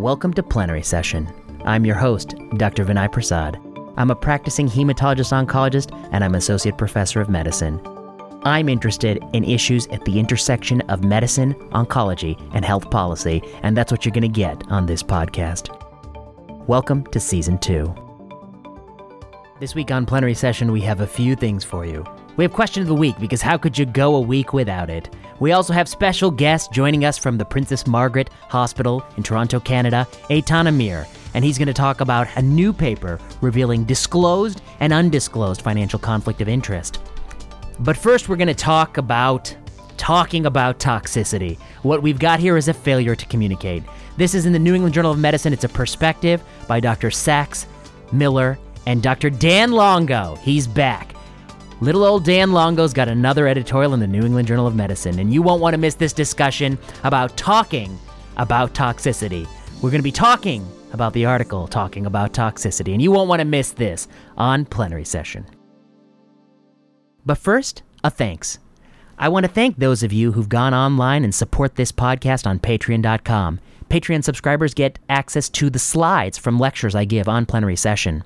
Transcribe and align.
Welcome 0.00 0.32
to 0.32 0.42
Plenary 0.42 0.82
Session. 0.82 1.30
I'm 1.66 1.84
your 1.84 1.94
host, 1.94 2.34
Dr. 2.56 2.86
Vinay 2.86 3.12
Prasad. 3.12 3.60
I'm 3.98 4.10
a 4.10 4.16
practicing 4.16 4.66
hematologist 4.66 5.30
oncologist 5.30 5.94
and 6.10 6.24
I'm 6.24 6.36
associate 6.36 6.78
professor 6.78 7.20
of 7.20 7.28
medicine. 7.28 7.78
I'm 8.44 8.70
interested 8.70 9.22
in 9.34 9.44
issues 9.44 9.86
at 9.88 10.02
the 10.06 10.18
intersection 10.18 10.80
of 10.88 11.04
medicine, 11.04 11.52
oncology, 11.72 12.40
and 12.54 12.64
health 12.64 12.90
policy, 12.90 13.42
and 13.62 13.76
that's 13.76 13.92
what 13.92 14.06
you're 14.06 14.14
going 14.14 14.22
to 14.22 14.28
get 14.28 14.66
on 14.70 14.86
this 14.86 15.02
podcast. 15.02 15.68
Welcome 16.66 17.04
to 17.08 17.20
Season 17.20 17.58
2. 17.58 17.94
This 19.60 19.74
week 19.74 19.90
on 19.90 20.06
Plenary 20.06 20.32
Session, 20.32 20.72
we 20.72 20.80
have 20.80 21.02
a 21.02 21.06
few 21.06 21.36
things 21.36 21.62
for 21.62 21.84
you. 21.84 22.06
We 22.38 22.44
have 22.44 22.54
Question 22.54 22.80
of 22.80 22.88
the 22.88 22.94
Week 22.94 23.18
because 23.18 23.42
how 23.42 23.58
could 23.58 23.76
you 23.76 23.84
go 23.84 24.14
a 24.14 24.20
week 24.22 24.54
without 24.54 24.88
it? 24.88 25.14
We 25.40 25.52
also 25.52 25.72
have 25.72 25.88
special 25.88 26.30
guests 26.30 26.68
joining 26.68 27.06
us 27.06 27.16
from 27.16 27.38
the 27.38 27.46
Princess 27.46 27.86
Margaret 27.86 28.28
Hospital 28.48 29.02
in 29.16 29.22
Toronto, 29.22 29.58
Canada, 29.58 30.06
Eitan 30.28 30.68
Amir, 30.68 31.06
and 31.32 31.42
he's 31.42 31.56
going 31.56 31.66
to 31.66 31.72
talk 31.72 32.02
about 32.02 32.28
a 32.36 32.42
new 32.42 32.74
paper 32.74 33.18
revealing 33.40 33.84
disclosed 33.84 34.60
and 34.80 34.92
undisclosed 34.92 35.62
financial 35.62 35.98
conflict 35.98 36.42
of 36.42 36.48
interest. 36.48 37.00
But 37.78 37.96
first, 37.96 38.28
we're 38.28 38.36
going 38.36 38.48
to 38.48 38.54
talk 38.54 38.98
about 38.98 39.56
talking 39.96 40.44
about 40.44 40.78
toxicity. 40.78 41.58
What 41.82 42.02
we've 42.02 42.18
got 42.18 42.38
here 42.38 42.58
is 42.58 42.68
a 42.68 42.74
failure 42.74 43.14
to 43.14 43.26
communicate. 43.26 43.82
This 44.18 44.34
is 44.34 44.44
in 44.44 44.52
the 44.52 44.58
New 44.58 44.74
England 44.74 44.94
Journal 44.94 45.12
of 45.12 45.18
Medicine. 45.18 45.54
It's 45.54 45.64
a 45.64 45.68
perspective 45.70 46.42
by 46.68 46.80
Dr. 46.80 47.10
Sachs, 47.10 47.66
Miller, 48.12 48.58
and 48.86 49.02
Dr. 49.02 49.30
Dan 49.30 49.72
Longo. 49.72 50.36
He's 50.42 50.66
back. 50.66 51.09
Little 51.82 52.04
old 52.04 52.24
Dan 52.24 52.52
Longo's 52.52 52.92
got 52.92 53.08
another 53.08 53.48
editorial 53.48 53.94
in 53.94 54.00
the 54.00 54.06
New 54.06 54.20
England 54.20 54.46
Journal 54.46 54.66
of 54.66 54.76
Medicine, 54.76 55.18
and 55.18 55.32
you 55.32 55.40
won't 55.40 55.62
want 55.62 55.72
to 55.72 55.78
miss 55.78 55.94
this 55.94 56.12
discussion 56.12 56.76
about 57.04 57.34
talking 57.38 57.98
about 58.36 58.74
toxicity. 58.74 59.48
We're 59.76 59.90
going 59.90 60.00
to 60.00 60.02
be 60.02 60.12
talking 60.12 60.66
about 60.92 61.14
the 61.14 61.24
article 61.24 61.66
talking 61.66 62.04
about 62.04 62.34
toxicity, 62.34 62.92
and 62.92 63.00
you 63.00 63.10
won't 63.10 63.30
want 63.30 63.40
to 63.40 63.46
miss 63.46 63.70
this 63.70 64.08
on 64.36 64.66
plenary 64.66 65.06
session. 65.06 65.46
But 67.24 67.38
first, 67.38 67.82
a 68.04 68.10
thanks. 68.10 68.58
I 69.18 69.30
want 69.30 69.46
to 69.46 69.52
thank 69.52 69.78
those 69.78 70.02
of 70.02 70.12
you 70.12 70.32
who've 70.32 70.50
gone 70.50 70.74
online 70.74 71.24
and 71.24 71.34
support 71.34 71.76
this 71.76 71.92
podcast 71.92 72.46
on 72.46 72.58
patreon.com. 72.58 73.58
Patreon 73.88 74.22
subscribers 74.22 74.74
get 74.74 74.98
access 75.08 75.48
to 75.48 75.70
the 75.70 75.78
slides 75.78 76.36
from 76.36 76.58
lectures 76.58 76.94
I 76.94 77.06
give 77.06 77.26
on 77.26 77.46
plenary 77.46 77.76
session. 77.76 78.22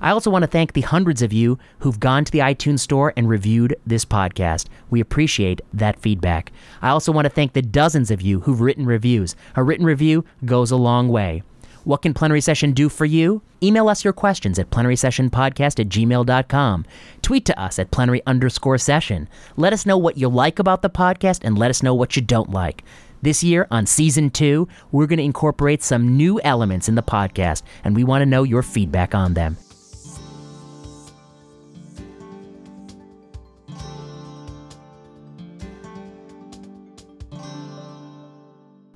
I 0.00 0.10
also 0.10 0.30
want 0.30 0.42
to 0.42 0.50
thank 0.50 0.72
the 0.72 0.82
hundreds 0.82 1.22
of 1.22 1.32
you 1.32 1.58
who've 1.80 2.00
gone 2.00 2.24
to 2.24 2.32
the 2.32 2.40
iTunes 2.40 2.80
store 2.80 3.12
and 3.16 3.28
reviewed 3.28 3.76
this 3.86 4.04
podcast. 4.04 4.66
We 4.90 5.00
appreciate 5.00 5.60
that 5.72 6.00
feedback. 6.00 6.52
I 6.82 6.90
also 6.90 7.12
want 7.12 7.24
to 7.26 7.30
thank 7.30 7.52
the 7.52 7.62
dozens 7.62 8.10
of 8.10 8.22
you 8.22 8.40
who've 8.40 8.60
written 8.60 8.86
reviews. 8.86 9.36
A 9.56 9.62
written 9.62 9.86
review 9.86 10.24
goes 10.44 10.70
a 10.70 10.76
long 10.76 11.08
way. 11.08 11.42
What 11.84 12.00
can 12.00 12.14
Plenary 12.14 12.40
Session 12.40 12.72
do 12.72 12.88
for 12.88 13.04
you? 13.04 13.42
Email 13.62 13.88
us 13.90 14.04
your 14.04 14.14
questions 14.14 14.58
at 14.58 14.70
plenarysessionpodcast 14.70 15.80
at 15.80 15.88
gmail.com. 15.88 16.86
Tweet 17.20 17.44
to 17.44 17.60
us 17.60 17.78
at 17.78 17.90
plenary 17.90 18.22
underscore 18.26 18.78
session. 18.78 19.28
Let 19.56 19.74
us 19.74 19.84
know 19.84 19.98
what 19.98 20.16
you 20.16 20.28
like 20.28 20.58
about 20.58 20.80
the 20.80 20.90
podcast 20.90 21.40
and 21.44 21.58
let 21.58 21.70
us 21.70 21.82
know 21.82 21.94
what 21.94 22.16
you 22.16 22.22
don't 22.22 22.50
like. 22.50 22.84
This 23.20 23.42
year, 23.42 23.66
on 23.70 23.86
season 23.86 24.30
two, 24.30 24.68
we're 24.92 25.06
going 25.06 25.18
to 25.18 25.24
incorporate 25.24 25.82
some 25.82 26.16
new 26.16 26.40
elements 26.42 26.90
in 26.90 26.94
the 26.94 27.02
podcast, 27.02 27.62
and 27.82 27.96
we 27.96 28.04
want 28.04 28.20
to 28.20 28.26
know 28.26 28.42
your 28.42 28.62
feedback 28.62 29.14
on 29.14 29.32
them. 29.32 29.56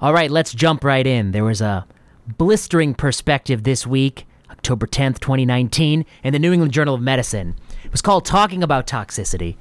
All 0.01 0.13
right, 0.13 0.31
let's 0.31 0.55
jump 0.55 0.85
right 0.85 1.05
in. 1.05 1.33
There 1.33 1.43
was 1.43 1.61
a 1.61 1.85
blistering 2.25 2.95
perspective 2.95 3.65
this 3.65 3.85
week, 3.85 4.29
October 4.49 4.87
10th, 4.87 5.19
2019, 5.19 6.07
in 6.23 6.33
the 6.33 6.39
New 6.39 6.53
England 6.53 6.73
Journal 6.73 6.95
of 6.95 7.01
Medicine. 7.01 7.57
It 7.85 7.91
was 7.91 8.01
called 8.01 8.25
Talking 8.25 8.63
About 8.63 8.87
Toxicity. 8.87 9.57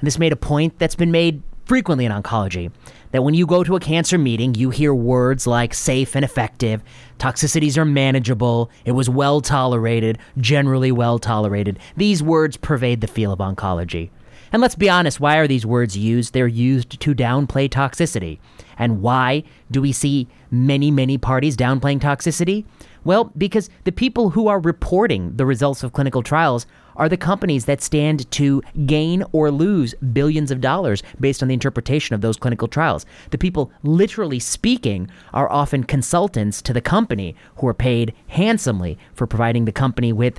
And 0.00 0.06
this 0.06 0.18
made 0.18 0.32
a 0.32 0.36
point 0.36 0.78
that's 0.78 0.94
been 0.94 1.10
made 1.10 1.42
frequently 1.66 2.06
in 2.06 2.12
oncology 2.12 2.72
that 3.10 3.24
when 3.24 3.34
you 3.34 3.46
go 3.46 3.62
to 3.62 3.76
a 3.76 3.80
cancer 3.80 4.16
meeting, 4.16 4.54
you 4.54 4.70
hear 4.70 4.94
words 4.94 5.46
like 5.46 5.74
safe 5.74 6.16
and 6.16 6.24
effective, 6.24 6.82
toxicities 7.18 7.76
are 7.76 7.84
manageable, 7.84 8.70
it 8.86 8.92
was 8.92 9.10
well 9.10 9.42
tolerated, 9.42 10.16
generally 10.38 10.92
well 10.92 11.18
tolerated. 11.18 11.78
These 11.94 12.22
words 12.22 12.56
pervade 12.56 13.02
the 13.02 13.06
feel 13.06 13.32
of 13.32 13.38
oncology. 13.38 14.08
And 14.54 14.60
let's 14.60 14.76
be 14.76 14.88
honest, 14.88 15.18
why 15.18 15.38
are 15.38 15.48
these 15.48 15.66
words 15.66 15.96
used? 15.96 16.32
They're 16.32 16.46
used 16.46 17.00
to 17.00 17.12
downplay 17.12 17.68
toxicity. 17.68 18.38
And 18.78 19.02
why 19.02 19.42
do 19.72 19.82
we 19.82 19.90
see 19.90 20.28
many, 20.48 20.92
many 20.92 21.18
parties 21.18 21.56
downplaying 21.56 21.98
toxicity? 21.98 22.64
Well, 23.02 23.32
because 23.36 23.68
the 23.82 23.90
people 23.90 24.30
who 24.30 24.46
are 24.46 24.60
reporting 24.60 25.34
the 25.34 25.44
results 25.44 25.82
of 25.82 25.92
clinical 25.92 26.22
trials 26.22 26.66
are 26.94 27.08
the 27.08 27.16
companies 27.16 27.64
that 27.64 27.82
stand 27.82 28.30
to 28.30 28.62
gain 28.86 29.24
or 29.32 29.50
lose 29.50 29.92
billions 30.12 30.52
of 30.52 30.60
dollars 30.60 31.02
based 31.18 31.42
on 31.42 31.48
the 31.48 31.54
interpretation 31.54 32.14
of 32.14 32.20
those 32.20 32.36
clinical 32.36 32.68
trials. 32.68 33.04
The 33.30 33.38
people, 33.38 33.72
literally 33.82 34.38
speaking, 34.38 35.10
are 35.32 35.50
often 35.50 35.82
consultants 35.82 36.62
to 36.62 36.72
the 36.72 36.80
company 36.80 37.34
who 37.56 37.66
are 37.66 37.74
paid 37.74 38.14
handsomely 38.28 38.98
for 39.14 39.26
providing 39.26 39.64
the 39.64 39.72
company 39.72 40.12
with 40.12 40.38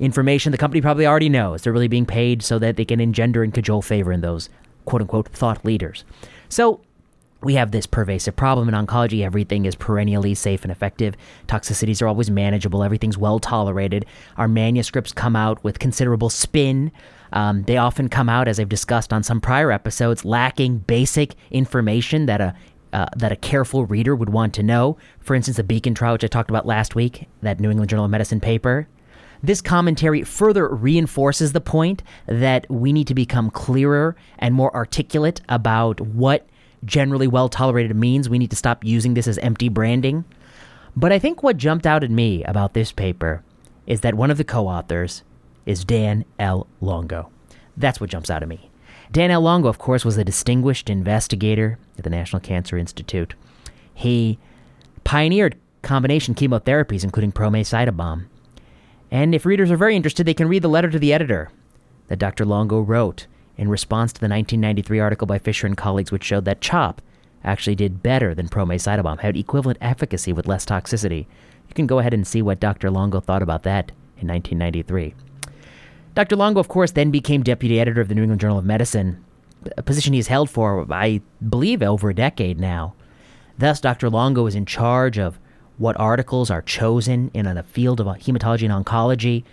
information 0.00 0.50
the 0.50 0.58
company 0.58 0.80
probably 0.80 1.06
already 1.06 1.28
knows. 1.28 1.62
They're 1.62 1.72
really 1.72 1.88
being 1.88 2.06
paid 2.06 2.42
so 2.42 2.58
that 2.58 2.76
they 2.76 2.84
can 2.84 3.00
engender 3.00 3.44
and 3.44 3.54
cajole 3.54 3.82
favor 3.82 4.10
in 4.10 4.22
those 4.22 4.48
quote 4.86 5.02
unquote 5.02 5.28
thought 5.28 5.64
leaders. 5.64 6.04
So 6.48 6.80
we 7.42 7.54
have 7.54 7.70
this 7.70 7.86
pervasive 7.86 8.36
problem 8.36 8.68
in 8.68 8.74
oncology. 8.74 9.24
Everything 9.24 9.64
is 9.64 9.74
perennially 9.74 10.34
safe 10.34 10.62
and 10.62 10.70
effective. 10.70 11.14
Toxicities 11.46 12.02
are 12.02 12.06
always 12.06 12.30
manageable. 12.30 12.82
Everything's 12.82 13.16
well 13.16 13.38
tolerated. 13.38 14.04
Our 14.36 14.48
manuscripts 14.48 15.12
come 15.12 15.36
out 15.36 15.62
with 15.64 15.78
considerable 15.78 16.28
spin. 16.28 16.92
Um, 17.32 17.62
they 17.62 17.76
often 17.76 18.08
come 18.08 18.28
out, 18.28 18.48
as 18.48 18.58
I've 18.58 18.68
discussed 18.68 19.12
on 19.12 19.22
some 19.22 19.40
prior 19.40 19.70
episodes, 19.70 20.24
lacking 20.24 20.78
basic 20.78 21.34
information 21.50 22.26
that 22.26 22.40
a 22.40 22.54
uh, 22.92 23.06
that 23.16 23.30
a 23.30 23.36
careful 23.36 23.86
reader 23.86 24.16
would 24.16 24.30
want 24.30 24.52
to 24.52 24.64
know. 24.64 24.96
For 25.20 25.36
instance, 25.36 25.58
the 25.58 25.62
Beacon 25.62 25.94
trial, 25.94 26.14
which 26.14 26.24
I 26.24 26.26
talked 26.26 26.50
about 26.50 26.66
last 26.66 26.96
week, 26.96 27.28
that 27.40 27.60
New 27.60 27.70
England 27.70 27.88
Journal 27.88 28.04
of 28.04 28.10
Medicine 28.10 28.40
paper. 28.40 28.88
This 29.42 29.62
commentary 29.62 30.22
further 30.22 30.68
reinforces 30.68 31.52
the 31.52 31.60
point 31.60 32.02
that 32.26 32.68
we 32.70 32.92
need 32.92 33.06
to 33.06 33.14
become 33.14 33.50
clearer 33.50 34.16
and 34.38 34.54
more 34.54 34.74
articulate 34.74 35.40
about 35.48 36.00
what 36.00 36.46
generally 36.84 37.26
well 37.26 37.48
tolerated 37.48 37.96
means. 37.96 38.28
We 38.28 38.38
need 38.38 38.50
to 38.50 38.56
stop 38.56 38.84
using 38.84 39.14
this 39.14 39.26
as 39.26 39.38
empty 39.38 39.68
branding. 39.68 40.24
But 40.94 41.12
I 41.12 41.18
think 41.18 41.42
what 41.42 41.56
jumped 41.56 41.86
out 41.86 42.04
at 42.04 42.10
me 42.10 42.44
about 42.44 42.74
this 42.74 42.92
paper 42.92 43.42
is 43.86 44.02
that 44.02 44.14
one 44.14 44.30
of 44.30 44.38
the 44.38 44.44
co 44.44 44.66
authors 44.66 45.22
is 45.66 45.84
Dan 45.84 46.24
L. 46.38 46.66
Longo. 46.80 47.30
That's 47.76 48.00
what 48.00 48.10
jumps 48.10 48.30
out 48.30 48.42
at 48.42 48.48
me. 48.48 48.70
Dan 49.12 49.30
L. 49.30 49.40
Longo, 49.40 49.68
of 49.68 49.78
course, 49.78 50.04
was 50.04 50.16
a 50.16 50.24
distinguished 50.24 50.90
investigator 50.90 51.78
at 51.96 52.04
the 52.04 52.10
National 52.10 52.40
Cancer 52.40 52.76
Institute. 52.76 53.34
He 53.94 54.38
pioneered 55.04 55.56
combination 55.82 56.34
chemotherapies, 56.34 57.04
including 57.04 57.32
ProMACE-CytaBOM. 57.32 58.26
And 59.10 59.34
if 59.34 59.44
readers 59.44 59.70
are 59.70 59.76
very 59.76 59.96
interested, 59.96 60.24
they 60.24 60.34
can 60.34 60.48
read 60.48 60.62
the 60.62 60.68
letter 60.68 60.90
to 60.90 60.98
the 60.98 61.12
editor 61.12 61.50
that 62.08 62.18
Dr. 62.18 62.44
Longo 62.44 62.80
wrote 62.80 63.26
in 63.56 63.68
response 63.68 64.12
to 64.12 64.20
the 64.20 64.28
1993 64.28 65.00
article 65.00 65.26
by 65.26 65.38
Fisher 65.38 65.66
and 65.66 65.76
colleagues, 65.76 66.12
which 66.12 66.24
showed 66.24 66.44
that 66.44 66.60
CHOP 66.60 67.02
actually 67.42 67.74
did 67.74 68.02
better 68.02 68.34
than 68.34 68.48
ProMACE-CytaBOM, 68.48 69.20
had 69.20 69.36
equivalent 69.36 69.78
efficacy 69.80 70.32
with 70.32 70.46
less 70.46 70.64
toxicity. 70.64 71.26
You 71.68 71.74
can 71.74 71.86
go 71.86 71.98
ahead 71.98 72.14
and 72.14 72.26
see 72.26 72.42
what 72.42 72.60
Dr. 72.60 72.90
Longo 72.90 73.20
thought 73.20 73.42
about 73.42 73.62
that 73.64 73.90
in 74.18 74.28
1993. 74.28 75.14
Dr. 76.14 76.36
Longo, 76.36 76.60
of 76.60 76.68
course, 76.68 76.92
then 76.92 77.10
became 77.10 77.42
deputy 77.42 77.80
editor 77.80 78.00
of 78.00 78.08
the 78.08 78.14
New 78.14 78.22
England 78.22 78.40
Journal 78.40 78.58
of 78.58 78.64
Medicine, 78.64 79.24
a 79.76 79.82
position 79.82 80.12
he's 80.12 80.26
held 80.26 80.50
for, 80.50 80.86
I 80.92 81.20
believe, 81.48 81.82
over 81.82 82.10
a 82.10 82.14
decade 82.14 82.58
now. 82.58 82.94
Thus, 83.58 83.80
Dr. 83.80 84.10
Longo 84.10 84.46
is 84.46 84.54
in 84.54 84.66
charge 84.66 85.18
of 85.18 85.38
what 85.80 85.98
articles 85.98 86.50
are 86.50 86.60
chosen 86.60 87.30
in 87.32 87.46
the 87.46 87.62
field 87.62 88.00
of 88.00 88.06
hematology 88.06 88.70
and 88.70 88.84
oncology, 88.84 89.44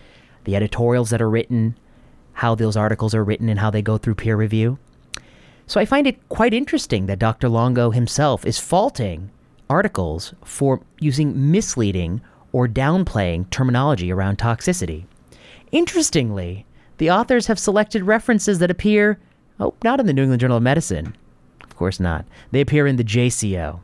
the 0.43 0.57
editorials 0.57 1.09
that 1.09 1.21
are 1.21 1.29
written, 1.29 1.77
how 2.33 2.53
those 2.53 2.75
articles 2.75 3.15
are 3.15 3.23
written, 3.23 3.47
and 3.47 3.59
how 3.59 3.69
they 3.69 3.81
go 3.81 3.97
through 3.97 4.13
peer 4.13 4.35
review. 4.35 4.77
So 5.67 5.79
I 5.79 5.85
find 5.85 6.05
it 6.05 6.27
quite 6.27 6.53
interesting 6.53 7.05
that 7.05 7.17
Dr. 7.17 7.47
Longo 7.47 7.91
himself 7.91 8.45
is 8.45 8.59
faulting 8.59 9.31
articles 9.69 10.33
for 10.43 10.81
using 10.99 11.49
misleading 11.49 12.19
or 12.51 12.67
downplaying 12.67 13.49
terminology 13.49 14.11
around 14.11 14.37
toxicity. 14.37 15.05
Interestingly, 15.71 16.65
the 16.97 17.09
authors 17.09 17.47
have 17.47 17.57
selected 17.57 18.03
references 18.03 18.59
that 18.59 18.71
appear, 18.71 19.17
oh, 19.61 19.75
not 19.81 20.01
in 20.01 20.07
the 20.07 20.13
New 20.13 20.23
England 20.23 20.41
Journal 20.41 20.57
of 20.57 20.63
Medicine. 20.63 21.15
Of 21.63 21.77
course 21.77 22.01
not. 22.01 22.25
They 22.51 22.59
appear 22.59 22.85
in 22.85 22.97
the 22.97 23.03
JCO. 23.05 23.79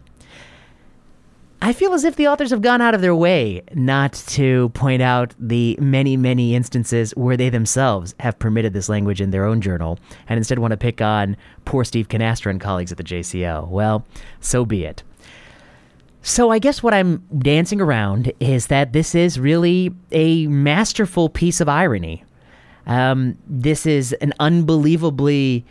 I 1.65 1.71
feel 1.71 1.93
as 1.93 2.03
if 2.03 2.17
the 2.17 2.27
authors 2.27 2.49
have 2.49 2.61
gone 2.61 2.81
out 2.81 2.93
of 2.93 2.99
their 2.99 3.15
way 3.15 3.61
not 3.73 4.11
to 4.27 4.67
point 4.73 5.01
out 5.01 5.33
the 5.39 5.77
many, 5.79 6.17
many 6.17 6.55
instances 6.55 7.11
where 7.11 7.37
they 7.37 7.47
themselves 7.47 8.13
have 8.19 8.37
permitted 8.37 8.73
this 8.73 8.89
language 8.89 9.21
in 9.21 9.31
their 9.31 9.45
own 9.45 9.61
journal 9.61 9.97
and 10.27 10.37
instead 10.37 10.59
want 10.59 10.71
to 10.71 10.77
pick 10.77 10.99
on 10.99 11.37
poor 11.63 11.85
Steve 11.85 12.09
Cannistra 12.09 12.49
and 12.49 12.59
colleagues 12.59 12.91
at 12.91 12.97
the 12.97 13.03
JCO. 13.03 13.69
Well, 13.69 14.05
so 14.41 14.65
be 14.65 14.83
it. 14.83 15.03
So 16.21 16.49
I 16.49 16.59
guess 16.59 16.83
what 16.83 16.93
I'm 16.93 17.25
dancing 17.37 17.79
around 17.79 18.33
is 18.41 18.67
that 18.67 18.91
this 18.91 19.15
is 19.15 19.39
really 19.39 19.95
a 20.11 20.47
masterful 20.47 21.29
piece 21.29 21.61
of 21.61 21.69
irony. 21.69 22.25
Um, 22.87 23.37
this 23.47 23.85
is 23.85 24.11
an 24.19 24.33
unbelievably 24.37 25.65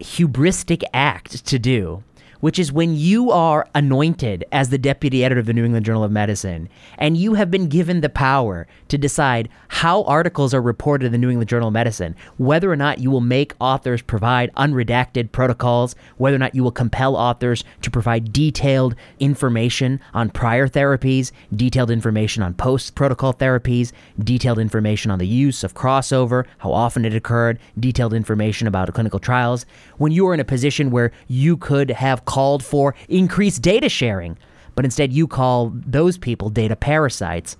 hubristic 0.00 0.82
act 0.94 1.44
to 1.44 1.58
do 1.58 2.02
which 2.40 2.58
is 2.58 2.72
when 2.72 2.94
you 2.96 3.30
are 3.30 3.68
anointed 3.74 4.44
as 4.52 4.70
the 4.70 4.78
deputy 4.78 5.24
editor 5.24 5.40
of 5.40 5.46
the 5.46 5.52
New 5.52 5.64
England 5.64 5.86
Journal 5.86 6.04
of 6.04 6.10
Medicine 6.10 6.68
and 6.98 7.16
you 7.16 7.34
have 7.34 7.50
been 7.50 7.68
given 7.68 8.00
the 8.00 8.08
power 8.08 8.66
to 8.88 8.98
decide 8.98 9.48
how 9.68 10.02
articles 10.04 10.52
are 10.52 10.60
reported 10.60 11.06
in 11.06 11.12
the 11.12 11.18
New 11.18 11.30
England 11.30 11.48
Journal 11.48 11.68
of 11.68 11.74
Medicine, 11.74 12.14
whether 12.38 12.70
or 12.70 12.76
not 12.76 12.98
you 12.98 13.10
will 13.10 13.20
make 13.20 13.54
authors 13.60 14.02
provide 14.02 14.52
unredacted 14.54 15.32
protocols, 15.32 15.94
whether 16.16 16.36
or 16.36 16.38
not 16.38 16.54
you 16.54 16.62
will 16.62 16.70
compel 16.70 17.16
authors 17.16 17.64
to 17.82 17.90
provide 17.90 18.32
detailed 18.32 18.94
information 19.18 20.00
on 20.14 20.30
prior 20.30 20.68
therapies, 20.68 21.32
detailed 21.54 21.90
information 21.90 22.42
on 22.42 22.54
post 22.54 22.94
protocol 22.94 23.32
therapies, 23.32 23.92
detailed 24.18 24.58
information 24.58 25.10
on 25.10 25.18
the 25.18 25.26
use 25.26 25.62
of 25.62 25.74
crossover, 25.74 26.44
how 26.58 26.72
often 26.72 27.04
it 27.04 27.14
occurred, 27.14 27.58
detailed 27.78 28.12
information 28.12 28.66
about 28.66 28.92
clinical 28.92 29.20
trials, 29.20 29.66
when 29.98 30.12
you 30.12 30.26
are 30.26 30.34
in 30.34 30.40
a 30.40 30.44
position 30.44 30.90
where 30.90 31.12
you 31.28 31.56
could 31.56 31.90
have 31.90 32.24
called 32.30 32.62
for 32.62 32.94
increased 33.08 33.60
data 33.60 33.88
sharing, 33.88 34.38
but 34.76 34.84
instead 34.84 35.12
you 35.12 35.26
call 35.26 35.72
those 35.74 36.16
people 36.16 36.48
data 36.48 36.76
parasites. 36.76 37.56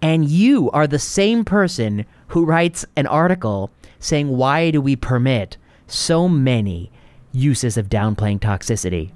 And 0.00 0.28
you 0.28 0.70
are 0.70 0.86
the 0.86 1.00
same 1.00 1.44
person 1.44 2.06
who 2.28 2.44
writes 2.44 2.84
an 2.94 3.08
article 3.08 3.72
saying, 3.98 4.28
Why 4.28 4.70
do 4.70 4.80
we 4.80 4.94
permit 4.94 5.56
so 5.88 6.28
many 6.28 6.92
uses 7.32 7.76
of 7.76 7.88
downplaying 7.88 8.38
toxicity? 8.38 9.10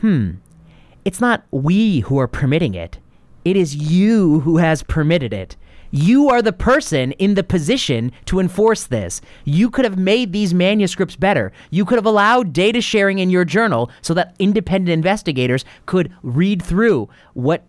Hmm, 0.00 0.34
it's 1.04 1.20
not 1.20 1.42
we 1.50 2.00
who 2.00 2.20
are 2.20 2.28
permitting 2.28 2.74
it, 2.74 3.00
it 3.44 3.56
is 3.56 3.74
you 3.74 4.40
who 4.40 4.58
has 4.58 4.84
permitted 4.84 5.32
it. 5.32 5.56
You 5.90 6.28
are 6.28 6.42
the 6.42 6.52
person 6.52 7.12
in 7.12 7.34
the 7.34 7.42
position 7.42 8.12
to 8.26 8.40
enforce 8.40 8.84
this. 8.84 9.20
You 9.44 9.70
could 9.70 9.84
have 9.84 9.98
made 9.98 10.32
these 10.32 10.52
manuscripts 10.52 11.16
better. 11.16 11.52
You 11.70 11.84
could 11.84 11.96
have 11.96 12.06
allowed 12.06 12.52
data 12.52 12.80
sharing 12.80 13.18
in 13.18 13.30
your 13.30 13.44
journal 13.44 13.90
so 14.02 14.12
that 14.14 14.34
independent 14.38 14.90
investigators 14.90 15.64
could 15.86 16.12
read 16.22 16.62
through 16.62 17.08
what 17.34 17.64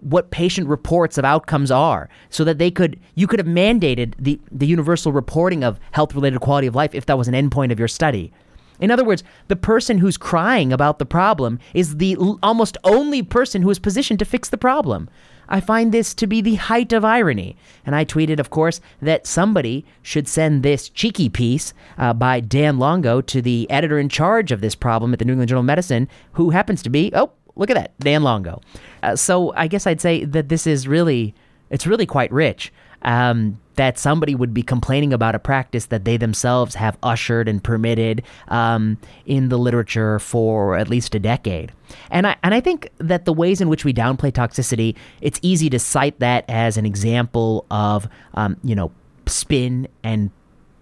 what 0.00 0.30
patient 0.30 0.66
reports 0.66 1.18
of 1.18 1.26
outcomes 1.26 1.70
are 1.70 2.08
so 2.30 2.42
that 2.42 2.56
they 2.56 2.70
could 2.70 2.98
you 3.14 3.26
could 3.26 3.38
have 3.38 3.46
mandated 3.46 4.14
the, 4.18 4.40
the 4.50 4.66
universal 4.66 5.12
reporting 5.12 5.62
of 5.62 5.78
health 5.90 6.14
related 6.14 6.40
quality 6.40 6.66
of 6.66 6.74
life 6.74 6.94
if 6.94 7.04
that 7.04 7.18
was 7.18 7.28
an 7.28 7.34
endpoint 7.34 7.70
of 7.70 7.78
your 7.78 7.88
study. 7.88 8.32
In 8.80 8.90
other 8.90 9.04
words, 9.04 9.22
the 9.48 9.56
person 9.56 9.98
who's 9.98 10.16
crying 10.16 10.72
about 10.72 10.98
the 10.98 11.06
problem 11.06 11.58
is 11.74 11.98
the 11.98 12.14
l- 12.14 12.38
almost 12.42 12.76
only 12.82 13.22
person 13.22 13.62
who 13.62 13.70
is 13.70 13.78
positioned 13.78 14.18
to 14.18 14.24
fix 14.24 14.48
the 14.48 14.58
problem. 14.58 15.08
I 15.50 15.60
find 15.60 15.90
this 15.90 16.14
to 16.14 16.26
be 16.26 16.40
the 16.40 16.54
height 16.54 16.92
of 16.92 17.04
irony. 17.04 17.56
And 17.84 17.94
I 17.94 18.04
tweeted, 18.04 18.38
of 18.38 18.50
course, 18.50 18.80
that 19.02 19.26
somebody 19.26 19.84
should 20.00 20.28
send 20.28 20.62
this 20.62 20.88
cheeky 20.88 21.28
piece 21.28 21.74
uh, 21.98 22.12
by 22.12 22.40
Dan 22.40 22.78
Longo 22.78 23.20
to 23.20 23.42
the 23.42 23.68
editor 23.68 23.98
in 23.98 24.08
charge 24.08 24.52
of 24.52 24.60
this 24.60 24.74
problem 24.76 25.12
at 25.12 25.18
the 25.18 25.24
New 25.24 25.32
England 25.32 25.48
Journal 25.48 25.60
of 25.62 25.66
Medicine, 25.66 26.08
who 26.32 26.50
happens 26.50 26.82
to 26.82 26.90
be, 26.90 27.10
oh, 27.14 27.32
look 27.56 27.68
at 27.68 27.74
that, 27.74 27.98
Dan 27.98 28.22
Longo. 28.22 28.60
Uh, 29.02 29.16
so 29.16 29.52
I 29.56 29.66
guess 29.66 29.86
I'd 29.86 30.00
say 30.00 30.24
that 30.24 30.48
this 30.48 30.66
is 30.66 30.86
really, 30.86 31.34
it's 31.68 31.86
really 31.86 32.06
quite 32.06 32.30
rich. 32.32 32.72
Um, 33.02 33.58
that 33.80 33.98
somebody 33.98 34.34
would 34.34 34.52
be 34.52 34.62
complaining 34.62 35.10
about 35.10 35.34
a 35.34 35.38
practice 35.38 35.86
that 35.86 36.04
they 36.04 36.18
themselves 36.18 36.74
have 36.74 36.98
ushered 37.02 37.48
and 37.48 37.64
permitted 37.64 38.22
um, 38.48 38.98
in 39.24 39.48
the 39.48 39.56
literature 39.56 40.18
for 40.18 40.76
at 40.76 40.90
least 40.90 41.14
a 41.14 41.18
decade. 41.18 41.72
And 42.10 42.26
I, 42.26 42.36
and 42.42 42.52
I 42.52 42.60
think 42.60 42.90
that 42.98 43.24
the 43.24 43.32
ways 43.32 43.58
in 43.62 43.70
which 43.70 43.86
we 43.86 43.94
downplay 43.94 44.32
toxicity, 44.32 44.96
it's 45.22 45.40
easy 45.40 45.70
to 45.70 45.78
cite 45.78 46.18
that 46.18 46.44
as 46.46 46.76
an 46.76 46.84
example 46.84 47.64
of, 47.70 48.06
um, 48.34 48.58
you 48.62 48.74
know, 48.74 48.92
spin 49.24 49.88
and 50.02 50.30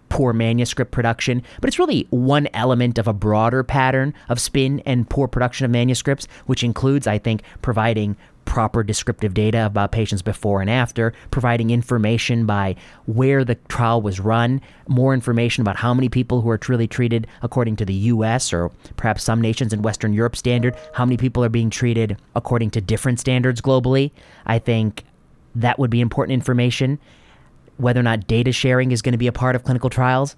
poor 0.09 0.33
manuscript 0.33 0.91
production, 0.91 1.43
but 1.61 1.69
it's 1.69 1.79
really 1.79 2.09
one 2.11 2.49
element 2.53 2.99
of 2.99 3.07
a 3.07 3.13
broader 3.13 3.63
pattern 3.63 4.13
of 4.29 4.41
spin 4.41 4.81
and 4.87 5.09
poor 5.09 5.29
production 5.29 5.65
of 5.65 5.71
manuscripts, 5.71 6.27
which 6.47 6.65
includes, 6.65 7.07
I 7.07 7.19
think, 7.19 7.43
providing 7.63 8.17
proper 8.49 8.83
descriptive 8.83 9.35
data 9.35 9.67
about 9.67 9.93
patients 9.93 10.23
before 10.23 10.63
and 10.63 10.71
after, 10.71 11.13
providing 11.31 11.69
information 11.69 12.47
by 12.47 12.75
where 13.05 13.45
the 13.45 13.57
trial 13.69 14.01
was 14.01 14.19
run, 14.19 14.59
more 14.89 15.13
information 15.13 15.61
about 15.61 15.77
how 15.77 15.93
many 15.93 16.09
people 16.09 16.41
who 16.41 16.49
are 16.49 16.57
truly 16.57 16.89
treated 16.89 17.27
according 17.43 17.77
to 17.77 17.85
the 17.85 17.93
US 17.93 18.51
or 18.51 18.71
perhaps 18.97 19.23
some 19.23 19.43
nations 19.43 19.75
in 19.75 19.83
Western 19.83 20.15
Europe 20.15 20.35
standard, 20.35 20.75
how 20.95 21.05
many 21.05 21.19
people 21.19 21.45
are 21.45 21.51
being 21.51 21.69
treated 21.69 22.17
according 22.35 22.71
to 22.71 22.81
different 22.81 23.21
standards 23.21 23.61
globally. 23.61 24.13
I 24.47 24.59
think 24.59 25.05
that 25.55 25.79
would 25.79 25.91
be 25.91 26.01
important 26.01 26.33
information. 26.33 26.99
Whether 27.77 28.01
or 28.01 28.05
not 28.05 28.27
data 28.27 28.51
sharing 28.51 28.93
is 28.93 29.03
going 29.03 29.13
to 29.13 29.19
be 29.19 29.27
a 29.27 29.33
part 29.33 29.57
of 29.57 29.65
clinical 29.65 29.91
trials. 29.91 30.37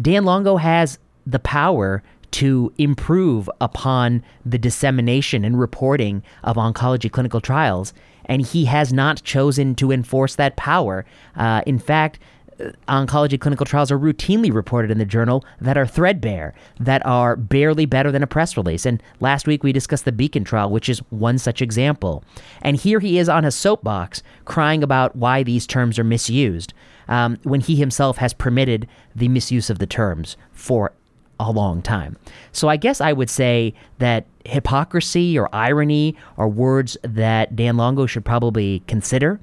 Dan 0.00 0.24
Longo 0.24 0.58
has 0.58 1.00
the 1.26 1.40
power 1.40 2.04
to 2.32 2.72
improve 2.78 3.50
upon 3.60 4.22
the 4.44 4.58
dissemination 4.58 5.44
and 5.44 5.58
reporting 5.58 6.22
of 6.44 6.56
oncology 6.56 7.10
clinical 7.10 7.40
trials, 7.40 7.92
and 8.26 8.42
he 8.42 8.66
has 8.66 8.92
not 8.92 9.22
chosen 9.24 9.74
to 9.76 9.90
enforce 9.90 10.36
that 10.36 10.56
power. 10.56 11.04
Uh, 11.36 11.62
in 11.66 11.78
fact, 11.78 12.18
uh, 12.60 12.70
oncology 12.88 13.40
clinical 13.40 13.64
trials 13.64 13.90
are 13.90 13.98
routinely 13.98 14.52
reported 14.52 14.90
in 14.90 14.98
the 14.98 15.04
journal 15.04 15.44
that 15.60 15.78
are 15.78 15.86
threadbare, 15.86 16.54
that 16.78 17.04
are 17.06 17.36
barely 17.36 17.86
better 17.86 18.12
than 18.12 18.22
a 18.22 18.26
press 18.26 18.56
release. 18.56 18.84
And 18.84 19.02
last 19.20 19.46
week 19.46 19.62
we 19.62 19.72
discussed 19.72 20.04
the 20.04 20.12
Beacon 20.12 20.44
trial, 20.44 20.70
which 20.70 20.88
is 20.88 20.98
one 21.10 21.38
such 21.38 21.62
example. 21.62 22.24
And 22.60 22.76
here 22.76 23.00
he 23.00 23.18
is 23.18 23.28
on 23.28 23.44
a 23.44 23.50
soapbox 23.50 24.22
crying 24.44 24.82
about 24.82 25.16
why 25.16 25.42
these 25.42 25.66
terms 25.66 25.98
are 25.98 26.04
misused. 26.04 26.74
Um, 27.08 27.38
when 27.42 27.60
he 27.60 27.76
himself 27.76 28.18
has 28.18 28.34
permitted 28.34 28.86
the 29.16 29.28
misuse 29.28 29.70
of 29.70 29.78
the 29.78 29.86
terms 29.86 30.36
for 30.52 30.92
a 31.40 31.50
long 31.50 31.82
time. 31.82 32.16
So 32.52 32.68
I 32.68 32.76
guess 32.76 33.00
I 33.00 33.12
would 33.12 33.30
say 33.30 33.74
that 33.98 34.26
hypocrisy 34.44 35.38
or 35.38 35.48
irony 35.54 36.16
are 36.36 36.48
words 36.48 36.96
that 37.02 37.54
Dan 37.54 37.76
Longo 37.76 38.06
should 38.06 38.24
probably 38.24 38.82
consider. 38.86 39.40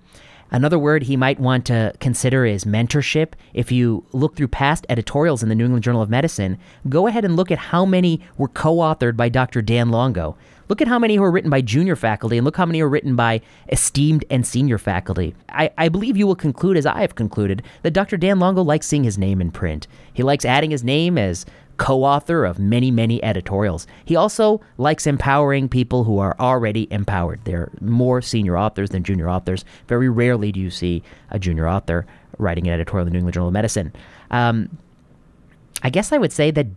Another 0.52 0.78
word 0.78 1.04
he 1.04 1.18
might 1.18 1.40
want 1.40 1.66
to 1.66 1.94
consider 2.00 2.46
is 2.46 2.66
mentorship. 2.66 3.34
If 3.54 3.72
you 3.72 4.06
look 4.14 4.36
through 4.36 4.50
past 4.50 4.86
editorials 4.90 5.42
in 5.42 5.50
the 5.50 5.56
New 5.56 5.66
England 5.66 5.84
Journal 5.84 6.02
of 6.02 6.10
Medicine, 6.10 6.58
go 6.88 7.08
ahead 7.08 7.26
and 7.26 7.36
look 7.36 7.52
at 7.52 7.58
how 7.58 7.86
many 7.86 8.22
were 8.38 8.48
co 8.48 8.76
authored 8.78 9.18
by 9.18 9.28
Dr. 9.28 9.62
Dan 9.62 9.90
Longo. 9.90 10.38
Look 10.68 10.82
at 10.82 10.88
how 10.88 10.98
many 10.98 11.20
were 11.20 11.30
written 11.30 11.52
by 11.52 11.62
junior 11.62 11.96
faculty 11.96 12.38
and 12.38 12.46
look 12.46 12.58
how 12.58 12.66
many 12.66 12.82
are 12.82 12.90
written 12.90 13.16
by 13.16 13.42
esteemed 13.70 14.26
and 14.32 14.46
senior 14.46 14.78
faculty. 14.78 15.36
I, 15.50 15.72
I 15.78 15.90
believe 15.90 16.18
you 16.18 16.26
will 16.26 16.36
conclude, 16.36 16.78
as 16.78 16.88
I 16.88 17.02
have 17.02 17.16
concluded, 17.16 17.62
that 17.84 17.92
Dr. 17.92 18.18
Dan 18.18 18.40
Longo 18.40 18.64
likes 18.64 18.88
seeing 18.88 19.04
his 19.04 19.18
name 19.18 19.42
in 19.42 19.52
print. 19.52 19.88
He 20.14 20.24
likes 20.24 20.46
adding 20.46 20.72
his 20.72 20.84
name 20.84 21.18
as 21.18 21.46
co 21.78 22.04
author 22.04 22.46
of 22.46 22.60
many, 22.60 22.92
many 22.92 23.24
editorials. 23.24 23.88
He 24.06 24.16
also 24.16 24.62
likes 24.78 25.08
empowering 25.08 25.70
people 25.70 26.04
who 26.04 26.20
are 26.20 26.36
already 26.40 26.88
empowered. 26.92 27.42
There 27.46 27.62
are 27.62 27.72
more 27.82 28.22
senior 28.22 28.58
authors 28.58 28.90
than 28.90 29.04
junior 29.04 29.30
authors. 29.30 29.66
Very 29.88 30.10
rarely 30.10 30.52
do 30.52 30.60
you 30.60 30.70
see 30.70 31.04
a 31.32 31.40
junior 31.40 31.68
author 31.68 32.06
writing 32.38 32.68
an 32.68 32.74
editorial 32.74 33.08
in 33.08 33.12
the 33.12 33.14
New 33.14 33.20
England 33.20 33.34
Journal 33.34 33.48
of 33.50 33.54
Medicine. 33.54 33.94
Um, 34.32 34.78
I 35.84 35.90
guess 35.90 36.12
I 36.12 36.18
would 36.18 36.34
say 36.34 36.52
that 36.52 36.68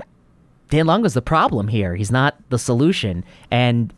Dan 0.70 0.86
Longo's 0.86 1.14
the 1.14 1.22
problem 1.22 1.68
here. 1.68 1.94
He's 1.94 2.10
not 2.10 2.36
the 2.50 2.58
solution. 2.58 3.24
And 3.50 3.92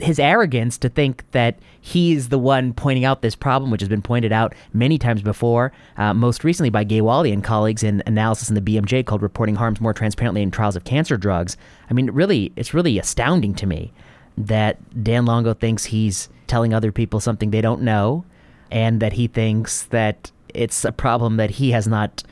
his 0.00 0.18
arrogance 0.18 0.78
to 0.78 0.88
think 0.88 1.24
that 1.32 1.58
he's 1.80 2.28
the 2.28 2.38
one 2.38 2.72
pointing 2.72 3.04
out 3.04 3.22
this 3.22 3.34
problem, 3.34 3.70
which 3.70 3.80
has 3.80 3.88
been 3.88 4.02
pointed 4.02 4.32
out 4.32 4.54
many 4.72 4.98
times 4.98 5.22
before, 5.22 5.72
uh, 5.96 6.14
most 6.14 6.44
recently 6.44 6.70
by 6.70 6.84
Gyawali 6.84 7.32
and 7.32 7.42
colleagues 7.42 7.82
in 7.82 8.02
analysis 8.06 8.48
in 8.48 8.54
the 8.54 8.60
BMJ 8.60 9.04
called 9.04 9.22
"Reporting 9.22 9.56
Harms 9.56 9.80
More 9.80 9.92
Transparently 9.92 10.42
in 10.42 10.50
Trials 10.50 10.76
of 10.76 10.84
Cancer 10.84 11.16
Drugs." 11.16 11.56
I 11.90 11.94
mean, 11.94 12.10
really, 12.10 12.52
it's 12.56 12.72
really 12.72 12.98
astounding 12.98 13.54
to 13.54 13.66
me 13.66 13.92
that 14.36 14.78
Dan 15.02 15.26
Longo 15.26 15.52
thinks 15.52 15.86
he's 15.86 16.28
telling 16.46 16.72
other 16.72 16.92
people 16.92 17.18
something 17.18 17.50
they 17.50 17.60
don't 17.60 17.82
know, 17.82 18.24
and 18.70 19.00
that 19.00 19.14
he 19.14 19.26
thinks 19.26 19.84
that 19.86 20.30
it's 20.54 20.84
a 20.84 20.92
problem 20.92 21.36
that 21.36 21.50
he 21.50 21.72
has 21.72 21.88
not 21.88 22.22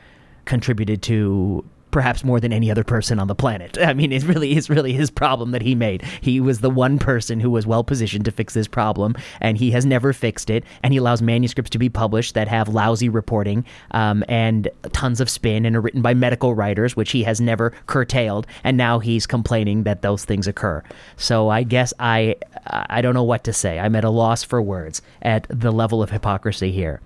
contributed 0.44 1.02
to 1.02 1.64
perhaps 1.96 2.22
more 2.22 2.40
than 2.40 2.52
any 2.52 2.70
other 2.70 2.84
person 2.84 3.18
on 3.18 3.26
the 3.26 3.34
planet. 3.34 3.78
I 3.80 3.94
mean, 3.94 4.12
it 4.12 4.22
really 4.24 4.54
is 4.54 4.68
really 4.68 4.92
his 4.92 5.10
problem 5.10 5.52
that 5.52 5.62
he 5.62 5.74
made. 5.74 6.02
He 6.20 6.42
was 6.42 6.60
the 6.60 6.68
one 6.68 6.98
person 6.98 7.40
who 7.40 7.50
was 7.50 7.66
well 7.66 7.82
positioned 7.82 8.26
to 8.26 8.30
fix 8.30 8.52
this 8.52 8.68
problem, 8.68 9.16
and 9.40 9.56
he 9.56 9.70
has 9.70 9.86
never 9.86 10.12
fixed 10.12 10.50
it. 10.50 10.62
And 10.82 10.92
he 10.92 10.98
allows 10.98 11.22
manuscripts 11.22 11.70
to 11.70 11.78
be 11.78 11.88
published 11.88 12.34
that 12.34 12.48
have 12.48 12.68
lousy 12.68 13.08
reporting 13.08 13.64
um, 13.92 14.24
and 14.28 14.68
tons 14.92 15.22
of 15.22 15.30
spin 15.30 15.64
and 15.64 15.74
are 15.74 15.80
written 15.80 16.02
by 16.02 16.12
medical 16.12 16.54
writers, 16.54 16.96
which 16.96 17.12
he 17.12 17.22
has 17.22 17.40
never 17.40 17.70
curtailed. 17.86 18.46
And 18.62 18.76
now 18.76 18.98
he's 18.98 19.26
complaining 19.26 19.84
that 19.84 20.02
those 20.02 20.26
things 20.26 20.46
occur. 20.46 20.82
So 21.16 21.48
I 21.48 21.62
guess 21.62 21.94
I 21.98 22.36
I 22.66 23.00
don't 23.00 23.14
know 23.14 23.24
what 23.24 23.42
to 23.44 23.54
say. 23.54 23.78
I'm 23.78 23.96
at 23.96 24.04
a 24.04 24.10
loss 24.10 24.44
for 24.44 24.60
words 24.60 25.00
at 25.22 25.46
the 25.48 25.70
level 25.70 26.02
of 26.02 26.10
hypocrisy 26.10 26.72
here. 26.72 27.00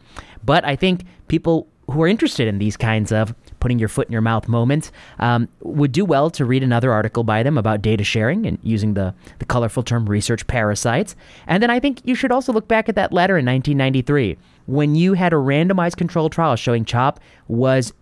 But 0.45 0.65
I 0.65 0.75
think 0.75 1.05
people 1.29 1.69
who 1.89 2.03
are 2.03 2.09
interested 2.09 2.49
in 2.49 2.59
these 2.59 2.77
kinds 2.77 3.13
of 3.13 3.37
putting 3.61 3.79
your 3.79 3.89
foot 3.89 4.09
in 4.09 4.13
your 4.13 4.21
mouth 4.23 4.49
moment, 4.49 4.91
um, 5.19 5.49
would 5.61 5.93
do 5.93 6.05
well 6.05 6.31
to 6.31 6.45
read 6.45 6.63
another 6.63 6.93
article 6.93 7.23
by 7.23 7.43
them 7.43 7.57
about 7.57 7.83
data 7.83 8.03
sharing 8.03 8.47
and 8.47 8.59
using 8.63 8.95
the, 8.95 9.15
the 9.39 9.45
colorful 9.45 9.83
term 9.83 10.07
research 10.07 10.47
parasites. 10.47 11.15
And 11.47 11.63
then 11.63 11.71
I 11.71 11.79
think 11.79 12.01
you 12.05 12.15
should 12.15 12.33
also 12.33 12.53
look 12.53 12.67
back 12.67 12.89
at 12.89 12.97
that 12.97 13.13
letter 13.13 13.39
in 13.39 13.47
1993 13.47 14.37
when 14.67 14.95
you 14.95 15.15
had 15.15 15.33
a 15.33 15.37
randomized 15.37 15.97
controlled 15.97 16.33
trial 16.33 16.57
showing 16.57 16.85
CHOP 16.85 17.19
was 17.49 17.93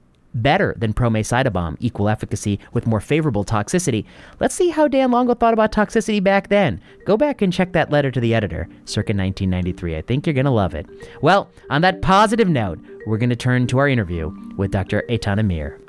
better 0.43 0.75
than 0.79 0.95
ProMACE-CytaBOM, 0.95 1.77
equal 1.81 2.09
efficacy 2.09 2.59
with 2.73 2.87
more 2.87 3.01
favorable 3.01 3.45
toxicity. 3.45 4.05
Let's 4.41 4.55
see 4.55 4.71
how 4.71 4.89
Dan 4.89 5.11
Longo 5.11 5.35
thought 5.35 5.53
about 5.55 5.73
toxicity 5.73 6.23
back 6.23 6.49
then. 6.49 6.81
Go 7.05 7.17
back 7.17 7.43
and 7.43 7.53
check 7.53 7.73
that 7.73 7.91
letter 7.91 8.11
to 8.11 8.21
the 8.21 8.35
editor, 8.35 8.69
circa 8.85 9.13
1993. 9.13 9.97
I 9.97 10.03
think 10.03 10.27
you're 10.27 10.35
going 10.35 10.45
to 10.45 10.51
love 10.51 10.75
it. 10.75 10.87
Well, 11.23 11.51
on 11.71 11.83
that 11.83 12.03
positive 12.03 12.49
note, 12.49 12.79
we're 13.07 13.19
going 13.19 13.31
to 13.31 13.37
turn 13.37 13.67
to 13.69 13.79
our 13.79 13.89
interview 13.89 14.31
with 14.57 14.71
Dr. 14.71 15.05
Eitan 15.09 15.41
Amir. 15.41 15.81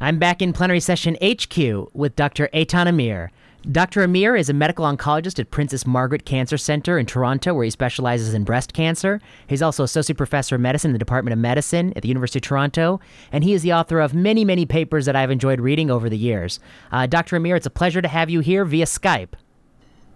I'm 0.00 0.20
back 0.20 0.40
in 0.40 0.52
plenary 0.52 0.78
session 0.78 1.16
HQ 1.20 1.58
with 1.92 2.14
Dr. 2.14 2.48
Eitan 2.54 2.86
Amir. 2.86 3.32
Dr. 3.72 4.04
Amir 4.04 4.36
is 4.36 4.48
a 4.48 4.52
medical 4.52 4.84
oncologist 4.84 5.40
at 5.40 5.50
Princess 5.50 5.84
Margaret 5.84 6.24
Cancer 6.24 6.56
Center 6.56 7.00
in 7.00 7.04
Toronto, 7.04 7.52
where 7.52 7.64
he 7.64 7.70
specializes 7.70 8.32
in 8.32 8.44
breast 8.44 8.72
cancer. 8.72 9.20
He's 9.48 9.60
also 9.60 9.82
associate 9.82 10.16
professor 10.16 10.54
of 10.54 10.60
medicine 10.60 10.90
in 10.90 10.92
the 10.92 11.00
Department 11.00 11.32
of 11.32 11.40
Medicine 11.40 11.92
at 11.96 12.02
the 12.02 12.08
University 12.08 12.38
of 12.38 12.44
Toronto, 12.44 13.00
and 13.32 13.42
he 13.42 13.54
is 13.54 13.62
the 13.62 13.72
author 13.72 13.98
of 13.98 14.14
many, 14.14 14.44
many 14.44 14.64
papers 14.64 15.04
that 15.06 15.16
I've 15.16 15.32
enjoyed 15.32 15.60
reading 15.60 15.90
over 15.90 16.08
the 16.08 16.16
years. 16.16 16.60
Uh, 16.92 17.06
Dr. 17.06 17.34
Amir, 17.34 17.56
it's 17.56 17.66
a 17.66 17.70
pleasure 17.70 18.00
to 18.00 18.08
have 18.08 18.30
you 18.30 18.38
here 18.38 18.64
via 18.64 18.84
Skype. 18.84 19.32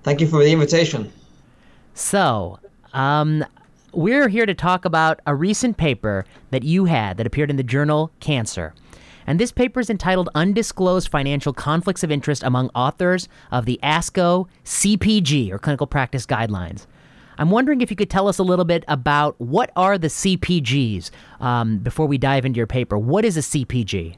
Thank 0.05 0.21
you 0.21 0.29
for 0.29 0.45
the 0.45 0.53
invitation. 0.53 1.12
So, 1.95 2.61
um, 2.93 3.45
we're 3.93 4.29
here 4.29 4.47
to 4.47 4.55
talk 4.55 4.85
about 4.85 5.19
a 5.27 5.35
recent 5.35 5.77
paper 5.77 6.25
that 6.53 6.62
you 6.62 6.85
had 6.85 7.17
that 7.17 7.27
appeared 7.27 7.51
in 7.51 7.57
the 7.57 7.65
journal 7.65 8.12
Cancer 8.21 8.75
and 9.26 9.38
this 9.38 9.52
paper 9.52 9.81
is 9.81 9.91
entitled 9.91 10.29
Undisclosed 10.35 11.09
Financial 11.09 11.52
Conflicts 11.52 12.02
of 12.02 12.11
Interest 12.11 12.43
Among 12.43 12.71
Authors 12.75 13.29
of 13.50 13.64
the 13.64 13.79
ASCO 13.83 14.49
CPG, 14.64 15.50
or 15.50 15.59
Clinical 15.59 15.87
Practice 15.87 16.26
Guidelines. 16.26 16.87
I'm 17.38 17.50
wondering 17.50 17.81
if 17.81 17.91
you 17.91 17.97
could 17.97 18.11
tell 18.11 18.29
us 18.29 18.38
a 18.38 18.43
little 18.43 18.64
bit 18.64 18.85
about 18.88 19.41
what 19.41 19.71
are 19.76 19.99
the 19.99 20.09
CPGs 20.09 21.11
um, 21.41 21.79
before 21.79 22.07
we 22.07 22.19
dive 22.19 22.45
into 22.45 22.59
your 22.59 22.67
paper. 22.67 22.99
What 22.99 23.25
is 23.25 23.37
a 23.37 23.41
CPG? 23.41 24.17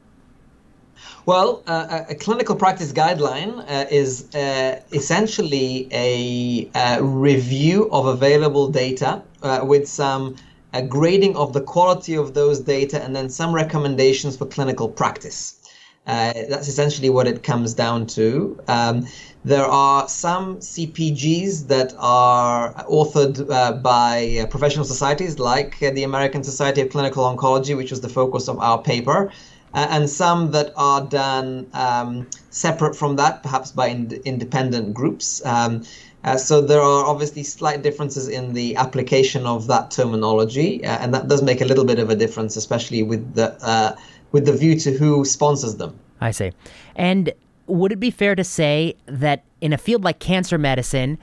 Well, 1.26 1.62
uh, 1.66 2.02
a 2.08 2.14
clinical 2.14 2.54
practice 2.54 2.92
guideline 2.92 3.58
uh, 3.68 3.86
is 3.90 4.34
uh, 4.34 4.80
essentially 4.92 5.88
a, 5.90 6.70
a, 6.74 7.02
review 7.02 7.88
of 7.90 8.06
available 8.06 8.68
data 8.68 9.22
uh, 9.42 9.60
with 9.64 9.88
some 9.88 10.36
a 10.74 10.82
grading 10.82 11.36
of 11.36 11.52
the 11.52 11.60
quality 11.60 12.14
of 12.14 12.34
those 12.34 12.60
data, 12.60 13.02
and 13.02 13.14
then 13.14 13.30
some 13.30 13.54
recommendations 13.54 14.36
for 14.36 14.44
clinical 14.44 14.88
practice. 14.88 15.60
Uh, 16.06 16.34
that's 16.50 16.68
essentially 16.68 17.08
what 17.08 17.26
it 17.26 17.42
comes 17.42 17.72
down 17.72 18.06
to. 18.06 18.60
Um, 18.68 19.06
there 19.44 19.64
are 19.64 20.06
some 20.08 20.56
CPGs 20.56 21.68
that 21.68 21.94
are 21.98 22.74
authored 22.84 23.48
uh, 23.50 23.72
by 23.72 24.40
uh, 24.42 24.46
professional 24.46 24.84
societies 24.84 25.38
like 25.38 25.82
uh, 25.82 25.90
the 25.90 26.02
American 26.02 26.42
Society 26.42 26.82
of 26.82 26.90
Clinical 26.90 27.24
Oncology, 27.24 27.74
which 27.76 27.90
was 27.90 28.00
the 28.00 28.08
focus 28.08 28.48
of 28.48 28.58
our 28.58 28.82
paper, 28.82 29.30
uh, 29.74 29.86
and 29.90 30.10
some 30.10 30.50
that 30.50 30.72
are 30.76 31.06
done 31.06 31.66
um, 31.72 32.26
separate 32.50 32.94
from 32.94 33.16
that, 33.16 33.42
perhaps 33.42 33.70
by 33.70 33.88
ind- 33.88 34.20
independent 34.24 34.92
groups. 34.92 35.44
Um, 35.46 35.84
uh, 36.24 36.36
so 36.36 36.60
there 36.60 36.80
are 36.80 37.04
obviously 37.04 37.42
slight 37.42 37.82
differences 37.82 38.28
in 38.28 38.54
the 38.54 38.76
application 38.76 39.46
of 39.46 39.66
that 39.66 39.90
terminology, 39.90 40.84
uh, 40.84 40.98
and 41.00 41.12
that 41.14 41.28
does 41.28 41.42
make 41.42 41.60
a 41.60 41.64
little 41.64 41.84
bit 41.84 41.98
of 41.98 42.10
a 42.10 42.16
difference, 42.16 42.56
especially 42.56 43.02
with 43.02 43.34
the 43.34 43.56
uh, 43.62 43.94
with 44.32 44.46
the 44.46 44.52
view 44.52 44.78
to 44.80 44.90
who 44.92 45.24
sponsors 45.24 45.76
them. 45.76 45.98
I 46.20 46.30
see. 46.30 46.52
And 46.96 47.32
would 47.66 47.92
it 47.92 48.00
be 48.00 48.10
fair 48.10 48.34
to 48.34 48.44
say 48.44 48.96
that 49.06 49.44
in 49.60 49.72
a 49.72 49.78
field 49.78 50.02
like 50.02 50.18
cancer 50.18 50.58
medicine, 50.58 51.18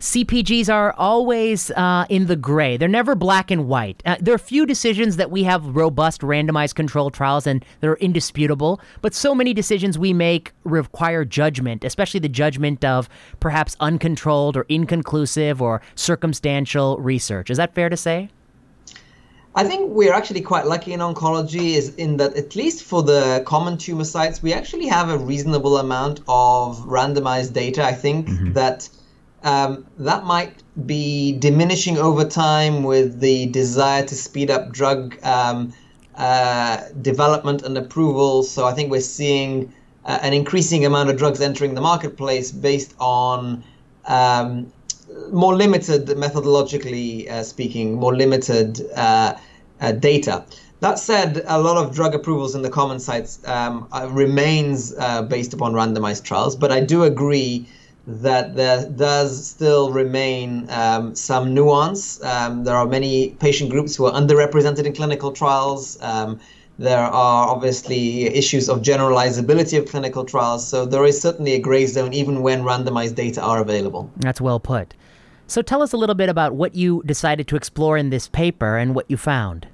CPGs 0.00 0.72
are 0.72 0.94
always 0.98 1.70
uh, 1.72 2.06
in 2.08 2.26
the 2.26 2.36
gray. 2.36 2.76
They're 2.76 2.88
never 2.88 3.14
black 3.14 3.50
and 3.50 3.66
white. 3.68 4.02
Uh, 4.04 4.16
there 4.20 4.34
are 4.34 4.38
few 4.38 4.66
decisions 4.66 5.16
that 5.16 5.30
we 5.30 5.44
have 5.44 5.64
robust 5.76 6.20
randomized 6.20 6.74
control 6.74 7.10
trials 7.10 7.46
and 7.46 7.64
they're 7.80 7.96
indisputable, 7.96 8.80
but 9.02 9.14
so 9.14 9.34
many 9.34 9.54
decisions 9.54 9.98
we 9.98 10.12
make 10.12 10.52
require 10.64 11.24
judgment, 11.24 11.84
especially 11.84 12.20
the 12.20 12.28
judgment 12.28 12.84
of 12.84 13.08
perhaps 13.40 13.76
uncontrolled 13.80 14.56
or 14.56 14.66
inconclusive 14.68 15.62
or 15.62 15.80
circumstantial 15.94 16.98
research. 16.98 17.50
Is 17.50 17.56
that 17.56 17.74
fair 17.74 17.88
to 17.88 17.96
say? 17.96 18.28
I 19.56 19.62
think 19.62 19.92
we're 19.92 20.12
actually 20.12 20.40
quite 20.40 20.66
lucky 20.66 20.92
in 20.92 21.00
oncology 21.00 21.76
is 21.76 21.94
in 21.94 22.16
that 22.16 22.34
at 22.36 22.56
least 22.56 22.82
for 22.82 23.04
the 23.04 23.42
common 23.46 23.78
tumor 23.78 24.04
sites, 24.04 24.42
we 24.42 24.52
actually 24.52 24.88
have 24.88 25.08
a 25.08 25.18
reasonable 25.18 25.78
amount 25.78 26.20
of 26.26 26.78
randomized 26.80 27.52
data. 27.52 27.84
I 27.84 27.92
think 27.92 28.26
mm-hmm. 28.26 28.52
that 28.54 28.88
um, 29.44 29.86
that 29.98 30.24
might 30.24 30.62
be 30.86 31.32
diminishing 31.38 31.98
over 31.98 32.24
time 32.24 32.82
with 32.82 33.20
the 33.20 33.46
desire 33.46 34.04
to 34.04 34.14
speed 34.14 34.50
up 34.50 34.72
drug 34.72 35.22
um, 35.22 35.72
uh, 36.16 36.82
development 37.02 37.62
and 37.62 37.76
approval. 37.76 38.42
So 38.42 38.64
I 38.64 38.72
think 38.72 38.90
we're 38.90 39.00
seeing 39.00 39.72
uh, 40.06 40.18
an 40.22 40.32
increasing 40.32 40.84
amount 40.84 41.10
of 41.10 41.18
drugs 41.18 41.40
entering 41.40 41.74
the 41.74 41.80
marketplace 41.82 42.50
based 42.50 42.94
on 42.98 43.62
um, 44.06 44.72
more 45.30 45.54
limited, 45.54 46.06
methodologically 46.06 47.28
uh, 47.30 47.42
speaking, 47.42 47.94
more 47.94 48.16
limited 48.16 48.80
uh, 48.96 49.36
uh, 49.80 49.92
data. 49.92 50.44
That 50.80 50.98
said, 50.98 51.42
a 51.46 51.60
lot 51.60 51.76
of 51.76 51.94
drug 51.94 52.14
approvals 52.14 52.54
in 52.54 52.62
the 52.62 52.70
common 52.70 52.98
sites 52.98 53.46
um, 53.46 53.88
uh, 53.92 54.08
remains 54.10 54.92
based 55.28 55.52
upon 55.52 55.72
randomized 55.72 56.24
trials, 56.24 56.56
but 56.56 56.72
I 56.72 56.80
do 56.80 57.04
agree 57.04 57.66
that 58.06 58.54
there 58.54 58.88
does 58.90 59.46
still 59.46 59.90
remain 59.90 60.68
um, 60.70 61.14
some 61.14 61.54
nuance. 61.54 62.22
Um, 62.22 62.64
there 62.64 62.76
are 62.76 62.86
many 62.86 63.30
patient 63.40 63.70
groups 63.70 63.96
who 63.96 64.06
are 64.06 64.12
underrepresented 64.12 64.84
in 64.84 64.92
clinical 64.92 65.32
trials. 65.32 66.00
Um, 66.02 66.38
there 66.78 66.98
are 66.98 67.48
obviously 67.48 68.24
issues 68.26 68.68
of 68.68 68.82
generalizability 68.82 69.78
of 69.78 69.86
clinical 69.88 70.24
trials. 70.24 70.66
So 70.66 70.84
there 70.84 71.04
is 71.04 71.20
certainly 71.20 71.54
a 71.54 71.58
gray 71.58 71.86
zone 71.86 72.12
even 72.12 72.42
when 72.42 72.62
randomized 72.62 73.14
data 73.14 73.40
are 73.40 73.60
available. 73.60 74.10
That's 74.16 74.40
well 74.40 74.60
put. 74.60 74.94
So 75.46 75.62
tell 75.62 75.82
us 75.82 75.92
a 75.92 75.96
little 75.96 76.14
bit 76.14 76.28
about 76.28 76.54
what 76.54 76.74
you 76.74 77.02
decided 77.06 77.46
to 77.48 77.56
explore 77.56 77.96
in 77.96 78.10
this 78.10 78.28
paper 78.28 78.76
and 78.76 78.94
what 78.94 79.10
you 79.10 79.16
found. 79.16 79.68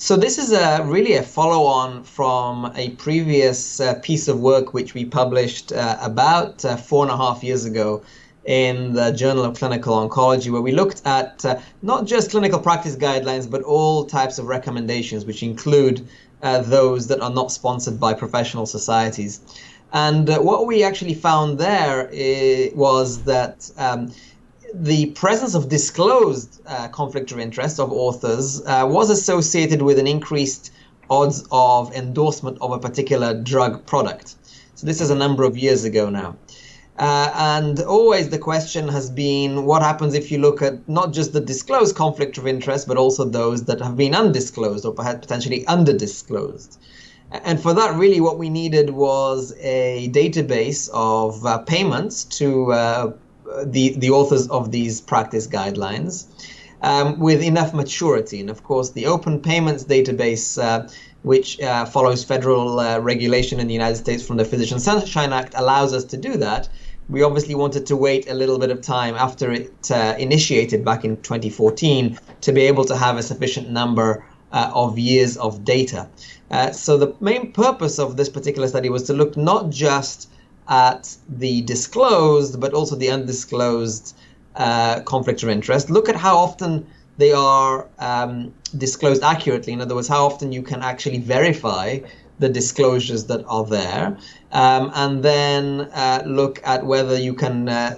So 0.00 0.16
this 0.16 0.38
is 0.38 0.52
a 0.52 0.84
really 0.84 1.14
a 1.14 1.24
follow-on 1.24 2.04
from 2.04 2.70
a 2.76 2.90
previous 2.90 3.80
uh, 3.80 3.94
piece 3.94 4.28
of 4.28 4.38
work 4.38 4.72
which 4.72 4.94
we 4.94 5.04
published 5.04 5.72
uh, 5.72 5.98
about 6.00 6.64
uh, 6.64 6.76
four 6.76 7.02
and 7.02 7.10
a 7.10 7.16
half 7.16 7.42
years 7.42 7.64
ago 7.64 8.04
in 8.44 8.92
the 8.92 9.10
Journal 9.10 9.44
of 9.44 9.58
Clinical 9.58 9.96
Oncology, 9.96 10.52
where 10.52 10.62
we 10.62 10.70
looked 10.70 11.02
at 11.04 11.44
uh, 11.44 11.58
not 11.82 12.06
just 12.06 12.30
clinical 12.30 12.60
practice 12.60 12.94
guidelines, 12.94 13.50
but 13.50 13.62
all 13.62 14.04
types 14.04 14.38
of 14.38 14.46
recommendations, 14.46 15.24
which 15.24 15.42
include 15.42 16.06
uh, 16.44 16.60
those 16.60 17.08
that 17.08 17.20
are 17.20 17.32
not 17.32 17.50
sponsored 17.50 17.98
by 17.98 18.14
professional 18.14 18.66
societies. 18.66 19.40
And 19.92 20.30
uh, 20.30 20.38
what 20.38 20.68
we 20.68 20.84
actually 20.84 21.14
found 21.14 21.58
there 21.58 22.08
was 22.72 23.24
that 23.24 23.68
um, 23.76 24.12
the 24.74 25.06
presence 25.12 25.54
of 25.54 25.68
disclosed 25.68 26.60
uh, 26.66 26.88
conflict 26.88 27.32
of 27.32 27.38
interest 27.38 27.80
of 27.80 27.92
authors 27.92 28.62
uh, 28.66 28.86
was 28.88 29.10
associated 29.10 29.82
with 29.82 29.98
an 29.98 30.06
increased 30.06 30.72
odds 31.10 31.46
of 31.50 31.92
endorsement 31.94 32.58
of 32.60 32.72
a 32.72 32.78
particular 32.78 33.34
drug 33.34 33.84
product. 33.86 34.34
So 34.74 34.86
this 34.86 35.00
is 35.00 35.10
a 35.10 35.14
number 35.14 35.44
of 35.44 35.56
years 35.56 35.84
ago 35.84 36.10
now. 36.10 36.36
Uh, 36.98 37.30
and 37.34 37.80
always 37.80 38.28
the 38.28 38.38
question 38.38 38.88
has 38.88 39.08
been 39.08 39.64
what 39.64 39.82
happens 39.82 40.14
if 40.14 40.32
you 40.32 40.38
look 40.38 40.60
at 40.60 40.88
not 40.88 41.12
just 41.12 41.32
the 41.32 41.40
disclosed 41.40 41.94
conflict 41.94 42.38
of 42.38 42.46
interest, 42.46 42.88
but 42.88 42.96
also 42.96 43.24
those 43.24 43.64
that 43.64 43.80
have 43.80 43.96
been 43.96 44.14
undisclosed 44.14 44.84
or 44.84 44.92
perhaps 44.92 45.20
potentially 45.20 45.64
underdisclosed. 45.66 46.76
And 47.30 47.60
for 47.60 47.72
that, 47.74 47.94
really, 47.94 48.20
what 48.20 48.38
we 48.38 48.48
needed 48.48 48.90
was 48.90 49.54
a 49.60 50.10
database 50.12 50.88
of 50.92 51.44
uh, 51.44 51.58
payments 51.58 52.24
to 52.24 52.72
uh, 52.72 53.12
the, 53.64 53.94
the 53.98 54.10
authors 54.10 54.48
of 54.48 54.70
these 54.70 55.00
practice 55.00 55.46
guidelines 55.46 56.26
um, 56.82 57.18
with 57.18 57.42
enough 57.42 57.74
maturity. 57.74 58.40
And 58.40 58.50
of 58.50 58.62
course, 58.62 58.90
the 58.90 59.06
Open 59.06 59.40
Payments 59.40 59.84
Database, 59.84 60.62
uh, 60.62 60.88
which 61.22 61.60
uh, 61.60 61.84
follows 61.84 62.24
federal 62.24 62.80
uh, 62.80 62.98
regulation 63.00 63.60
in 63.60 63.66
the 63.66 63.72
United 63.74 63.96
States 63.96 64.24
from 64.26 64.36
the 64.36 64.44
Physician 64.44 64.78
Sunshine 64.78 65.32
Act, 65.32 65.54
allows 65.56 65.92
us 65.92 66.04
to 66.04 66.16
do 66.16 66.36
that. 66.36 66.68
We 67.08 67.22
obviously 67.22 67.54
wanted 67.54 67.86
to 67.86 67.96
wait 67.96 68.28
a 68.28 68.34
little 68.34 68.58
bit 68.58 68.70
of 68.70 68.82
time 68.82 69.14
after 69.14 69.50
it 69.50 69.90
uh, 69.90 70.14
initiated 70.18 70.84
back 70.84 71.04
in 71.04 71.16
2014 71.16 72.18
to 72.42 72.52
be 72.52 72.62
able 72.62 72.84
to 72.84 72.96
have 72.96 73.16
a 73.16 73.22
sufficient 73.22 73.70
number 73.70 74.24
uh, 74.52 74.70
of 74.74 74.98
years 74.98 75.36
of 75.38 75.64
data. 75.64 76.08
Uh, 76.50 76.70
so 76.70 76.96
the 76.96 77.14
main 77.20 77.52
purpose 77.52 77.98
of 77.98 78.16
this 78.16 78.28
particular 78.28 78.68
study 78.68 78.88
was 78.88 79.04
to 79.04 79.14
look 79.14 79.36
not 79.36 79.70
just 79.70 80.30
at 80.68 81.16
the 81.28 81.62
disclosed, 81.62 82.60
but 82.60 82.74
also 82.74 82.96
the 82.96 83.10
undisclosed 83.10 84.14
uh, 84.56 85.00
conflicts 85.00 85.42
of 85.42 85.48
interest. 85.48 85.90
Look 85.90 86.08
at 86.08 86.16
how 86.16 86.36
often 86.36 86.86
they 87.16 87.32
are 87.32 87.86
um, 87.98 88.52
disclosed 88.76 89.22
accurately. 89.22 89.72
In 89.72 89.80
other 89.80 89.94
words, 89.94 90.08
how 90.08 90.24
often 90.26 90.52
you 90.52 90.62
can 90.62 90.82
actually 90.82 91.18
verify 91.18 91.98
the 92.38 92.48
disclosures 92.48 93.24
that 93.26 93.44
are 93.46 93.64
there, 93.64 94.16
um, 94.52 94.92
and 94.94 95.24
then 95.24 95.80
uh, 95.92 96.22
look 96.24 96.60
at 96.64 96.86
whether 96.86 97.18
you 97.18 97.34
can 97.34 97.68
uh, 97.68 97.96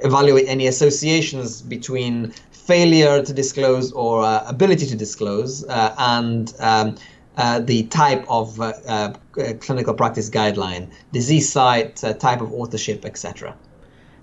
evaluate 0.00 0.48
any 0.48 0.66
associations 0.66 1.60
between 1.60 2.32
failure 2.50 3.22
to 3.22 3.32
disclose 3.34 3.92
or 3.92 4.22
uh, 4.22 4.42
ability 4.46 4.86
to 4.86 4.96
disclose 4.96 5.64
uh, 5.66 5.94
and 5.98 6.54
um, 6.60 6.96
uh, 7.36 7.60
the 7.60 7.84
type 7.84 8.24
of 8.28 8.60
uh, 8.60 8.72
uh, 8.86 9.12
clinical 9.60 9.94
practice 9.94 10.30
guideline, 10.30 10.90
disease 11.12 11.50
site, 11.50 12.02
uh, 12.04 12.14
type 12.14 12.40
of 12.40 12.52
authorship, 12.52 13.04
etc. 13.04 13.54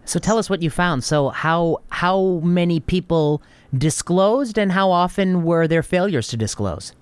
So 0.06 0.20
tell 0.20 0.38
us 0.38 0.50
what 0.50 0.62
you 0.62 0.70
found. 0.70 1.04
So 1.04 1.30
how 1.30 1.82
how 1.90 2.42
many 2.44 2.80
people 2.80 3.42
disclosed, 3.78 4.58
and 4.58 4.72
how 4.72 4.92
often 4.92 5.44
were 5.44 5.68
there 5.68 5.84
failures 5.84 6.28
to 6.30 6.38
disclose? 6.38 6.94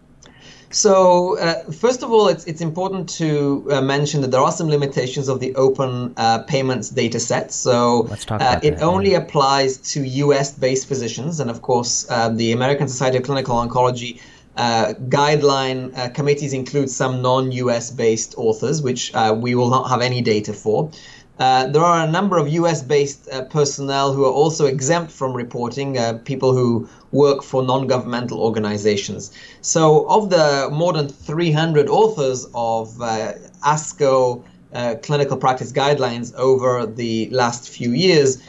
So, 0.72 1.40
uh, 1.40 1.64
first 1.72 2.04
of 2.04 2.12
all, 2.12 2.28
it's, 2.28 2.46
it's 2.46 2.62
important 2.62 3.10
to 3.18 3.68
uh, 3.72 3.82
mention 3.82 4.22
that 4.22 4.30
there 4.30 4.42
are 4.42 4.52
some 4.52 4.70
limitations 4.70 5.28
of 5.28 5.40
the 5.40 5.56
open 5.56 6.14
uh, 6.16 6.44
payments 6.44 6.90
data 6.90 7.20
set. 7.20 7.52
So, 7.52 8.08
uh, 8.30 8.60
it 8.62 8.78
that, 8.78 8.84
only 8.84 9.12
yeah. 9.12 9.18
applies 9.18 9.78
to 9.94 10.06
US 10.06 10.54
based 10.54 10.88
physicians. 10.88 11.40
And 11.40 11.50
of 11.50 11.64
course, 11.64 12.06
uh, 12.12 12.30
the 12.30 12.52
American 12.52 12.88
Society 12.88 13.18
of 13.18 13.24
Clinical 13.24 13.56
Oncology 13.56 14.22
uh, 14.58 14.94
guideline 15.08 16.14
committees 16.14 16.54
include 16.54 16.90
some 16.90 17.22
non 17.22 17.52
US 17.52 17.92
based 17.92 18.36
authors, 18.38 18.82
which 18.82 19.12
we 19.38 19.56
will 19.56 19.70
not 19.70 19.90
have 19.90 20.02
any 20.02 20.22
data 20.22 20.54
for. 20.54 20.92
Uh, 21.40 21.68
there 21.68 21.82
are 21.82 22.06
a 22.06 22.12
number 22.12 22.38
of 22.38 22.50
US 22.50 22.84
based 22.84 23.30
uh, 23.32 23.44
personnel 23.46 24.12
who 24.12 24.26
are 24.26 24.32
also 24.32 24.66
exempt 24.66 25.10
from 25.10 25.34
reporting, 25.34 25.98
uh, 25.98 26.20
people 26.26 26.52
who 26.54 26.88
work 27.14 27.44
for 27.44 27.64
non 27.64 27.88
governmental 27.88 28.42
organizations. 28.42 29.32
So, 29.62 30.06
of 30.10 30.30
the 30.30 30.68
more 30.70 30.92
than 30.92 31.08
300 31.08 31.88
authors 31.88 32.46
of 32.54 33.02
uh, 33.02 33.34
ASCO 33.66 34.44
uh, 34.74 34.96
clinical 35.02 35.38
practice 35.38 35.72
guidelines 35.72 36.36
over 36.36 36.86
the 36.86 37.30
last 37.30 37.70
few 37.70 37.94
years, 37.94 38.44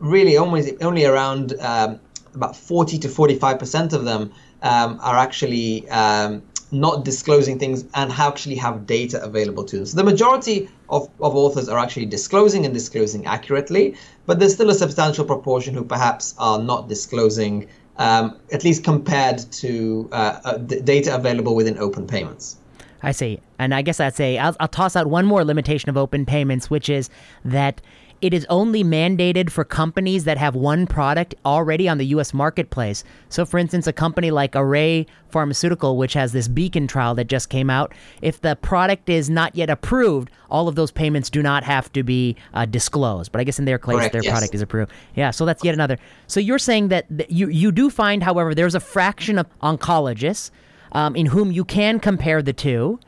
really 0.00 0.38
only, 0.38 0.80
only 0.80 1.04
around 1.04 1.54
um, 1.60 2.00
about 2.34 2.56
40 2.56 2.98
to 3.00 3.08
45% 3.08 3.92
of 3.92 4.04
them 4.04 4.32
um, 4.64 4.98
are 5.02 5.16
actually 5.16 5.88
um, 5.90 6.42
not 6.72 7.04
disclosing 7.04 7.58
things 7.58 7.84
and 7.94 8.10
actually 8.12 8.56
have 8.56 8.86
data 8.86 9.22
available 9.22 9.62
to 9.64 9.76
them. 9.76 9.86
So 9.86 9.96
the 9.96 10.04
majority 10.04 10.68
of, 10.88 11.08
of 11.20 11.36
authors 11.36 11.68
are 11.68 11.78
actually 11.78 12.06
disclosing 12.06 12.64
and 12.64 12.74
disclosing 12.74 13.26
accurately, 13.26 13.94
but 14.26 14.40
there's 14.40 14.54
still 14.54 14.70
a 14.70 14.74
substantial 14.74 15.24
proportion 15.24 15.74
who 15.74 15.84
perhaps 15.84 16.34
are 16.38 16.58
not 16.58 16.88
disclosing, 16.88 17.68
um, 17.98 18.36
at 18.52 18.64
least 18.64 18.82
compared 18.82 19.38
to 19.52 20.08
uh, 20.10 20.40
uh, 20.44 20.56
data 20.58 21.14
available 21.14 21.54
within 21.54 21.78
open 21.78 22.06
payments. 22.06 22.56
I 23.02 23.12
see. 23.12 23.38
And 23.58 23.74
I 23.74 23.82
guess 23.82 24.00
I'd 24.00 24.16
say 24.16 24.38
I'll, 24.38 24.56
I'll 24.60 24.68
toss 24.68 24.96
out 24.96 25.06
one 25.08 25.26
more 25.26 25.44
limitation 25.44 25.90
of 25.90 25.96
open 25.98 26.24
payments, 26.24 26.70
which 26.70 26.88
is 26.88 27.10
that 27.44 27.82
it 28.20 28.32
is 28.32 28.46
only 28.48 28.82
mandated 28.82 29.50
for 29.50 29.64
companies 29.64 30.24
that 30.24 30.38
have 30.38 30.54
one 30.54 30.86
product 30.86 31.34
already 31.44 31.88
on 31.88 31.98
the 31.98 32.06
US 32.06 32.32
marketplace. 32.32 33.04
So, 33.28 33.44
for 33.44 33.58
instance, 33.58 33.86
a 33.86 33.92
company 33.92 34.30
like 34.30 34.54
Array 34.54 35.06
Pharmaceutical, 35.28 35.96
which 35.96 36.14
has 36.14 36.32
this 36.32 36.48
Beacon 36.48 36.86
trial 36.86 37.14
that 37.16 37.26
just 37.26 37.48
came 37.48 37.70
out, 37.70 37.92
if 38.22 38.40
the 38.40 38.56
product 38.56 39.08
is 39.08 39.28
not 39.28 39.54
yet 39.54 39.68
approved, 39.70 40.30
all 40.50 40.68
of 40.68 40.74
those 40.74 40.90
payments 40.90 41.28
do 41.30 41.42
not 41.42 41.64
have 41.64 41.92
to 41.92 42.02
be 42.02 42.36
uh, 42.54 42.64
disclosed. 42.64 43.32
But 43.32 43.40
I 43.40 43.44
guess 43.44 43.58
in 43.58 43.64
their 43.64 43.78
case, 43.78 43.96
Correct, 43.96 44.12
their 44.12 44.22
yes. 44.22 44.32
product 44.32 44.54
is 44.54 44.62
approved. 44.62 44.92
Yeah, 45.14 45.30
so 45.30 45.44
that's 45.44 45.64
yet 45.64 45.74
another. 45.74 45.98
So, 46.26 46.40
you're 46.40 46.58
saying 46.58 46.88
that 46.88 47.06
that 47.10 47.30
you, 47.30 47.48
you 47.48 47.72
do 47.72 47.90
find, 47.90 48.22
however, 48.22 48.54
there's 48.54 48.74
a 48.74 48.80
fraction 48.80 49.38
of 49.38 49.46
oncologists 49.60 50.50
um, 50.92 51.16
in 51.16 51.26
whom 51.26 51.52
you 51.52 51.64
can 51.64 52.00
compare 52.00 52.42
the 52.42 52.52
two. 52.52 52.98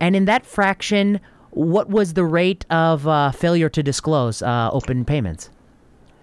And 0.00 0.16
in 0.16 0.24
that 0.24 0.44
fraction, 0.44 1.20
what 1.52 1.88
was 1.88 2.14
the 2.14 2.24
rate 2.24 2.64
of 2.70 3.06
uh, 3.06 3.30
failure 3.30 3.68
to 3.68 3.82
disclose 3.82 4.42
uh, 4.42 4.70
open 4.72 5.04
payments? 5.04 5.50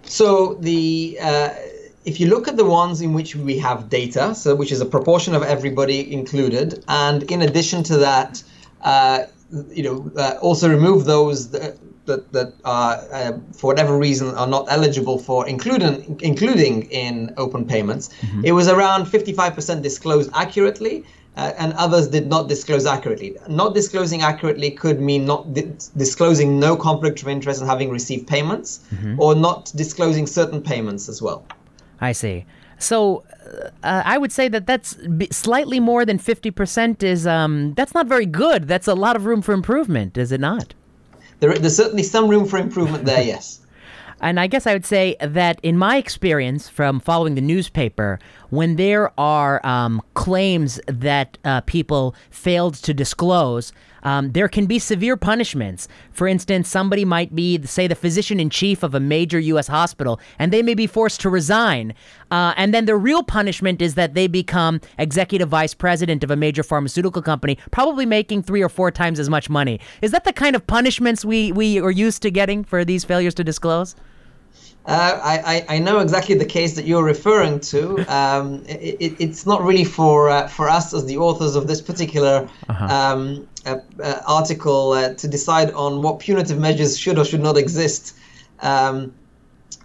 So 0.04 0.56
the 0.56 1.18
uh, 1.22 1.50
if 2.06 2.20
you 2.20 2.28
look 2.28 2.48
at 2.48 2.58
the 2.58 2.66
ones 2.66 3.02
in 3.02 3.14
which 3.14 3.36
we 3.36 3.60
have 3.60 3.90
data, 3.90 4.34
so 4.34 4.56
which 4.56 4.72
is 4.72 4.82
a 4.82 4.86
proportion 4.86 5.36
of 5.36 5.44
everybody 5.44 6.12
included, 6.12 6.84
and 6.88 7.24
in 7.32 7.42
addition 7.42 7.84
to 7.84 7.98
that, 7.98 8.44
uh, 8.82 9.26
you 9.70 9.84
know, 9.84 10.12
uh, 10.18 10.36
also 10.42 10.70
remove 10.70 11.06
those 11.06 11.52
that 11.52 11.78
that, 12.06 12.32
that 12.34 12.54
are 12.66 12.96
uh, 13.14 13.38
for 13.54 13.68
whatever 13.68 13.96
reason 13.96 14.30
are 14.36 14.48
not 14.48 14.66
eligible 14.70 15.20
for 15.20 15.48
including 15.48 16.20
including 16.22 16.84
in 16.90 17.34
open 17.38 17.66
payments. 17.66 18.10
It 18.44 18.54
was 18.54 18.68
around 18.68 19.06
55% 19.06 19.84
disclosed 19.84 20.32
accurately. 20.34 21.06
Uh, 21.38 21.54
and 21.58 21.72
others 21.74 22.08
did 22.08 22.28
not 22.28 22.50
disclose 22.50 22.86
accurately. 22.86 23.38
Not 23.48 23.74
disclosing 23.74 24.22
accurately 24.22 24.72
could 24.72 25.00
mean 25.00 25.26
not 25.26 25.54
di- 25.54 25.72
disclosing 25.96 26.60
no 26.60 26.76
conflict 26.76 27.22
of 27.22 27.30
interest 27.30 27.62
and 27.62 27.70
having 27.70 27.90
received 27.90 28.28
payments, 28.28 28.82
or 29.18 29.36
not 29.36 29.72
disclosing 29.76 30.28
certain 30.28 30.62
payments 30.62 31.08
as 31.08 31.22
well. 31.22 31.46
I 32.02 32.12
see. 32.12 32.46
So 32.78 33.24
uh, 33.84 34.02
I 34.06 34.18
would 34.18 34.32
say 34.32 34.48
that 34.48 34.66
that's 34.66 34.96
b- 34.96 35.28
slightly 35.32 35.80
more 35.80 36.06
than 36.06 36.18
50% 36.18 37.04
is 37.04 37.28
um, 37.28 37.74
that's 37.76 37.94
not 37.94 38.08
very 38.08 38.26
good. 38.26 38.68
That's 38.68 38.88
a 38.88 38.96
lot 38.96 39.16
of 39.16 39.26
room 39.26 39.42
for 39.42 39.54
improvement, 39.54 40.18
is 40.18 40.32
it 40.32 40.40
not? 40.40 40.74
There, 41.40 41.54
there's 41.54 41.76
certainly 41.76 42.04
some 42.04 42.28
room 42.28 42.46
for 42.46 42.58
improvement 42.58 43.06
there, 43.06 43.22
yes. 43.24 43.60
And 44.22 44.38
I 44.38 44.48
guess 44.48 44.68
I 44.68 44.74
would 44.74 44.86
say 44.86 45.16
that 45.22 45.62
in 45.64 45.78
my 45.78 45.96
experience 45.96 46.68
from 46.68 47.00
following 47.00 47.36
the 47.36 47.42
newspaper, 47.42 48.20
when 48.50 48.76
there 48.76 49.12
are 49.20 49.66
um, 49.66 50.02
claims 50.14 50.80
that 50.88 51.38
uh, 51.46 51.62
people 51.62 52.16
failed 52.30 52.76
to 52.76 52.94
disclose, 52.94 53.72
um, 54.04 54.32
there 54.32 54.48
can 54.48 54.66
be 54.66 54.80
severe 54.80 55.18
punishments. 55.18 55.88
For 56.12 56.28
instance, 56.28 56.70
somebody 56.70 57.06
might 57.06 57.36
be, 57.36 57.62
say, 57.66 57.88
the 57.88 57.96
physician 57.96 58.40
in 58.40 58.50
chief 58.50 58.84
of 58.84 58.96
a 58.96 59.00
major 59.00 59.40
U.S. 59.40 59.68
hospital, 59.68 60.20
and 60.38 60.52
they 60.52 60.64
may 60.64 60.74
be 60.74 60.88
forced 60.88 61.22
to 61.22 61.30
resign. 61.30 61.94
Uh, 62.32 62.54
and 62.58 62.74
then 62.74 62.86
the 62.86 62.96
real 62.96 63.24
punishment 63.24 63.82
is 63.82 63.96
that 63.96 64.14
they 64.14 64.28
become 64.28 64.80
executive 64.98 65.50
vice 65.50 65.74
president 65.74 66.24
of 66.24 66.32
a 66.32 66.36
major 66.36 66.64
pharmaceutical 66.64 67.22
company, 67.22 67.58
probably 67.72 68.06
making 68.06 68.44
three 68.44 68.62
or 68.62 68.70
four 68.70 68.92
times 68.92 69.20
as 69.20 69.30
much 69.30 69.50
money. 69.50 69.80
Is 70.02 70.12
that 70.12 70.24
the 70.24 70.34
kind 70.34 70.56
of 70.56 70.66
punishments 70.66 71.26
we, 71.26 71.52
we 71.52 71.80
are 71.80 71.92
used 71.92 72.22
to 72.24 72.32
getting 72.32 72.64
for 72.64 72.86
these 72.86 73.04
failures 73.04 73.34
to 73.36 73.44
disclose? 73.44 73.96
Uh, 74.86 75.20
I, 75.22 75.66
I, 75.70 75.80
know 75.80 76.00
exactly 76.00 76.36
the 76.36 76.46
case 76.46 76.76
that 76.76 76.86
you're 76.86 77.04
referring 77.04 77.60
to. 77.60 77.98
Um, 78.12 78.64
it, 78.66 78.98
it, 79.00 79.16
it's 79.20 79.46
not 79.46 79.62
really 79.62 79.84
for 79.84 80.30
uh, 80.30 80.48
for 80.48 80.68
us 80.68 80.94
as 80.94 81.06
the 81.06 81.18
authors 81.18 81.56
of 81.56 81.68
this 81.68 81.80
particular 81.80 82.50
um, 82.70 83.48
uh, 83.66 83.78
uh, 84.02 84.22
article 84.26 84.94
uh, 84.94 85.14
to 85.14 85.28
decide 85.28 85.72
on 85.74 86.02
what 86.02 86.20
punitive 86.20 86.58
measures 86.58 86.98
should 86.98 87.20
or 87.20 87.26
should 87.26 87.42
not 87.42 87.58
exist. 87.58 88.16
Um, 88.62 89.14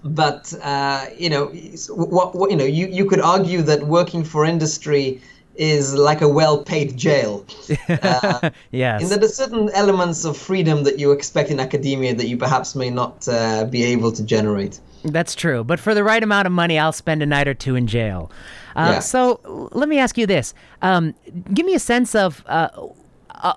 but 0.05 0.53
uh, 0.63 1.07
you 1.19 1.29
know, 1.29 1.47
what, 1.89 2.35
what 2.35 2.51
you 2.51 2.57
know, 2.57 2.65
you, 2.65 2.87
you 2.87 3.05
could 3.07 3.21
argue 3.21 3.63
that 3.63 3.83
working 3.83 4.23
for 4.23 4.45
industry 4.45 5.21
is 5.57 5.95
like 5.95 6.21
a 6.21 6.29
well-paid 6.29 6.97
jail. 6.97 7.45
Uh, 7.88 8.51
yes. 8.71 9.03
and 9.03 9.11
there 9.11 9.23
are 9.25 9.33
certain 9.33 9.71
elements 9.75 10.25
of 10.25 10.37
freedom 10.37 10.85
that 10.85 10.99
you 10.99 11.12
expect 11.12 11.51
in 11.51 11.61
academia 11.61 12.14
that 12.14 12.29
you 12.29 12.37
perhaps 12.37 12.75
may 12.75 12.90
not 12.90 13.27
uh, 13.29 13.64
be 13.64 13.83
able 13.85 14.11
to 14.12 14.23
generate. 14.25 14.81
That's 15.05 15.35
true. 15.35 15.64
But 15.64 15.81
for 15.81 15.95
the 15.95 16.03
right 16.03 16.23
amount 16.23 16.47
of 16.47 16.53
money, 16.53 16.79
I'll 16.79 16.93
spend 16.93 17.23
a 17.23 17.27
night 17.27 17.47
or 17.47 17.55
two 17.55 17.77
in 17.77 17.87
jail. 17.87 18.31
Uh, 18.75 18.93
Yeah. 18.95 18.99
So 19.01 19.69
let 19.73 19.88
me 19.88 19.99
ask 19.99 20.17
you 20.19 20.27
this: 20.27 20.55
um, 20.83 21.14
Give 21.53 21.67
me 21.67 21.75
a 21.75 21.79
sense 21.79 22.14
of 22.14 22.43
uh, 22.47 22.69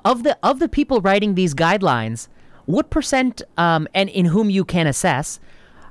of 0.05 0.23
the 0.23 0.38
of 0.43 0.60
the 0.60 0.67
people 0.69 1.01
writing 1.01 1.36
these 1.36 1.53
guidelines. 1.53 2.27
What 2.65 2.89
percent, 2.89 3.41
um, 3.57 3.88
and 3.93 4.10
in 4.10 4.25
whom 4.25 4.49
you 4.49 4.65
can 4.65 4.88
assess, 4.88 5.39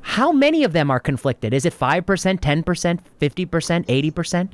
how 0.02 0.30
many 0.30 0.62
of 0.62 0.72
them 0.72 0.90
are 0.90 1.00
conflicted? 1.00 1.54
Is 1.54 1.64
it 1.64 1.72
five 1.72 2.04
percent, 2.04 2.42
ten 2.42 2.62
percent, 2.62 3.00
fifty 3.18 3.46
percent, 3.46 3.86
eighty 3.88 4.10
percent? 4.10 4.52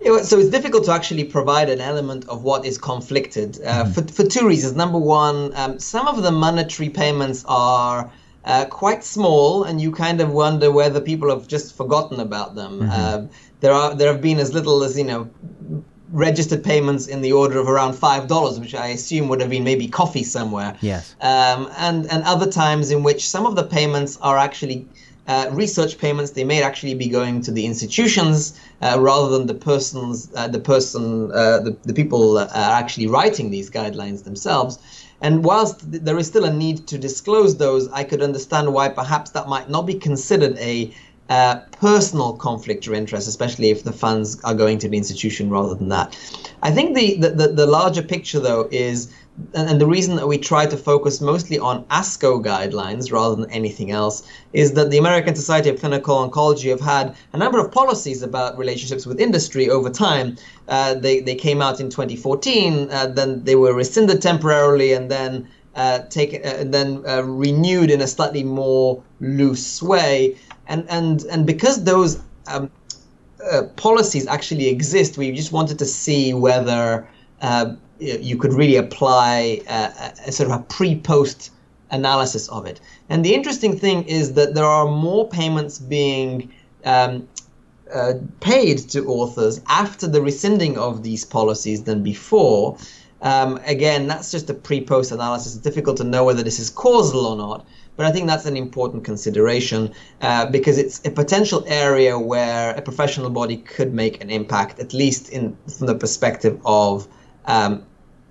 Yeah, 0.00 0.22
So 0.22 0.38
it's 0.38 0.50
difficult 0.50 0.84
to 0.84 0.92
actually 0.92 1.24
provide 1.24 1.68
an 1.70 1.80
element 1.80 2.28
of 2.28 2.42
what 2.42 2.64
is 2.64 2.78
conflicted 2.78 3.60
uh, 3.64 3.86
for, 3.86 4.02
for 4.02 4.24
two 4.24 4.46
reasons. 4.46 4.76
Number 4.76 4.98
one, 4.98 5.52
um, 5.56 5.78
some 5.78 6.06
of 6.06 6.22
the 6.22 6.30
monetary 6.30 6.90
payments 6.90 7.44
are 7.48 8.10
uh, 8.44 8.64
quite 8.66 9.02
small, 9.02 9.64
and 9.64 9.80
you 9.80 9.90
kind 9.90 10.20
of 10.20 10.30
wonder 10.30 10.70
whether 10.70 11.00
people 11.00 11.30
have 11.30 11.48
just 11.48 11.76
forgotten 11.76 12.20
about 12.20 12.54
them. 12.54 12.88
Um, 12.90 13.28
there 13.60 13.72
are 13.72 13.94
there 13.94 14.12
have 14.12 14.22
been 14.22 14.38
as 14.38 14.54
little 14.54 14.84
as 14.84 14.96
you 14.96 15.04
know 15.04 15.28
registered 16.12 16.62
payments 16.62 17.08
in 17.08 17.20
the 17.20 17.32
order 17.32 17.58
of 17.58 17.68
around 17.68 17.94
five 17.94 18.28
dollars, 18.28 18.60
which 18.60 18.74
I 18.74 18.88
assume 18.88 19.28
would 19.28 19.40
have 19.40 19.50
been 19.50 19.64
maybe 19.64 19.88
coffee 19.88 20.22
somewhere. 20.22 20.76
Yes. 20.80 21.16
Um, 21.20 21.68
and 21.76 22.06
and 22.12 22.22
other 22.24 22.48
times 22.50 22.90
in 22.90 23.02
which 23.02 23.28
some 23.28 23.46
of 23.46 23.56
the 23.56 23.64
payments 23.64 24.16
are 24.22 24.38
actually 24.38 24.86
uh, 25.28 25.48
research 25.52 25.98
payments 25.98 26.32
they 26.32 26.44
may 26.44 26.62
actually 26.62 26.94
be 26.94 27.08
going 27.08 27.40
to 27.40 27.50
the 27.50 27.66
institutions 27.66 28.58
uh, 28.82 28.96
rather 29.00 29.28
than 29.36 29.46
the 29.46 29.54
persons 29.54 30.30
uh, 30.36 30.48
the 30.48 30.60
person 30.60 31.30
uh, 31.32 31.58
the, 31.60 31.76
the 31.84 31.94
people 31.94 32.38
are 32.38 32.48
actually 32.52 33.06
writing 33.06 33.50
these 33.50 33.70
guidelines 33.70 34.24
themselves 34.24 34.78
and 35.20 35.44
whilst 35.44 35.78
there 36.04 36.18
is 36.18 36.26
still 36.26 36.44
a 36.44 36.52
need 36.52 36.86
to 36.86 36.98
disclose 36.98 37.56
those 37.56 37.88
i 37.92 38.04
could 38.04 38.22
understand 38.22 38.72
why 38.72 38.88
perhaps 38.88 39.30
that 39.30 39.48
might 39.48 39.68
not 39.68 39.86
be 39.86 39.94
considered 39.94 40.56
a 40.58 40.92
uh, 41.28 41.56
personal 41.80 42.34
conflict 42.34 42.86
of 42.86 42.92
interest, 42.92 43.26
especially 43.26 43.70
if 43.70 43.82
the 43.82 43.92
funds 43.92 44.40
are 44.44 44.54
going 44.54 44.78
to 44.78 44.88
the 44.88 44.96
institution 44.96 45.50
rather 45.50 45.74
than 45.74 45.88
that. 45.88 46.16
I 46.62 46.70
think 46.70 46.96
the, 46.96 47.16
the, 47.16 47.48
the 47.48 47.66
larger 47.66 48.02
picture, 48.02 48.38
though, 48.38 48.68
is 48.70 49.12
and 49.54 49.80
the 49.80 49.86
reason 49.86 50.16
that 50.16 50.26
we 50.26 50.38
try 50.38 50.66
to 50.66 50.76
focus 50.76 51.20
mostly 51.20 51.58
on 51.58 51.84
ASCO 51.84 52.42
guidelines 52.42 53.12
rather 53.12 53.36
than 53.36 53.50
anything 53.50 53.90
else 53.90 54.26
is 54.52 54.72
that 54.72 54.90
the 54.90 54.98
American 54.98 55.34
Society 55.34 55.68
of 55.68 55.78
Clinical 55.78 56.16
Oncology 56.16 56.70
have 56.70 56.80
had 56.80 57.14
a 57.32 57.36
number 57.36 57.58
of 57.58 57.70
policies 57.70 58.22
about 58.22 58.56
relationships 58.56 59.04
with 59.04 59.20
industry 59.20 59.68
over 59.68 59.90
time. 59.90 60.36
Uh, 60.68 60.94
they, 60.94 61.20
they 61.20 61.34
came 61.34 61.60
out 61.60 61.80
in 61.80 61.90
2014, 61.90 62.90
uh, 62.90 63.06
then 63.06 63.44
they 63.44 63.56
were 63.56 63.74
rescinded 63.74 64.22
temporarily, 64.22 64.92
and 64.92 65.10
then 65.10 65.48
uh, 65.74 66.00
uh, 66.16 66.20
and 66.44 66.72
then 66.72 67.02
uh, 67.06 67.22
renewed 67.22 67.90
in 67.90 68.00
a 68.00 68.06
slightly 68.06 68.42
more 68.42 69.02
loose 69.20 69.82
way. 69.82 70.36
And 70.66 70.86
and 70.88 71.22
and 71.24 71.46
because 71.46 71.84
those 71.84 72.18
um, 72.46 72.70
uh, 73.52 73.64
policies 73.76 74.26
actually 74.26 74.68
exist, 74.68 75.18
we 75.18 75.30
just 75.32 75.52
wanted 75.52 75.78
to 75.78 75.84
see 75.84 76.32
whether 76.32 77.06
you 77.98 78.36
could 78.36 78.52
really 78.52 78.76
apply 78.76 79.60
a, 79.68 80.12
a 80.26 80.32
sort 80.32 80.50
of 80.50 80.60
a 80.60 80.62
pre-post 80.64 81.50
analysis 81.90 82.48
of 82.48 82.66
it. 82.66 82.80
And 83.08 83.24
the 83.24 83.34
interesting 83.34 83.78
thing 83.78 84.04
is 84.04 84.34
that 84.34 84.54
there 84.54 84.64
are 84.64 84.86
more 84.86 85.28
payments 85.28 85.78
being 85.78 86.52
um, 86.84 87.28
uh, 87.92 88.14
paid 88.40 88.78
to 88.90 89.06
authors 89.06 89.60
after 89.68 90.06
the 90.08 90.20
rescinding 90.20 90.76
of 90.78 91.02
these 91.02 91.24
policies 91.24 91.84
than 91.84 92.02
before. 92.02 92.76
Um, 93.22 93.58
again, 93.64 94.08
that's 94.08 94.30
just 94.30 94.50
a 94.50 94.54
pre-post 94.54 95.12
analysis. 95.12 95.54
It's 95.54 95.62
difficult 95.62 95.96
to 95.98 96.04
know 96.04 96.24
whether 96.24 96.42
this 96.42 96.58
is 96.58 96.68
causal 96.68 97.26
or 97.26 97.36
not, 97.36 97.66
but 97.96 98.04
I 98.04 98.12
think 98.12 98.26
that's 98.26 98.44
an 98.44 98.56
important 98.56 99.04
consideration 99.04 99.92
uh, 100.20 100.46
because 100.46 100.78
it's 100.78 101.00
a 101.04 101.10
potential 101.10 101.64
area 101.66 102.18
where 102.18 102.74
a 102.74 102.82
professional 102.82 103.30
body 103.30 103.56
could 103.58 103.94
make 103.94 104.22
an 104.22 104.30
impact, 104.30 104.80
at 104.80 104.92
least 104.92 105.30
in 105.30 105.56
from 105.66 105.86
the 105.86 105.94
perspective 105.94 106.60
of 106.66 107.08
um, 107.46 107.84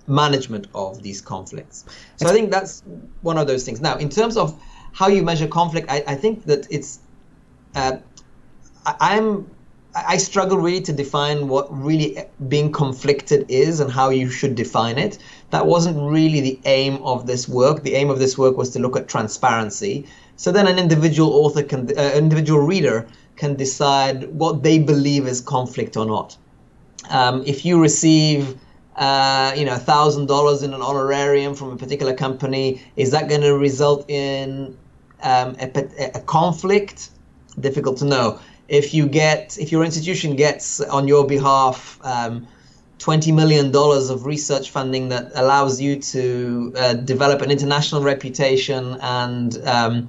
management 0.06 0.66
of 0.74 1.02
these 1.02 1.20
conflicts. 1.20 1.84
So 2.16 2.28
I 2.28 2.32
think 2.32 2.50
that's 2.50 2.82
one 3.22 3.38
of 3.38 3.46
those 3.46 3.64
things. 3.64 3.80
Now, 3.80 3.96
in 3.96 4.08
terms 4.08 4.36
of 4.36 4.60
how 4.92 5.08
you 5.08 5.22
measure 5.22 5.48
conflict, 5.48 5.90
I, 5.90 6.04
I 6.06 6.14
think 6.14 6.44
that 6.44 6.66
it's 6.70 7.00
uh, 7.74 7.98
I, 8.84 8.94
I'm 9.00 9.50
I 9.94 10.18
struggle 10.18 10.58
really 10.58 10.82
to 10.82 10.92
define 10.92 11.48
what 11.48 11.66
really 11.74 12.22
being 12.48 12.70
conflicted 12.70 13.46
is 13.48 13.80
and 13.80 13.90
how 13.90 14.10
you 14.10 14.28
should 14.28 14.54
define 14.54 14.98
it. 14.98 15.18
That 15.50 15.66
wasn't 15.66 15.98
really 15.98 16.42
the 16.42 16.60
aim 16.66 16.96
of 17.02 17.26
this 17.26 17.48
work. 17.48 17.82
The 17.82 17.94
aim 17.94 18.10
of 18.10 18.18
this 18.18 18.36
work 18.36 18.58
was 18.58 18.70
to 18.70 18.78
look 18.78 18.94
at 18.94 19.08
transparency. 19.08 20.06
So 20.36 20.52
then 20.52 20.66
an 20.66 20.78
individual 20.78 21.32
author 21.32 21.62
can, 21.62 21.90
uh, 21.96 22.12
individual 22.14 22.60
reader 22.60 23.06
can 23.36 23.54
decide 23.54 24.24
what 24.34 24.62
they 24.62 24.78
believe 24.78 25.26
is 25.26 25.40
conflict 25.40 25.96
or 25.96 26.04
not. 26.04 26.36
Um, 27.08 27.42
if 27.46 27.64
you 27.64 27.80
receive 27.80 28.58
uh, 28.96 29.52
you 29.56 29.64
know, 29.64 29.76
thousand 29.76 30.26
dollars 30.26 30.62
in 30.62 30.72
an 30.72 30.80
honorarium 30.80 31.54
from 31.54 31.70
a 31.70 31.76
particular 31.76 32.14
company, 32.14 32.82
is 32.96 33.10
that 33.10 33.28
going 33.28 33.42
to 33.42 33.56
result 33.56 34.08
in 34.08 34.76
um, 35.22 35.54
a, 35.60 36.10
a, 36.14 36.20
conflict? 36.20 37.10
Difficult 37.60 37.98
to 37.98 38.06
know. 38.06 38.38
If 38.68 38.94
you 38.94 39.06
get, 39.06 39.58
if 39.58 39.70
your 39.70 39.84
institution 39.84 40.34
gets 40.34 40.80
on 40.80 41.08
your 41.08 41.26
behalf 41.26 42.00
um, 42.02 42.46
twenty 42.98 43.32
million 43.32 43.70
dollars 43.70 44.08
of 44.08 44.24
research 44.24 44.70
funding 44.70 45.10
that 45.10 45.30
allows 45.34 45.80
you 45.80 46.00
to 46.00 46.72
uh, 46.76 46.94
develop 46.94 47.42
an 47.42 47.50
international 47.50 48.02
reputation 48.02 48.96
and, 49.00 49.58
um, 49.66 50.08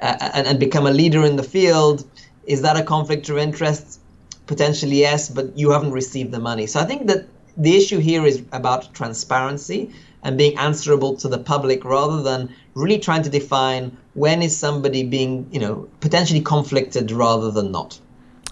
uh, 0.00 0.30
and 0.34 0.46
and 0.46 0.60
become 0.60 0.86
a 0.86 0.92
leader 0.92 1.24
in 1.24 1.36
the 1.36 1.42
field, 1.42 2.04
is 2.44 2.60
that 2.60 2.76
a 2.76 2.82
conflict 2.82 3.28
of 3.30 3.38
interest? 3.38 4.00
Potentially 4.46 4.96
yes, 4.96 5.30
but 5.30 5.56
you 5.56 5.70
haven't 5.70 5.92
received 5.92 6.30
the 6.30 6.40
money. 6.40 6.66
So 6.66 6.78
I 6.80 6.84
think 6.84 7.06
that 7.06 7.26
the 7.56 7.76
issue 7.76 7.98
here 7.98 8.24
is 8.26 8.42
about 8.52 8.92
transparency 8.94 9.90
and 10.22 10.38
being 10.38 10.56
answerable 10.58 11.16
to 11.16 11.28
the 11.28 11.38
public 11.38 11.84
rather 11.84 12.22
than 12.22 12.48
really 12.74 12.98
trying 12.98 13.22
to 13.22 13.30
define 13.30 13.96
when 14.14 14.42
is 14.42 14.56
somebody 14.56 15.02
being, 15.02 15.46
you 15.50 15.58
know, 15.58 15.88
potentially 16.00 16.40
conflicted 16.40 17.10
rather 17.10 17.50
than 17.50 17.72
not. 17.72 17.98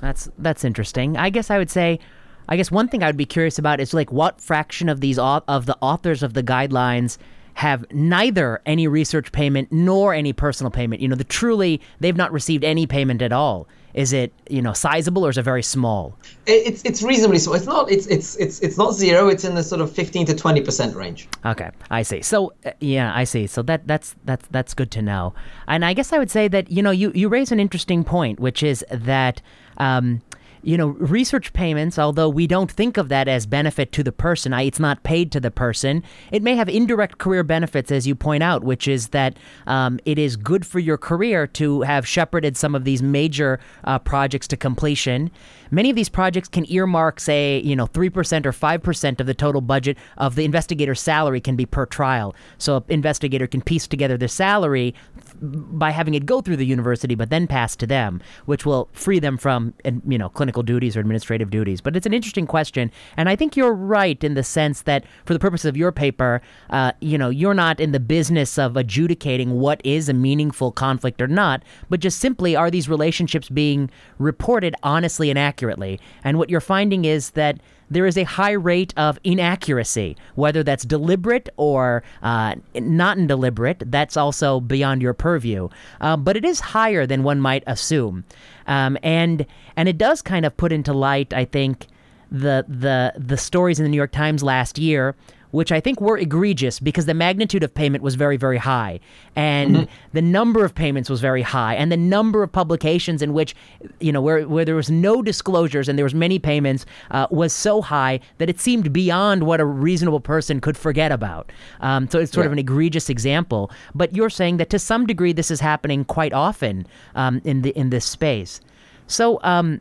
That's 0.01 0.29
that's 0.39 0.65
interesting. 0.65 1.17
I 1.17 1.31
guess 1.31 1.51
I 1.51 1.59
would 1.59 1.71
say 1.71 2.01
I 2.49 2.57
guess 2.57 2.71
one 2.71 2.89
thing 2.89 3.03
I 3.03 3.07
would 3.07 3.17
be 3.17 3.27
curious 3.27 3.59
about 3.59 3.81
is 3.81 3.95
like 3.95 4.11
what 4.11 4.41
fraction 4.41 4.89
of 4.89 5.01
these 5.01 5.19
of 5.19 5.67
the 5.67 5.77
authors 5.81 6.23
of 6.23 6.35
the 6.35 6.43
guidelines 6.43 7.19
have 7.55 7.85
neither 7.93 8.61
any 8.65 8.89
research 8.89 9.33
payment 9.33 9.71
nor 9.71 10.15
any 10.15 10.33
personal 10.33 10.71
payment. 10.71 11.03
You 11.03 11.09
know, 11.09 11.17
the 11.17 11.25
truly 11.25 11.81
they've 12.01 12.17
not 12.17 12.33
received 12.33 12.65
any 12.65 12.87
payment 12.87 13.23
at 13.23 13.33
all. 13.33 13.69
Is 13.95 14.13
it 14.13 14.33
you 14.49 14.63
know 14.63 14.73
sizable 14.73 15.27
or 15.27 15.31
is 15.31 15.39
it 15.39 15.43
very 15.43 15.63
small? 15.63 16.17
It's 16.47 16.83
it's 16.85 17.03
reasonably 17.03 17.39
small. 17.39 17.57
It's 17.57 17.67
not 17.67 17.91
it's 17.91 18.07
it's 18.07 18.37
it's 18.37 18.61
it's 18.61 18.79
not 18.79 18.95
zero. 18.95 19.29
It's 19.29 19.45
in 19.45 19.55
the 19.55 19.63
sort 19.63 19.81
of 19.81 19.93
fifteen 19.93 20.27
to 20.27 20.35
twenty 20.35 20.61
percent 20.61 20.95
range. 20.95 21.29
Okay, 21.45 21.71
I 21.91 22.03
see. 22.03 22.23
So 22.23 22.53
uh, 22.65 22.73
yeah, 22.81 23.13
I 23.15 23.25
see. 23.25 23.47
So 23.47 23.63
that 23.63 23.87
that's 23.87 24.15
that's 24.25 24.47
that's 24.51 24.75
good 24.75 24.91
to 24.93 25.03
know. 25.03 25.35
And 25.67 25.85
I 25.85 25.93
guess 25.93 26.13
I 26.13 26.19
would 26.19 26.31
say 26.31 26.49
that 26.49 26.71
you 26.71 26.83
know 26.83 26.91
you 26.91 27.13
you 27.15 27.29
raise 27.29 27.53
an 27.53 27.61
interesting 27.61 28.05
point, 28.05 28.41
which 28.41 28.63
is 28.63 28.85
that. 28.91 29.43
Um, 29.79 30.21
you 30.63 30.77
know, 30.77 30.89
research 30.89 31.53
payments, 31.53 31.99
although 31.99 32.29
we 32.29 32.47
don't 32.47 32.71
think 32.71 32.97
of 32.97 33.09
that 33.09 33.29
as 33.29 33.47
benefit 33.47 33.93
to 33.93 34.03
the 34.03 34.13
person, 34.13 34.53
it's 34.53 34.81
not 34.81 35.03
paid 35.03 35.33
to 35.33 35.41
the 35.41 35.51
person, 35.51 36.03
it 36.31 36.43
may 36.43 36.55
have 36.55 36.69
indirect 36.69 37.19
career 37.19 37.43
benefits, 37.43 37.91
as 37.91 38.07
you 38.07 38.15
point 38.15 38.43
out, 38.43 38.63
which 38.65 38.87
is 38.87 39.09
that 39.09 39.37
um, 39.67 39.99
it 40.05 40.19
is 40.19 40.37
good 40.37 40.67
for 40.67 40.79
your 40.79 40.99
career 40.99 41.47
to 41.47 41.83
have 41.83 42.07
shepherded 42.07 42.57
some 42.57 42.75
of 42.75 42.85
these 42.85 43.03
major 43.03 43.59
uh, 43.85 43.99
projects 43.99 44.47
to 44.49 44.57
completion. 44.57 45.31
Many 45.71 45.91
of 45.91 45.97
these 45.97 46.09
projects 46.09 46.49
can 46.49 46.71
earmark, 46.71 47.21
say, 47.21 47.61
you 47.61 47.77
know, 47.77 47.87
3% 47.87 48.47
or 48.47 48.53
5% 48.53 49.21
of 49.21 49.27
the 49.27 49.35
total 49.35 49.61
budget 49.61 49.97
of 50.19 50.35
the 50.35 50.45
investigator's 50.45 51.01
salary 51.01 51.41
can 51.41 51.57
be 51.57 51.65
per 51.65 51.87
trial. 51.87 52.35
So 52.59 52.77
an 52.77 52.85
investigator 52.89 53.47
can 53.47 53.63
piece 53.63 53.87
together 53.87 54.17
their 54.17 54.29
salary 54.29 54.95
by 55.41 55.91
having 55.91 56.15
it 56.15 56.27
go 56.27 56.41
through 56.41 56.57
the 56.57 56.67
university, 56.67 57.15
but 57.15 57.31
then 57.31 57.47
pass 57.47 57.77
to 57.77 57.87
them, 57.87 58.21
which 58.47 58.67
will 58.67 58.89
free 58.93 59.19
them 59.19 59.39
from, 59.39 59.75
you 60.07 60.19
know, 60.19 60.29
clinical 60.29 60.63
duties 60.63 60.97
or 60.97 61.01
administrative 61.01 61.51
duties. 61.51 61.81
But 61.81 61.97
it's 61.97 62.07
an 62.07 62.15
interesting 62.15 62.47
question, 62.47 62.91
and 63.17 63.29
I 63.29 63.37
think 63.37 63.57
you're 63.57 63.73
right 63.73 64.23
in 64.23 64.35
the 64.35 64.43
sense 64.43 64.83
that, 64.83 65.05
for 65.25 65.33
the 65.33 65.39
purpose 65.39 65.65
of 65.65 65.77
your 65.77 65.93
paper, 65.93 66.43
uh, 66.71 66.93
you 67.01 67.17
know, 67.17 67.31
you're 67.31 67.55
not 67.55 67.81
in 67.81 67.93
the 67.93 68.01
business 68.01 68.59
of 68.59 68.77
adjudicating 68.77 69.59
what 69.59 69.81
is 69.85 70.09
a 70.09 70.15
meaningful 70.15 70.73
conflict 70.73 71.23
or 71.23 71.29
not, 71.29 71.63
but 71.89 72.01
just 72.01 72.19
simply 72.19 72.55
are 72.55 72.71
these 72.71 72.89
relationships 72.89 73.49
being 73.49 73.91
reported 74.19 74.75
honestly 74.83 75.31
and 75.31 75.39
accurately? 75.39 76.01
And 76.23 76.39
what 76.39 76.51
you're 76.51 76.61
finding 76.61 77.05
is 77.05 77.31
that 77.31 77.61
there 77.91 78.07
is 78.07 78.17
a 78.17 78.25
high 78.25 78.53
rate 78.53 78.95
of 78.97 79.19
inaccuracy, 79.25 80.17
whether 80.35 80.63
that's 80.63 80.85
deliberate 80.85 81.49
or 81.57 82.03
uh, 82.23 82.55
not 82.75 83.19
deliberate. 83.27 83.83
That's 83.87 84.17
also 84.17 84.61
beyond 84.61 85.03
your 85.03 85.15
purview, 85.15 85.69
uh, 86.01 86.17
but 86.17 86.37
it 86.37 86.45
is 86.45 86.61
higher 86.61 87.07
than 87.07 87.23
one 87.23 87.41
might 87.41 87.65
assume, 87.67 88.25
um, 88.67 88.97
and 89.03 89.45
and 89.77 89.89
it 89.89 89.99
does 89.99 90.23
kind 90.23 90.47
of 90.47 90.57
put 90.57 90.73
into 90.73 90.93
light, 90.93 91.33
I 91.33 91.45
think, 91.45 91.87
the 92.31 92.65
the 92.69 93.13
the 93.17 93.37
stories 93.37 93.81
in 93.81 93.85
the 93.85 93.91
New 93.91 93.97
York 93.97 94.13
Times 94.13 94.43
last 94.43 94.79
year 94.79 95.17
which 95.51 95.73
I 95.73 95.81
think 95.81 96.01
were 96.01 96.17
egregious 96.17 96.81
because 96.81 97.07
the 97.07 97.15
magnitude 97.15 97.63
of 97.63 97.75
payment 97.75 98.03
was 98.03 98.15
very, 98.15 98.37
very 98.37 98.59
high. 98.59 99.01
And 99.37 99.77
mm-hmm. 99.77 99.93
the 100.13 100.23
number 100.23 100.65
of 100.65 100.75
payments 100.75 101.11
was 101.11 101.21
very 101.21 101.43
high. 101.43 101.75
And 101.75 101.91
the 101.91 101.97
number 101.97 102.43
of 102.43 102.53
publications 102.53 103.23
in 103.23 103.33
which, 103.33 103.55
you 104.01 104.13
know, 104.13 104.21
where, 104.21 104.47
where 104.47 104.65
there 104.65 104.75
was 104.75 104.91
no 104.91 105.23
disclosures 105.23 105.89
and 105.89 105.99
there 105.99 106.05
was 106.05 106.15
many 106.15 106.39
payments 106.39 106.87
uh, 107.11 107.27
was 107.31 107.53
so 107.53 107.83
high 107.83 108.21
that 108.39 108.49
it 108.49 108.61
seemed 108.61 108.93
beyond 108.93 109.45
what 109.45 109.61
a 109.61 109.65
reasonable 109.65 110.21
person 110.21 110.61
could 110.61 110.77
forget 110.77 111.13
about. 111.13 111.51
Um, 111.81 112.09
so 112.09 112.19
it's 112.19 112.33
sort 112.33 112.45
yeah. 112.45 112.49
of 112.49 112.53
an 112.53 112.59
egregious 112.59 113.09
example. 113.11 113.71
But 113.95 114.15
you're 114.15 114.31
saying 114.31 114.59
that 114.59 114.71
to 114.71 114.79
some 114.79 115.07
degree 115.07 115.33
this 115.33 115.51
is 115.51 115.61
happening 115.61 116.05
quite 116.05 116.33
often 116.33 116.87
um, 117.15 117.41
in, 117.45 117.63
the, 117.63 117.71
in 117.71 117.91
this 117.91 118.05
space. 118.05 118.61
So 119.07 119.41
um, 119.43 119.81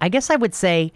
I 0.00 0.08
guess 0.08 0.30
I 0.30 0.36
would 0.36 0.54
say 0.54 0.92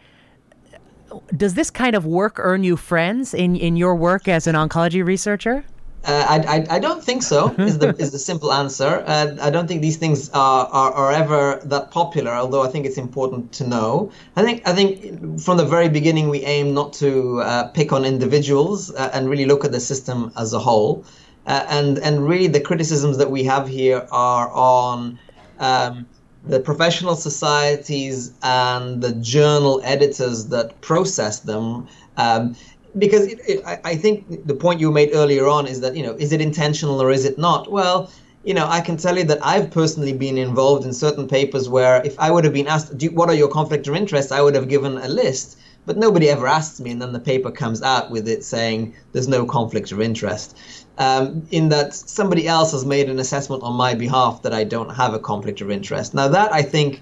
does 1.36 1.54
this 1.54 1.70
kind 1.70 1.94
of 1.94 2.06
work 2.06 2.34
earn 2.38 2.64
you 2.64 2.76
friends 2.76 3.34
in, 3.34 3.56
in 3.56 3.76
your 3.76 3.94
work 3.94 4.28
as 4.28 4.46
an 4.46 4.54
oncology 4.54 5.04
researcher? 5.04 5.64
Uh, 6.04 6.26
I, 6.28 6.56
I, 6.56 6.76
I, 6.76 6.78
don't 6.80 7.02
think 7.02 7.22
so. 7.22 7.54
Is 7.58 7.78
the 7.78 7.94
is 7.96 8.10
the 8.10 8.18
simple 8.18 8.52
answer. 8.52 9.04
Uh, 9.06 9.36
I 9.40 9.50
don't 9.50 9.68
think 9.68 9.82
these 9.82 9.98
things 9.98 10.30
are, 10.30 10.66
are, 10.66 10.92
are 10.92 11.12
ever 11.12 11.60
that 11.64 11.92
popular. 11.92 12.32
Although 12.32 12.62
I 12.62 12.68
think 12.68 12.86
it's 12.86 12.98
important 12.98 13.52
to 13.52 13.68
know. 13.68 14.10
I 14.34 14.42
think 14.42 14.66
I 14.66 14.72
think 14.74 15.40
from 15.40 15.58
the 15.58 15.64
very 15.64 15.88
beginning 15.88 16.28
we 16.28 16.40
aim 16.44 16.74
not 16.74 16.92
to 16.94 17.40
uh, 17.42 17.68
pick 17.68 17.92
on 17.92 18.04
individuals 18.04 18.92
uh, 18.92 19.10
and 19.14 19.30
really 19.30 19.44
look 19.44 19.64
at 19.64 19.70
the 19.70 19.78
system 19.78 20.32
as 20.36 20.52
a 20.52 20.58
whole. 20.58 21.04
Uh, 21.46 21.64
and 21.68 21.98
and 22.00 22.26
really 22.26 22.48
the 22.48 22.60
criticisms 22.60 23.16
that 23.18 23.30
we 23.30 23.44
have 23.44 23.68
here 23.68 24.04
are 24.10 24.50
on 24.50 25.20
um, 25.60 26.04
the 26.46 26.60
professional 26.60 27.14
societies 27.14 28.32
and 28.42 29.00
the 29.00 29.12
journal 29.12 29.80
editors 29.84 30.46
that 30.48 30.80
process 30.80 31.40
them. 31.40 31.86
Um, 32.16 32.56
because 32.98 33.26
it, 33.26 33.40
it, 33.46 33.64
I, 33.64 33.80
I 33.84 33.96
think 33.96 34.46
the 34.46 34.54
point 34.54 34.80
you 34.80 34.90
made 34.90 35.10
earlier 35.14 35.46
on 35.46 35.66
is 35.66 35.80
that 35.80 35.96
you 35.96 36.02
know 36.02 36.14
is 36.14 36.32
it 36.32 36.40
intentional 36.40 37.00
or 37.00 37.10
is 37.10 37.24
it 37.24 37.38
not? 37.38 37.70
Well, 37.70 38.10
you 38.44 38.54
know, 38.54 38.66
I 38.66 38.80
can 38.80 38.96
tell 38.96 39.16
you 39.16 39.24
that 39.24 39.38
I've 39.42 39.70
personally 39.70 40.12
been 40.12 40.36
involved 40.36 40.84
in 40.84 40.92
certain 40.92 41.28
papers 41.28 41.68
where 41.68 42.04
if 42.04 42.18
I 42.18 42.30
would 42.30 42.44
have 42.44 42.52
been 42.52 42.66
asked, 42.66 42.92
what 43.12 43.28
are 43.28 43.34
your 43.34 43.48
conflict 43.48 43.86
of 43.86 43.94
interest, 43.94 44.32
I 44.32 44.42
would 44.42 44.54
have 44.56 44.68
given 44.68 44.98
a 44.98 45.08
list, 45.08 45.58
but 45.86 45.96
nobody 45.96 46.28
ever 46.28 46.48
asks 46.48 46.80
me, 46.80 46.90
and 46.90 47.00
then 47.00 47.12
the 47.12 47.20
paper 47.20 47.52
comes 47.52 47.82
out 47.82 48.10
with 48.10 48.28
it 48.28 48.44
saying 48.44 48.94
there's 49.12 49.28
no 49.28 49.46
conflict 49.46 49.92
of 49.92 50.00
interest. 50.00 50.56
Um, 50.98 51.46
in 51.50 51.70
that 51.70 51.94
somebody 51.94 52.46
else 52.46 52.72
has 52.72 52.84
made 52.84 53.08
an 53.08 53.18
assessment 53.18 53.62
on 53.62 53.74
my 53.74 53.94
behalf 53.94 54.42
that 54.42 54.52
I 54.52 54.64
don't 54.64 54.90
have 54.90 55.14
a 55.14 55.18
conflict 55.18 55.62
of 55.62 55.70
interest. 55.70 56.12
Now 56.12 56.28
that 56.28 56.52
I 56.52 56.60
think 56.60 57.00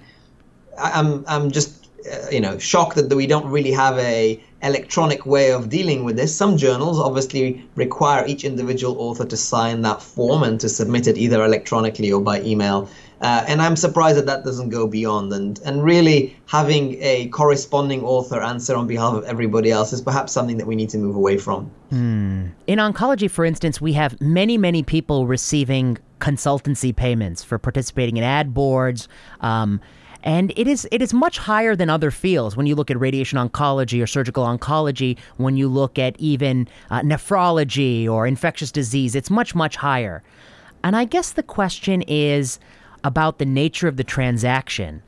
I'm 0.79 1.25
I'm 1.27 1.51
just 1.51 1.89
uh, 2.11 2.31
you 2.31 2.41
know 2.41 2.57
shocked 2.59 2.97
that 2.97 3.15
we 3.15 3.27
don't 3.27 3.47
really 3.47 3.73
have 3.73 3.99
a 3.99 4.41
electronic 4.63 5.27
way 5.27 5.53
of 5.53 5.69
dealing 5.69 6.05
with 6.05 6.17
this. 6.17 6.35
Some 6.35 6.57
journals 6.57 7.01
obviously 7.01 7.65
require 7.75 8.27
each 8.27 8.45
individual 8.45 8.99
author 8.99 9.25
to 9.25 9.37
sign 9.37 9.83
that 9.83 10.03
form 10.03 10.43
and 10.43 10.61
to 10.61 10.69
submit 10.69 11.07
it 11.07 11.17
either 11.17 11.45
electronically 11.45 12.13
or 12.13 12.21
by 12.21 12.43
email. 12.43 12.89
Uh, 13.21 13.45
and 13.47 13.61
I'm 13.61 13.77
surprised 13.77 14.17
that 14.17 14.27
that 14.27 14.45
doesn't 14.45 14.71
go 14.71 14.87
beyond. 14.87 15.33
And, 15.33 15.61
and 15.65 15.85
really 15.85 16.37
having 16.47 16.97
a 17.03 17.29
corresponding 17.29 18.03
author 18.03 18.41
answer 18.41 18.75
on 18.75 18.87
behalf 18.87 19.15
of 19.15 19.25
everybody 19.25 19.71
else 19.71 19.93
is 19.93 20.01
perhaps 20.01 20.33
something 20.33 20.57
that 20.57 20.67
we 20.67 20.75
need 20.75 20.89
to 20.91 20.99
move 20.99 21.17
away 21.17 21.37
from. 21.37 21.71
Hmm. 21.91 22.47
In 22.67 22.79
oncology, 22.79 23.31
for 23.31 23.45
instance, 23.45 23.81
we 23.81 23.93
have 23.93 24.19
many, 24.21 24.57
many 24.57 24.83
people 24.83 25.27
receiving 25.27 25.99
consultancy 26.19 26.97
payments 26.97 27.45
for 27.45 27.59
participating 27.59 28.17
in 28.17 28.25
ad 28.25 28.55
boards. 28.55 29.09
Um, 29.41 29.81
and 30.23 30.53
it 30.57 30.69
is 30.69 30.87
it 30.93 31.01
is 31.01 31.15
much 31.15 31.39
higher 31.39 31.75
than 31.75 31.89
other 31.89 32.11
fields 32.11 32.55
when 32.55 32.67
you 32.67 32.75
look 32.75 32.91
at 32.91 33.01
radiation 33.01 33.39
oncology 33.39 34.03
or 34.03 34.07
surgical 34.07 34.45
oncology. 34.45 35.19
When 35.39 35.57
you 35.57 35.67
look 35.67 35.99
at 35.99 36.19
even 36.19 36.69
uh, 36.91 37.01
nephrology 37.01 38.07
or 38.07 38.27
infectious 38.27 38.71
disease, 38.71 39.15
it's 39.15 39.31
much 39.31 39.55
much 39.55 39.77
higher. 39.77 40.23
And 40.85 40.95
I 40.95 41.05
guess 41.05 41.33
the 41.33 41.43
question 41.43 42.03
is 42.03 42.59
about 43.05 43.39
the 43.39 43.47
nature 43.47 43.89
of 43.89 43.97
the 43.97 44.05
transaction. 44.05 45.03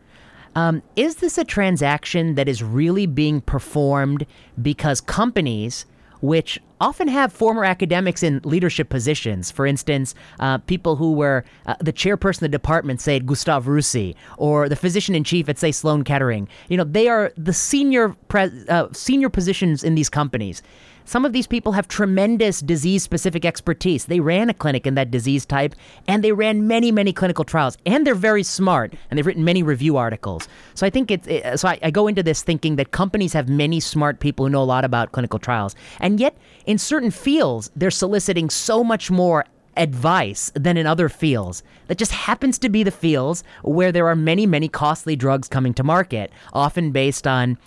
Um, 0.54 0.82
is 0.96 1.16
this 1.16 1.38
a 1.38 1.44
transaction 1.44 2.34
that 2.34 2.48
is 2.48 2.62
really 2.62 3.06
being 3.06 3.40
performed 3.40 4.26
because 4.60 5.00
companies 5.00 5.86
which 6.22 6.60
often 6.80 7.08
have 7.08 7.32
former 7.32 7.64
academics 7.64 8.22
in 8.22 8.40
leadership 8.44 8.88
positions. 8.88 9.50
For 9.50 9.66
instance, 9.66 10.14
uh, 10.40 10.58
people 10.58 10.96
who 10.96 11.12
were 11.12 11.44
uh, 11.66 11.74
the 11.80 11.92
chairperson 11.92 12.36
of 12.36 12.40
the 12.40 12.48
department, 12.48 13.00
say 13.00 13.16
at 13.16 13.26
Gustave 13.26 13.68
Roussy, 13.68 14.16
or 14.38 14.68
the 14.68 14.76
physician 14.76 15.14
in 15.14 15.24
chief 15.24 15.48
at, 15.48 15.58
say, 15.58 15.72
Sloan 15.72 16.04
Kettering. 16.04 16.48
You 16.68 16.76
know, 16.76 16.84
they 16.84 17.08
are 17.08 17.32
the 17.36 17.52
senior 17.52 18.10
pre- 18.28 18.64
uh, 18.68 18.88
senior 18.92 19.28
positions 19.28 19.84
in 19.84 19.96
these 19.96 20.08
companies. 20.08 20.62
Some 21.04 21.24
of 21.24 21.32
these 21.32 21.46
people 21.46 21.72
have 21.72 21.88
tremendous 21.88 22.60
disease 22.60 23.02
specific 23.02 23.44
expertise. 23.44 24.06
They 24.06 24.20
ran 24.20 24.48
a 24.50 24.54
clinic 24.54 24.86
in 24.86 24.94
that 24.94 25.10
disease 25.10 25.44
type 25.44 25.74
and 26.08 26.22
they 26.22 26.32
ran 26.32 26.66
many, 26.66 26.92
many 26.92 27.12
clinical 27.12 27.44
trials. 27.44 27.76
And 27.86 28.06
they're 28.06 28.14
very 28.14 28.42
smart 28.42 28.94
and 29.10 29.18
they've 29.18 29.26
written 29.26 29.44
many 29.44 29.62
review 29.62 29.96
articles. 29.96 30.48
So 30.74 30.86
I 30.86 30.90
think 30.90 31.10
it's, 31.10 31.26
it, 31.26 31.58
so 31.58 31.68
I, 31.68 31.78
I 31.82 31.90
go 31.90 32.06
into 32.06 32.22
this 32.22 32.42
thinking 32.42 32.76
that 32.76 32.90
companies 32.90 33.32
have 33.32 33.48
many 33.48 33.80
smart 33.80 34.20
people 34.20 34.46
who 34.46 34.50
know 34.50 34.62
a 34.62 34.64
lot 34.64 34.84
about 34.84 35.12
clinical 35.12 35.38
trials. 35.38 35.74
And 36.00 36.20
yet, 36.20 36.36
in 36.66 36.78
certain 36.78 37.10
fields, 37.10 37.70
they're 37.76 37.90
soliciting 37.90 38.50
so 38.50 38.84
much 38.84 39.10
more 39.10 39.44
advice 39.76 40.52
than 40.54 40.76
in 40.76 40.86
other 40.86 41.08
fields. 41.08 41.62
That 41.86 41.98
just 41.98 42.12
happens 42.12 42.58
to 42.58 42.68
be 42.68 42.82
the 42.82 42.90
fields 42.90 43.42
where 43.62 43.92
there 43.92 44.06
are 44.06 44.16
many, 44.16 44.46
many 44.46 44.68
costly 44.68 45.16
drugs 45.16 45.48
coming 45.48 45.74
to 45.74 45.84
market, 45.84 46.30
often 46.52 46.92
based 46.92 47.26
on 47.26 47.58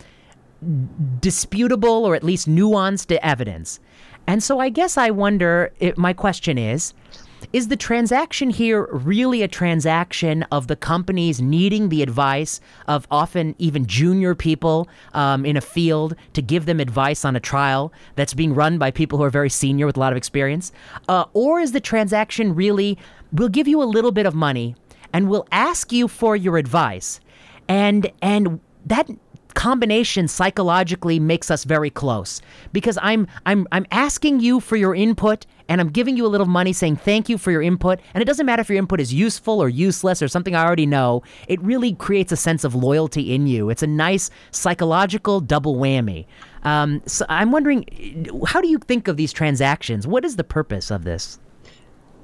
disputable 1.20 2.06
or 2.06 2.16
at 2.16 2.24
least 2.24 2.50
nuanced 2.50 3.18
evidence. 3.22 3.80
And 4.28 4.42
so 4.42 4.60
I 4.60 4.70
guess 4.70 4.98
I 4.98 5.12
wonder 5.12 5.72
my 5.98 6.14
question 6.14 6.58
is 6.58 6.94
is 7.54 7.68
the 7.68 7.76
transaction 7.76 8.50
here 8.50 8.88
really 8.92 9.42
a 9.42 9.48
transaction 9.48 10.44
of 10.52 10.68
the 10.68 10.76
companies 10.76 11.42
needing 11.42 11.90
the 11.90 12.02
advice 12.02 12.60
of 12.88 13.08
often 13.12 13.56
even 13.60 13.86
junior 13.86 14.36
people 14.36 14.88
um, 15.14 15.46
in 15.46 15.58
a 15.58 15.62
field 15.62 16.16
to 16.34 16.42
give 16.42 16.66
them 16.66 16.80
advice 16.80 17.24
on 17.24 17.36
a 17.36 17.40
trial 17.40 17.94
that's 18.16 18.34
being 18.34 18.54
run 18.54 18.78
by 18.78 18.92
people 18.92 19.18
who 19.18 19.24
are 19.24 19.30
very 19.30 19.50
senior 19.50 19.86
with 19.86 19.98
a 19.98 20.00
lot 20.00 20.12
of 20.12 20.18
experience? 20.18 20.72
Uh, 21.08 21.26
or 21.34 21.60
is 21.60 21.72
the 21.72 21.80
transaction 21.80 22.56
really, 22.56 22.98
we'll 23.32 23.50
give 23.50 23.68
you 23.68 23.82
a 23.82 23.86
little 23.86 24.12
bit 24.12 24.26
of 24.26 24.34
money 24.34 24.76
and 25.14 25.30
we'll 25.30 25.48
ask 25.52 25.92
you 25.92 26.08
for 26.08 26.36
your 26.36 26.58
advice? 26.58 27.20
And, 27.68 28.12
and 28.22 28.60
that 28.86 29.10
combination 29.56 30.28
psychologically 30.28 31.20
makes 31.20 31.50
us 31.50 31.64
very 31.64 31.90
close. 31.90 32.42
Because 32.72 33.00
I'm 33.02 33.28
I'm 33.46 33.68
I'm 33.72 33.88
asking 33.90 34.42
you 34.42 34.60
for 34.60 34.76
your 34.76 34.94
input 34.94 35.46
and 35.68 35.82
I'm 35.82 35.90
giving 35.90 36.16
you 36.16 36.26
a 36.26 36.30
little 36.30 36.46
money 36.46 36.74
saying 36.74 36.98
thank 36.98 37.28
you 37.28 37.38
for 37.38 37.52
your 37.52 37.62
input. 37.62 38.00
And 38.14 38.22
it 38.22 38.26
doesn't 38.26 38.46
matter 38.46 38.62
if 38.62 38.70
your 38.70 38.78
input 38.78 39.00
is 39.00 39.14
useful 39.14 39.60
or 39.60 39.70
useless 39.70 40.22
or 40.22 40.28
something 40.28 40.56
I 40.56 40.64
already 40.64 40.86
know. 40.86 41.24
It 41.48 41.62
really 41.64 41.94
creates 41.96 42.32
a 42.32 42.38
sense 42.38 42.64
of 42.64 42.76
loyalty 42.76 43.34
in 43.34 43.48
you. 43.48 43.70
It's 43.70 43.82
a 43.82 43.88
nice 43.88 44.30
psychological 44.52 45.40
double 45.40 45.76
whammy. 45.76 46.28
Um, 46.64 47.02
so 47.06 47.26
I'm 47.30 47.52
wondering 47.52 47.86
how 48.48 48.62
do 48.62 48.68
you 48.68 48.78
think 48.78 49.08
of 49.08 49.18
these 49.18 49.34
transactions? 49.34 50.06
What 50.06 50.26
is 50.26 50.36
the 50.36 50.44
purpose 50.44 50.92
of 50.92 51.04
this 51.04 51.40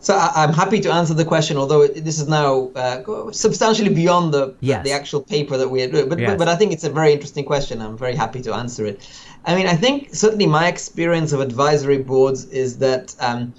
so 0.02 0.16
I, 0.16 0.44
am 0.44 0.54
happy 0.54 0.80
to 0.82 0.92
answer 0.92 1.14
the 1.14 1.24
question, 1.24 1.58
although 1.58 1.86
this 1.88 2.20
is 2.20 2.28
now 2.28 2.72
uh, 2.76 3.32
substantially 3.32 3.94
beyond 3.94 4.34
the 4.34 4.56
yes. 4.60 4.84
the 4.84 4.92
actual 4.92 5.22
paper 5.22 5.58
that 5.58 5.70
we 5.70 5.84
are 5.84 5.88
doing. 5.88 6.10
But, 6.10 6.18
yes. 6.18 6.32
but, 6.32 6.40
but 6.40 6.48
I 6.48 6.56
think 6.56 6.74
it's 6.74 6.84
a 6.84 6.90
very 6.90 7.14
interesting 7.14 7.46
question. 7.46 7.82
I'm 7.82 7.98
very 7.98 8.16
happy 8.16 8.42
to 8.42 8.54
answer 8.54 8.84
it. 8.88 9.08
I 9.46 9.54
mean, 9.54 9.68
I 9.68 9.76
think 9.76 10.14
certainly 10.14 10.48
my 10.48 10.68
experience 10.68 11.34
of 11.34 11.40
advisory 11.40 12.00
boards 12.00 12.46
is 12.46 12.80
that 12.80 13.16
um, 13.20 13.54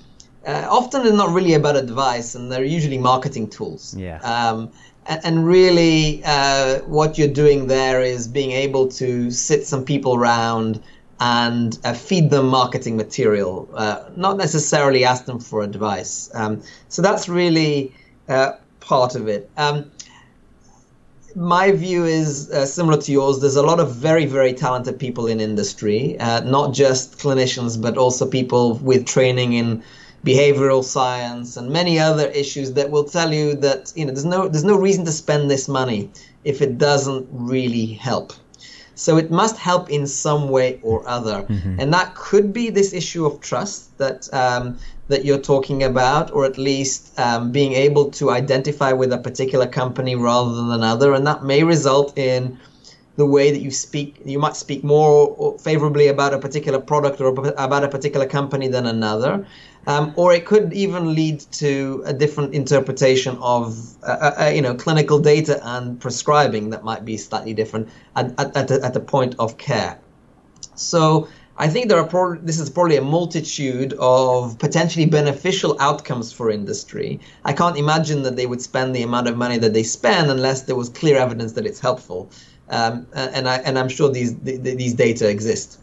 uh, 0.44 0.66
often 0.68 1.04
they're 1.04 1.12
not 1.12 1.30
really 1.30 1.54
about 1.54 1.76
advice, 1.76 2.34
and 2.34 2.50
they're 2.50 2.64
usually 2.64 2.98
marketing 2.98 3.48
tools. 3.48 3.94
Yeah. 3.96 4.18
Um, 4.22 4.72
and, 5.06 5.20
and 5.24 5.46
really, 5.46 6.22
uh, 6.24 6.80
what 6.80 7.18
you're 7.18 7.36
doing 7.44 7.68
there 7.68 8.02
is 8.02 8.26
being 8.26 8.50
able 8.50 8.88
to 8.88 9.30
sit 9.30 9.64
some 9.64 9.84
people 9.84 10.16
around 10.16 10.82
and 11.22 11.78
uh, 11.84 11.92
feed 11.92 12.30
them 12.30 12.48
marketing 12.48 12.96
material, 12.96 13.68
uh, 13.74 14.10
not 14.16 14.36
necessarily 14.36 15.04
ask 15.04 15.24
them 15.24 15.38
for 15.38 15.62
advice. 15.62 16.28
Um, 16.34 16.60
so 16.88 17.00
that's 17.00 17.28
really 17.28 17.94
uh, 18.28 18.54
part 18.80 19.14
of 19.14 19.28
it. 19.28 19.48
Um, 19.56 19.88
my 21.36 21.70
view 21.70 22.04
is 22.04 22.50
uh, 22.50 22.66
similar 22.66 23.00
to 23.02 23.12
yours. 23.12 23.40
There's 23.40 23.54
a 23.54 23.62
lot 23.62 23.78
of 23.78 23.94
very, 23.94 24.26
very 24.26 24.52
talented 24.52 24.98
people 24.98 25.28
in 25.28 25.38
industry, 25.38 26.18
uh, 26.18 26.40
not 26.40 26.74
just 26.74 27.18
clinicians, 27.20 27.80
but 27.80 27.96
also 27.96 28.26
people 28.26 28.74
with 28.78 29.06
training 29.06 29.52
in 29.52 29.80
behavioral 30.24 30.82
science 30.82 31.56
and 31.56 31.70
many 31.70 32.00
other 32.00 32.26
issues 32.30 32.72
that 32.72 32.90
will 32.90 33.04
tell 33.04 33.32
you 33.32 33.54
that 33.54 33.92
you 33.96 34.04
know 34.04 34.12
there's 34.12 34.24
no 34.24 34.48
there's 34.48 34.64
no 34.64 34.76
reason 34.76 35.04
to 35.04 35.10
spend 35.10 35.50
this 35.50 35.68
money 35.68 36.10
if 36.44 36.60
it 36.62 36.78
doesn't 36.78 37.26
really 37.30 37.86
help. 37.86 38.32
So 38.94 39.16
it 39.16 39.30
must 39.30 39.56
help 39.56 39.90
in 39.90 40.06
some 40.06 40.48
way 40.48 40.78
or 40.82 41.06
other, 41.08 41.42
mm-hmm. 41.42 41.80
and 41.80 41.92
that 41.92 42.14
could 42.14 42.52
be 42.52 42.70
this 42.70 42.92
issue 42.92 43.24
of 43.24 43.40
trust 43.40 43.96
that 43.98 44.32
um, 44.34 44.78
that 45.08 45.24
you're 45.24 45.38
talking 45.38 45.82
about, 45.82 46.30
or 46.32 46.44
at 46.44 46.58
least 46.58 47.18
um, 47.18 47.52
being 47.52 47.72
able 47.72 48.10
to 48.12 48.30
identify 48.30 48.92
with 48.92 49.12
a 49.12 49.18
particular 49.18 49.66
company 49.66 50.14
rather 50.14 50.54
than 50.54 50.70
another, 50.70 51.14
and 51.14 51.26
that 51.26 51.44
may 51.44 51.62
result 51.62 52.16
in 52.16 52.58
the 53.16 53.26
way 53.26 53.50
that 53.50 53.60
you 53.60 53.70
speak. 53.70 54.16
You 54.24 54.38
might 54.38 54.56
speak 54.56 54.82
more 54.82 55.58
favorably 55.58 56.08
about 56.08 56.32
a 56.34 56.38
particular 56.38 56.80
product 56.80 57.20
or 57.20 57.28
about 57.58 57.84
a 57.84 57.88
particular 57.88 58.26
company 58.26 58.68
than 58.68 58.86
another. 58.86 59.46
Um, 59.86 60.12
or 60.16 60.32
it 60.32 60.46
could 60.46 60.72
even 60.72 61.14
lead 61.14 61.40
to 61.52 62.02
a 62.06 62.12
different 62.12 62.54
interpretation 62.54 63.36
of 63.40 63.96
uh, 64.04 64.06
uh, 64.06 64.44
uh, 64.44 64.48
you 64.48 64.62
know 64.62 64.74
clinical 64.74 65.18
data 65.18 65.60
and 65.62 66.00
prescribing 66.00 66.70
that 66.70 66.84
might 66.84 67.04
be 67.04 67.16
slightly 67.16 67.52
different 67.52 67.88
at, 68.14 68.38
at, 68.38 68.56
at, 68.56 68.68
the, 68.68 68.84
at 68.84 68.94
the 68.94 69.00
point 69.00 69.34
of 69.40 69.58
care. 69.58 69.98
So 70.76 71.26
I 71.58 71.68
think 71.68 71.88
there 71.88 71.98
are 71.98 72.06
pro- 72.06 72.36
this 72.36 72.60
is 72.60 72.70
probably 72.70 72.96
a 72.96 73.02
multitude 73.02 73.94
of 73.98 74.58
potentially 74.58 75.06
beneficial 75.06 75.76
outcomes 75.80 76.32
for 76.32 76.50
industry. 76.50 77.18
I 77.44 77.52
can't 77.52 77.76
imagine 77.76 78.22
that 78.22 78.36
they 78.36 78.46
would 78.46 78.62
spend 78.62 78.94
the 78.94 79.02
amount 79.02 79.28
of 79.28 79.36
money 79.36 79.58
that 79.58 79.74
they 79.74 79.82
spend 79.82 80.30
unless 80.30 80.62
there 80.62 80.76
was 80.76 80.88
clear 80.88 81.18
evidence 81.18 81.52
that 81.52 81.66
it's 81.66 81.80
helpful. 81.80 82.30
Um, 82.68 83.06
and 83.12 83.48
I 83.48 83.56
and 83.58 83.78
I'm 83.78 83.88
sure 83.88 84.10
these 84.10 84.38
these 84.38 84.94
data 84.94 85.28
exist. 85.28 85.78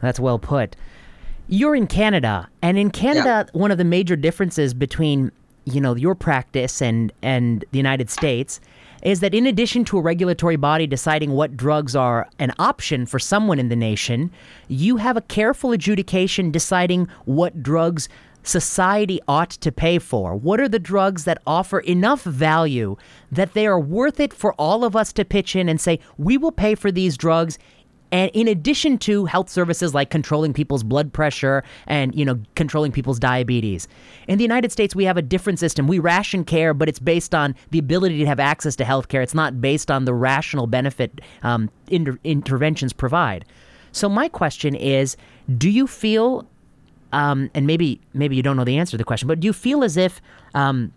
That's 0.00 0.20
well 0.20 0.38
put. 0.38 0.76
You're 1.48 1.76
in 1.76 1.86
Canada, 1.86 2.48
and 2.60 2.76
in 2.76 2.90
Canada, 2.90 3.46
yeah. 3.46 3.58
one 3.60 3.70
of 3.70 3.78
the 3.78 3.84
major 3.84 4.16
differences 4.16 4.74
between 4.74 5.30
you 5.64 5.80
know 5.80 5.94
your 5.94 6.14
practice 6.14 6.82
and 6.82 7.12
and 7.22 7.64
the 7.70 7.78
United 7.78 8.10
States 8.10 8.60
is 9.02 9.20
that 9.20 9.34
in 9.34 9.46
addition 9.46 9.84
to 9.84 9.98
a 9.98 10.00
regulatory 10.00 10.56
body 10.56 10.86
deciding 10.86 11.30
what 11.32 11.56
drugs 11.56 11.94
are 11.94 12.28
an 12.40 12.52
option 12.58 13.06
for 13.06 13.20
someone 13.20 13.58
in 13.60 13.68
the 13.68 13.76
nation, 13.76 14.32
you 14.66 14.96
have 14.96 15.16
a 15.16 15.20
careful 15.20 15.70
adjudication 15.70 16.50
deciding 16.50 17.06
what 17.24 17.62
drugs 17.62 18.08
society 18.42 19.20
ought 19.28 19.50
to 19.50 19.72
pay 19.72 19.98
for? 19.98 20.34
What 20.34 20.60
are 20.60 20.68
the 20.68 20.78
drugs 20.78 21.24
that 21.24 21.42
offer 21.46 21.80
enough 21.80 22.22
value 22.22 22.96
that 23.30 23.54
they 23.54 23.66
are 23.66 23.78
worth 23.78 24.20
it 24.20 24.32
for 24.32 24.54
all 24.54 24.84
of 24.84 24.96
us 24.96 25.12
to 25.14 25.24
pitch 25.24 25.56
in 25.56 25.68
and 25.68 25.80
say, 25.80 25.98
we 26.16 26.38
will 26.38 26.52
pay 26.52 26.74
for 26.74 26.90
these 26.90 27.16
drugs 27.16 27.58
and 28.12 28.30
in 28.34 28.48
addition 28.48 28.98
to 28.98 29.24
health 29.24 29.48
services 29.48 29.94
like 29.94 30.10
controlling 30.10 30.52
people's 30.52 30.82
blood 30.82 31.12
pressure 31.12 31.64
and 31.86 32.14
you 32.14 32.24
know 32.24 32.40
controlling 32.54 32.92
people's 32.92 33.18
diabetes. 33.18 33.88
In 34.28 34.38
the 34.38 34.44
united 34.44 34.72
states 34.72 34.94
we 34.94 35.04
have 35.04 35.16
a 35.16 35.22
different 35.22 35.58
system. 35.58 35.86
We 35.86 35.98
ration 35.98 36.44
care 36.44 36.74
but 36.74 36.88
it's 36.88 36.98
based 36.98 37.34
on 37.34 37.54
the 37.70 37.78
ability 37.78 38.18
to 38.18 38.26
have 38.26 38.40
access 38.40 38.76
to 38.76 38.84
health 38.84 39.08
care. 39.08 39.22
It's 39.22 39.34
not 39.34 39.60
based 39.60 39.90
on 39.90 40.04
the 40.04 40.14
rational 40.14 40.66
benefit 40.66 41.20
um, 41.42 41.70
inter- 41.88 42.18
interventions 42.24 42.92
provide. 42.92 43.44
So 43.92 44.08
my 44.08 44.28
question 44.28 44.74
is 44.74 45.16
do 45.58 45.70
you 45.70 45.86
feel 45.86 46.46
um, 47.12 47.50
and 47.54 47.66
maybe 47.66 48.00
maybe 48.14 48.36
you 48.36 48.42
don't 48.42 48.56
know 48.56 48.64
the 48.64 48.78
answer 48.78 48.92
to 48.92 48.98
the 48.98 49.04
question 49.04 49.28
but 49.28 49.40
do 49.40 49.46
you 49.46 49.52
feel 49.52 49.82
as 49.84 49.96
if 49.96 50.20
um, 50.54 50.92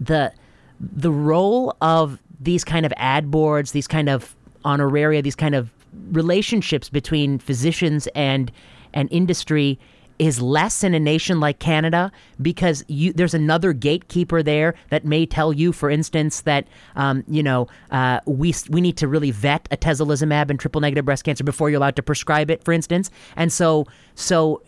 the 0.00 0.32
the 0.80 1.10
role 1.10 1.76
of 1.80 2.20
these 2.40 2.64
kind 2.64 2.84
of 2.84 2.92
ad 2.96 3.30
boards 3.30 3.72
these 3.72 3.86
kind 3.86 4.08
of 4.08 4.36
honoraria 4.64 5.22
these 5.22 5.36
kind 5.36 5.54
of 5.54 5.70
relationships 6.10 6.88
between 6.88 7.38
physicians 7.38 8.06
and 8.14 8.50
and 8.94 9.08
industry 9.12 9.78
is 10.18 10.40
less 10.40 10.82
in 10.82 10.94
a 10.94 11.00
nation 11.00 11.40
like 11.40 11.58
Canada 11.58 12.10
because 12.40 12.84
you, 12.88 13.12
there's 13.12 13.34
another 13.34 13.72
gatekeeper 13.72 14.42
there 14.42 14.74
that 14.90 15.04
may 15.04 15.26
tell 15.26 15.52
you, 15.52 15.72
for 15.72 15.90
instance, 15.90 16.42
that 16.42 16.66
um, 16.94 17.24
you 17.28 17.42
know 17.42 17.68
uh, 17.90 18.20
we 18.26 18.54
we 18.70 18.80
need 18.80 18.96
to 18.96 19.08
really 19.08 19.30
vet 19.30 19.68
a 19.70 19.76
atezolizumab 19.76 20.50
and 20.50 20.58
triple 20.58 20.80
negative 20.80 21.04
breast 21.04 21.24
cancer 21.24 21.44
before 21.44 21.70
you're 21.70 21.78
allowed 21.78 21.96
to 21.96 22.02
prescribe 22.02 22.50
it, 22.50 22.64
for 22.64 22.72
instance, 22.72 23.10
and 23.36 23.52
so 23.52 23.86
so 24.14 24.62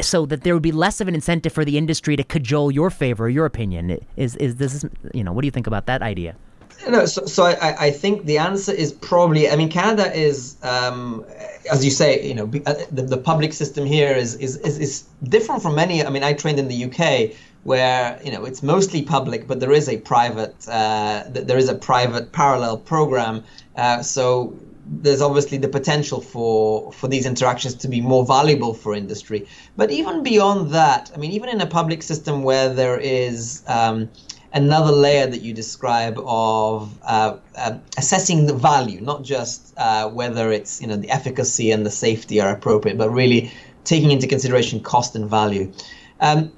so 0.00 0.26
that 0.26 0.42
there 0.42 0.54
would 0.54 0.62
be 0.62 0.72
less 0.72 1.00
of 1.00 1.08
an 1.08 1.14
incentive 1.14 1.52
for 1.52 1.64
the 1.64 1.76
industry 1.76 2.16
to 2.16 2.24
cajole 2.24 2.70
your 2.70 2.90
favor, 2.90 3.28
your 3.28 3.46
opinion. 3.46 3.98
Is 4.16 4.36
is 4.36 4.56
this 4.56 4.84
you 5.12 5.24
know 5.24 5.32
what 5.32 5.42
do 5.42 5.46
you 5.46 5.52
think 5.52 5.66
about 5.66 5.86
that 5.86 6.02
idea? 6.02 6.36
No, 6.88 7.04
so, 7.04 7.26
so 7.26 7.44
I, 7.44 7.86
I 7.86 7.90
think 7.90 8.26
the 8.26 8.38
answer 8.38 8.72
is 8.72 8.92
probably. 8.92 9.50
I 9.50 9.56
mean, 9.56 9.68
Canada 9.68 10.14
is, 10.14 10.56
um, 10.62 11.24
as 11.70 11.84
you 11.84 11.90
say, 11.90 12.26
you 12.26 12.34
know, 12.34 12.44
uh, 12.64 12.74
the, 12.92 13.02
the 13.02 13.16
public 13.16 13.52
system 13.52 13.84
here 13.84 14.14
is, 14.14 14.36
is 14.36 14.56
is 14.58 14.78
is 14.78 15.04
different 15.24 15.62
from 15.62 15.74
many. 15.74 16.04
I 16.04 16.10
mean, 16.10 16.22
I 16.22 16.32
trained 16.32 16.60
in 16.60 16.68
the 16.68 16.84
UK, 16.84 17.36
where 17.64 18.20
you 18.24 18.30
know 18.30 18.44
it's 18.44 18.62
mostly 18.62 19.02
public, 19.02 19.48
but 19.48 19.58
there 19.58 19.72
is 19.72 19.88
a 19.88 19.98
private 19.98 20.54
uh, 20.68 21.24
there 21.26 21.58
is 21.58 21.68
a 21.68 21.74
private 21.74 22.30
parallel 22.30 22.78
program. 22.78 23.42
Uh, 23.76 24.00
so 24.02 24.56
there's 24.88 25.20
obviously 25.20 25.58
the 25.58 25.68
potential 25.68 26.20
for 26.20 26.92
for 26.92 27.08
these 27.08 27.26
interactions 27.26 27.74
to 27.74 27.88
be 27.88 28.00
more 28.00 28.24
valuable 28.24 28.72
for 28.72 28.94
industry. 28.94 29.46
But 29.76 29.90
even 29.90 30.22
beyond 30.22 30.70
that, 30.70 31.10
I 31.14 31.18
mean, 31.18 31.32
even 31.32 31.48
in 31.48 31.60
a 31.60 31.66
public 31.66 32.04
system 32.04 32.44
where 32.44 32.72
there 32.72 32.98
is 32.98 33.62
um, 33.66 34.08
another 34.56 34.90
layer 34.90 35.26
that 35.26 35.42
you 35.42 35.52
describe 35.52 36.18
of 36.24 36.98
uh, 37.02 37.36
uh, 37.56 37.78
assessing 37.98 38.46
the 38.46 38.54
value, 38.54 39.00
not 39.02 39.22
just 39.22 39.74
uh, 39.76 40.08
whether 40.08 40.50
it's 40.50 40.80
you 40.80 40.86
know 40.88 40.96
the 40.96 41.10
efficacy 41.10 41.70
and 41.70 41.84
the 41.84 41.90
safety 41.90 42.40
are 42.40 42.50
appropriate, 42.50 42.96
but 42.96 43.10
really 43.10 43.52
taking 43.84 44.10
into 44.10 44.26
consideration 44.26 44.80
cost 44.80 45.14
and 45.14 45.28
value. 45.28 45.70
Um, 46.20 46.50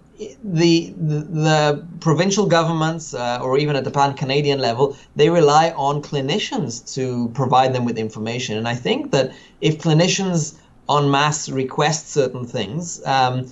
the, 0.43 0.93
the, 0.97 1.21
the 1.47 1.87
provincial 2.01 2.47
governments, 2.47 3.15
uh, 3.15 3.39
or 3.41 3.57
even 3.59 3.77
at 3.77 3.85
the 3.85 3.91
pan 3.91 4.15
Canadian 4.15 4.59
level, 4.59 4.97
they 5.15 5.31
rely 5.31 5.71
on 5.77 6.03
clinicians 6.03 6.95
to 6.95 7.29
provide 7.35 7.73
them 7.73 7.85
with 7.85 7.99
information. 7.99 8.57
And 8.57 8.67
I 8.67 8.75
think 8.75 9.13
that 9.13 9.33
if 9.61 9.79
clinicians 9.79 10.57
en 10.91 11.11
masse 11.11 11.49
request 11.49 12.11
certain 12.11 12.45
things, 12.45 13.01
um, 13.07 13.47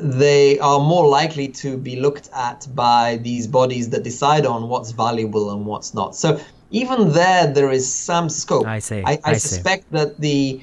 they 0.00 0.58
are 0.58 0.80
more 0.80 1.06
likely 1.08 1.48
to 1.48 1.76
be 1.76 1.96
looked 2.00 2.28
at 2.34 2.66
by 2.74 3.18
these 3.22 3.46
bodies 3.46 3.90
that 3.90 4.02
decide 4.02 4.46
on 4.46 4.68
what's 4.68 4.90
valuable 4.90 5.52
and 5.52 5.66
what's 5.66 5.94
not. 5.94 6.14
So 6.16 6.40
even 6.70 7.12
there, 7.12 7.46
there 7.46 7.70
is 7.70 7.92
some 7.92 8.28
scope. 8.28 8.66
I 8.66 8.78
see. 8.78 9.02
I, 9.04 9.12
I, 9.12 9.18
I 9.24 9.32
suspect 9.34 9.84
see. 9.90 9.96
that 9.98 10.20
the 10.20 10.62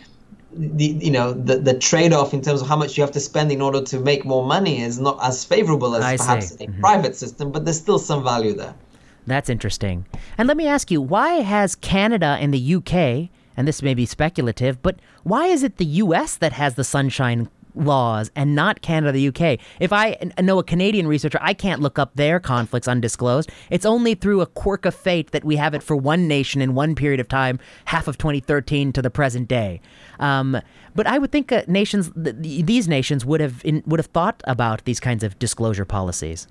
the 0.54 0.86
you 0.86 1.12
know 1.12 1.34
the, 1.34 1.58
the 1.58 1.78
trade-off 1.78 2.34
in 2.34 2.42
terms 2.42 2.62
of 2.62 2.68
how 2.68 2.76
much 2.76 2.98
you 2.98 3.02
have 3.04 3.12
to 3.12 3.20
spend 3.20 3.52
in 3.52 3.62
order 3.62 3.82
to 3.82 4.00
make 4.00 4.26
more 4.26 4.46
money 4.46 4.82
is 4.82 5.00
not 5.00 5.18
as 5.22 5.44
favorable 5.46 5.96
as 5.96 6.04
I 6.04 6.18
perhaps 6.18 6.56
see. 6.58 6.64
a 6.66 6.68
Mhm. 6.68 6.80
private 6.80 7.16
system, 7.16 7.52
but 7.52 7.64
there's 7.66 7.78
still 7.80 8.00
some 8.00 8.24
value 8.24 8.54
there. 8.54 8.74
That's 9.28 9.50
interesting. 9.50 10.06
And 10.38 10.48
let 10.48 10.56
me 10.58 10.68
ask 10.68 10.90
you, 10.90 11.02
why 11.02 11.42
has 11.42 11.76
Canada 11.76 12.38
and 12.40 12.54
the 12.54 12.76
UK, 12.76 13.30
and 13.58 13.68
this 13.68 13.82
may 13.84 13.94
be 13.94 14.06
speculative, 14.06 14.82
but 14.82 14.96
why 15.24 15.48
is 15.48 15.64
it 15.64 15.78
the 15.78 15.86
US 16.04 16.38
that 16.38 16.54
has 16.54 16.76
the 16.76 16.86
sunshine 16.86 17.50
laws 17.78 18.32
and 18.36 18.56
not 18.56 18.82
Canada, 18.82 19.12
the 19.12 19.28
UK? 19.28 19.60
If 19.80 19.94
I 19.94 20.18
know 20.42 20.60
a 20.60 20.64
Canadian 20.64 21.08
researcher, 21.08 21.40
I 21.42 21.54
can't 21.54 21.82
look 21.82 22.00
up 22.00 22.16
their 22.16 22.40
conflicts 22.40 22.88
undisclosed. 22.88 23.50
It's 23.70 23.86
only 23.86 24.16
through 24.16 24.42
a 24.42 24.46
quirk 24.46 24.86
of 24.86 24.96
fate 24.96 25.32
that 25.32 25.44
we 25.44 25.56
have 25.56 25.74
it 25.74 25.84
for 25.84 25.96
one 25.96 26.28
nation 26.28 26.62
in 26.62 26.74
one 26.74 26.96
period 26.96 27.20
of 27.20 27.28
time, 27.28 27.60
half 27.86 28.08
of 28.08 28.18
2013 28.18 28.94
to 28.94 29.02
the 29.02 29.10
present 29.10 29.48
day. 29.48 29.82
Um, 30.20 30.60
but 30.96 31.08
I 31.08 31.20
would 31.20 31.32
think 31.32 31.52
uh, 31.52 31.64
nations, 31.68 32.12
th- 32.12 32.36
th- 32.42 32.66
these 32.66 32.88
nations 32.88 33.24
would 33.24 33.40
have 33.40 33.62
in, 33.64 33.84
would 33.86 34.00
have 34.00 34.08
thought 34.08 34.42
about 34.46 34.84
these 34.86 35.00
kinds 35.00 35.24
of 35.24 35.38
disclosure 35.40 35.86
policies. 35.86 36.48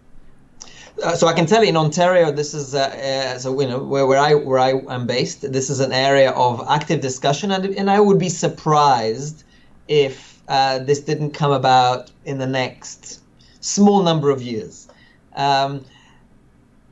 Uh, 1.02 1.14
so 1.14 1.26
I 1.26 1.34
can 1.34 1.46
tell 1.46 1.62
you 1.62 1.68
in 1.68 1.76
Ontario, 1.76 2.32
this 2.32 2.54
is 2.54 2.74
uh, 2.74 2.78
uh, 2.78 3.38
so 3.38 3.60
you 3.60 3.68
know 3.68 3.82
where, 3.82 4.06
where 4.06 4.18
I 4.18 4.34
where 4.34 4.58
I 4.58 4.70
am 4.88 5.06
based. 5.06 5.52
This 5.52 5.68
is 5.68 5.80
an 5.80 5.92
area 5.92 6.30
of 6.30 6.64
active 6.68 7.00
discussion, 7.00 7.50
and 7.50 7.66
and 7.66 7.90
I 7.90 8.00
would 8.00 8.18
be 8.18 8.30
surprised 8.30 9.44
if 9.88 10.35
uh, 10.48 10.78
this 10.80 11.00
didn't 11.00 11.30
come 11.30 11.52
about 11.52 12.10
in 12.24 12.38
the 12.38 12.46
next 12.46 13.20
small 13.60 14.02
number 14.02 14.30
of 14.30 14.42
years. 14.42 14.88
Um, 15.34 15.84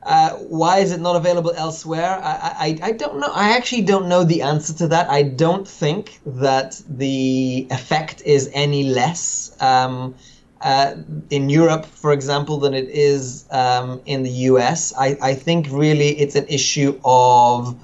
uh, 0.04 0.30
why 0.32 0.78
is 0.78 0.92
it 0.92 1.00
not 1.00 1.16
available 1.16 1.52
elsewhere? 1.56 2.20
I, 2.22 2.78
I, 2.82 2.88
I 2.88 2.92
don't 2.92 3.18
know. 3.18 3.30
I 3.32 3.56
actually 3.56 3.82
don't 3.82 4.06
know 4.06 4.22
the 4.22 4.42
answer 4.42 4.74
to 4.74 4.88
that. 4.88 5.08
I 5.08 5.22
don't 5.22 5.66
think 5.66 6.20
that 6.26 6.82
the 6.88 7.66
effect 7.70 8.20
is 8.22 8.50
any 8.52 8.84
less 8.84 9.56
um, 9.60 10.14
uh, 10.60 10.96
in 11.30 11.48
Europe, 11.48 11.86
for 11.86 12.12
example, 12.12 12.58
than 12.58 12.74
it 12.74 12.88
is 12.90 13.46
um, 13.50 14.02
in 14.04 14.22
the 14.22 14.30
US. 14.50 14.92
I, 14.98 15.16
I 15.22 15.34
think 15.34 15.68
really 15.70 16.10
it's 16.18 16.34
an 16.34 16.46
issue 16.48 17.00
of 17.04 17.74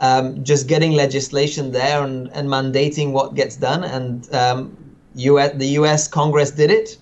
um, 0.00 0.42
just 0.42 0.66
getting 0.66 0.92
legislation 0.92 1.70
there 1.70 2.02
and, 2.02 2.28
and 2.32 2.48
mandating 2.48 3.12
what 3.12 3.34
gets 3.34 3.56
done. 3.56 3.84
And 3.84 4.34
um, 4.34 4.76
US, 5.18 5.52
the 5.56 5.66
US 5.80 6.08
Congress 6.08 6.50
did 6.50 6.70
it 6.70 6.96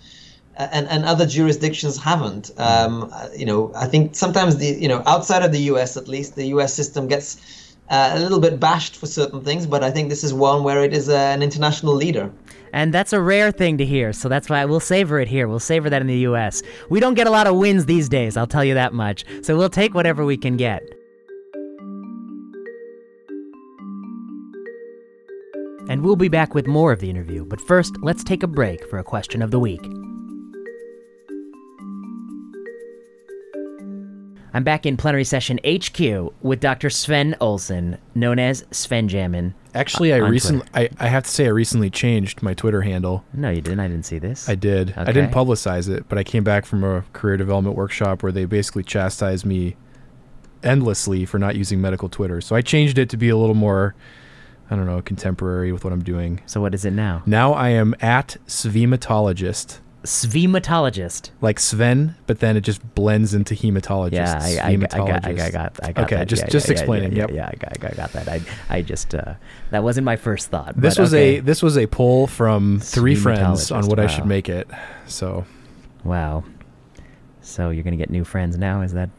and, 0.56 0.88
and 0.88 1.04
other 1.04 1.26
jurisdictions 1.26 1.96
haven't. 1.98 2.50
Um, 2.58 3.12
you 3.36 3.44
know, 3.44 3.72
I 3.74 3.86
think 3.86 4.14
sometimes 4.14 4.56
the 4.56 4.66
you 4.66 4.88
know 4.88 5.02
outside 5.06 5.42
of 5.42 5.52
the 5.52 5.60
U.S. 5.72 5.96
at 5.96 6.08
least 6.08 6.34
the 6.34 6.46
U.S. 6.48 6.72
system 6.74 7.06
gets 7.08 7.74
uh, 7.90 8.12
a 8.14 8.18
little 8.18 8.40
bit 8.40 8.58
bashed 8.58 8.96
for 8.96 9.06
certain 9.06 9.42
things, 9.42 9.66
but 9.66 9.84
I 9.84 9.90
think 9.90 10.08
this 10.08 10.24
is 10.24 10.32
one 10.34 10.64
where 10.64 10.82
it 10.82 10.92
is 10.92 11.08
uh, 11.08 11.14
an 11.14 11.42
international 11.42 11.94
leader. 11.94 12.32
And 12.72 12.92
that's 12.92 13.12
a 13.12 13.20
rare 13.20 13.52
thing 13.52 13.78
to 13.78 13.84
hear, 13.84 14.12
so 14.12 14.28
that's 14.28 14.50
why 14.50 14.64
we'll 14.64 14.80
savor 14.80 15.20
it 15.20 15.28
here. 15.28 15.46
We'll 15.48 15.60
savor 15.60 15.88
that 15.90 16.00
in 16.00 16.08
the 16.08 16.18
US. 16.30 16.62
We 16.90 17.00
don't 17.00 17.14
get 17.14 17.26
a 17.26 17.30
lot 17.30 17.46
of 17.46 17.56
wins 17.56 17.86
these 17.86 18.08
days, 18.08 18.36
I'll 18.36 18.46
tell 18.46 18.64
you 18.64 18.74
that 18.74 18.92
much. 18.92 19.24
So 19.42 19.56
we'll 19.56 19.70
take 19.70 19.94
whatever 19.94 20.24
we 20.24 20.36
can 20.36 20.56
get. 20.56 20.82
And 25.96 26.04
we'll 26.04 26.14
be 26.14 26.28
back 26.28 26.54
with 26.54 26.66
more 26.66 26.92
of 26.92 27.00
the 27.00 27.08
interview, 27.08 27.46
but 27.46 27.58
first, 27.58 27.96
let's 28.02 28.22
take 28.22 28.42
a 28.42 28.46
break 28.46 28.86
for 28.90 28.98
a 28.98 29.02
question 29.02 29.40
of 29.40 29.50
the 29.50 29.58
week. 29.58 29.80
I'm 34.52 34.62
back 34.62 34.84
in 34.84 34.98
plenary 34.98 35.24
session 35.24 35.58
HQ 35.66 36.34
with 36.42 36.60
Dr. 36.60 36.90
Sven 36.90 37.34
Olsen, 37.40 37.96
known 38.14 38.38
as 38.38 38.66
Sven 38.72 39.08
Jammin. 39.08 39.54
Actually, 39.74 40.12
uh, 40.12 40.16
I 40.16 40.18
recently, 40.28 40.66
I, 40.74 40.90
I 41.00 41.08
have 41.08 41.24
to 41.24 41.30
say, 41.30 41.46
I 41.46 41.48
recently 41.48 41.88
changed 41.88 42.42
my 42.42 42.52
Twitter 42.52 42.82
handle. 42.82 43.24
No, 43.32 43.48
you 43.48 43.62
didn't. 43.62 43.80
I 43.80 43.88
didn't 43.88 44.04
see 44.04 44.18
this. 44.18 44.50
I 44.50 44.54
did. 44.54 44.92
I 44.98 45.12
didn't 45.12 45.32
publicize 45.32 45.88
it, 45.88 46.10
but 46.10 46.18
I 46.18 46.24
came 46.24 46.44
back 46.44 46.66
from 46.66 46.84
a 46.84 47.04
career 47.14 47.38
development 47.38 47.74
workshop 47.74 48.22
where 48.22 48.32
they 48.32 48.44
basically 48.44 48.82
chastised 48.82 49.46
me 49.46 49.76
endlessly 50.62 51.24
for 51.24 51.38
not 51.38 51.56
using 51.56 51.80
medical 51.80 52.10
Twitter. 52.10 52.42
So 52.42 52.54
I 52.54 52.60
changed 52.60 52.98
it 52.98 53.08
to 53.08 53.16
be 53.16 53.30
a 53.30 53.36
little 53.38 53.54
more, 53.54 53.94
I 54.70 54.76
don't 54.76 54.86
know, 54.86 55.00
contemporary 55.02 55.70
with 55.72 55.84
what 55.84 55.92
I'm 55.92 56.02
doing. 56.02 56.40
so 56.46 56.60
what 56.60 56.74
is 56.74 56.84
it 56.84 56.92
now? 56.92 57.22
Now 57.26 57.52
I 57.52 57.68
am 57.70 57.94
at 58.00 58.36
Svematologist, 58.46 59.78
Svematologist. 60.02 61.30
like 61.40 61.58
Sven, 61.58 62.14
but 62.26 62.40
then 62.40 62.56
it 62.56 62.60
just 62.62 62.94
blends 62.94 63.34
into 63.34 63.54
hematologist. 63.54 64.12
Yeah, 64.12 64.38
I, 64.40 64.58
I, 64.58 64.70
I, 64.72 64.76
got, 64.76 64.94
I, 64.94 64.98
got, 64.98 65.26
I 65.26 65.50
got, 65.50 65.80
I 65.82 65.92
got 65.92 66.04
Okay, 66.04 66.16
that. 66.16 66.28
just- 66.28 66.42
Yeah, 66.42 66.48
just 66.48 66.66
yeah, 66.68 66.72
explaining, 66.72 67.12
Yeah, 67.12 67.18
yep. 67.28 67.30
yeah, 67.32 67.50
I 67.52 67.56
got, 67.56 67.92
I 67.92 67.94
got 67.94 68.12
that. 68.12 68.28
I, 68.28 68.40
I 68.68 68.82
just, 68.82 69.14
uh, 69.14 69.34
that 69.70 69.82
wasn't 69.82 70.04
my 70.04 70.16
first 70.16 70.48
thought. 70.48 70.74
This 70.80 70.98
was 70.98 71.12
okay. 71.14 71.38
a 71.38 71.40
this 71.40 71.62
was 71.62 71.76
a 71.76 71.86
poll 71.86 72.26
from 72.26 72.80
three 72.80 73.14
friends 73.14 73.70
on 73.70 73.86
what 73.86 73.98
I 73.98 74.06
should 74.06 74.26
make 74.26 74.48
it. 74.48 74.68
So 75.06 75.44
wow. 76.04 76.44
So 77.40 77.70
you're 77.70 77.84
gonna 77.84 77.96
get 77.96 78.10
new 78.10 78.24
friends 78.24 78.56
now? 78.58 78.82
Is 78.82 78.92
that? 78.92 79.10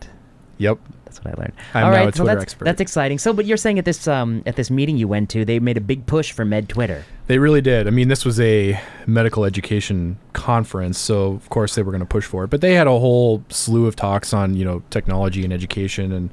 Yep. 0.57 0.79
That's 1.17 1.25
what 1.25 1.37
I 1.37 1.41
learned. 1.41 1.53
I'm 1.73 1.85
All 1.85 1.91
now 1.91 1.97
right, 1.97 2.09
a 2.09 2.11
so 2.11 2.23
Twitter 2.23 2.35
that's, 2.35 2.43
expert. 2.43 2.65
that's 2.65 2.81
exciting. 2.81 3.17
So, 3.17 3.33
but 3.33 3.45
you're 3.45 3.57
saying 3.57 3.79
at 3.79 3.85
this 3.85 4.07
um 4.07 4.43
at 4.45 4.55
this 4.55 4.69
meeting 4.69 4.97
you 4.97 5.07
went 5.07 5.29
to, 5.31 5.45
they 5.45 5.59
made 5.59 5.77
a 5.77 5.81
big 5.81 6.05
push 6.05 6.31
for 6.31 6.45
Med 6.45 6.69
Twitter. 6.69 7.03
They 7.27 7.39
really 7.39 7.61
did. 7.61 7.87
I 7.87 7.89
mean, 7.89 8.07
this 8.07 8.23
was 8.23 8.39
a 8.39 8.79
medical 9.05 9.43
education 9.45 10.17
conference, 10.33 10.97
so 10.97 11.33
of 11.33 11.49
course 11.49 11.75
they 11.75 11.81
were 11.81 11.91
going 11.91 11.99
to 11.99 12.05
push 12.05 12.25
for 12.25 12.43
it. 12.43 12.49
But 12.49 12.61
they 12.61 12.73
had 12.73 12.87
a 12.87 12.91
whole 12.91 13.43
slew 13.49 13.85
of 13.87 13.95
talks 13.95 14.33
on, 14.33 14.55
you 14.55 14.63
know, 14.63 14.81
technology 14.89 15.43
and 15.43 15.51
education 15.51 16.11
and 16.11 16.29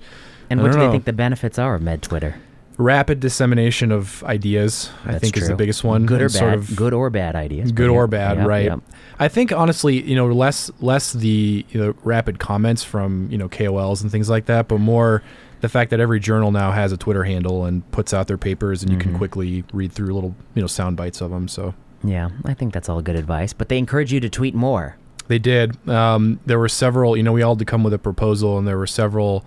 And 0.50 0.62
what 0.62 0.72
do 0.72 0.78
don't 0.78 0.86
they 0.86 0.92
think 0.92 1.04
the 1.04 1.12
benefits 1.12 1.58
are 1.58 1.74
of 1.74 1.82
Med 1.82 2.02
Twitter? 2.02 2.36
Rapid 2.76 3.20
dissemination 3.20 3.92
of 3.92 4.22
ideas. 4.24 4.90
I 5.04 5.12
That's 5.12 5.20
think 5.22 5.36
is 5.36 5.48
the 5.48 5.56
biggest 5.56 5.84
one. 5.84 6.06
Good 6.06 6.20
or 6.20 6.28
bad? 6.28 6.32
sort 6.38 6.54
of 6.54 6.74
good 6.76 6.92
or 6.92 7.10
bad 7.10 7.36
ideas. 7.36 7.72
good 7.72 7.88
but 7.88 7.94
or 7.94 8.06
bad, 8.06 8.38
yeah, 8.38 8.44
right? 8.46 8.64
yeah. 8.66 8.76
I 9.18 9.28
think 9.28 9.52
honestly, 9.52 10.02
you 10.02 10.16
know, 10.16 10.26
less 10.26 10.70
less 10.80 11.12
the 11.12 11.64
you 11.68 11.80
know 11.80 11.94
rapid 12.02 12.38
comments 12.38 12.82
from 12.82 13.28
you 13.30 13.38
know 13.38 13.48
KOLs 13.48 14.02
and 14.02 14.10
things 14.10 14.28
like 14.28 14.46
that, 14.46 14.68
but 14.68 14.78
more 14.78 15.22
the 15.60 15.68
fact 15.68 15.90
that 15.90 16.00
every 16.00 16.20
journal 16.20 16.50
now 16.52 16.72
has 16.72 16.92
a 16.92 16.96
Twitter 16.96 17.24
handle 17.24 17.64
and 17.64 17.88
puts 17.92 18.12
out 18.12 18.26
their 18.26 18.36
papers, 18.38 18.82
and 18.82 18.90
you 18.92 18.98
Mm-hmm. 18.98 19.08
can 19.10 19.18
quickly 19.18 19.64
read 19.72 19.92
through 19.92 20.12
little 20.12 20.34
you 20.54 20.60
know 20.60 20.66
sound 20.66 20.96
bites 20.96 21.20
of 21.20 21.30
them. 21.30 21.46
So 21.48 21.74
Yeah, 22.02 22.30
I 22.44 22.54
think 22.54 22.74
that's 22.74 22.88
all 22.88 23.00
good 23.02 23.16
advice. 23.16 23.52
But 23.52 23.68
they 23.68 23.78
encourage 23.78 24.12
you 24.12 24.20
to 24.20 24.28
tweet 24.28 24.54
more. 24.54 24.96
they 25.28 25.38
did. 25.38 25.88
Um, 25.88 26.40
there 26.44 26.58
were 26.58 26.68
several. 26.68 27.16
You 27.16 27.22
know, 27.22 27.32
we 27.32 27.42
all 27.42 27.54
had 27.54 27.60
to 27.60 27.64
come 27.64 27.84
with 27.84 27.94
a 27.94 27.98
proposal, 27.98 28.58
and 28.58 28.66
there 28.66 28.76
were 28.76 28.86
several 28.88 29.46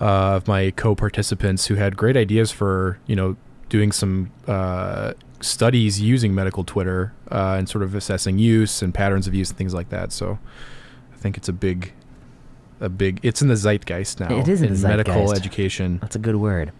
uh, 0.00 0.36
of 0.36 0.48
my 0.48 0.70
co-participants 0.72 1.66
who 1.66 1.74
had 1.74 1.96
great 1.96 2.16
ideas 2.16 2.50
for 2.50 2.98
you 3.06 3.16
know 3.16 3.36
doing 3.68 3.92
some 3.92 4.30
uh, 4.46 5.12
studies 5.40 6.00
using 6.00 6.34
medical 6.34 6.64
Twitter 6.64 7.12
uh, 7.30 7.56
and 7.58 7.68
sort 7.68 7.82
of 7.82 7.94
assessing 7.94 8.38
use 8.38 8.82
and 8.82 8.94
patterns 8.94 9.26
of 9.26 9.34
use 9.34 9.50
and 9.50 9.58
things 9.58 9.74
like 9.74 9.88
that. 9.90 10.12
So 10.12 10.38
I 11.12 11.16
think 11.16 11.36
it's 11.36 11.48
a 11.48 11.52
big, 11.52 11.92
a 12.80 12.88
big. 12.88 13.20
It's 13.22 13.42
in 13.42 13.48
the 13.48 13.56
zeitgeist 13.56 14.20
now. 14.20 14.36
It 14.38 14.48
is 14.48 14.62
in 14.62 14.74
the 14.74 14.88
medical 14.88 15.14
zeitgeist. 15.14 15.36
education. 15.36 15.98
That's 16.00 16.16
a 16.16 16.20
good 16.20 16.36
word. 16.36 16.72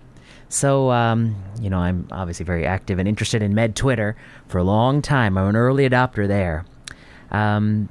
So, 0.48 0.90
um, 0.92 1.42
you 1.60 1.68
know, 1.70 1.78
I'm 1.78 2.06
obviously 2.12 2.44
very 2.44 2.64
active 2.64 3.00
and 3.00 3.08
interested 3.08 3.42
in 3.42 3.54
Med 3.54 3.74
Twitter 3.74 4.16
for 4.46 4.58
a 4.58 4.62
long 4.62 5.02
time. 5.02 5.36
I'm 5.36 5.48
an 5.48 5.56
early 5.56 5.88
adopter 5.88 6.28
there. 6.28 6.64
Um, 7.32 7.88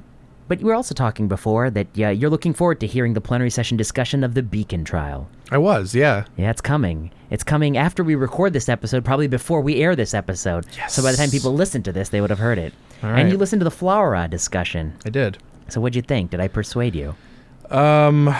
but 0.48 0.60
you 0.60 0.66
were 0.66 0.74
also 0.74 0.94
talking 0.94 1.28
before 1.28 1.70
that 1.70 1.86
yeah, 1.94 2.10
you're 2.10 2.30
looking 2.30 2.52
forward 2.54 2.80
to 2.80 2.86
hearing 2.86 3.14
the 3.14 3.20
plenary 3.20 3.50
session 3.50 3.76
discussion 3.76 4.22
of 4.24 4.34
the 4.34 4.42
Beacon 4.42 4.84
trial. 4.84 5.28
I 5.50 5.58
was, 5.58 5.94
yeah. 5.94 6.24
Yeah, 6.36 6.50
it's 6.50 6.60
coming. 6.60 7.10
It's 7.30 7.44
coming 7.44 7.76
after 7.76 8.02
we 8.04 8.14
record 8.14 8.52
this 8.52 8.68
episode, 8.68 9.04
probably 9.04 9.28
before 9.28 9.60
we 9.60 9.76
air 9.82 9.94
this 9.96 10.14
episode. 10.14 10.66
Yes. 10.76 10.94
So 10.94 11.02
by 11.02 11.10
the 11.12 11.16
time 11.16 11.30
people 11.30 11.52
listen 11.54 11.82
to 11.84 11.92
this, 11.92 12.08
they 12.08 12.20
would 12.20 12.30
have 12.30 12.38
heard 12.38 12.58
it. 12.58 12.72
All 13.02 13.10
And 13.10 13.30
you 13.30 13.36
listened 13.36 13.60
to 13.60 13.64
the 13.64 13.70
FLAURA 13.70 14.28
discussion. 14.30 14.94
I 15.04 15.10
did. 15.10 15.38
So 15.68 15.80
what'd 15.80 15.96
you 15.96 16.02
think? 16.02 16.30
Did 16.30 16.40
I 16.40 16.48
persuade 16.48 16.94
you? 16.94 17.14
Um, 17.70 18.34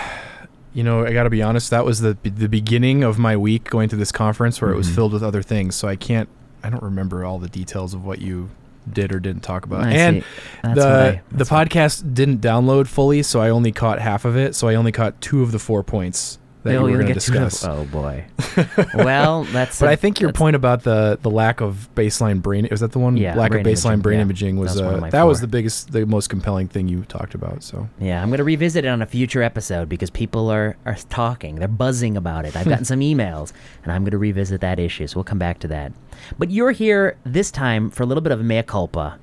you 0.72 0.82
know, 0.84 1.04
I 1.04 1.12
got 1.12 1.24
to 1.24 1.30
be 1.30 1.42
honest. 1.42 1.70
That 1.70 1.84
was 1.84 2.00
the 2.00 2.16
the 2.22 2.48
beginning 2.48 3.02
of 3.02 3.18
my 3.18 3.36
week 3.36 3.64
going 3.70 3.88
to 3.88 3.96
this 3.96 4.12
conference 4.12 4.60
where 4.60 4.70
it 4.70 4.74
Mm-hmm. 4.74 4.78
was 4.78 4.90
filled 4.94 5.12
with 5.12 5.22
other 5.22 5.42
things. 5.42 5.74
So 5.74 5.88
I 5.88 5.96
can't. 5.96 6.28
I 6.62 6.70
don't 6.70 6.82
remember 6.82 7.24
all 7.24 7.38
the 7.38 7.48
details 7.48 7.94
of 7.94 8.04
what 8.04 8.20
you 8.20 8.50
did 8.90 9.12
or 9.12 9.20
didn't 9.20 9.42
talk 9.42 9.64
about. 9.64 9.84
I 9.84 9.90
and 9.90 10.24
the 10.62 11.20
the 11.30 11.44
podcast 11.44 12.14
didn't 12.14 12.40
download 12.40 12.86
fully, 12.86 13.22
so 13.22 13.40
I 13.40 13.50
only 13.50 13.72
caught 13.72 14.00
half 14.00 14.24
of 14.24 14.36
it. 14.36 14.54
So 14.54 14.68
I 14.68 14.74
only 14.74 14.92
caught 14.92 15.20
two 15.20 15.42
of 15.42 15.52
the 15.52 15.58
four 15.58 15.82
points 15.82 16.38
that 16.66 16.76
Oh, 16.76 16.86
you 16.86 16.92
were 16.92 17.02
going 17.02 17.06
to 17.08 17.14
discuss. 17.14 17.64
Oh 17.64 17.84
boy. 17.86 18.24
well, 18.94 19.44
that's. 19.44 19.80
But 19.80 19.88
a- 19.88 19.92
I 19.92 19.96
think 19.96 20.20
your 20.20 20.32
point 20.32 20.56
about 20.56 20.82
the 20.82 21.18
the 21.20 21.30
lack 21.30 21.60
of 21.60 21.88
baseline 21.94 22.42
brain 22.42 22.68
was 22.70 22.80
that 22.80 22.92
the 22.92 22.98
one 22.98 23.16
Yeah, 23.16 23.34
lack 23.36 23.52
of 23.54 23.60
baseline 23.62 23.94
imaging, 23.94 24.00
brain 24.02 24.16
yeah. 24.18 24.22
imaging 24.22 24.56
was 24.58 24.80
one 24.80 25.04
uh, 25.04 25.10
that 25.10 25.22
was 25.24 25.40
the 25.40 25.46
biggest 25.46 25.92
the 25.92 26.04
most 26.06 26.28
compelling 26.28 26.68
thing 26.68 26.88
you 26.88 27.02
talked 27.04 27.34
about. 27.34 27.62
So 27.62 27.88
Yeah, 27.98 28.20
I'm 28.22 28.28
going 28.28 28.38
to 28.38 28.44
revisit 28.44 28.84
it 28.84 28.88
on 28.88 29.02
a 29.02 29.06
future 29.06 29.42
episode 29.42 29.88
because 29.88 30.10
people 30.10 30.50
are, 30.50 30.76
are 30.84 30.96
talking. 31.08 31.56
They're 31.56 31.68
buzzing 31.68 32.16
about 32.16 32.44
it. 32.44 32.56
I've 32.56 32.68
gotten 32.68 32.84
some 32.92 33.00
emails, 33.00 33.52
and 33.82 33.92
I'm 33.92 34.02
going 34.02 34.10
to 34.12 34.18
revisit 34.18 34.60
that 34.60 34.78
issue. 34.78 35.06
So 35.06 35.16
we'll 35.16 35.24
come 35.24 35.38
back 35.38 35.58
to 35.60 35.68
that. 35.68 35.92
But 36.38 36.50
you're 36.50 36.72
here 36.72 37.16
this 37.24 37.50
time 37.50 37.90
for 37.90 38.02
a 38.02 38.06
little 38.06 38.22
bit 38.22 38.32
of 38.32 38.42
mea 38.44 38.62
culpa. 38.62 39.18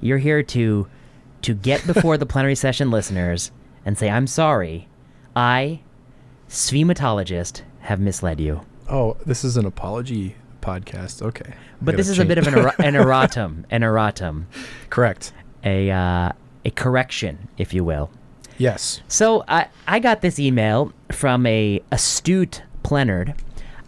You're 0.00 0.18
here 0.18 0.42
to 0.42 0.86
to 1.42 1.54
get 1.54 1.86
before 1.86 2.16
the 2.18 2.26
plenary 2.26 2.56
session 2.56 2.90
listeners 2.90 3.52
and 3.84 3.96
say, 3.96 4.10
I'm 4.10 4.26
sorry. 4.26 4.88
I, 5.36 5.80
sphenomatologist, 6.48 7.62
have 7.80 8.00
misled 8.00 8.40
you. 8.40 8.60
oh, 8.90 9.16
this 9.26 9.44
is 9.44 9.56
an 9.56 9.66
apology 9.66 10.34
podcast. 10.62 11.20
Okay, 11.22 11.50
I 11.52 11.54
But 11.82 11.96
this 11.96 12.08
is 12.08 12.18
a 12.18 12.24
bit 12.24 12.38
of 12.38 12.46
an, 12.46 12.54
er- 12.58 12.74
an 12.78 12.94
erratum, 13.02 13.64
an 13.70 13.82
erratum, 13.82 14.44
correct. 14.90 15.32
a, 15.64 15.90
uh, 15.90 16.32
a 16.64 16.70
correction, 16.70 17.48
if 17.58 17.72
you 17.74 17.84
will. 17.84 18.10
Yes. 18.58 19.00
So 19.08 19.44
I 19.46 19.68
I 19.86 20.00
got 20.00 20.20
this 20.20 20.38
email 20.38 20.92
from 21.12 21.46
a 21.46 21.80
astute 21.92 22.62
plenard 22.82 23.34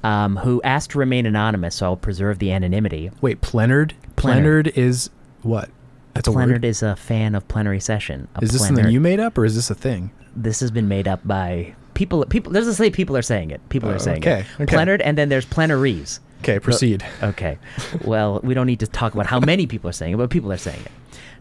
um, 0.05 0.37
who 0.37 0.63
asked 0.63 0.91
to 0.91 0.99
remain 0.99 1.27
anonymous, 1.27 1.75
so 1.77 1.87
I'll 1.87 1.97
preserve 1.97 2.39
the 2.39 2.53
anonymity. 2.53 3.11
Wait, 3.21 3.41
plenard? 3.41 3.95
Plenard. 4.17 4.67
Plenard 4.67 4.77
is 4.77 5.11
what? 5.43 5.71
That's 6.15 6.29
a 6.29 6.31
Plenard 6.31 6.49
word. 6.51 6.65
is 6.65 6.83
a 6.83 6.95
fan 6.97 7.35
of 7.35 7.47
plenary 7.49 7.81
session. 7.81 8.29
A 8.37 8.45
Is 8.45 8.51
this 8.53 8.61
plenard- 8.63 8.77
something 8.77 8.93
you 8.95 9.01
made 9.01 9.19
up, 9.21 9.37
or 9.39 9.45
is 9.45 9.55
this 9.57 9.71
a 9.71 9.75
thing? 9.75 10.11
This 10.37 10.61
has 10.61 10.71
been 10.71 10.87
made 10.89 11.09
up 11.09 11.21
by 11.27 11.75
people. 12.01 12.25
People. 12.25 12.51
There's 12.53 12.67
a 12.67 12.75
say 12.75 12.91
people 12.91 13.15
are 13.17 13.23
saying 13.23 13.51
it. 13.51 13.61
People 13.69 13.91
Oh, 13.91 13.95
are 13.95 13.99
saying 13.99 14.23
okay, 14.23 14.47
it. 14.59 14.73
okay. 14.73 14.99
And 15.05 15.19
then 15.19 15.29
there's 15.29 15.45
plenaries. 15.45 16.21
Okay, 16.41 16.59
proceed. 16.59 17.05
Okay. 17.23 17.59
Well, 18.05 18.41
we 18.43 18.55
don't 18.55 18.67
need 18.67 18.81
to 18.81 18.87
talk 18.87 19.13
about 19.13 19.27
how 19.27 19.39
many 19.41 19.67
people 19.67 19.91
are 19.91 19.99
saying 20.01 20.15
it, 20.15 20.17
but 20.17 20.31
people 20.31 20.51
are 20.51 20.57
saying 20.57 20.81
it. 20.81 20.93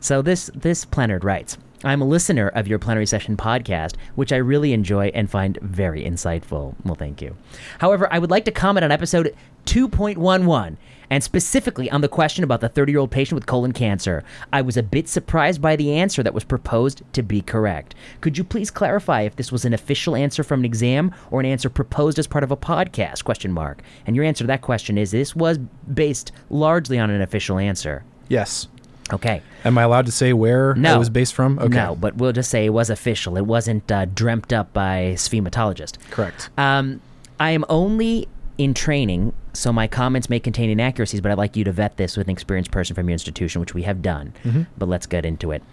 So 0.01 0.21
this 0.21 0.51
this 0.53 0.83
Plenard 0.85 1.23
writes, 1.23 1.57
I'm 1.85 2.01
a 2.01 2.05
listener 2.05 2.49
of 2.49 2.67
your 2.67 2.77
plenary 2.79 3.05
session 3.05 3.37
podcast, 3.37 3.93
which 4.15 4.33
I 4.33 4.37
really 4.37 4.73
enjoy 4.73 5.07
and 5.15 5.29
find 5.31 5.57
very 5.61 6.03
insightful. 6.03 6.75
Well, 6.83 6.95
thank 6.95 7.21
you. 7.21 7.37
However, 7.79 8.11
I 8.11 8.19
would 8.19 8.29
like 8.29 8.43
to 8.45 8.51
comment 8.51 8.83
on 8.83 8.91
episode 8.91 9.33
2.11 9.65 10.75
and 11.09 11.23
specifically 11.23 11.89
on 11.89 12.01
the 12.01 12.07
question 12.07 12.43
about 12.43 12.61
the 12.61 12.69
30 12.69 12.91
year 12.91 12.99
old 12.99 13.11
patient 13.11 13.35
with 13.35 13.45
colon 13.45 13.71
cancer. 13.71 14.23
I 14.53 14.61
was 14.61 14.77
a 14.77 14.83
bit 14.83 15.07
surprised 15.07 15.61
by 15.61 15.75
the 15.75 15.93
answer 15.93 16.21
that 16.23 16.33
was 16.33 16.43
proposed 16.43 17.01
to 17.13 17.23
be 17.23 17.41
correct. 17.41 17.95
Could 18.21 18.37
you 18.37 18.43
please 18.43 18.69
clarify 18.71 19.21
if 19.21 19.35
this 19.35 19.51
was 19.51 19.65
an 19.65 19.73
official 19.73 20.15
answer 20.15 20.43
from 20.43 20.59
an 20.61 20.65
exam 20.65 21.13
or 21.31 21.39
an 21.39 21.45
answer 21.45 21.69
proposed 21.69 22.19
as 22.19 22.27
part 22.27 22.43
of 22.43 22.51
a 22.51 22.57
podcast? 22.57 23.23
Question 23.23 23.51
mark. 23.51 23.81
And 24.05 24.15
your 24.15 24.25
answer 24.25 24.43
to 24.43 24.47
that 24.47 24.61
question 24.61 24.97
is 24.97 25.11
this 25.11 25.35
was 25.35 25.57
based 25.93 26.31
largely 26.49 26.99
on 26.99 27.09
an 27.09 27.21
official 27.21 27.57
answer. 27.57 28.03
Yes. 28.27 28.67
Okay. 29.11 29.41
Am 29.65 29.75
I 29.77 29.81
allowed 29.81 30.05
to 30.05 30.11
say 30.11 30.33
where 30.33 30.75
No. 30.75 30.95
it 30.95 30.99
was 30.99 31.09
based 31.09 31.33
from? 31.33 31.57
Okay. 31.57 31.69
No, 31.75 31.95
but 31.95 32.15
we'll 32.17 32.31
just 32.31 32.51
say 32.51 32.65
it 32.67 32.69
was 32.69 32.91
official. 32.91 33.37
It 33.37 33.45
wasn't 33.47 33.91
uh, 33.91 34.05
dreamt 34.05 34.53
up 34.53 34.71
by 34.71 35.13
sphenomatologist. 35.15 35.97
Correct. 36.11 36.49
Um, 36.57 37.01
I 37.39 37.51
am 37.51 37.65
only 37.69 38.27
in 38.59 38.73
training, 38.73 39.31
so 39.53 39.71
my 39.71 39.87
comments 39.87 40.29
may 40.29 40.37
contain 40.37 40.69
inaccuracies, 40.69 41.21
but 41.21 41.31
I'd 41.31 41.37
like 41.37 41.55
you 41.55 41.63
to 41.63 41.71
vet 41.71 41.95
this 41.95 42.17
with 42.17 42.27
an 42.27 42.31
experienced 42.31 42.71
person 42.71 42.93
from 42.93 43.07
your 43.07 43.13
institution, 43.13 43.61
which 43.61 43.73
we 43.73 43.83
have 43.83 44.01
done. 44.01 44.33
Mm-hmm. 44.43 44.63
But 44.77 44.89
let's 44.89 45.07
get 45.07 45.25
into 45.25 45.51
it. 45.51 45.63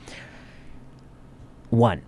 One. 1.70 2.02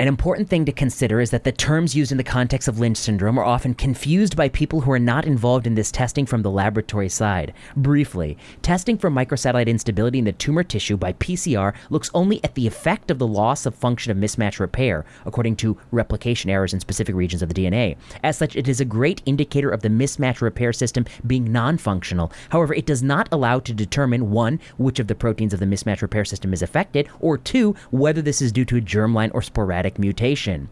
An 0.00 0.08
important 0.08 0.48
thing 0.48 0.64
to 0.64 0.72
consider 0.72 1.20
is 1.20 1.28
that 1.28 1.44
the 1.44 1.52
terms 1.52 1.94
used 1.94 2.10
in 2.10 2.16
the 2.16 2.24
context 2.24 2.68
of 2.68 2.78
Lynch 2.78 2.96
syndrome 2.96 3.38
are 3.38 3.44
often 3.44 3.74
confused 3.74 4.34
by 4.34 4.48
people 4.48 4.80
who 4.80 4.90
are 4.90 4.98
not 4.98 5.26
involved 5.26 5.66
in 5.66 5.74
this 5.74 5.92
testing 5.92 6.24
from 6.24 6.40
the 6.40 6.50
laboratory 6.50 7.10
side. 7.10 7.52
Briefly, 7.76 8.38
testing 8.62 8.96
for 8.96 9.10
microsatellite 9.10 9.66
instability 9.66 10.18
in 10.18 10.24
the 10.24 10.32
tumor 10.32 10.62
tissue 10.62 10.96
by 10.96 11.12
PCR 11.12 11.74
looks 11.90 12.10
only 12.14 12.42
at 12.42 12.54
the 12.54 12.66
effect 12.66 13.10
of 13.10 13.18
the 13.18 13.26
loss 13.26 13.66
of 13.66 13.74
function 13.74 14.10
of 14.10 14.16
mismatch 14.16 14.58
repair, 14.58 15.04
according 15.26 15.56
to 15.56 15.76
replication 15.90 16.48
errors 16.48 16.72
in 16.72 16.80
specific 16.80 17.14
regions 17.14 17.42
of 17.42 17.50
the 17.50 17.62
DNA. 17.62 17.98
As 18.22 18.38
such, 18.38 18.56
it 18.56 18.68
is 18.68 18.80
a 18.80 18.86
great 18.86 19.20
indicator 19.26 19.68
of 19.68 19.82
the 19.82 19.90
mismatch 19.90 20.40
repair 20.40 20.72
system 20.72 21.04
being 21.26 21.52
non 21.52 21.76
functional. 21.76 22.32
However, 22.48 22.72
it 22.72 22.86
does 22.86 23.02
not 23.02 23.28
allow 23.30 23.60
to 23.60 23.74
determine 23.74 24.30
one, 24.30 24.60
which 24.78 24.98
of 24.98 25.08
the 25.08 25.14
proteins 25.14 25.52
of 25.52 25.60
the 25.60 25.66
mismatch 25.66 26.00
repair 26.00 26.24
system 26.24 26.54
is 26.54 26.62
affected, 26.62 27.06
or 27.20 27.36
two, 27.36 27.76
whether 27.90 28.22
this 28.22 28.40
is 28.40 28.50
due 28.50 28.64
to 28.64 28.78
a 28.78 28.80
germline 28.80 29.30
or 29.34 29.42
sporadic 29.42 29.89
mutation. 29.98 30.68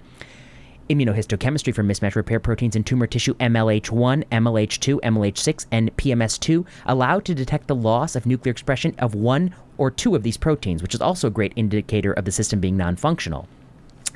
Immunohistochemistry 0.88 1.74
for 1.74 1.82
mismatch 1.82 2.14
repair 2.14 2.40
proteins 2.40 2.74
in 2.74 2.82
tumor 2.82 3.06
tissue 3.06 3.34
MLH1, 3.34 4.24
MSH2, 4.24 5.00
MSH6, 5.00 5.66
and 5.70 5.94
PMS2 5.96 6.66
allow 6.86 7.20
to 7.20 7.34
detect 7.34 7.66
the 7.66 7.74
loss 7.74 8.16
of 8.16 8.24
nuclear 8.24 8.50
expression 8.50 8.94
of 8.98 9.14
one 9.14 9.54
or 9.76 9.90
two 9.90 10.14
of 10.14 10.22
these 10.22 10.38
proteins, 10.38 10.82
which 10.82 10.94
is 10.94 11.02
also 11.02 11.28
a 11.28 11.30
great 11.30 11.52
indicator 11.56 12.12
of 12.12 12.24
the 12.24 12.32
system 12.32 12.58
being 12.58 12.76
non 12.76 12.96
functional. 12.96 13.48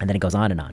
And 0.00 0.08
then 0.08 0.16
it 0.16 0.20
goes 0.20 0.34
on 0.34 0.50
and 0.50 0.60
on. 0.60 0.72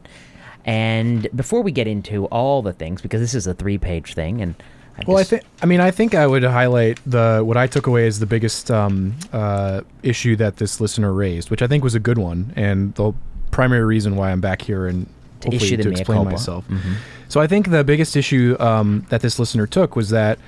And 0.65 1.27
before 1.35 1.61
we 1.61 1.71
get 1.71 1.87
into 1.87 2.25
all 2.27 2.61
the 2.61 2.73
things, 2.73 3.01
because 3.01 3.21
this 3.21 3.33
is 3.33 3.47
a 3.47 3.53
three 3.53 3.77
page 3.77 4.13
thing, 4.13 4.41
and 4.41 4.55
I 4.97 5.03
Well, 5.07 5.17
I 5.17 5.23
think. 5.23 5.43
I 5.61 5.65
mean, 5.65 5.79
I 5.79 5.91
think 5.91 6.15
I 6.15 6.27
would 6.27 6.43
highlight 6.43 6.99
the 7.05 7.41
what 7.43 7.57
I 7.57 7.67
took 7.67 7.87
away 7.87 8.07
as 8.07 8.19
the 8.19 8.25
biggest 8.25 8.69
um, 8.71 9.15
uh, 9.31 9.81
issue 10.03 10.35
that 10.37 10.57
this 10.57 10.81
listener 10.81 11.13
raised, 11.13 11.49
which 11.49 11.61
I 11.61 11.67
think 11.67 11.83
was 11.83 11.95
a 11.95 11.99
good 11.99 12.17
one, 12.17 12.53
and 12.55 12.93
the 12.95 13.13
primary 13.51 13.83
reason 13.83 14.15
why 14.15 14.31
I'm 14.31 14.41
back 14.41 14.61
here 14.61 14.87
and 14.87 15.05
To 15.41 15.47
hopefully 15.51 15.55
issue 15.73 15.77
to 15.83 15.89
explain 15.89 16.25
myself. 16.25 16.67
Mhm. 16.69 16.79
So 17.27 17.39
I 17.41 17.47
think 17.47 17.69
the 17.69 17.83
biggest 17.83 18.15
issue 18.17 18.55
um, 18.59 19.05
that 19.09 19.21
this 19.21 19.39
listener 19.39 19.67
took 19.67 19.95
was 19.95 20.09
that. 20.09 20.39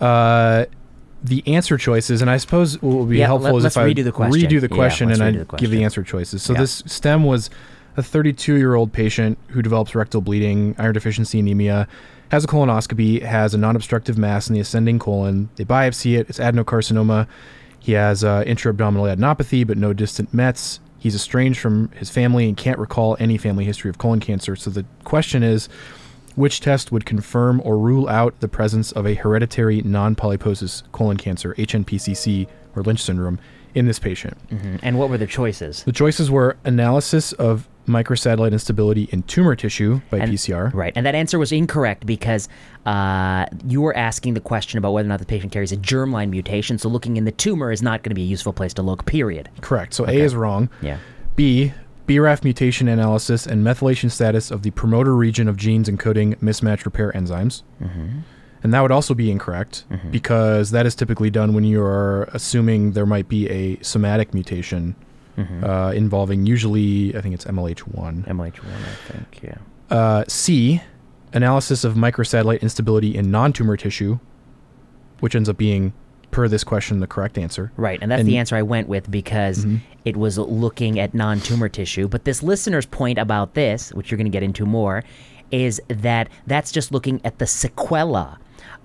Uh, 0.00 0.64
the 1.22 1.42
answer 1.46 1.76
choices, 1.76 2.22
and 2.22 2.30
I 2.30 2.38
suppose 2.38 2.80
what 2.80 2.96
would 3.00 3.10
be 3.10 3.18
Yeah, 3.18 3.26
helpful 3.26 3.52
let- 3.52 3.58
is 3.58 3.64
if 3.66 3.76
I 3.76 3.92
redo 3.92 4.02
the 4.02 4.10
question. 4.12 4.40
redo 4.48 4.58
the 4.58 4.68
question 4.70 5.08
let's 5.08 5.20
and 5.20 5.46
I 5.52 5.56
give 5.58 5.70
the 5.70 5.84
answer 5.84 6.02
choices. 6.02 6.42
So 6.42 6.54
Yeah. 6.54 6.60
this 6.60 6.82
stem 6.86 7.24
was 7.24 7.50
a 7.98 8.02
32 8.02 8.54
year 8.54 8.74
old 8.74 8.92
patient 8.94 9.36
who 9.48 9.60
develops 9.60 9.94
rectal 9.94 10.22
bleeding, 10.22 10.74
iron 10.78 10.94
deficiency 10.94 11.38
anemia, 11.38 11.86
has 12.30 12.44
a 12.44 12.46
colonoscopy, 12.46 13.20
has 13.22 13.52
a 13.52 13.58
non 13.58 13.76
obstructive 13.76 14.16
mass 14.16 14.48
in 14.48 14.54
the 14.54 14.60
ascending 14.60 14.98
colon. 14.98 15.50
They 15.56 15.64
biopsy 15.66 16.18
it, 16.18 16.30
it's 16.30 16.38
adenocarcinoma. 16.38 17.26
He 17.78 17.92
has 17.92 18.24
uh, 18.24 18.42
intra-abdominal 18.46 19.04
adenopathy, 19.04 19.66
but 19.66 19.76
no 19.76 19.92
distant 19.92 20.32
Mets. 20.32 20.80
He's 21.00 21.14
estranged 21.16 21.58
from 21.58 21.90
his 21.96 22.10
family 22.10 22.46
and 22.46 22.56
can't 22.56 22.78
recall 22.78 23.16
any 23.18 23.38
family 23.38 23.64
history 23.64 23.88
of 23.90 23.98
colon 23.98 24.20
cancer. 24.20 24.54
So 24.54 24.70
the 24.70 24.84
question 25.02 25.42
is 25.42 25.68
which 26.36 26.60
test 26.60 26.92
would 26.92 27.06
confirm 27.06 27.60
or 27.64 27.76
rule 27.78 28.06
out 28.08 28.38
the 28.40 28.48
presence 28.48 28.92
of 28.92 29.06
a 29.06 29.14
hereditary 29.14 29.80
non 29.82 30.14
polyposis 30.14 30.82
colon 30.92 31.16
cancer, 31.16 31.54
HNPCC, 31.56 32.46
or 32.76 32.82
Lynch 32.82 33.02
syndrome, 33.02 33.38
in 33.74 33.86
this 33.86 33.98
patient? 33.98 34.36
Mhm. 34.50 34.78
And 34.82 34.98
what 34.98 35.08
were 35.08 35.18
the 35.18 35.26
choices? 35.26 35.82
The 35.84 35.92
choices 35.92 36.30
were 36.30 36.56
analysis 36.64 37.32
of 37.32 37.66
microsatellite 37.86 38.52
instability 38.52 39.04
in 39.10 39.22
tumor 39.24 39.56
tissue 39.56 40.00
by 40.10 40.18
And- 40.18 40.32
PCR. 40.32 40.72
Right, 40.74 40.92
and 40.94 41.04
that 41.06 41.14
answer 41.14 41.38
was 41.38 41.50
incorrect 41.52 42.06
because 42.06 42.48
uh, 42.86 43.46
you 43.66 43.80
were 43.80 43.96
asking 43.96 44.34
the 44.34 44.40
question 44.40 44.78
about 44.78 44.92
whether 44.92 45.06
or 45.06 45.10
not 45.10 45.18
the 45.18 45.26
patient 45.26 45.52
carries 45.52 45.72
a 45.72 45.76
germline 45.76 46.30
mutation. 46.30 46.78
So 46.78 46.88
looking 46.88 47.16
in 47.16 47.24
the 47.24 47.32
tumor 47.32 47.72
is 47.72 47.82
not 47.82 48.02
going 48.02 48.10
to 48.10 48.14
be 48.14 48.22
a 48.22 48.26
useful 48.26 48.52
place 48.52 48.74
to 48.74 48.82
look. 48.82 49.06
Period. 49.06 49.48
Correct. 49.60 49.94
So 49.94 50.06
A 50.06 50.12
is 50.12 50.34
wrong. 50.34 50.68
Yeah. 50.82 50.98
B, 51.36 51.72
BRAF 52.06 52.42
mutation 52.44 52.88
analysis 52.88 53.46
and 53.46 53.64
methylation 53.64 54.10
status 54.10 54.50
of 54.50 54.62
the 54.62 54.70
promoter 54.72 55.14
region 55.14 55.48
of 55.48 55.56
genes 55.56 55.88
encoding 55.88 56.36
mismatch 56.40 56.84
repair 56.84 57.12
enzymes. 57.12 57.62
And 58.62 58.74
that 58.74 58.82
would 58.82 58.90
also 58.92 59.14
be 59.14 59.30
incorrect 59.30 59.84
because 60.10 60.70
that 60.72 60.84
is 60.86 60.94
typically 60.94 61.30
done 61.30 61.54
when 61.54 61.64
you 61.64 61.80
are 61.82 62.24
assuming 62.34 62.92
there 62.92 63.06
might 63.06 63.28
be 63.28 63.48
a 63.48 63.82
somatic 63.82 64.34
mutation 64.34 64.96
uh, 65.64 65.92
involving 65.94 66.46
usually, 66.46 67.14
I 67.16 67.20
think 67.20 67.34
it's 67.34 67.44
MLH1. 67.44 68.26
MLH1, 68.26 68.64
I 68.64 69.12
think. 69.12 69.40
Yeah. 69.42 69.56
Uh, 69.90 70.24
C, 70.28 70.80
analysis 71.32 71.84
of 71.84 71.94
microsatellite 71.94 72.60
instability 72.62 73.16
in 73.16 73.30
non 73.30 73.52
tumor 73.52 73.76
tissue, 73.76 74.18
which 75.20 75.34
ends 75.34 75.48
up 75.48 75.56
being, 75.56 75.92
per 76.30 76.46
this 76.48 76.62
question, 76.64 77.00
the 77.00 77.06
correct 77.06 77.36
answer. 77.38 77.72
Right, 77.76 77.98
and 78.00 78.10
that's 78.10 78.20
And- 78.20 78.28
the 78.28 78.38
answer 78.38 78.56
I 78.56 78.62
went 78.62 78.88
with 78.88 79.10
because 79.10 79.64
Mm-hmm. 79.64 79.76
it 80.04 80.16
was 80.16 80.38
looking 80.38 80.98
at 81.00 81.12
non 81.14 81.40
tumor 81.40 81.68
tissue. 81.68 82.08
But 82.08 82.24
this 82.24 82.42
listener's 82.42 82.86
point 82.86 83.18
about 83.18 83.54
this, 83.54 83.90
which 83.94 84.10
you're 84.10 84.18
going 84.18 84.30
to 84.30 84.30
get 84.30 84.42
into 84.42 84.64
more, 84.66 85.02
is 85.50 85.80
that 85.88 86.28
that's 86.46 86.70
just 86.70 86.92
looking 86.92 87.20
at 87.24 87.38
the 87.40 87.44
sequela 87.44 88.36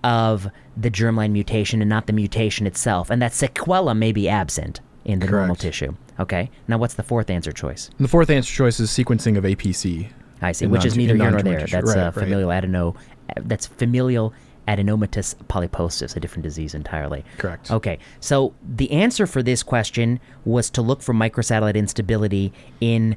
of 0.03 0.47
the 0.75 0.89
germline 0.91 1.31
mutation 1.31 1.81
and 1.81 1.89
not 1.89 2.07
the 2.07 2.13
mutation 2.13 2.65
itself. 2.67 3.09
And 3.11 3.21
that 3.21 3.31
sequela 3.31 3.95
may 3.95 4.11
be 4.11 4.27
absent 4.27 4.81
in 5.03 5.19
the 5.19 5.27
normal 5.27 5.55
tissue. 5.55 5.95
Okay, 6.19 6.49
now 6.67 6.77
what's 6.77 6.93
the 6.93 7.03
fourth 7.03 7.29
answer 7.29 7.51
choice? 7.51 7.89
And 7.97 8.05
the 8.05 8.09
fourth 8.09 8.29
answer 8.29 8.53
choice 8.53 8.79
is 8.79 8.89
sequencing 8.89 9.37
of 9.37 9.43
APC. 9.43 10.07
I 10.41 10.51
see, 10.51 10.65
In 10.65 10.71
which 10.71 10.85
is 10.85 10.95
neither 10.97 11.13
in 11.15 11.19
here 11.21 11.29
nor 11.31 11.39
non-tumor 11.39 11.57
there. 11.57 11.65
tissue. 11.67 11.75
That's 11.77 11.95
Right, 11.95 11.97
uh, 12.01 12.05
right. 12.05 12.13
familial 12.13 12.51
adeno. 12.51 12.95
That's 13.41 13.65
familial 13.67 14.33
adenomatous 14.67 15.35
polyposis, 15.47 16.15
a 16.15 16.19
different 16.19 16.43
disease 16.43 16.73
entirely. 16.73 17.23
Correct. 17.37 17.69
Okay, 17.71 17.99
so 18.19 18.53
the 18.67 18.91
answer 18.91 19.27
for 19.27 19.43
this 19.43 19.61
question 19.63 20.19
was 20.43 20.69
to 20.71 20.81
look 20.81 21.01
for 21.01 21.13
microsatellite 21.13 21.75
instability 21.75 22.51
in 22.81 23.15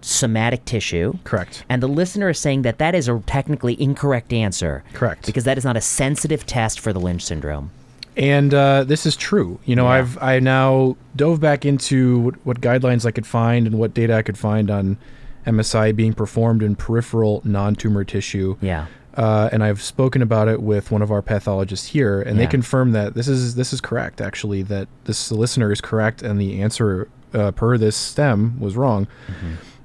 somatic 0.00 0.64
tissue. 0.64 1.12
Correct. 1.24 1.64
And 1.68 1.82
the 1.82 1.88
listener 1.88 2.28
is 2.30 2.38
saying 2.38 2.62
that 2.62 2.78
that 2.78 2.94
is 2.94 3.08
a 3.08 3.18
technically 3.26 3.80
incorrect 3.80 4.32
answer. 4.32 4.84
Correct. 4.92 5.26
Because 5.26 5.44
that 5.44 5.58
is 5.58 5.64
not 5.64 5.76
a 5.76 5.80
sensitive 5.80 6.46
test 6.46 6.78
for 6.80 6.92
the 6.92 7.00
Lynch 7.00 7.24
syndrome. 7.24 7.70
And 8.18 8.52
uh, 8.52 8.84
this 8.84 9.06
is 9.06 9.16
true. 9.16 9.60
You 9.64 9.76
know, 9.76 9.84
Yeah. 9.84 9.90
I've 9.92 10.18
I 10.22 10.40
now 10.40 10.96
dove 11.16 11.40
back 11.40 11.64
into 11.64 12.18
what, 12.18 12.34
what 12.46 12.60
guidelines 12.60 13.06
I 13.06 13.10
could 13.12 13.26
find 13.26 13.66
and 13.66 13.78
what 13.78 13.94
data 13.94 14.14
I 14.14 14.22
could 14.22 14.36
find 14.36 14.70
on 14.70 14.98
MSI 15.46 15.94
being 15.94 16.12
performed 16.12 16.62
in 16.62 16.74
peripheral 16.76 17.40
non-tumor 17.44 18.04
tissue. 18.04 18.56
Yeah. 18.60 18.86
Uh, 19.14 19.48
and 19.52 19.64
I've 19.64 19.80
spoken 19.82 20.20
about 20.22 20.48
it 20.48 20.62
with 20.62 20.90
one 20.90 21.00
of 21.02 21.10
our 21.10 21.22
pathologists 21.22 21.86
here, 21.88 22.20
and 22.20 22.36
Yeah. 22.36 22.44
they 22.44 22.50
confirm 22.50 22.92
that 22.92 23.14
this 23.14 23.26
is 23.28 23.54
this 23.54 23.72
is 23.72 23.80
correct. 23.80 24.20
Actually, 24.20 24.62
that 24.64 24.88
this 25.04 25.32
listener 25.32 25.72
is 25.72 25.80
correct, 25.80 26.22
and 26.22 26.40
the 26.40 26.60
answer 26.60 27.08
uh, 27.34 27.50
per 27.52 27.76
this 27.78 27.96
stem 27.96 28.58
was 28.60 28.76
wrong. 28.76 29.06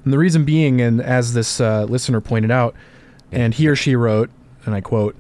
And 0.04 0.12
the 0.14 0.18
reason 0.18 0.44
being, 0.44 0.82
and 0.82 1.02
as 1.02 1.34
this 1.34 1.60
uh, 1.62 1.86
listener 1.86 2.20
pointed 2.22 2.52
out, 2.52 2.76
and 3.32 3.54
he 3.54 3.68
or 3.68 3.76
she 3.76 3.96
wrote, 3.96 4.30
and 4.66 4.76
I 4.76 4.82
quote, 4.82 5.16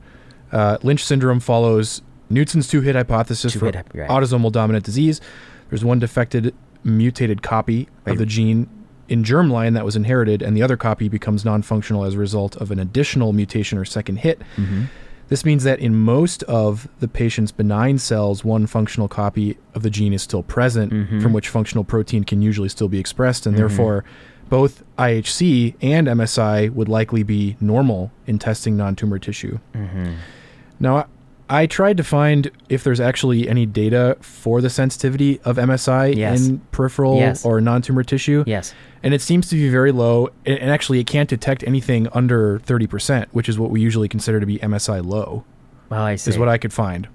uh, 0.52 0.78
Lynch 0.84 1.04
syndrome 1.04 1.40
follows 1.40 2.02
Knudson's 2.34 2.68
two-hit 2.68 2.96
hypothesis 2.96 3.54
for 3.54 3.60
Two-hit 3.72 3.76
hyp- 3.76 4.00
right. 4.00 4.10
autosomal 4.10 4.52
dominant 4.52 4.84
disease. 4.86 5.22
There's 5.70 5.86
one 5.86 6.00
defected 6.00 6.54
mutated 6.84 7.42
copy 7.42 7.88
Right. 8.06 8.14
of 8.14 8.18
the 8.18 8.26
gene 8.26 8.68
in 9.10 9.24
germline 9.24 9.74
that 9.74 9.86
was 9.86 9.96
inherited, 9.96 10.42
and 10.42 10.56
the 10.56 10.62
other 10.64 10.78
copy 10.78 11.08
becomes 11.10 11.44
non-functional 11.46 12.04
as 12.06 12.14
a 12.16 12.18
result 12.18 12.56
of 12.58 12.72
an 12.72 12.80
additional 12.80 13.34
mutation 13.34 13.78
or 13.78 13.86
second 13.86 14.18
hit. 14.18 14.40
Mm-hmm. 14.58 14.84
This 15.30 15.46
means 15.46 15.64
that 15.64 15.80
in 15.80 15.96
most 15.96 16.44
of 16.44 16.88
the 17.00 17.08
patient's 17.08 17.52
benign 17.52 17.98
cells, 17.98 18.44
one 18.44 18.68
functional 18.68 19.08
copy 19.08 19.58
of 19.74 19.82
the 19.84 19.90
gene 19.90 20.14
is 20.14 20.22
still 20.22 20.44
present, 20.44 20.92
Mm-hmm. 20.92 21.20
from 21.22 21.34
which 21.34 21.50
functional 21.50 21.84
protein 21.84 22.24
can 22.24 22.42
usually 22.42 22.70
still 22.70 22.88
be 22.90 23.00
expressed, 23.00 23.46
and 23.46 23.58
therefore 23.58 24.04
both 24.50 24.84
IHC 25.00 25.76
and 25.82 26.08
MSI 26.08 26.70
would 26.72 26.90
likely 26.90 27.24
be 27.24 27.56
normal 27.60 28.12
in 28.28 28.38
testing 28.40 28.76
non 28.78 28.96
tumor 28.96 29.18
tissue. 29.20 29.60
Mm-hmm. 29.74 30.14
Now, 30.80 31.08
I- 31.54 31.66
tried 31.68 31.98
to 31.98 32.04
find 32.04 32.50
if 32.70 32.84
there's 32.84 33.00
actually 33.00 33.48
any 33.48 33.66
data 33.66 34.18
for 34.22 34.60
the 34.62 34.70
sensitivity 34.70 35.40
of 35.46 35.58
MSI 35.58 36.16
Yes. 36.16 36.48
in 36.48 36.60
peripheral 36.72 37.18
Yes. 37.18 37.46
or 37.46 37.62
non 37.62 37.82
tumor 37.82 38.04
tissue 38.04 38.44
Yes. 38.48 38.74
and 39.04 39.14
it 39.14 39.22
seems 39.22 39.48
to 39.50 39.56
be 39.56 39.70
very 39.70 39.92
low 39.92 40.30
and 40.46 40.58
and 40.60 40.70
actually 40.72 41.00
it 41.00 41.08
can't 41.08 41.30
detect 41.30 41.64
anything 41.66 42.08
under 42.14 42.60
30% 42.60 43.26
which 43.32 43.48
is 43.50 43.58
what 43.60 43.70
we 43.72 43.80
usually 43.82 44.08
consider 44.10 44.40
to 44.40 44.46
be 44.46 44.58
msi 44.60 45.06
low 45.06 45.44
Well, 45.90 46.02
I 46.04 46.16
see. 46.16 46.32
is 46.32 46.38
what 46.38 46.50
i 46.50 46.58
could 46.58 46.74
find 46.74 47.08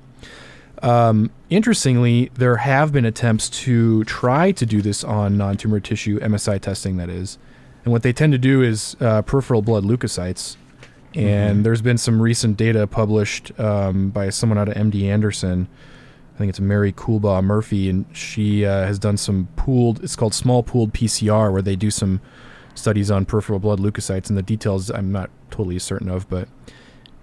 um, 0.82 1.30
interestingly 1.51 2.30
there 2.34 2.57
have 2.59 2.93
been 2.93 3.05
attempts 3.05 3.49
to 3.64 4.05
try 4.05 4.53
to 4.53 4.64
do 4.64 4.80
this 4.80 5.03
on 5.03 5.36
non-tumor 5.36 5.80
tissue 5.80 6.20
msi 6.20 6.61
testing 6.61 6.97
that 6.99 7.09
is 7.09 7.39
and 7.84 7.93
what 7.93 8.03
they 8.03 8.12
tend 8.12 8.32
to 8.32 8.39
do 8.39 8.62
is 8.62 8.97
uh, 9.01 9.22
peripheral 9.22 9.62
blood 9.62 9.84
leukocytes 9.84 10.57
and 11.14 11.64
there's 11.64 11.82
been 11.82 11.98
some 11.98 12.20
recent 12.20 12.56
data 12.56 12.86
published 12.86 13.59
um, 13.59 14.11
by 14.11 14.30
someone 14.30 14.59
out 14.59 14.68
of 14.68 14.74
MD 14.74 15.04
Anderson 15.04 15.68
I 16.38 16.40
think 16.40 16.50
it's 16.50 16.61
Mary 16.61 16.92
Coolbaugh 16.92 17.42
Murphy, 17.42 17.90
and 17.90 18.06
she 18.12 18.64
uh, 18.64 18.86
has 18.86 18.96
done 19.00 19.16
some 19.16 19.48
pooled. 19.56 20.04
It's 20.04 20.14
called 20.14 20.32
small 20.32 20.62
pooled 20.62 20.94
PCR, 20.94 21.52
where 21.52 21.62
they 21.62 21.74
do 21.74 21.90
some 21.90 22.20
studies 22.76 23.11
on 23.11 23.24
peripheral 23.24 23.59
blood 23.59 23.80
leukocytes, 23.80 24.28
and 24.28 24.38
the 24.38 24.42
details 24.42 24.88
I'm 24.88 25.11
not 25.11 25.30
totally 25.50 25.80
certain 25.80 26.09
of, 26.09 26.30
but 26.30 26.46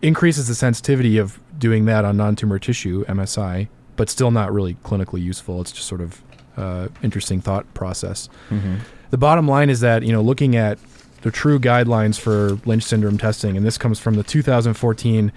increases 0.02 0.50
the 0.50 0.54
sensitivity 0.56 1.18
of 1.18 1.40
doing 1.58 1.86
that 1.86 2.04
on 2.04 2.18
non-tumor 2.18 2.60
tissue 2.60 3.06
(MSI), 3.06 3.70
but 3.96 4.10
still 4.10 4.32
not 4.32 4.52
really 4.54 4.74
clinically 4.84 5.24
useful. 5.24 5.62
It's 5.62 5.72
just 5.72 5.88
sort 5.88 6.02
of 6.02 6.22
uh, 6.58 6.90
interesting 7.02 7.40
thought 7.40 7.74
process. 7.74 8.28
Mhm. 8.50 8.80
The 9.12 9.18
bottom 9.18 9.48
line 9.48 9.70
is 9.70 9.80
that 9.80 10.04
you 10.04 10.12
know 10.12 10.22
looking 10.22 10.58
at 10.58 10.78
the 11.26 11.32
true 11.32 11.58
guidelines 11.58 12.20
for 12.20 12.60
Lynch 12.68 12.84
syndrome 12.84 13.18
testing, 13.18 13.58
and 13.58 13.66
this 13.66 13.80
comes 13.80 13.98
from 13.98 14.14
the 14.14 14.22
2014 14.22 15.32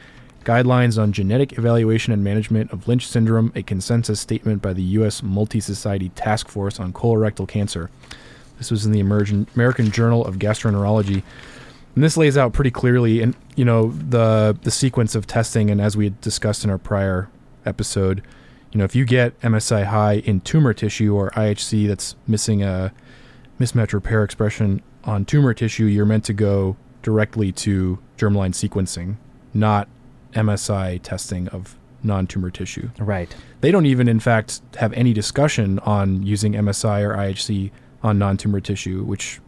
Guidelines 0.45 1.03
on 1.03 1.13
Genetic 1.13 1.57
Evaluation 1.57 2.13
and 2.13 2.23
Management 2.23 2.71
of 2.71 2.87
Lynch 2.87 3.09
Syndrome, 3.09 3.51
a 3.55 3.63
consensus 3.63 4.21
statement 4.21 4.61
by 4.61 4.75
the 4.75 4.83
U.S. 4.83 5.23
Multi 5.23 5.61
Society 5.61 6.11
Task 6.11 6.49
Force 6.49 6.79
on 6.79 6.93
Colorectal 6.93 7.49
Cancer. 7.49 7.89
This 8.59 8.71
was 8.71 8.85
in 8.85 8.93
the 8.93 9.01
American 9.01 9.91
Journal 9.91 10.27
of 10.27 10.37
Gastroenterology. 10.37 11.23
And 11.95 12.05
this 12.05 12.19
lays 12.19 12.37
out 12.37 12.53
pretty 12.53 12.71
clearly, 12.71 13.23
and 13.23 13.35
you 13.57 13.65
know, 13.65 13.91
the 13.93 14.59
the 14.61 14.71
sequence 14.71 15.15
of 15.15 15.27
testing. 15.27 15.71
And 15.71 15.81
as 15.81 15.97
we 15.97 16.11
discussed 16.21 16.65
in 16.65 16.71
our 16.71 16.77
prior 16.77 17.31
episode, 17.65 18.23
you 18.73 18.79
know, 18.79 18.85
if 18.85 18.95
you 18.95 19.07
get 19.07 19.41
MSI 19.41 19.87
high 19.87 20.17
in 20.17 20.43
tumor 20.43 20.75
tissue 20.75 21.15
or 21.15 21.31
IHC 21.31 21.89
that's 21.89 22.15
missing 22.27 22.63
a 22.63 22.93
mismatch 23.59 23.95
repair 23.95 24.23
expression 24.23 24.83
on 25.09 25.25
tumor 25.25 25.55
tissue, 25.55 25.87
you're 25.87 26.05
meant 26.05 26.25
to 26.25 26.35
go 26.35 26.77
directly 27.03 27.51
to 27.51 27.99
germline 28.19 28.53
sequencing, 28.53 29.17
not 29.55 29.89
MSI 30.35 31.01
testing 31.03 31.49
of 31.49 31.77
non-tumor 32.03 32.51
tissue. 32.51 32.91
Right. 32.99 33.35
They 33.63 33.71
don't 33.71 33.87
even, 33.87 34.07
in 34.07 34.21
fact, 34.21 34.61
have 34.77 34.93
any 34.93 35.15
discussion 35.15 35.79
on 35.81 36.23
using 36.23 36.53
MSI 36.53 37.03
or 37.03 37.17
IHC 37.17 37.71
on 38.03 38.19
non-tumor 38.19 38.61
tissue, 38.61 39.03
which 39.03 39.41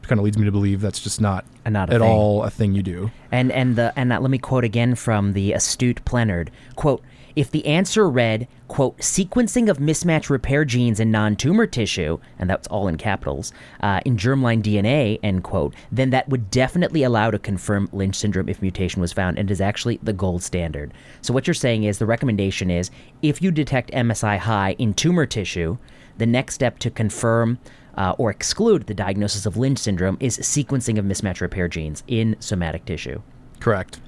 kind 0.00 0.18
of 0.18 0.24
leads 0.24 0.38
me 0.38 0.46
to 0.46 0.50
believe 0.50 0.80
that's 0.80 0.98
just 0.98 1.20
not, 1.20 1.44
not 1.66 1.90
a 1.90 1.94
at 1.94 2.00
thing. 2.00 2.10
all 2.10 2.42
a 2.42 2.50
thing 2.50 2.74
you 2.74 2.82
do. 2.82 3.10
And 3.30 3.52
and 3.52 3.76
the 3.76 3.92
and 3.96 4.12
uh, 4.12 4.18
let 4.18 4.30
me 4.30 4.38
quote 4.38 4.64
again 4.64 4.94
from 4.94 5.32
the 5.32 5.52
astute 5.52 6.04
Plenard. 6.04 6.48
Quote, 6.74 7.02
if 7.36 7.50
the 7.50 7.66
answer 7.66 8.08
read, 8.08 8.48
quote, 8.68 8.98
sequencing 8.98 9.68
of 9.68 9.78
mismatch 9.78 10.30
repair 10.30 10.64
genes 10.64 11.00
in 11.00 11.10
non-tumor 11.10 11.66
tissue, 11.66 12.18
and 12.38 12.48
that's 12.48 12.68
all 12.68 12.88
in 12.88 12.96
capitals, 12.96 13.52
uh, 13.80 14.00
in 14.04 14.16
germline 14.16 14.62
DNA, 14.62 15.18
end 15.22 15.44
quote, 15.44 15.74
then 15.90 16.10
that 16.10 16.28
would 16.28 16.50
definitely 16.50 17.02
allow 17.02 17.30
to 17.30 17.38
confirm 17.38 17.88
Lynch 17.92 18.16
syndrome 18.16 18.48
if 18.48 18.62
mutation 18.62 19.00
was 19.00 19.12
found, 19.12 19.38
and 19.38 19.50
is 19.50 19.60
actually 19.60 19.98
the 20.02 20.12
gold 20.12 20.42
standard. 20.42 20.92
So 21.20 21.32
what 21.34 21.46
you're 21.46 21.54
saying 21.54 21.84
is 21.84 21.98
the 21.98 22.06
recommendation 22.06 22.70
is 22.70 22.90
if 23.22 23.42
you 23.42 23.50
detect 23.50 23.90
MSI 23.92 24.38
high 24.38 24.74
in 24.78 24.94
tumor 24.94 25.26
tissue, 25.26 25.78
the 26.18 26.26
next 26.26 26.54
step 26.54 26.78
to 26.80 26.90
confirm 26.90 27.58
uh, 27.96 28.14
or 28.18 28.30
exclude 28.30 28.86
the 28.86 28.94
diagnosis 28.94 29.46
of 29.46 29.56
Lynch 29.56 29.78
syndrome 29.78 30.16
is 30.20 30.38
sequencing 30.38 30.98
of 30.98 31.04
mismatch 31.04 31.40
repair 31.40 31.68
genes 31.68 32.02
in 32.06 32.36
somatic 32.40 32.84
tissue. 32.84 33.20
Correct. 33.60 34.00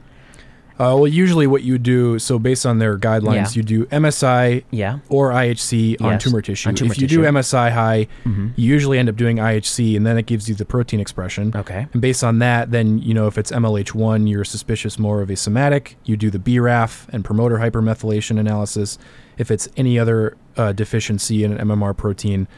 Uh, 0.77 0.91
well, 0.99 1.07
usually 1.07 1.47
what 1.47 1.62
you 1.62 1.79
do, 1.79 2.18
so 2.18 2.37
based 2.39 2.66
on 2.66 2.79
their 2.79 2.99
guidelines, 2.99 3.35
Yeah. 3.35 3.49
you 3.55 3.62
do 3.62 3.87
MSI 3.93 4.64
Yeah. 4.72 4.99
or 5.09 5.31
IHC 5.33 5.97
on 6.01 6.12
Yes, 6.12 6.22
tumor 6.25 6.41
tissue. 6.41 6.68
on 6.68 6.75
tumor 6.75 6.91
if 6.93 7.01
you 7.01 7.07
tissue. 7.07 7.20
Mm-hmm. 7.20 7.33
do 7.35 7.39
MSI 7.39 7.70
high, 7.70 8.07
you 8.25 8.53
usually 8.57 8.99
end 8.99 9.09
up 9.09 9.14
doing 9.16 9.39
IHC, 9.39 9.97
and 9.97 10.05
then 10.05 10.18
it 10.18 10.27
gives 10.27 10.49
you 10.49 10.55
the 10.57 10.64
protein 10.64 10.99
expression. 10.99 11.53
Okay. 11.55 11.87
And 11.93 12.03
based 12.03 12.25
on 12.25 12.41
that, 12.41 12.72
then 12.72 12.99
you 12.99 13.14
know 13.14 13.29
if 13.29 13.39
it's 13.39 13.53
MLH1, 13.53 14.29
you're 14.29 14.43
suspicious 14.45 14.99
more 14.99 15.22
of 15.22 15.31
a 15.31 15.37
somatic. 15.37 15.97
You 16.05 16.16
do 16.16 16.29
the 16.29 16.41
BRAF 16.41 17.07
and 17.12 17.25
promoter 17.25 17.59
hypermethylation 17.59 18.41
analysis. 18.41 18.99
If 19.39 19.51
it's 19.53 19.68
any 19.77 19.97
other 19.99 20.37
uh, 20.57 20.72
deficiency 20.72 21.45
in 21.45 21.53
an 21.53 21.59
MMR 21.68 21.97
protein, 21.97 22.49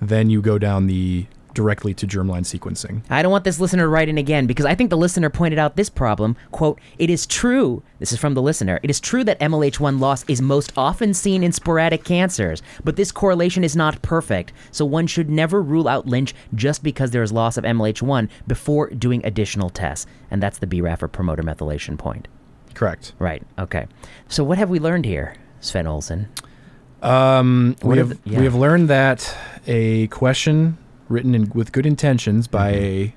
then 0.00 0.30
you 0.30 0.40
go 0.40 0.58
down 0.58 0.86
the 0.86 1.26
directly 1.54 1.94
to 1.94 2.06
germline 2.06 2.42
sequencing. 2.42 3.02
I 3.08 3.22
don't 3.22 3.32
want 3.32 3.44
this 3.44 3.60
listener 3.60 3.84
to 3.84 3.88
write 3.88 4.08
in 4.08 4.18
again 4.18 4.46
because 4.46 4.66
I 4.66 4.74
think 4.74 4.90
the 4.90 4.96
listener 4.96 5.30
pointed 5.30 5.58
out 5.58 5.76
this 5.76 5.88
problem. 5.88 6.36
Quote, 6.50 6.80
it 6.98 7.08
is 7.10 7.26
true, 7.26 7.82
this 8.00 8.12
is 8.12 8.18
from 8.18 8.34
the 8.34 8.42
listener, 8.42 8.80
it 8.82 8.90
is 8.90 9.00
true 9.00 9.24
that 9.24 9.40
MLH1 9.40 10.00
loss 10.00 10.24
is 10.28 10.42
most 10.42 10.72
often 10.76 11.14
seen 11.14 11.42
in 11.42 11.52
sporadic 11.52 12.04
cancers, 12.04 12.62
but 12.82 12.96
this 12.96 13.12
correlation 13.12 13.64
is 13.64 13.76
not 13.76 14.02
perfect, 14.02 14.52
so 14.70 14.84
one 14.84 15.06
should 15.06 15.30
never 15.30 15.62
rule 15.62 15.88
out 15.88 16.06
Lynch 16.06 16.34
just 16.54 16.82
because 16.82 17.12
there 17.12 17.22
is 17.22 17.32
loss 17.32 17.56
of 17.56 17.64
MLH1 17.64 18.28
before 18.46 18.90
doing 18.90 19.24
additional 19.24 19.70
tests. 19.70 20.06
And 20.30 20.42
that's 20.42 20.58
the 20.58 20.66
BRAF 20.66 21.02
or 21.02 21.08
promoter 21.08 21.42
methylation 21.42 21.96
point. 21.96 22.28
Correct. 22.74 23.12
Right, 23.18 23.42
okay. 23.58 23.86
So 24.28 24.42
what 24.42 24.58
have 24.58 24.68
we 24.68 24.80
learned 24.80 25.04
here, 25.04 25.36
Sven 25.60 25.86
Olsen? 25.86 26.28
Um, 27.02 27.76
we 27.82 27.98
have 27.98 28.08
the- 28.08 28.18
yeah. 28.24 28.38
we 28.38 28.44
have 28.44 28.54
learned 28.54 28.88
that 28.88 29.36
a 29.66 30.06
question 30.08 30.78
written 31.14 31.34
in, 31.34 31.50
with 31.54 31.72
good 31.72 31.86
intentions 31.86 32.46
by 32.48 32.72
Mm-hmm. 32.72 32.84
a 32.84 33.14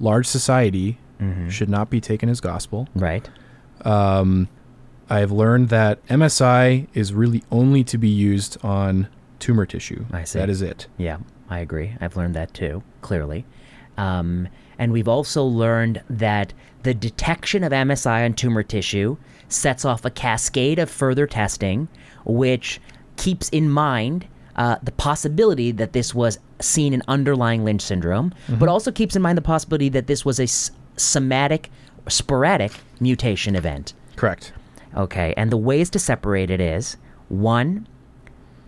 large 0.00 0.26
society 0.26 0.98
should 1.48 1.68
not 1.68 1.88
be 1.88 2.00
taken 2.00 2.28
as 2.28 2.40
gospel. 2.40 2.88
Right? 2.96 3.30
Um, 3.82 4.48
I 5.08 5.20
have 5.20 5.30
learned 5.30 5.68
that 5.68 6.04
MSI 6.08 6.88
is 6.94 7.14
really 7.14 7.44
only 7.52 7.84
to 7.84 7.96
be 7.98 8.08
used 8.08 8.56
on 8.64 9.06
tumor 9.38 9.64
tissue. 9.66 10.04
I 10.12 10.24
see. 10.24 10.40
That 10.40 10.50
is 10.50 10.62
it. 10.62 10.88
Yeah, 10.98 11.18
I 11.48 11.60
agree. 11.60 11.94
I've 12.00 12.16
learned 12.16 12.34
that 12.34 12.52
too, 12.54 12.82
clearly. 13.02 13.44
Um, 13.96 14.48
and 14.78 14.90
we've 14.90 15.06
also 15.06 15.44
learned 15.44 16.02
that 16.10 16.54
the 16.82 16.94
detection 16.94 17.62
of 17.62 17.70
MSI 17.70 18.24
on 18.24 18.34
tumor 18.34 18.64
tissue 18.64 19.16
sets 19.48 19.84
off 19.84 20.04
a 20.04 20.10
cascade 20.10 20.80
of 20.80 20.90
further 20.90 21.28
testing, 21.28 21.86
which 22.24 22.80
keeps 23.16 23.48
in 23.50 23.70
mind 23.70 24.26
uh, 24.56 24.76
the 24.82 24.92
possibility 24.92 25.70
that 25.70 25.92
this 25.92 26.12
was 26.14 26.38
seen 26.62 26.94
an 26.94 27.02
underlying 27.08 27.64
Lynch 27.64 27.82
syndrome, 27.82 28.30
mm-hmm. 28.30 28.56
but 28.56 28.68
also 28.68 28.90
keeps 28.90 29.16
in 29.16 29.22
mind 29.22 29.36
the 29.38 29.42
possibility 29.42 29.88
that 29.90 30.06
this 30.06 30.24
was 30.24 30.38
a 30.38 30.44
s- 30.44 30.70
somatic, 30.96 31.70
sporadic 32.08 32.72
mutation 33.00 33.54
event. 33.54 33.94
Correct. 34.16 34.52
Okay, 34.96 35.32
and 35.36 35.50
the 35.50 35.56
ways 35.56 35.90
to 35.90 35.98
separate 35.98 36.50
it 36.50 36.60
is 36.60 36.96
one, 37.28 37.86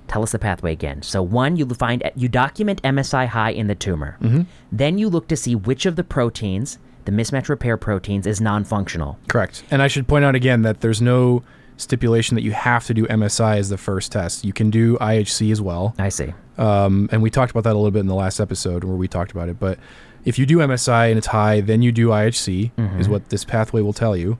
tell 0.09 0.22
us 0.22 0.32
the 0.32 0.38
pathway 0.38 0.72
again. 0.72 1.03
So 1.03 1.22
one, 1.22 1.57
you 1.57 1.66
find 1.66 2.03
eh, 2.03 2.11
you 2.16 2.28
document 2.28 2.82
MSI 2.82 3.26
high 3.26 3.51
in 3.51 3.66
the 3.66 3.74
tumor. 3.74 4.16
Mm-hmm. 4.20 4.42
Then 4.72 4.99
you 4.99 5.09
look 5.09 5.28
to 5.28 5.36
see 5.36 5.55
which 5.55 5.86
of 5.86 5.97
the 5.97 6.05
proteins, 6.05 6.78
the 7.05 7.12
mismatch 7.12 7.49
repair 7.49 7.76
proteins, 7.76 8.26
is 8.26 8.40
non-functional. 8.40 9.18
Correct. 9.28 9.64
And 9.70 9.82
I 9.82 9.88
should 9.88 10.09
point 10.09 10.24
out 10.24 10.34
again 10.34 10.62
that 10.62 10.80
there's 10.80 11.03
no 11.03 11.42
stipulation 11.77 12.35
that 12.37 12.43
you 12.43 12.53
have 12.53 12.85
to 12.87 12.95
do 12.95 13.07
MSI 13.07 13.57
as 13.59 13.68
the 13.68 13.79
first 13.79 14.12
test. 14.12 14.45
You 14.45 14.53
can 14.53 14.70
do 14.70 14.97
IHC 14.99 15.51
as 15.53 15.61
well. 15.61 15.95
I 15.99 16.09
see. 16.09 16.33
Um, 16.59 17.09
and 17.12 17.22
we 17.22 17.31
talked 17.31 17.51
about 17.51 17.64
that 17.64 17.72
a 17.72 17.79
little 17.79 17.91
bit 17.91 18.01
in 18.01 18.07
the 18.07 18.14
last 18.14 18.39
episode 18.41 18.85
where 18.85 18.97
we 18.97 19.09
talked 19.09 19.33
about 19.33 19.49
it. 19.49 19.59
But 19.59 19.79
if 20.25 20.39
you 20.39 20.47
do 20.47 20.59
MSI 20.59 21.09
and 21.09 21.18
it's 21.18 21.27
high, 21.29 21.61
then 21.61 21.83
you 21.83 21.91
do 21.93 22.09
IHC, 22.09 22.70
is 23.01 23.09
what 23.09 23.29
this 23.31 23.45
pathway 23.45 23.83
will 23.83 23.93
tell 23.93 24.16
you. 24.16 24.39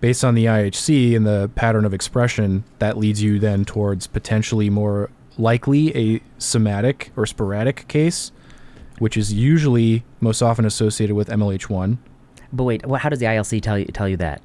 Based 0.00 0.24
on 0.24 0.34
the 0.36 0.44
IHC 0.44 1.16
and 1.16 1.26
the 1.26 1.50
pattern 1.56 1.84
of 1.84 1.92
expression, 1.92 2.62
that 2.78 2.96
leads 2.96 3.20
you 3.20 3.40
then 3.40 3.64
towards 3.64 4.06
potentially 4.06 4.70
more 4.70 5.10
likely 5.36 5.94
a 5.96 6.22
somatic 6.38 7.10
or 7.16 7.26
sporadic 7.26 7.88
case, 7.88 8.30
which 9.00 9.16
is 9.16 9.32
usually 9.32 10.04
most 10.20 10.40
often 10.42 10.64
associated 10.64 11.16
with 11.16 11.28
MLH1. 11.28 11.98
But 12.52 12.64
wait, 12.64 12.86
wha- 12.86 12.98
how 12.98 13.08
does 13.08 13.18
the 13.18 13.26
IHC 13.26 13.60
tell 13.60 13.76
you 13.78 13.86
tell 13.86 14.08
you 14.08 14.16
that? 14.18 14.40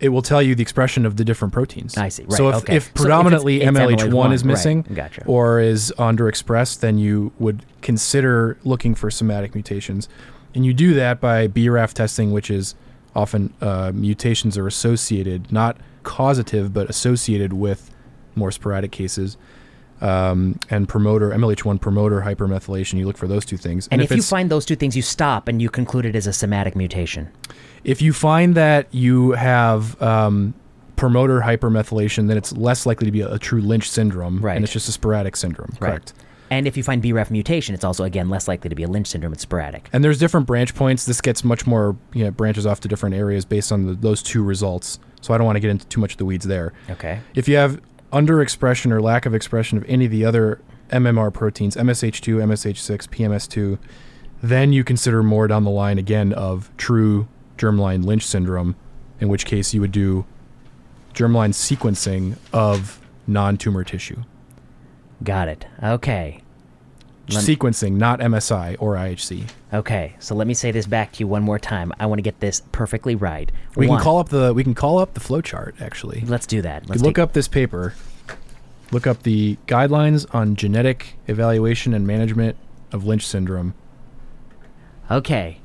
It 0.00 0.08
will 0.08 0.22
tell 0.22 0.42
you 0.42 0.54
the 0.54 0.62
expression 0.62 1.04
of 1.04 1.16
the 1.16 1.24
different 1.24 1.52
proteins. 1.52 1.96
I 1.96 2.08
see, 2.08 2.24
so 2.30 2.48
if, 2.48 2.54
okay. 2.56 2.76
if 2.76 2.84
So 2.84 2.88
if 2.88 2.88
it's- 2.88 3.02
predominantly 3.02 3.60
it's 3.60 3.70
MLH1 3.70 4.10
MLH1, 4.10 4.32
is 4.32 4.42
right, 4.42 4.48
missing 4.50 4.82
gotcha. 4.94 5.24
or 5.26 5.60
is 5.60 5.92
underexpressed, 5.98 6.80
then 6.80 6.98
you 6.98 7.32
would 7.38 7.64
consider 7.82 8.56
looking 8.64 8.94
for 8.94 9.10
somatic 9.10 9.54
mutations. 9.54 10.08
And 10.54 10.64
you 10.66 10.72
do 10.74 10.94
that 10.94 11.20
by 11.20 11.46
BRAF 11.48 11.92
testing, 11.92 12.32
which 12.32 12.50
is 12.50 12.74
often 13.14 13.52
uh, 13.60 13.92
mutations 13.94 14.56
are 14.56 14.66
associated, 14.66 15.52
not 15.52 15.76
causative, 16.02 16.72
but 16.72 16.88
associated 16.88 17.52
with 17.52 17.90
more 18.34 18.50
sporadic 18.50 18.90
cases. 18.92 19.36
Um, 20.00 20.58
and 20.70 20.88
promoter, 20.88 21.28
MLH1 21.28 21.78
promoter 21.78 22.22
hypermethylation, 22.22 22.94
you 22.98 23.06
look 23.06 23.18
for 23.18 23.28
those 23.28 23.44
two 23.44 23.58
things. 23.58 23.86
And, 23.90 24.00
if, 24.00 24.10
you 24.10 24.22
find 24.22 24.50
those 24.50 24.64
two 24.64 24.76
things, 24.76 24.96
you 24.96 25.02
stop 25.02 25.46
and 25.46 25.60
you 25.60 25.68
conclude 25.68 26.06
it 26.06 26.16
as 26.16 26.26
a 26.26 26.32
somatic 26.32 26.74
mutation. 26.74 27.28
If 27.84 28.02
you 28.02 28.12
find 28.12 28.54
that 28.54 28.86
you 28.94 29.32
have 29.32 30.00
um, 30.02 30.54
promoter 30.96 31.40
hypermethylation, 31.40 32.28
then 32.28 32.36
it's 32.36 32.52
less 32.56 32.86
likely 32.86 33.06
to 33.06 33.10
be 33.12 33.20
a, 33.22 33.32
a 33.34 33.38
true 33.38 33.60
Lynch 33.60 33.88
syndrome, 33.88 34.40
Right. 34.40 34.54
and 34.56 34.64
it's 34.64 34.72
just 34.72 34.88
a 34.88 34.92
sporadic 34.92 35.36
syndrome. 35.36 35.72
Correct. 35.78 36.12
And 36.52 36.66
if 36.66 36.76
you 36.76 36.82
find 36.82 37.00
BRAF 37.00 37.30
mutation, 37.30 37.76
it's 37.76 37.84
also 37.84 38.02
again 38.02 38.28
less 38.28 38.48
likely 38.48 38.68
to 38.70 38.74
be 38.74 38.82
a 38.82 38.88
Lynch 38.88 39.06
syndrome. 39.06 39.32
It's 39.32 39.42
sporadic. 39.42 39.88
And 39.92 40.02
there's 40.02 40.18
different 40.18 40.46
branch 40.48 40.74
points. 40.74 41.06
This 41.06 41.20
gets 41.20 41.44
much 41.44 41.64
more, 41.64 41.96
you 42.12 42.24
know, 42.24 42.32
branches 42.32 42.66
off 42.66 42.80
to 42.80 42.88
different 42.88 43.14
areas 43.14 43.44
based 43.44 43.70
on 43.70 43.86
the, 43.86 43.94
those 43.94 44.20
two 44.20 44.42
results. 44.42 44.98
So 45.20 45.32
I 45.32 45.38
don't 45.38 45.46
want 45.46 45.56
to 45.56 45.60
get 45.60 45.70
into 45.70 45.86
too 45.86 46.00
much 46.00 46.12
of 46.12 46.18
the 46.18 46.24
weeds 46.24 46.44
there. 46.46 46.72
Okay. 46.90 47.20
If 47.36 47.46
you 47.46 47.54
have 47.56 47.80
underexpression 48.12 48.90
or 48.90 49.00
lack 49.00 49.26
of 49.26 49.34
expression 49.34 49.78
of 49.78 49.84
any 49.86 50.06
of 50.06 50.10
the 50.10 50.24
other 50.24 50.60
MMR 50.90 51.32
proteins, 51.32 51.76
MSH2, 51.76 52.42
MSH6, 52.42 53.08
PMS2, 53.08 53.78
then 54.42 54.72
you 54.72 54.82
consider 54.82 55.22
more 55.22 55.46
down 55.46 55.62
the 55.62 55.70
line 55.70 55.98
again 55.98 56.32
of 56.32 56.68
true 56.76 57.28
germline 57.60 58.04
Lynch 58.04 58.26
syndrome, 58.26 58.74
in 59.20 59.28
which 59.28 59.44
case 59.44 59.74
you 59.74 59.80
would 59.80 59.92
do 59.92 60.24
germline 61.14 61.52
sequencing 61.52 62.36
of 62.52 63.00
non 63.26 63.56
tumor 63.56 63.84
tissue. 63.84 64.22
Got 65.22 65.48
it. 65.48 65.66
Okay. 65.82 66.40
Lem- 67.28 67.42
sequencing, 67.44 67.92
not 67.92 68.20
MSI 68.20 68.76
or 68.80 68.94
IHC. 68.94 69.44
Okay. 69.72 70.14
So 70.18 70.34
let 70.34 70.46
me 70.46 70.54
say 70.54 70.70
this 70.72 70.86
back 70.86 71.12
to 71.12 71.20
you 71.20 71.28
one 71.28 71.42
more 71.42 71.58
time. 71.58 71.92
I 72.00 72.06
want 72.06 72.18
to 72.18 72.22
get 72.22 72.40
this 72.40 72.62
perfectly 72.72 73.14
right. 73.14 73.52
We 73.76 73.86
One- 73.86 73.98
can 73.98 74.04
call 74.04 74.18
up 74.18 74.30
the 74.30 74.52
we 74.54 74.64
can 74.64 74.74
call 74.74 74.98
up 74.98 75.14
the 75.14 75.20
flow 75.20 75.40
chart 75.40 75.76
actually. 75.80 76.22
Let's 76.26 76.46
do 76.46 76.62
that. 76.62 76.88
Let's 76.88 77.02
look 77.02 77.18
up 77.18 77.34
this 77.34 77.48
paper. 77.48 77.94
Look 78.90 79.06
up 79.06 79.22
the 79.22 79.56
guidelines 79.68 80.26
on 80.34 80.56
genetic 80.56 81.14
evaluation 81.28 81.94
and 81.94 82.06
management 82.06 82.56
of 82.90 83.04
Lynch 83.04 83.24
syndrome. 83.24 83.74
Okay. 85.08 85.59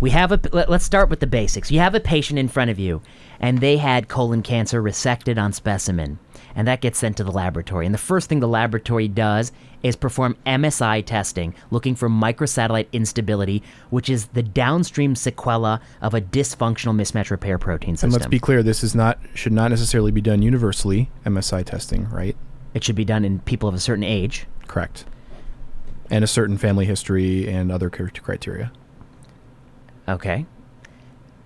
We 0.00 0.10
have 0.10 0.32
a. 0.32 0.40
Let, 0.52 0.70
let's 0.70 0.84
start 0.84 1.10
with 1.10 1.20
the 1.20 1.26
basics. 1.26 1.70
You 1.70 1.80
have 1.80 1.94
a 1.94 2.00
patient 2.00 2.38
in 2.38 2.48
front 2.48 2.70
of 2.70 2.78
you, 2.78 3.02
and 3.38 3.58
they 3.58 3.76
had 3.76 4.08
colon 4.08 4.42
cancer 4.42 4.82
resected 4.82 5.38
on 5.38 5.52
specimen, 5.52 6.18
and 6.54 6.66
that 6.66 6.80
gets 6.80 6.98
sent 6.98 7.18
to 7.18 7.24
the 7.24 7.30
laboratory. 7.30 7.86
And 7.86 7.94
the 7.94 7.98
first 7.98 8.28
thing 8.28 8.40
the 8.40 8.48
laboratory 8.48 9.08
does 9.08 9.52
is 9.82 9.96
perform 9.96 10.36
MSI 10.46 11.04
testing, 11.04 11.54
looking 11.70 11.94
for 11.94 12.08
microsatellite 12.08 12.90
instability, 12.92 13.62
which 13.90 14.08
is 14.10 14.26
the 14.28 14.42
downstream 14.42 15.14
sequela 15.14 15.80
of 16.02 16.14
a 16.14 16.20
dysfunctional 16.20 16.94
mismatch 16.94 17.30
repair 17.30 17.58
protein 17.58 17.96
system. 17.96 18.08
And 18.08 18.14
let's 18.14 18.26
be 18.26 18.38
clear, 18.38 18.62
this 18.62 18.82
is 18.82 18.94
not 18.94 19.18
should 19.34 19.52
not 19.52 19.70
necessarily 19.70 20.10
be 20.10 20.20
done 20.20 20.42
universally. 20.42 21.10
MSI 21.24 21.64
testing, 21.64 22.08
right? 22.10 22.36
it 22.74 22.84
should 22.84 22.96
be 22.96 23.04
done 23.04 23.24
in 23.24 23.40
people 23.40 23.68
of 23.68 23.74
a 23.74 23.80
certain 23.80 24.04
age. 24.04 24.46
Correct. 24.66 25.04
And 26.08 26.24
a 26.24 26.26
certain 26.26 26.58
family 26.58 26.86
history 26.86 27.48
and 27.48 27.70
other 27.70 27.90
criteria. 27.90 28.72
Okay. 30.10 30.46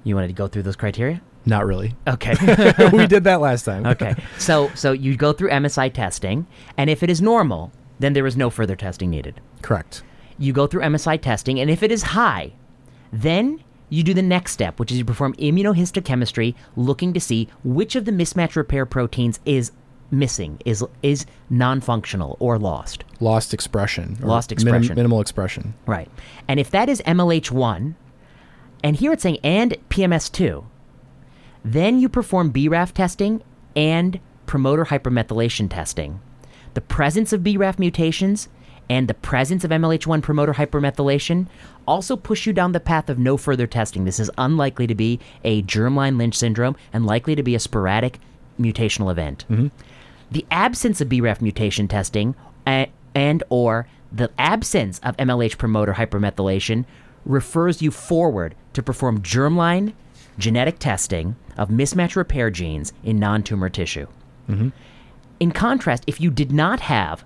You 0.03 0.15
wanted 0.15 0.29
to 0.29 0.35
go 0.35 0.49
through 0.49 0.63
those 0.63 0.77
criteria? 0.77 1.23
Not 1.47 1.67
really. 1.67 1.95
Okay. 2.07 2.35
we 2.93 3.07
did 3.07 3.25
that 3.25 3.41
last 3.41 3.65
time. 3.65 3.87
okay. 3.87 4.15
So 4.39 4.71
so 4.75 4.93
you 4.93 5.17
go 5.17 5.33
through 5.33 5.51
MSI 5.51 5.93
testing, 5.93 6.47
and 6.77 6.89
if 6.89 7.03
it 7.03 7.11
is 7.11 7.21
normal, 7.21 7.71
then 7.99 8.13
there 8.15 8.27
is 8.27 8.37
no 8.37 8.51
further 8.51 8.77
testing 8.77 9.11
needed. 9.11 9.41
Correct. 9.63 10.03
You 10.39 10.53
go 10.53 10.67
through 10.67 10.83
MSI 10.83 11.21
testing, 11.21 11.61
and 11.61 11.71
if 11.71 11.83
it 11.83 11.93
is 11.93 12.03
high, 12.03 12.53
then 13.13 13.63
you 13.91 14.03
do 14.03 14.15
the 14.15 14.23
next 14.23 14.53
step, 14.53 14.81
which 14.81 14.91
is 14.91 14.99
you 14.99 15.05
perform 15.05 15.35
immunohistochemistry, 15.35 16.55
looking 16.77 17.13
to 17.13 17.21
see 17.21 17.49
which 17.63 17.95
of 17.95 18.07
the 18.07 18.13
mismatch 18.13 18.57
repair 18.57 18.87
proteins 18.87 19.39
is 19.45 19.71
missing, 20.11 20.59
is 20.65 20.85
is 21.03 21.27
non-functional 21.51 22.37
or 22.41 22.59
lost. 22.59 23.05
Lost 23.21 23.53
expression. 23.55 24.17
Lost 24.21 24.51
minim- 24.51 24.67
expression. 24.75 24.97
minimal 24.97 25.21
expression. 25.21 25.75
Right. 25.87 26.11
And 26.49 26.59
if 26.59 26.71
that 26.71 26.89
is 26.89 27.03
MLH1, 27.03 27.95
and 28.85 28.97
here 28.97 29.13
it's 29.13 29.23
saying 29.23 29.39
and 29.43 29.77
PMS2, 29.89 30.65
then 31.65 31.99
you 31.99 32.09
perform 32.09 32.53
BRAF 32.53 32.93
testing 32.93 33.43
and 33.75 34.21
promoter 34.47 34.85
hypermethylation 34.85 35.71
testing. 35.71 36.21
The 36.75 36.83
presence 36.83 37.33
of 37.33 37.41
BRAF 37.41 37.79
mutations 37.79 38.49
and 38.91 39.09
the 39.09 39.15
presence 39.15 39.65
of 39.65 39.71
MLH1 39.71 40.23
promoter 40.23 40.53
hypermethylation 40.53 41.47
also 41.89 42.17
push 42.17 42.47
you 42.47 42.53
down 42.53 42.73
the 42.73 42.81
path 42.81 43.09
of 43.09 43.19
no 43.19 43.39
further 43.39 43.67
testing. 43.67 44.05
This 44.05 44.21
is 44.21 44.31
unlikely 44.37 44.87
to 44.87 44.95
be 44.95 45.19
a 45.43 45.63
germline 45.63 46.19
Lynch 46.19 46.37
syndrome 46.37 46.77
and 46.93 47.07
likely 47.07 47.35
to 47.35 47.43
be 47.43 47.55
a 47.55 47.61
sporadic 47.61 48.21
mutational 48.61 49.11
event. 49.11 49.47
Mm-hmm. 49.51 49.69
The 50.31 50.45
absence 50.51 51.01
of 51.01 51.09
BRAF 51.09 51.41
mutation 51.41 51.89
testing 51.89 52.35
a- 52.67 52.91
and 53.15 53.43
or 53.49 53.87
the 54.13 54.31
absence 54.39 55.01
of 55.03 55.17
MLH 55.17 55.57
promoter 55.57 55.95
hypermethylation 55.95 56.85
refers 57.25 57.83
you 57.83 57.91
forward 57.91 58.55
to 58.73 58.83
perform 58.83 59.23
germline 59.23 59.93
genetic 60.39 60.79
testing 60.79 61.37
of 61.57 61.69
mismatch 61.69 62.17
repair 62.17 62.51
genes 62.51 62.93
in 63.03 63.19
non-tumor 63.19 63.69
tissue. 63.69 64.07
Mm-hmm. 64.49 64.69
In 65.41 65.53
contrast, 65.53 66.05
if 66.07 66.21
you 66.21 66.31
did 66.31 66.53
not 66.53 66.81
have 66.81 67.25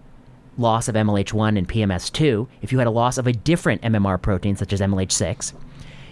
loss 0.57 0.89
of 0.89 0.95
MLH1 0.95 1.57
and 1.57 1.69
PMS2, 1.69 2.49
if 2.63 2.73
you 2.73 2.79
had 2.79 2.87
a 2.87 2.93
loss 2.93 3.17
of 3.17 3.27
a 3.27 3.33
different 3.33 3.81
MMR 3.83 4.21
protein 4.21 4.57
such 4.57 4.73
as 4.73 4.81
MSH6, 4.81 5.53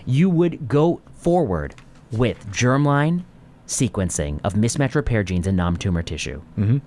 you 0.06 0.30
would 0.30 0.68
go 0.68 1.00
forward 1.16 1.74
with 2.12 2.46
germline 2.48 3.24
sequencing 3.66 4.40
of 4.44 4.54
mismatch 4.54 4.94
repair 4.94 5.22
genes 5.22 5.46
in 5.46 5.56
non-tumor 5.56 6.02
tissue. 6.02 6.40
Mm-hmm. 6.56 6.78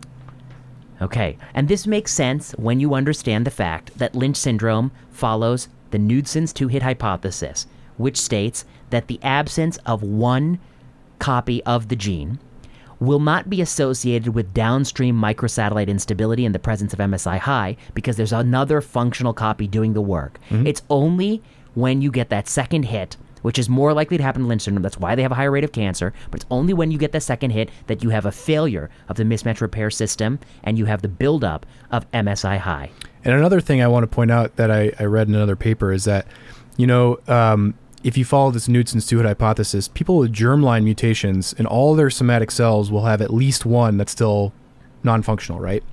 Okay, 1.01 1.37
and 1.53 1.67
this 1.67 1.87
makes 1.87 2.11
sense 2.11 2.51
when 2.53 2.79
you 2.79 2.93
understand 2.93 3.45
the 3.45 3.51
fact 3.51 3.97
that 3.97 4.15
Lynch 4.15 4.37
syndrome 4.37 4.91
follows 5.11 5.69
the 5.91 5.97
Knudson's 5.97 6.53
two 6.53 6.67
hit 6.67 6.83
hypothesis, 6.83 7.67
which 7.97 8.17
states 8.17 8.65
that 8.89 9.07
the 9.07 9.19
absence 9.21 9.77
of 9.85 10.01
one 10.03 10.59
copy 11.19 11.63
of 11.63 11.89
the 11.89 11.95
gene 11.95 12.39
will 12.99 13.19
not 13.19 13.49
be 13.49 13.61
associated 13.61 14.33
with 14.33 14.53
downstream 14.53 15.15
microsatellite 15.15 15.87
instability 15.87 16.45
in 16.45 16.51
the 16.51 16.59
presence 16.59 16.93
of 16.93 16.99
MSI 16.99 17.39
high 17.39 17.77
because 17.93 18.17
there's 18.17 18.33
another 18.33 18.81
functional 18.81 19.33
copy 19.33 19.67
doing 19.67 19.93
the 19.93 20.01
work. 20.01 20.39
Mm-hmm. 20.49 20.67
It's 20.67 20.81
only 20.89 21.41
when 21.75 22.01
you 22.01 22.11
get 22.11 22.29
that 22.29 22.47
second 22.47 22.83
hit, 22.83 23.15
which 23.41 23.57
is 23.57 23.69
more 23.69 23.93
likely 23.93 24.17
to 24.17 24.23
happen 24.23 24.41
in 24.41 24.47
Lynch 24.49 24.63
syndrome, 24.63 24.83
that's 24.83 24.97
why 24.97 25.15
they 25.15 25.21
have 25.21 25.31
a 25.31 25.35
higher 25.35 25.51
rate 25.51 25.63
of 25.63 25.71
cancer, 25.71 26.13
but 26.29 26.41
it's 26.41 26.49
only 26.51 26.73
when 26.73 26.91
you 26.91 26.97
get 26.97 27.13
the 27.13 27.21
second 27.21 27.51
hit 27.51 27.69
that 27.87 28.03
you 28.03 28.09
have 28.09 28.25
a 28.25 28.31
failure 28.31 28.89
of 29.07 29.15
the 29.15 29.23
mismatch 29.23 29.61
repair 29.61 29.89
system 29.89 30.39
and 30.63 30.77
you 30.77 30.85
have 30.85 31.01
the 31.01 31.07
buildup 31.07 31.65
of 31.91 32.09
MSI 32.11 32.57
high. 32.57 32.91
And 33.23 33.33
another 33.33 33.59
thing 33.59 33.81
I 33.81 33.87
want 33.87 34.03
to 34.03 34.07
point 34.07 34.31
out 34.31 34.55
that 34.55 34.71
I, 34.71 34.91
I 34.99 35.03
read 35.03 35.27
in 35.27 35.35
another 35.35 35.55
paper 35.55 35.91
is 35.91 36.05
that, 36.05 36.25
you 36.77 36.87
know, 36.87 37.19
um, 37.27 37.75
if 38.03 38.17
you 38.17 38.23
follow 38.23 38.51
this 38.51 38.67
Knudson's 38.67 39.05
two 39.05 39.17
hit 39.17 39.25
hypothesis, 39.25 39.87
people 39.89 40.17
with 40.17 40.33
germline 40.33 40.83
mutations 40.83 41.53
in 41.53 41.65
all 41.65 41.95
their 41.95 42.09
somatic 42.09 42.49
cells 42.51 42.89
will 42.91 43.05
have 43.05 43.21
at 43.21 43.33
least 43.33 43.65
one 43.65 43.97
that's 43.97 44.11
still 44.11 44.53
non 45.03 45.21
functional, 45.21 45.59
right? 45.59 45.83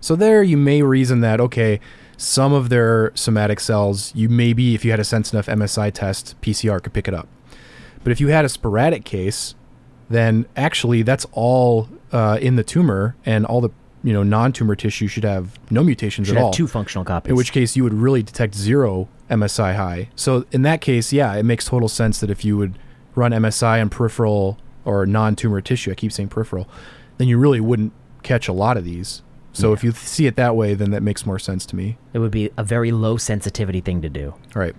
So 0.00 0.16
there 0.16 0.42
you 0.42 0.56
may 0.56 0.82
reason 0.82 1.20
that, 1.20 1.40
okay, 1.40 1.78
some 2.16 2.52
of 2.52 2.68
their 2.68 3.12
somatic 3.14 3.60
cells, 3.60 4.12
you 4.14 4.28
maybe, 4.28 4.74
if 4.74 4.84
you 4.84 4.90
had 4.90 5.00
a 5.00 5.04
sense 5.04 5.32
enough 5.32 5.46
MSI 5.46 5.92
test, 5.92 6.40
PCR 6.40 6.82
could 6.82 6.92
pick 6.92 7.06
it 7.06 7.14
up. 7.14 7.28
But 8.02 8.10
if 8.10 8.20
you 8.20 8.28
had 8.28 8.44
a 8.44 8.48
sporadic 8.48 9.04
case, 9.04 9.54
then 10.10 10.46
actually 10.56 11.02
that's 11.02 11.26
all 11.32 11.88
uh, 12.10 12.38
in 12.40 12.56
the 12.56 12.64
tumor, 12.64 13.16
and 13.24 13.46
all 13.46 13.60
the 13.60 13.70
you 14.04 14.12
know 14.12 14.22
non-tumor 14.22 14.74
tissue 14.74 15.06
should 15.06 15.24
have 15.24 15.58
no 15.70 15.82
mutations 15.84 16.28
Should 16.28 16.36
at 16.36 16.42
all. 16.42 16.52
two 16.52 16.66
functional 16.66 17.04
copies. 17.04 17.30
in 17.30 17.36
which 17.36 17.52
case 17.52 17.76
you 17.76 17.84
would 17.84 17.94
really 17.94 18.22
detect 18.22 18.54
zero 18.54 19.08
MSI 19.30 19.76
high. 19.76 20.08
So 20.16 20.44
in 20.52 20.62
that 20.62 20.80
case, 20.80 21.12
yeah, 21.12 21.34
it 21.34 21.44
makes 21.44 21.64
total 21.66 21.88
sense 21.88 22.20
that 22.20 22.30
if 22.30 22.44
you 22.44 22.56
would 22.56 22.78
run 23.14 23.32
MSI 23.32 23.80
on 23.80 23.88
peripheral 23.90 24.58
or 24.84 25.06
non-tumor 25.06 25.60
tissue, 25.60 25.90
I 25.90 25.94
keep 25.94 26.12
saying 26.12 26.28
peripheral, 26.30 26.68
then 27.18 27.28
you 27.28 27.38
really 27.38 27.60
wouldn't 27.60 27.92
catch 28.22 28.48
a 28.48 28.52
lot 28.52 28.76
of 28.76 28.84
these. 28.84 29.22
So 29.54 29.74
if 29.74 29.84
you 29.84 29.92
see 29.92 30.26
it 30.26 30.36
that 30.36 30.56
way, 30.56 30.72
then 30.72 30.92
that 30.92 31.02
makes 31.02 31.26
more 31.26 31.38
sense 31.38 31.66
to 31.66 31.76
me. 31.76 31.98
it 32.14 32.18
would 32.20 32.30
be 32.30 32.50
a 32.56 32.64
very 32.64 32.90
low 32.90 33.18
sensitivity 33.18 33.82
thing 33.82 34.00
to 34.00 34.08
do. 34.08 34.30
All 34.56 34.60
right. 34.62 34.74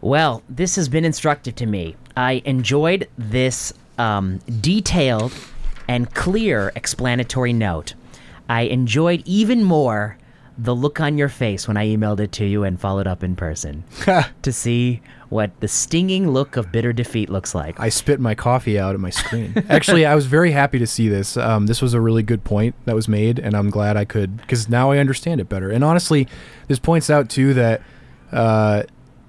Well, 0.00 0.42
this 0.48 0.74
has 0.76 0.88
been 0.88 1.04
instructive 1.04 1.54
to 1.56 1.66
me. 1.66 1.94
I 2.16 2.42
enjoyed 2.44 3.08
this 3.16 3.72
um, 3.96 4.38
detailed 4.60 5.32
and 5.86 6.12
clear 6.12 6.72
explanatory 6.74 7.52
note. 7.52 7.94
I 8.48 8.62
enjoyed 8.62 9.22
even 9.26 9.62
more 9.64 10.18
the 10.56 10.74
look 10.74 11.00
on 11.00 11.16
your 11.16 11.28
face 11.28 11.68
when 11.68 11.76
I 11.76 11.86
emailed 11.86 12.18
it 12.18 12.32
to 12.32 12.44
you 12.44 12.64
and 12.64 12.80
followed 12.80 13.06
up 13.06 13.22
in 13.22 13.36
person 13.36 13.84
to 14.42 14.52
see 14.52 15.00
what 15.28 15.52
the 15.60 15.68
stinging 15.68 16.30
look 16.30 16.56
of 16.56 16.72
bitter 16.72 16.92
defeat 16.92 17.28
looks 17.28 17.54
like. 17.54 17.78
I 17.78 17.90
spit 17.90 18.18
my 18.18 18.34
coffee 18.34 18.78
out 18.78 18.94
at 18.94 19.00
my 19.00 19.10
screen. 19.10 19.54
Actually, 19.68 20.04
I 20.04 20.16
was 20.16 20.26
very 20.26 20.50
happy 20.50 20.78
to 20.80 20.86
see 20.86 21.08
this. 21.08 21.36
Um, 21.36 21.66
this 21.66 21.80
was 21.80 21.94
a 21.94 22.00
really 22.00 22.24
good 22.24 22.42
point 22.42 22.74
that 22.86 22.96
was 22.96 23.06
made, 23.06 23.38
and 23.38 23.54
I'm 23.54 23.70
glad 23.70 23.96
I 23.96 24.04
could 24.04 24.38
because 24.38 24.68
now 24.68 24.90
I 24.90 24.98
understand 24.98 25.40
it 25.40 25.48
better. 25.48 25.70
And 25.70 25.84
honestly, 25.84 26.26
this 26.66 26.80
points 26.80 27.08
out 27.08 27.28
too 27.28 27.54
that 27.54 27.82
uh, 28.32 28.82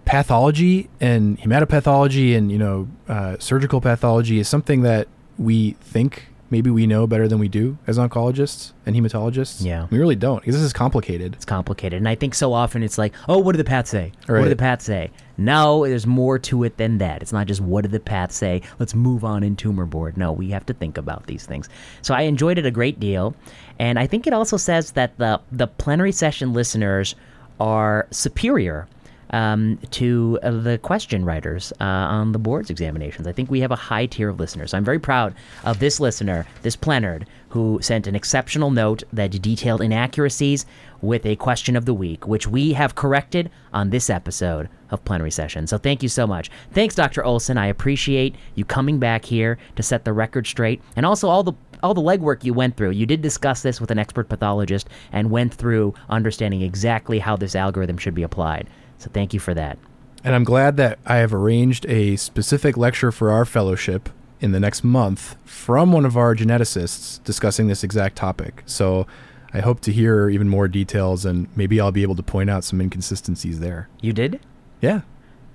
pathology 0.05 0.89
and 0.99 1.37
hematopathology 1.39 2.35
and 2.35 2.51
you 2.51 2.57
know 2.57 2.87
uh, 3.07 3.35
surgical 3.39 3.81
pathology 3.81 4.39
is 4.39 4.47
something 4.47 4.81
that 4.81 5.07
we 5.37 5.71
think 5.81 6.28
maybe 6.49 6.69
we 6.69 6.87
know 6.87 7.05
better 7.07 7.27
than 7.27 7.39
we 7.39 7.47
do 7.47 7.77
as 7.87 7.97
oncologists 7.97 8.71
and 8.85 8.95
hematologists. 8.95 9.63
Yeah. 9.63 9.87
we 9.89 9.97
really 9.99 10.15
don't 10.15 10.39
because 10.41 10.55
this 10.55 10.63
is 10.63 10.73
complicated. 10.73 11.35
It's 11.35 11.45
complicated. 11.45 11.97
And 11.97 12.07
I 12.09 12.15
think 12.15 12.33
so 12.35 12.53
often 12.53 12.83
it's 12.83 12.97
like, 12.97 13.13
oh, 13.27 13.37
what 13.37 13.53
did 13.53 13.59
the 13.59 13.63
path 13.69 13.87
say? 13.87 14.11
What 14.25 14.35
Right. 14.35 14.41
did 14.43 14.51
the 14.51 14.55
path 14.55 14.81
say? 14.81 15.11
No, 15.37 15.85
there's 15.85 16.05
more 16.07 16.37
to 16.39 16.63
it 16.63 16.77
than 16.77 16.97
that. 16.97 17.21
It's 17.21 17.31
not 17.31 17.47
just 17.47 17.61
what 17.61 17.81
did 17.83 17.91
the 17.91 17.99
path 17.99 18.31
say? 18.31 18.61
Let's 18.77 18.93
move 18.93 19.23
on 19.23 19.43
in 19.43 19.55
tumor 19.55 19.85
board. 19.85 20.17
No, 20.17 20.31
we 20.33 20.49
have 20.49 20.65
to 20.65 20.73
think 20.73 20.97
about 20.97 21.27
these 21.27 21.45
things. 21.45 21.69
So 22.01 22.13
I 22.13 22.21
enjoyed 22.23 22.57
it 22.57 22.65
a 22.65 22.71
great 22.71 22.99
deal. 22.99 23.35
And 23.79 23.97
I 23.97 24.05
think 24.07 24.27
it 24.27 24.33
also 24.33 24.57
says 24.57 24.91
that 24.91 25.17
the, 25.17 25.39
the 25.51 25.67
plenary 25.67 26.11
session 26.11 26.51
listeners 26.53 27.15
are 27.59 28.07
superior 28.11 28.87
um, 29.31 29.79
to 29.91 30.39
uh, 30.43 30.51
the 30.51 30.77
question 30.77 31.25
writers 31.25 31.71
uh, 31.79 31.83
on 31.83 32.31
the 32.31 32.39
board's 32.39 32.69
examinations. 32.69 33.27
I 33.27 33.31
think 33.31 33.49
we 33.49 33.61
have 33.61 33.71
a 33.71 33.75
high 33.75 34.05
tier 34.05 34.29
of 34.29 34.39
listeners. 34.39 34.71
So 34.71 34.77
I'm 34.77 34.85
very 34.85 34.99
proud 34.99 35.33
of 35.63 35.79
this 35.79 35.99
listener, 35.99 36.45
this 36.61 36.75
plenard, 36.75 37.25
who 37.49 37.79
sent 37.81 38.07
an 38.07 38.15
exceptional 38.15 38.71
note 38.71 39.03
that 39.11 39.29
detailed 39.41 39.81
inaccuracies 39.81 40.65
with 41.01 41.25
a 41.25 41.35
question 41.37 41.75
of 41.75 41.85
the 41.85 41.93
week, 41.93 42.27
which 42.27 42.47
we 42.47 42.73
have 42.73 42.95
corrected 42.95 43.49
on 43.73 43.89
this 43.89 44.09
episode 44.09 44.69
of 44.91 45.03
Plenary 45.05 45.31
Session. 45.31 45.67
So 45.67 45.77
thank 45.77 46.03
you 46.03 46.09
so 46.09 46.27
much. 46.27 46.49
Thanks, 46.71 46.95
Dr. 46.95 47.23
Olsen. 47.23 47.57
I 47.57 47.67
appreciate 47.67 48.35
you 48.55 48.65
coming 48.65 48.99
back 48.99 49.25
here 49.25 49.57
to 49.75 49.83
set 49.83 50.05
the 50.05 50.13
record 50.13 50.47
straight, 50.47 50.81
and 50.95 51.05
also 51.05 51.29
all 51.29 51.43
the 51.43 51.53
all 51.81 51.93
the 51.93 52.01
legwork 52.01 52.43
you 52.43 52.53
went 52.53 52.75
through. 52.75 52.91
You 52.91 53.05
did 53.05 53.21
discuss 53.21 53.61
this 53.61 53.79
with 53.79 53.89
an 53.89 53.99
expert 53.99 54.27
pathologist 54.27 54.89
and 55.13 55.31
went 55.31 55.53
through 55.53 55.93
understanding 56.09 56.61
exactly 56.61 57.19
how 57.19 57.37
this 57.37 57.55
algorithm 57.55 57.97
should 57.97 58.15
be 58.15 58.23
applied. 58.23 58.67
So 58.99 59.09
thank 59.11 59.33
you 59.33 59.39
for 59.39 59.53
that. 59.55 59.79
And 60.23 60.35
I'm 60.35 60.43
glad 60.43 60.77
that 60.77 60.99
I 61.05 61.17
have 61.17 61.33
arranged 61.33 61.85
a 61.87 62.17
specific 62.17 62.77
lecture 62.77 63.11
for 63.11 63.31
our 63.31 63.45
fellowship 63.45 64.09
in 64.41 64.51
the 64.51 64.59
next 64.59 64.83
month 64.83 65.35
from 65.45 65.91
one 65.91 66.05
of 66.05 66.15
our 66.17 66.35
geneticists 66.35 67.23
discussing 67.23 67.67
this 67.67 67.83
exact 67.83 68.15
topic. 68.17 68.63
So 68.65 69.07
I 69.53 69.61
hope 69.61 69.79
to 69.81 69.91
hear 69.91 70.29
even 70.29 70.47
more 70.49 70.67
details 70.67 71.25
and 71.25 71.47
maybe 71.55 71.79
I'll 71.79 71.91
be 71.91 72.03
able 72.03 72.15
to 72.15 72.23
point 72.23 72.49
out 72.49 72.63
some 72.63 72.81
inconsistencies 72.81 73.59
there. 73.59 73.89
You 74.01 74.13
did? 74.13 74.39
Yeah. 74.81 75.01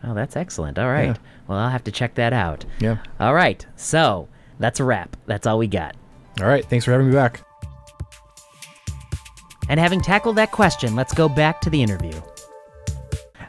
Oh, 0.02 0.14
that's 0.14 0.36
excellent. 0.36 0.78
All 0.78 0.88
right. 0.88 1.08
Yeah. 1.08 1.16
Well, 1.46 1.58
I'll 1.58 1.70
have 1.70 1.84
to 1.84 1.92
check 1.92 2.14
that 2.14 2.32
out. 2.32 2.64
Yeah. 2.80 2.98
All 3.20 3.34
right. 3.34 3.64
So 3.76 4.28
that's 4.58 4.80
a 4.80 4.84
wrap. 4.84 5.16
That's 5.26 5.46
all 5.46 5.58
we 5.58 5.66
got. 5.66 5.94
All 6.40 6.48
right. 6.48 6.64
Thanks 6.64 6.84
for 6.84 6.92
having 6.92 7.08
me 7.08 7.14
back. 7.14 7.40
And 9.68 9.80
having 9.80 10.00
tackled 10.00 10.36
that 10.36 10.52
question, 10.52 10.94
let's 10.94 11.14
go 11.14 11.28
back 11.28 11.60
to 11.62 11.70
the 11.70 11.82
interview. 11.82 12.20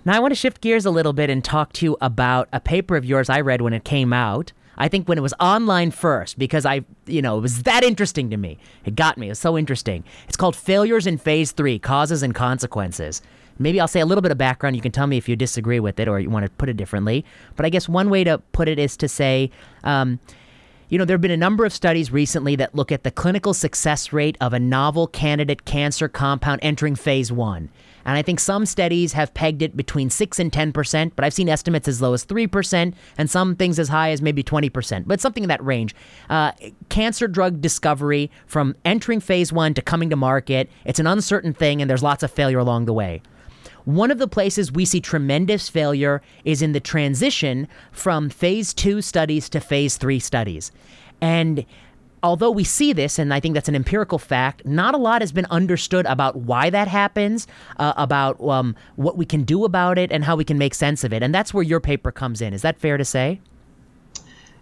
Now, 0.06 0.16
I 0.16 0.20
want 0.20 0.32
to 0.32 0.36
shift 0.36 0.62
gears 0.62 0.86
a 0.86 0.92
little 0.92 1.14
bit 1.14 1.32
and 1.32 1.44
talk 1.44 1.74
to 1.74 1.86
you 1.86 1.98
about 2.00 2.48
a 2.54 2.60
paper 2.60 2.96
of 2.96 3.06
yours 3.06 3.28
I 3.28 3.42
read 3.42 3.62
when 3.62 3.74
it 3.74 3.84
came 3.84 4.14
out. 4.14 4.54
I 4.78 4.88
think 4.88 5.10
when 5.10 5.18
it 5.18 5.22
was 5.22 5.34
online 5.40 5.90
first, 5.90 6.38
because 6.38 6.64
I, 6.64 6.82
you 7.08 7.24
know, 7.24 7.40
it 7.40 7.42
was 7.42 7.64
that 7.64 7.84
interesting 7.84 8.30
to 8.30 8.38
me. 8.38 8.60
It 8.84 8.96
got 8.96 9.18
me. 9.18 9.28
It 9.28 9.32
was 9.32 9.40
so 9.40 9.58
interesting. 9.58 10.04
It's 10.28 10.38
called 10.38 10.56
Failures 10.56 11.08
in 11.08 11.18
Phase 11.18 11.54
3 11.54 11.80
Causes 11.80 12.22
and 12.22 12.36
Consequences. 12.36 13.24
Maybe 13.58 13.80
I'll 13.80 13.88
say 13.88 14.02
a 14.02 14.06
little 14.06 14.22
bit 14.22 14.32
of 14.32 14.38
background. 14.38 14.76
You 14.76 14.82
can 14.82 14.92
tell 14.92 15.08
me 15.08 15.18
if 15.18 15.28
you 15.28 15.36
disagree 15.36 15.80
with 15.80 16.00
it 16.00 16.08
or 16.08 16.20
you 16.20 16.30
want 16.30 16.46
to 16.46 16.52
put 16.52 16.70
it 16.70 16.78
differently. 16.78 17.26
But 17.56 17.66
I 17.66 17.70
guess 17.70 17.90
one 17.90 18.12
way 18.12 18.24
to 18.26 18.38
put 18.52 18.68
it 18.68 18.78
is 18.78 18.98
to 18.98 19.08
say, 19.08 19.50
um, 19.84 20.20
you 20.90 21.00
know, 21.00 21.06
there 21.06 21.16
have 21.16 21.22
been 21.22 21.32
a 21.32 21.38
number 21.38 21.66
of 21.66 21.74
studies 21.74 22.12
recently 22.12 22.56
that 22.58 22.76
look 22.76 22.92
at 22.92 23.04
the 23.04 23.12
clinical 23.12 23.56
success 23.56 24.14
rate 24.14 24.38
of 24.40 24.54
a 24.54 24.60
novel 24.60 25.08
candidate 25.08 25.66
cancer 25.66 26.08
compound 26.08 26.60
entering 26.62 26.96
phase 26.96 27.32
one. 27.32 27.70
And 28.06 28.18
I 28.18 28.22
think 28.22 28.40
some 28.40 28.66
studies 28.66 29.14
have 29.14 29.34
pegged 29.34 29.62
it 29.62 29.76
between 29.76 30.10
6 30.10 30.40
and 30.40 30.52
10%, 30.52 31.12
but 31.16 31.26
I've 31.26 31.34
seen 31.34 31.50
estimates 31.50 31.88
as 31.88 32.02
low 32.02 32.14
as 32.14 32.26
3%, 32.26 32.94
and 33.18 33.30
some 33.30 33.56
things 33.56 33.80
as 33.80 33.90
high 33.90 34.12
as 34.12 34.22
maybe 34.22 34.44
20%, 34.44 35.04
but 35.08 35.20
something 35.20 35.44
in 35.44 35.50
that 35.50 35.64
range. 35.64 35.96
Uh, 36.30 36.52
cancer 36.90 37.28
drug 37.28 37.62
discovery 37.62 38.30
from 38.46 38.76
entering 38.86 39.20
phase 39.20 39.52
one 39.52 39.74
to 39.74 39.82
coming 39.82 40.10
to 40.12 40.16
market, 40.16 40.70
it's 40.86 41.00
an 41.00 41.08
uncertain 41.08 41.54
thing, 41.54 41.82
and 41.82 41.90
there's 41.90 42.04
lots 42.04 42.24
of 42.24 42.32
failure 42.32 42.60
along 42.60 42.86
the 42.86 42.94
way. 42.94 43.22
One 43.86 44.10
of 44.10 44.18
the 44.18 44.28
places 44.28 44.72
we 44.72 44.84
see 44.86 45.00
tremendous 45.00 45.70
failure 45.70 46.22
is 46.44 46.64
in 46.64 46.72
the 46.72 46.80
transition 46.80 47.68
from 47.92 48.30
phase 48.30 48.74
two 48.74 49.02
studies 49.02 49.48
to 49.50 49.60
phase 49.60 49.98
three 49.98 50.20
studies. 50.20 50.72
And 51.22 51.66
although 52.26 52.50
we 52.50 52.64
see 52.64 52.92
this, 52.92 53.20
and 53.20 53.34
I 53.34 53.40
think 53.40 53.54
that's 53.54 53.70
an 53.70 53.76
empirical 53.76 54.18
fact, 54.18 54.66
not 54.66 54.96
a 54.96 54.98
lot 54.98 55.22
has 55.22 55.32
been 55.32 55.46
understood 55.52 56.06
about 56.08 56.36
why 56.36 56.72
that 56.72 56.88
happens, 56.88 57.48
uh, 57.78 57.94
about 57.98 58.42
um, 58.42 58.76
what 58.96 59.16
we 59.16 59.26
can 59.26 59.44
do 59.44 59.64
about 59.64 59.98
it, 59.98 60.12
and 60.12 60.24
how 60.24 60.36
we 60.36 60.44
can 60.44 60.58
make 60.58 60.74
sense 60.74 61.04
of 61.04 61.14
it. 61.14 61.22
And 61.22 61.34
that's 61.34 61.54
where 61.54 61.64
your 61.64 61.80
paper 61.80 62.12
comes 62.12 62.42
in. 62.42 62.54
Is 62.54 62.64
that 62.64 62.80
fair 62.80 62.98
to 62.98 63.06
say? 63.06 63.40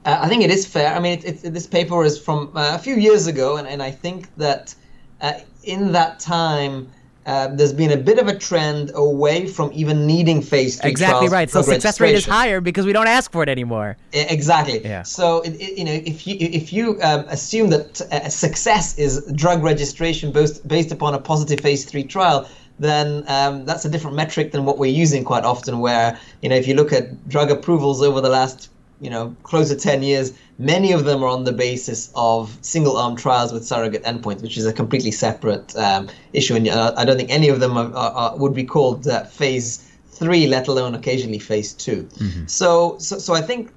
Uh, 0.05 0.19
I 0.21 0.27
think 0.27 0.43
it 0.43 0.51
is 0.51 0.67
fair. 0.67 0.93
I 0.93 0.99
mean, 0.99 1.19
it, 1.19 1.45
it, 1.45 1.53
this 1.53 1.65
paper 1.65 2.03
is 2.03 2.19
from 2.19 2.51
uh, 2.55 2.75
a 2.75 2.79
few 2.79 2.95
years 2.95 3.27
ago, 3.27 3.55
and, 3.55 3.65
and 3.67 3.81
I 3.81 3.91
think 3.91 4.27
that 4.35 4.75
uh, 5.21 5.39
in 5.63 5.93
that 5.93 6.19
time, 6.19 6.91
uh, 7.25 7.47
there's 7.47 7.73
been 7.73 7.91
a 7.91 7.97
bit 7.97 8.19
of 8.19 8.27
a 8.27 8.37
trend 8.37 8.91
away 8.95 9.47
from 9.47 9.71
even 9.73 10.05
needing 10.05 10.41
phase 10.41 10.79
three 10.79 10.91
exactly 10.91 11.29
right. 11.29 11.49
So 11.49 11.61
success 11.61 11.99
rate 11.99 12.15
is 12.15 12.25
higher 12.25 12.59
because 12.59 12.85
we 12.85 12.93
don't 12.93 13.07
ask 13.07 13.31
for 13.31 13.43
it 13.43 13.49
anymore. 13.49 13.97
Exactly. 14.11 14.81
Yeah. 14.83 15.03
So 15.03 15.41
it, 15.41 15.53
it, 15.61 15.77
you 15.77 15.85
know, 15.85 15.93
if 15.93 16.27
you 16.27 16.35
if 16.39 16.73
you 16.73 16.99
um, 17.01 17.25
assume 17.29 17.69
that 17.69 18.01
uh, 18.01 18.27
success 18.29 18.97
is 18.97 19.25
drug 19.33 19.63
registration 19.63 20.31
based 20.31 20.67
based 20.67 20.91
upon 20.91 21.13
a 21.13 21.19
positive 21.19 21.61
phase 21.61 21.85
three 21.85 22.03
trial, 22.03 22.47
then 22.79 23.23
um, 23.27 23.65
that's 23.65 23.85
a 23.85 23.89
different 23.89 24.17
metric 24.17 24.51
than 24.51 24.65
what 24.65 24.77
we're 24.77 24.91
using 24.91 25.23
quite 25.23 25.45
often. 25.45 25.79
Where 25.79 26.19
you 26.41 26.49
know, 26.49 26.55
if 26.55 26.67
you 26.67 26.73
look 26.73 26.91
at 26.91 27.29
drug 27.29 27.51
approvals 27.51 28.01
over 28.01 28.19
the 28.19 28.29
last 28.29 28.69
you 29.03 29.09
know, 29.09 29.35
close 29.43 29.69
to 29.69 29.75
10 29.75 30.01
years, 30.01 30.33
many 30.57 30.93
of 30.93 31.03
them 31.03 31.21
are 31.23 31.27
on 31.27 31.43
the 31.43 31.51
basis 31.51 32.09
of 32.15 32.57
single 32.61 32.95
arm 32.97 33.15
trials 33.17 33.51
with 33.51 33.65
surrogate 33.65 34.03
endpoints, 34.03 34.41
which 34.41 34.57
is 34.57 34.65
a 34.65 34.71
completely 34.71 35.11
separate 35.11 35.75
um, 35.75 36.09
issue. 36.31 36.55
And 36.55 36.67
uh, 36.69 36.93
I 36.95 37.03
don't 37.03 37.17
think 37.17 37.29
any 37.29 37.49
of 37.49 37.59
them 37.59 37.77
are, 37.77 37.93
are, 37.93 38.11
are, 38.11 38.37
would 38.37 38.53
be 38.53 38.63
called 38.63 39.05
uh, 39.07 39.25
phase 39.25 39.85
three, 40.07 40.47
let 40.47 40.69
alone 40.69 40.95
occasionally 40.95 41.39
phase 41.39 41.73
2 41.73 42.03
mm-hmm. 42.03 42.45
So, 42.45 42.97
so, 42.99 43.17
so 43.17 43.33
I 43.33 43.41
think 43.41 43.73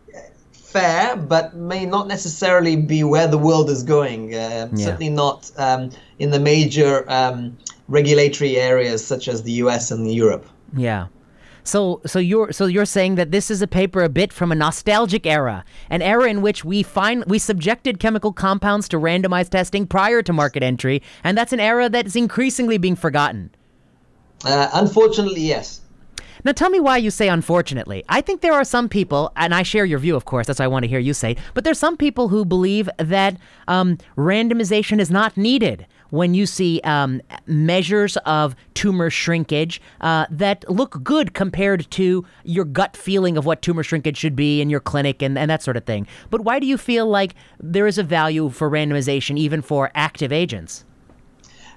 fair, 0.53 1.16
but 1.16 1.57
may 1.57 1.87
not 1.87 2.07
necessarily 2.07 2.77
be 2.77 3.03
where 3.03 3.27
the 3.27 3.39
world 3.39 3.68
is 3.68 3.83
going. 3.83 4.35
Uh, 4.35 4.68
yeah. 4.72 4.85
Certainly 4.85 5.11
not 5.11 5.51
um, 5.57 5.91
in 6.18 6.31
the 6.31 6.39
major 6.39 7.11
um, 7.11 7.57
regulatory 7.89 8.59
areas 8.59 9.05
such 9.05 9.27
as 9.27 9.43
the 9.43 9.53
US 9.53 9.91
and 9.91 10.12
Europe. 10.12 10.47
Yeah. 10.77 11.07
So, 11.67 12.01
so 12.07 12.21
you're 12.21 12.53
so 12.53 12.67
you're 12.67 12.85
saying 12.85 13.17
that 13.17 13.33
this 13.33 13.51
is 13.51 13.61
a 13.61 13.67
paper 13.67 14.05
a 14.05 14.09
bit 14.09 14.33
from 14.33 14.53
a 14.53 14.55
nostalgic 14.55 15.27
era, 15.27 15.64
an 15.91 16.01
era 16.01 16.31
in 16.31 16.41
which 16.41 16.64
we 16.64 16.85
find 16.85 17.25
we 17.27 17.41
subjected 17.41 17.99
chemical 17.99 18.33
compounds 18.33 18.89
to 18.91 18.99
randomized 18.99 19.51
testing 19.51 19.85
prior 19.85 20.23
to 20.23 20.33
market 20.33 20.62
entry, 20.62 21.03
and 21.25 21.37
that's 21.37 21.53
an 21.53 21.59
era 21.59 21.89
that 21.89 22.07
is 22.07 22.14
increasingly 22.14 22.79
being 22.79 22.95
forgotten. 22.95 23.51
Uh, 24.45 24.71
unfortunately, 24.75 25.41
yes. 25.41 25.81
Now, 26.45 26.53
tell 26.53 26.71
me 26.71 26.79
why 26.79 26.99
you 26.99 27.11
say 27.11 27.29
unfortunately. 27.29 28.05
I 28.09 28.21
think 28.21 28.43
there 28.43 28.53
are 28.53 28.62
some 28.62 28.89
people, 28.89 29.33
and 29.35 29.53
I 29.53 29.64
share 29.64 29.85
your 29.85 29.99
view, 29.99 30.14
of 30.14 30.27
course, 30.27 30.47
that's 30.47 30.61
what 30.61 30.67
I 30.67 30.69
want 30.69 30.85
to 30.85 30.89
hear 30.89 31.01
you 31.01 31.12
say, 31.12 31.37
but 31.55 31.64
there's 31.64 31.81
some 31.81 31.97
people 31.97 32.29
who 32.29 32.45
believe 32.45 32.89
that 32.99 33.37
um, 33.67 33.99
randomization 34.17 35.01
is 35.01 35.11
not 35.11 35.37
needed 35.37 35.89
when 36.11 36.34
you 36.34 36.46
see 36.46 36.80
um, 36.84 37.20
measures 37.46 38.16
of 38.18 38.54
tumor 38.74 39.11
shrinkage 39.11 39.80
uh, 40.00 40.26
that 40.30 40.64
look 40.70 41.02
good 41.02 41.34
compared 41.34 41.90
to 41.92 42.24
your 42.44 42.64
gut 42.64 42.96
feeling 42.96 43.36
of 43.36 43.46
what 43.46 43.62
tumor 43.62 43.82
shrinkage 43.82 44.16
should 44.16 44.36
be 44.36 44.61
in 44.61 44.70
your 44.70 44.80
clinic 44.80 45.22
and, 45.22 45.38
and 45.38 45.50
that 45.50 45.62
sort 45.62 45.76
of 45.76 45.84
thing. 45.84 46.07
But 46.30 46.42
why 46.42 46.59
do 46.59 46.66
you 46.66 46.78
feel 46.78 47.07
like 47.07 47.34
there 47.61 47.86
is 47.86 47.98
a 47.98 48.02
value 48.02 48.50
for 48.50 48.70
randomization 48.70 49.38
even 49.38 49.62
for 49.62 49.90
active 49.94 50.32
agents? 50.32 50.84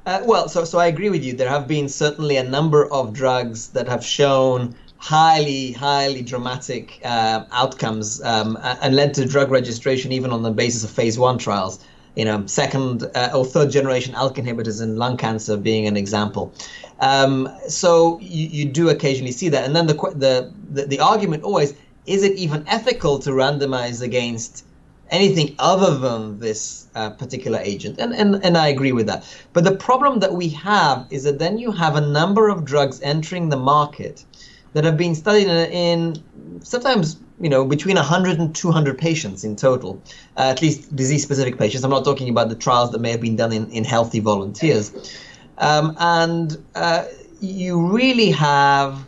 Uh, 0.06 0.22
well, 0.26 0.48
so 0.48 0.64
so 0.64 0.80
I 0.80 0.88
agree 0.88 1.10
with 1.10 1.24
you. 1.24 1.34
There 1.34 1.50
have 1.50 1.68
been 1.68 1.90
certainly 1.90 2.38
a 2.38 2.44
number 2.44 2.92
of 2.92 3.14
drugs 3.14 3.70
that 3.70 3.88
have 3.88 4.04
shown 4.04 4.74
highly, 4.98 5.72
highly 5.74 6.22
dramatic 6.22 7.00
uh, 7.04 7.46
outcomes 7.52 8.22
um, 8.24 8.58
and 8.62 8.96
led 8.96 9.14
to 9.16 9.26
drug 9.26 9.50
registration 9.50 10.12
even 10.12 10.32
on 10.32 10.44
the 10.44 10.52
basis 10.52 10.84
of 10.84 10.90
phase 10.90 11.18
one 11.18 11.38
trials 11.38 11.80
you 12.20 12.26
know, 12.26 12.46
second 12.48 13.10
uh, 13.16 13.32
or 13.34 13.46
third 13.46 13.72
generation 13.72 14.14
ALK 14.14 14.36
inhibitors 14.36 14.82
in 14.84 14.98
lung 14.98 15.16
cancer 15.16 15.56
being 15.56 15.88
an 15.88 15.96
example. 15.96 16.54
Um, 17.00 17.48
so 17.70 18.20
you, 18.20 18.46
you 18.58 18.66
do 18.66 18.90
occasionally 18.90 19.32
see 19.32 19.48
that. 19.48 19.64
And 19.64 19.74
then 19.74 19.88
the, 19.88 19.94
the, 20.26 20.54
the, 20.70 20.86
the 20.86 21.00
argument 21.00 21.44
always, 21.44 21.74
is 22.06 22.24
it 22.24 22.34
even 22.38 22.68
ethical 22.68 23.20
to 23.20 23.30
randomize 23.30 24.02
against 24.02 24.66
anything 25.12 25.56
other 25.60 25.98
than 25.98 26.40
this 26.40 26.88
uh, 26.94 27.12
particular 27.12 27.60
agent. 27.64 28.00
And, 28.00 28.14
and, 28.14 28.44
and 28.44 28.58
I 28.58 28.68
agree 28.68 28.92
with 28.92 29.08
that. 29.08 29.24
But 29.54 29.64
the 29.64 29.76
problem 29.78 30.20
that 30.20 30.34
we 30.34 30.50
have 30.50 31.08
is 31.10 31.24
that 31.24 31.40
then 31.40 31.58
you 31.58 31.72
have 31.72 31.96
a 31.96 32.02
number 32.02 32.50
of 32.50 32.66
drugs 32.66 33.00
entering 33.02 33.48
the 33.48 33.58
market 33.58 34.26
that 34.74 34.84
have 34.84 34.98
been 34.98 35.16
studied 35.16 35.48
in, 35.48 35.72
in 35.72 36.64
sometimes 36.64 37.18
you 37.40 37.50
know 37.50 37.66
between 37.66 37.96
100 37.96 38.40
and 38.40 38.56
200 38.56 38.98
patients 38.98 39.44
in 39.44 39.56
total 39.56 40.02
uh, 40.38 40.42
at 40.42 40.62
least 40.62 40.96
disease 40.96 41.24
specific 41.24 41.58
patients. 41.58 41.84
I'm 41.84 41.92
not 41.92 42.06
talking 42.06 42.30
about 42.30 42.50
the 42.50 42.56
trials 42.56 42.92
that 42.92 43.00
may 43.00 43.12
have 43.12 43.22
been 43.22 43.36
done 43.36 43.52
in, 43.54 43.70
in 43.72 43.84
healthy 43.84 44.20
volunteers. 44.20 45.18
Um, 45.58 45.96
and 46.00 46.58
uh, 46.76 47.06
you 47.42 47.86
really 47.86 48.32
have 48.32 49.06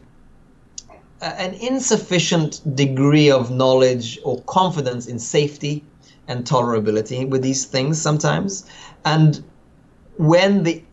an 1.21 1.53
insufficient 1.55 2.75
degree 2.75 3.29
of 3.29 3.51
knowledge 3.51 4.19
or 4.23 4.41
confidence 4.43 5.07
in 5.07 5.19
safety 5.19 5.83
and 6.27 6.45
tolerability 6.45 7.29
with 7.29 7.41
these 7.43 7.65
things 7.65 8.01
sometimes. 8.01 8.65
And 9.05 9.43
when 10.17 10.63
the 10.63 10.83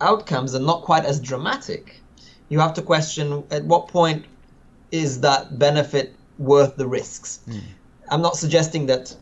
outcomes 0.00 0.54
are 0.54 0.60
not 0.60 0.82
quite 0.82 1.04
as 1.04 1.20
dramatic 1.20 2.02
you 2.48 2.60
have 2.60 2.74
to 2.74 2.82
question 2.82 3.44
at 3.50 3.64
what 3.64 3.88
point 3.88 4.24
is 4.90 5.20
that 5.20 5.58
benefit 5.58 6.14
worth 6.38 6.76
the 6.76 6.86
risks. 6.86 7.40
Mm. 7.48 7.60
I'm 8.10 8.22
not 8.22 8.36
suggesting 8.36 8.86
that 8.86 9.14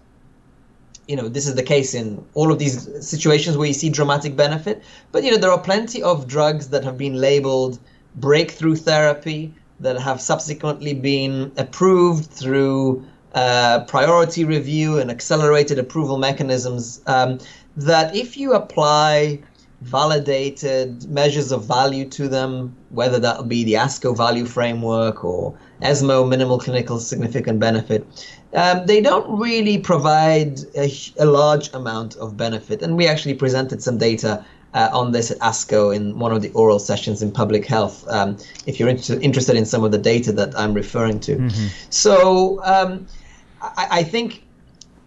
you 1.06 1.16
know 1.16 1.28
this 1.28 1.46
is 1.46 1.54
the 1.54 1.62
case 1.62 1.94
in 1.94 2.24
all 2.34 2.50
of 2.50 2.58
these 2.58 3.06
situations 3.06 3.56
where 3.56 3.68
you 3.68 3.74
see 3.74 3.90
dramatic 3.90 4.36
benefit, 4.36 4.82
but 5.12 5.22
you 5.22 5.30
know 5.30 5.36
there 5.36 5.50
are 5.50 5.60
plenty 5.60 6.02
of 6.02 6.26
drugs 6.26 6.68
that 6.68 6.84
have 6.84 6.98
been 6.98 7.14
labeled 7.14 7.78
breakthrough 8.16 8.76
therapy 8.76 9.52
that 9.80 9.98
have 9.98 10.20
subsequently 10.20 10.94
been 10.94 11.52
approved 11.56 12.30
through 12.30 13.04
uh, 13.34 13.84
priority 13.86 14.44
review 14.44 14.98
and 14.98 15.10
accelerated 15.10 15.78
approval 15.78 16.18
mechanisms. 16.18 17.02
Um, 17.06 17.38
that 17.76 18.14
if 18.14 18.36
you 18.36 18.52
apply 18.52 19.42
validated 19.80 21.08
measures 21.10 21.52
of 21.52 21.64
value 21.64 22.08
to 22.08 22.28
them, 22.28 22.74
whether 22.90 23.18
that 23.18 23.36
will 23.36 23.44
be 23.44 23.64
the 23.64 23.74
ASCO 23.74 24.16
value 24.16 24.46
framework 24.46 25.24
or 25.24 25.58
ESMO 25.82 26.24
minimal 26.24 26.58
clinical 26.58 26.98
significant 26.98 27.58
benefit. 27.58 28.06
Um, 28.54 28.86
they 28.86 29.00
don't 29.00 29.38
really 29.38 29.78
provide 29.78 30.60
a, 30.76 30.90
a, 31.18 31.26
large 31.26 31.72
amount 31.74 32.16
of 32.16 32.36
benefit. 32.36 32.82
And 32.82 32.96
we 32.96 33.08
actually 33.08 33.34
presented 33.34 33.82
some 33.82 33.98
data 33.98 34.44
uh, 34.74 34.90
on 34.92 35.12
this 35.12 35.30
at 35.30 35.38
ASCO 35.38 35.94
in 35.94 36.18
one 36.18 36.32
of 36.32 36.42
the 36.42 36.50
oral 36.50 36.78
sessions 36.78 37.22
in 37.22 37.30
public 37.30 37.64
health, 37.64 38.06
um, 38.08 38.36
if 38.66 38.78
you're 38.78 38.88
inter- 38.88 39.18
interested 39.20 39.56
in 39.56 39.64
some 39.64 39.84
of 39.84 39.92
the 39.92 39.98
data 39.98 40.32
that 40.32 40.56
I'm 40.58 40.74
referring 40.74 41.20
to. 41.20 41.36
Mm-hmm. 41.36 41.66
So 41.90 42.62
um, 42.64 43.06
I, 43.60 43.88
I 43.90 44.02
think 44.02 44.44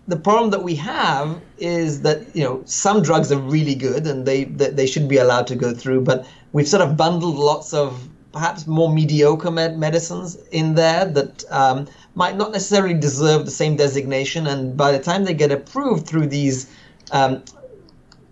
the 0.07 0.15
problem 0.15 0.51
that 0.51 0.63
we 0.63 0.75
have 0.75 1.41
is 1.57 2.01
that 2.01 2.33
you 2.33 2.43
know 2.43 2.61
some 2.65 3.01
drugs 3.01 3.31
are 3.31 3.39
really 3.39 3.75
good 3.75 4.07
and 4.07 4.25
they 4.25 4.45
they 4.45 4.87
should 4.87 5.09
be 5.09 5.17
allowed 5.17 5.47
to 5.47 5.55
go 5.55 5.73
through, 5.73 6.01
but 6.01 6.25
we've 6.53 6.67
sort 6.67 6.81
of 6.81 6.95
bundled 6.95 7.35
lots 7.35 7.73
of 7.73 8.07
perhaps 8.37 8.67
more 8.67 8.93
mediocre 8.93 9.49
med- 9.49 9.79
medicines 9.79 10.37
in 10.51 10.75
there 10.75 11.05
that 11.05 11.43
um, 11.49 11.87
might 12.13 12.37
not 12.37 12.51
necessarily 12.51 12.93
deserve 12.93 13.45
the 13.45 13.51
same 13.51 13.75
designation, 13.75 14.45
and 14.45 14.77
by 14.77 14.91
the 14.91 14.99
time 14.99 15.23
they 15.23 15.33
get 15.33 15.51
approved 15.51 16.05
through 16.05 16.27
these 16.27 16.69
um, 17.11 17.43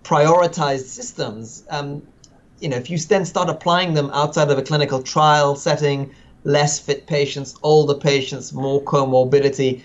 prioritized 0.03 0.85
systems, 0.99 1.63
um, 1.71 2.03
you 2.59 2.69
know 2.69 2.77
if 2.77 2.87
you 2.91 2.99
then 2.99 3.25
start 3.25 3.49
applying 3.49 3.95
them 3.95 4.11
outside 4.13 4.51
of 4.51 4.59
a 4.59 4.61
clinical 4.61 5.01
trial 5.01 5.55
setting, 5.55 6.13
less 6.43 6.79
fit 6.79 7.07
patients, 7.07 7.55
older 7.63 7.95
patients, 7.95 8.53
more 8.53 8.83
comorbidity 8.83 9.81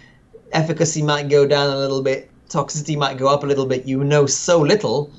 efficacy 0.53 1.01
might 1.01 1.31
go 1.31 1.47
down 1.47 1.71
a 1.71 1.79
little 1.79 2.03
bit, 2.03 2.31
toxicity 2.51 2.97
might 2.99 3.17
go 3.17 3.27
up 3.27 3.43
a 3.43 3.47
little 3.47 3.67
bit. 3.67 3.87
You 3.87 4.05
know 4.05 4.27
so 4.27 4.61
little. 4.61 5.11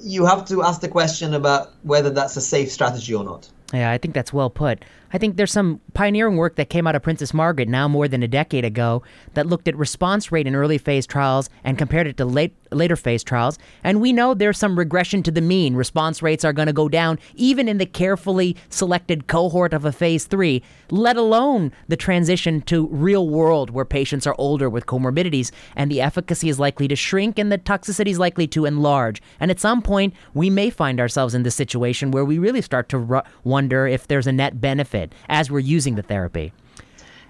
You 0.00 0.26
have 0.26 0.44
to 0.46 0.64
ask 0.64 0.80
the 0.80 0.88
question 0.88 1.34
about 1.34 1.74
whether 1.84 2.10
that's 2.10 2.36
a 2.36 2.40
safe 2.40 2.72
strategy 2.72 3.14
or 3.14 3.22
not. 3.22 3.50
Yeah, 3.72 3.90
I 3.90 3.98
think 3.98 4.14
that's 4.14 4.32
well 4.32 4.50
put. 4.50 4.84
I 5.12 5.18
think 5.18 5.36
there's 5.36 5.52
some 5.52 5.80
pioneering 5.94 6.36
work 6.36 6.56
that 6.56 6.68
came 6.68 6.86
out 6.86 6.96
of 6.96 7.02
Princess 7.02 7.32
Margaret 7.32 7.68
now 7.68 7.86
more 7.88 8.08
than 8.08 8.22
a 8.22 8.28
decade 8.28 8.64
ago 8.64 9.02
that 9.34 9.46
looked 9.46 9.68
at 9.68 9.76
response 9.76 10.32
rate 10.32 10.46
in 10.46 10.54
early 10.54 10.78
phase 10.78 11.06
trials 11.06 11.48
and 11.64 11.78
compared 11.78 12.06
it 12.06 12.16
to 12.16 12.24
late 12.24 12.56
later 12.72 12.96
phase 12.96 13.22
trials. 13.22 13.58
And 13.84 14.00
we 14.00 14.12
know 14.12 14.34
there's 14.34 14.58
some 14.58 14.76
regression 14.76 15.22
to 15.22 15.30
the 15.30 15.40
mean. 15.40 15.76
Response 15.76 16.20
rates 16.20 16.44
are 16.44 16.52
going 16.52 16.66
to 16.66 16.72
go 16.72 16.88
down 16.88 17.18
even 17.34 17.68
in 17.68 17.78
the 17.78 17.86
carefully 17.86 18.56
selected 18.68 19.28
cohort 19.28 19.72
of 19.72 19.84
a 19.84 19.92
phase 19.92 20.24
three, 20.24 20.62
let 20.90 21.16
alone 21.16 21.70
the 21.86 21.96
transition 21.96 22.60
to 22.62 22.88
real 22.88 23.28
world 23.28 23.70
where 23.70 23.84
patients 23.84 24.26
are 24.26 24.34
older 24.36 24.68
with 24.68 24.86
comorbidities 24.86 25.52
and 25.76 25.90
the 25.90 26.00
efficacy 26.00 26.48
is 26.48 26.58
likely 26.58 26.88
to 26.88 26.96
shrink 26.96 27.38
and 27.38 27.52
the 27.52 27.58
toxicity 27.58 28.08
is 28.08 28.18
likely 28.18 28.48
to 28.48 28.64
enlarge. 28.64 29.22
And 29.38 29.50
at 29.50 29.60
some 29.60 29.80
point, 29.80 30.14
we 30.34 30.50
may 30.50 30.70
find 30.70 30.98
ourselves 30.98 31.34
in 31.34 31.44
this 31.44 31.54
situation 31.54 32.10
where 32.10 32.24
we 32.24 32.38
really 32.38 32.62
start 32.62 32.88
to 32.88 32.98
ru- 32.98 33.22
wonder 33.44 33.86
if 33.86 34.08
there's 34.08 34.26
a 34.26 34.32
net 34.32 34.60
benefit 34.60 34.95
as 35.28 35.50
we're 35.50 35.58
using 35.76 35.94
the 35.94 36.02
therapy. 36.02 36.52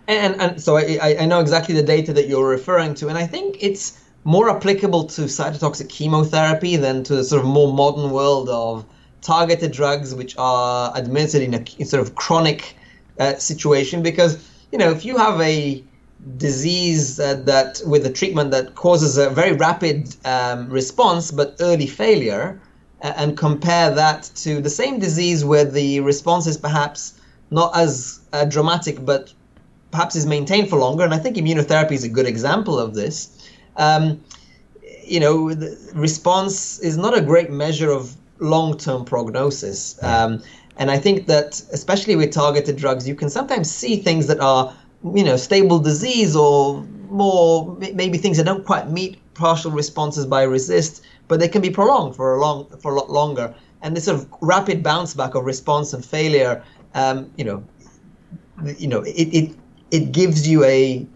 And, 0.09 0.41
and 0.41 0.63
so 0.63 0.77
I, 0.77 1.17
I 1.21 1.27
know 1.27 1.41
exactly 1.41 1.75
the 1.75 1.83
data 1.83 2.13
that 2.13 2.29
you're 2.29 2.49
referring 2.49 2.95
to, 2.95 3.09
and 3.09 3.19
I 3.19 3.27
think 3.27 3.57
it's 3.61 4.01
more 4.25 4.51
applicable 4.51 5.05
to 5.05 5.23
cytotoxic 5.23 5.89
chemotherapy 5.89 6.77
than 6.77 7.05
to 7.05 7.17
the 7.17 7.25
sort 7.25 7.43
of 7.43 7.49
more 7.49 7.73
modern 7.73 8.11
world 8.11 8.49
of 8.49 8.85
targeted 9.21 9.73
drugs, 9.73 10.15
which 10.15 10.35
are 10.39 10.93
administered 10.95 11.43
in 11.43 11.55
a 11.55 11.85
sort 11.85 12.03
of 12.03 12.15
chronic 12.15 12.77
uh, 13.19 13.35
situation. 13.37 14.03
Because 14.03 14.33
you 14.73 14.79
know, 14.79 14.91
if 14.91 15.05
you 15.05 15.17
have 15.17 15.41
a 15.41 15.83
disease 16.37 17.21
uh, 17.21 17.35
that 17.45 17.81
with 17.87 18.07
a 18.07 18.13
treatment 18.13 18.51
that 18.51 18.75
causes 18.75 19.17
a 19.17 19.31
very 19.31 19.53
rapid 19.53 20.15
um, 20.25 20.69
response 20.69 21.31
but 21.31 21.57
early 21.61 21.87
failure, 21.87 22.61
uh, 23.03 23.13
and 23.17 23.37
compare 23.37 23.95
that 23.95 24.31
to 24.35 24.61
the 24.61 24.71
same 24.71 24.99
disease 24.99 25.45
where 25.45 25.65
the 25.65 26.01
response 26.01 26.47
is 26.47 26.57
perhaps 26.57 27.16
not 27.51 27.77
as 27.77 28.21
uh, 28.33 28.45
dramatic, 28.45 29.05
but 29.05 29.33
perhaps 29.91 30.17
is 30.17 30.27
maintained 30.27 30.69
for 30.69 30.79
longer. 30.79 31.05
And 31.05 31.15
I 31.15 31.19
think 31.19 31.37
immunotherapy 31.37 31.93
is 31.93 32.05
a 32.05 32.09
good 32.09 32.27
example 32.27 32.79
of 32.79 32.95
this 32.95 33.37
um, 33.77 34.21
you 35.05 35.21
know, 35.21 35.55
the 35.55 35.79
response 35.95 36.79
is 36.81 36.97
not 36.97 37.17
a 37.17 37.21
great 37.21 37.51
measure 37.51 37.91
of 37.91 38.17
long-term 38.39 39.05
prognosis. 39.05 40.03
Um, 40.03 40.43
and 40.77 40.91
I 40.91 40.99
think 40.99 41.27
that, 41.27 41.63
especially 41.73 42.17
with 42.17 42.33
targeted 42.33 42.77
drugs, 42.77 43.09
you 43.09 43.15
can 43.15 43.31
sometimes 43.31 43.71
see 43.71 43.97
things 43.97 44.27
that 44.27 44.41
are, 44.41 44.75
you 45.15 45.25
know, 45.25 45.37
stable 45.37 45.79
disease 45.79 46.35
or 46.35 46.83
more 47.09 47.77
maybe 47.95 48.19
things 48.19 48.37
that 48.37 48.45
don't 48.45 48.67
quite 48.67 48.91
meet 48.91 49.19
partial 49.35 49.71
responses 49.71 50.27
by 50.27 50.45
RECIST, 50.45 51.03
but 51.29 51.39
they 51.41 51.49
can 51.49 51.63
be 51.63 51.71
prolonged 51.71 52.17
for 52.17 52.35
a 52.35 52.41
long 52.41 52.67
for 52.81 52.93
a 52.93 52.97
lot 52.97 53.11
longer. 53.11 53.55
And 53.83 53.97
this 53.97 54.07
sort 54.07 54.19
of 54.19 54.29
rapid 54.41 54.83
bounce 54.83 55.15
back 55.15 55.35
of 55.35 55.45
response 55.45 55.93
and 55.93 56.05
failure, 56.05 56.65
um, 56.97 57.31
you 57.37 57.45
know, 57.45 57.63
you 58.79 58.89
know, 58.89 59.03
it, 59.03 59.29
it 59.41 59.57
it 59.91 60.13
gives 60.13 60.49
you 60.49 60.65
a 60.65 61.07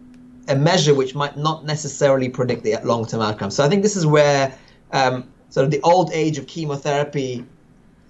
a 0.48 0.54
measure 0.54 0.94
which 0.94 1.14
might 1.14 1.36
not 1.36 1.64
necessarily 1.64 2.28
predict 2.28 2.62
the 2.64 2.76
long-term 2.84 3.20
outcome. 3.20 3.50
So 3.50 3.64
I 3.64 3.68
think 3.68 3.82
this 3.82 3.96
is 3.96 4.06
where 4.06 4.56
um, 4.92 5.28
sort 5.48 5.64
of 5.64 5.70
the 5.70 5.80
old 5.82 6.10
age 6.12 6.38
of 6.38 6.46
chemotherapy, 6.46 7.44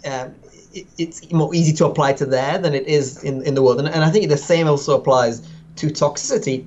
um, 0.07 0.35
it, 0.73 0.87
it's 0.99 1.31
more 1.33 1.55
easy 1.55 1.73
to 1.75 1.87
apply 1.87 2.14
to 2.14 2.27
there 2.27 2.59
than 2.59 2.75
it 2.75 2.87
is 2.87 3.23
in, 3.25 3.43
in 3.43 3.55
the 3.55 3.62
world. 3.62 3.79
And, 3.79 3.89
and 3.89 4.05
I 4.05 4.11
think 4.11 4.29
the 4.29 4.39
same 4.39 4.66
also 4.68 4.99
applies 4.99 5.47
to 5.77 5.87
toxicity. 5.89 6.66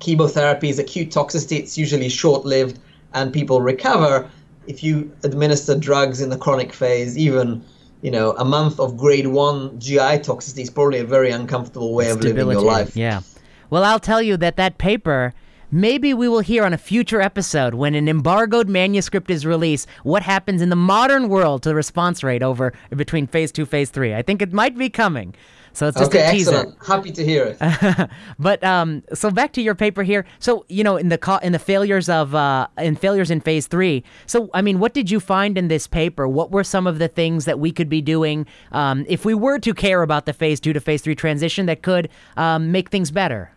Chemotherapy 0.00 0.68
is 0.68 0.78
acute 0.78 1.10
toxicity. 1.10 1.58
It's 1.58 1.78
usually 1.78 2.08
short-lived 2.08 2.78
and 3.14 3.32
people 3.32 3.60
recover. 3.60 4.30
If 4.66 4.82
you 4.82 5.10
administer 5.24 5.74
drugs 5.74 6.20
in 6.20 6.28
the 6.28 6.36
chronic 6.36 6.72
phase, 6.72 7.16
even 7.16 7.64
you 8.02 8.10
know, 8.10 8.32
a 8.32 8.44
month 8.44 8.78
of 8.78 8.96
grade 8.96 9.26
one 9.26 9.78
GI 9.78 10.20
toxicity 10.22 10.62
is 10.62 10.70
probably 10.70 11.00
a 11.00 11.04
very 11.04 11.30
uncomfortable 11.30 11.94
way 11.94 12.10
of 12.10 12.20
living 12.20 12.50
your 12.50 12.60
life. 12.60 12.96
Yeah. 12.96 13.22
Well, 13.70 13.84
I'll 13.84 14.00
tell 14.00 14.22
you 14.22 14.36
that 14.38 14.56
that 14.56 14.78
paper 14.78 15.34
maybe 15.70 16.14
we 16.14 16.28
will 16.28 16.40
hear 16.40 16.64
on 16.64 16.72
a 16.72 16.78
future 16.78 17.20
episode 17.20 17.74
when 17.74 17.94
an 17.94 18.08
embargoed 18.08 18.68
manuscript 18.68 19.30
is 19.30 19.44
released 19.44 19.86
what 20.02 20.22
happens 20.22 20.62
in 20.62 20.70
the 20.70 20.76
modern 20.76 21.28
world 21.28 21.62
to 21.62 21.68
the 21.68 21.74
response 21.74 22.24
rate 22.24 22.42
over 22.42 22.72
between 22.96 23.26
phase 23.26 23.52
two 23.52 23.66
phase 23.66 23.90
three 23.90 24.14
i 24.14 24.22
think 24.22 24.40
it 24.40 24.50
might 24.50 24.78
be 24.78 24.88
coming 24.88 25.34
so 25.72 25.88
it's 25.88 25.98
just 25.98 26.10
okay, 26.10 26.28
a 26.28 26.30
teaser. 26.30 26.54
Excellent. 26.54 26.86
Happy 26.86 27.12
to 27.12 27.24
hear 27.24 27.56
it. 27.58 28.10
but 28.38 28.62
um, 28.64 29.02
so 29.14 29.30
back 29.30 29.52
to 29.54 29.62
your 29.62 29.74
paper 29.74 30.02
here. 30.02 30.24
So 30.38 30.64
you 30.68 30.84
know, 30.84 30.96
in 30.96 31.08
the 31.08 31.18
co- 31.18 31.38
in 31.38 31.52
the 31.52 31.58
failures 31.58 32.08
of 32.08 32.34
uh, 32.34 32.68
in 32.78 32.96
failures 32.96 33.30
in 33.30 33.40
phase 33.40 33.66
three. 33.66 34.04
So 34.26 34.50
I 34.54 34.62
mean, 34.62 34.78
what 34.78 34.94
did 34.94 35.10
you 35.10 35.20
find 35.20 35.56
in 35.58 35.68
this 35.68 35.86
paper? 35.86 36.28
What 36.28 36.50
were 36.50 36.64
some 36.64 36.86
of 36.86 36.98
the 36.98 37.08
things 37.08 37.44
that 37.44 37.58
we 37.58 37.72
could 37.72 37.88
be 37.88 38.00
doing 38.00 38.46
um, 38.72 39.04
if 39.08 39.24
we 39.24 39.34
were 39.34 39.58
to 39.58 39.74
care 39.74 40.02
about 40.02 40.26
the 40.26 40.32
phase 40.32 40.60
two 40.60 40.72
to 40.72 40.80
phase 40.80 41.02
three 41.02 41.14
transition 41.14 41.66
that 41.66 41.82
could 41.82 42.08
um, 42.36 42.72
make 42.72 42.90
things 42.90 43.10
better? 43.10 43.50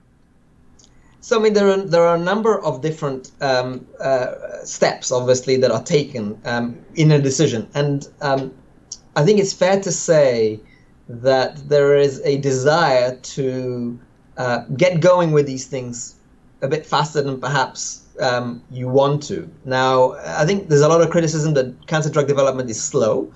So 1.21 1.39
I 1.39 1.43
mean, 1.43 1.53
there 1.53 1.69
are 1.69 1.77
there 1.77 2.03
are 2.03 2.15
a 2.15 2.19
number 2.19 2.59
of 2.59 2.81
different 2.81 3.31
um, 3.41 3.85
uh, 3.99 4.63
steps, 4.63 5.11
obviously, 5.11 5.55
that 5.57 5.71
are 5.71 5.83
taken 5.83 6.39
um, 6.45 6.77
in 6.95 7.11
a 7.11 7.19
decision, 7.19 7.69
and 7.75 8.07
um, 8.21 8.51
I 9.15 9.23
think 9.23 9.39
it's 9.39 9.53
fair 9.53 9.79
to 9.81 9.91
say 9.91 10.59
that 11.21 11.67
there 11.69 11.95
is 11.95 12.21
a 12.23 12.37
desire 12.37 13.15
to 13.15 13.99
uh, 14.37 14.65
get 14.77 15.01
going 15.01 15.31
with 15.31 15.45
these 15.45 15.65
things 15.65 16.15
a 16.61 16.67
bit 16.67 16.85
faster 16.85 17.21
than 17.21 17.39
perhaps 17.39 18.05
um, 18.19 18.61
you 18.71 18.87
want 18.87 19.23
to. 19.23 19.49
Now, 19.65 20.13
I 20.25 20.45
think 20.45 20.69
there's 20.69 20.81
a 20.81 20.87
lot 20.87 21.01
of 21.01 21.09
criticism 21.09 21.53
that 21.55 21.87
cancer 21.87 22.09
drug 22.09 22.27
development 22.27 22.69
is 22.69 22.81
slow. 22.81 23.31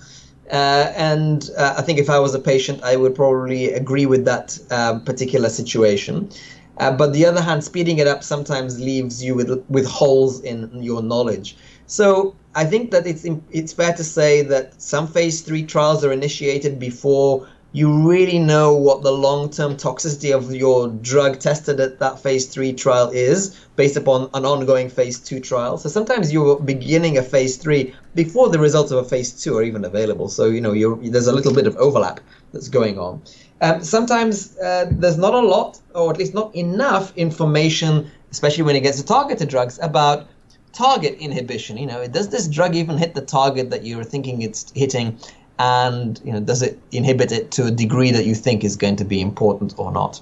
Uh, 0.50 0.92
and 0.94 1.50
uh, 1.58 1.74
I 1.76 1.82
think 1.82 1.98
if 1.98 2.08
I 2.08 2.20
was 2.20 2.34
a 2.34 2.38
patient, 2.38 2.82
I 2.84 2.94
would 2.96 3.14
probably 3.14 3.72
agree 3.72 4.06
with 4.06 4.24
that 4.26 4.58
uh, 4.70 5.00
particular 5.00 5.48
situation. 5.48 6.30
Uh, 6.78 6.92
but 6.92 7.12
the 7.12 7.24
other 7.26 7.40
hand, 7.40 7.64
speeding 7.64 7.98
it 7.98 8.06
up 8.06 8.22
sometimes 8.22 8.78
leaves 8.78 9.24
you 9.24 9.34
with 9.34 9.64
with 9.68 9.86
holes 9.86 10.40
in 10.42 10.70
your 10.82 11.02
knowledge. 11.02 11.56
So 11.86 12.36
I 12.54 12.64
think 12.64 12.90
that 12.90 13.06
it's 13.06 13.24
it's 13.50 13.72
fair 13.72 13.92
to 13.94 14.04
say 14.04 14.42
that 14.42 14.80
some 14.80 15.06
phase 15.08 15.40
three 15.40 15.64
trials 15.64 16.04
are 16.04 16.12
initiated 16.12 16.78
before 16.78 17.48
you 17.76 18.08
really 18.08 18.38
know 18.38 18.74
what 18.74 19.02
the 19.02 19.12
long-term 19.12 19.76
toxicity 19.76 20.34
of 20.34 20.54
your 20.54 20.88
drug 20.88 21.38
tested 21.38 21.78
at 21.78 21.98
that 21.98 22.18
phase 22.18 22.46
three 22.46 22.72
trial 22.72 23.10
is 23.10 23.54
based 23.76 23.98
upon 23.98 24.30
an 24.32 24.46
ongoing 24.46 24.88
phase 24.88 25.20
two 25.20 25.40
trial. 25.40 25.76
So 25.76 25.90
sometimes 25.90 26.32
you're 26.32 26.58
beginning 26.58 27.18
a 27.18 27.22
phase 27.22 27.58
three 27.58 27.94
before 28.14 28.48
the 28.48 28.58
results 28.58 28.92
of 28.92 28.98
a 29.04 29.04
phase 29.04 29.30
two 29.42 29.58
are 29.58 29.62
even 29.62 29.84
available. 29.84 30.30
So 30.30 30.46
you 30.46 30.62
know 30.62 30.72
there's 30.94 31.26
a 31.26 31.34
little 31.34 31.52
bit 31.52 31.66
of 31.66 31.76
overlap 31.76 32.20
that's 32.54 32.70
going 32.70 32.98
on. 32.98 33.20
Um, 33.60 33.84
sometimes 33.84 34.56
uh, 34.56 34.86
there's 34.90 35.18
not 35.18 35.34
a 35.34 35.40
lot, 35.40 35.78
or 35.94 36.10
at 36.10 36.16
least 36.16 36.32
not 36.32 36.54
enough 36.54 37.14
information, 37.14 38.10
especially 38.30 38.64
when 38.64 38.76
it 38.76 38.80
gets 38.80 38.98
to 39.02 39.04
targeted 39.04 39.50
drugs, 39.50 39.78
about 39.82 40.26
target 40.72 41.18
inhibition. 41.18 41.76
You 41.76 41.88
know, 41.88 42.06
does 42.06 42.30
this 42.30 42.48
drug 42.48 42.74
even 42.74 42.96
hit 42.96 43.14
the 43.14 43.20
target 43.20 43.68
that 43.68 43.84
you're 43.84 44.04
thinking 44.04 44.40
it's 44.40 44.72
hitting? 44.74 45.18
And 45.58 46.20
you 46.24 46.32
know, 46.32 46.40
does 46.40 46.62
it 46.62 46.78
inhibit 46.92 47.32
it 47.32 47.50
to 47.52 47.66
a 47.66 47.70
degree 47.70 48.10
that 48.10 48.26
you 48.26 48.34
think 48.34 48.64
is 48.64 48.76
going 48.76 48.96
to 48.96 49.04
be 49.04 49.20
important 49.20 49.74
or 49.78 49.90
not? 49.90 50.20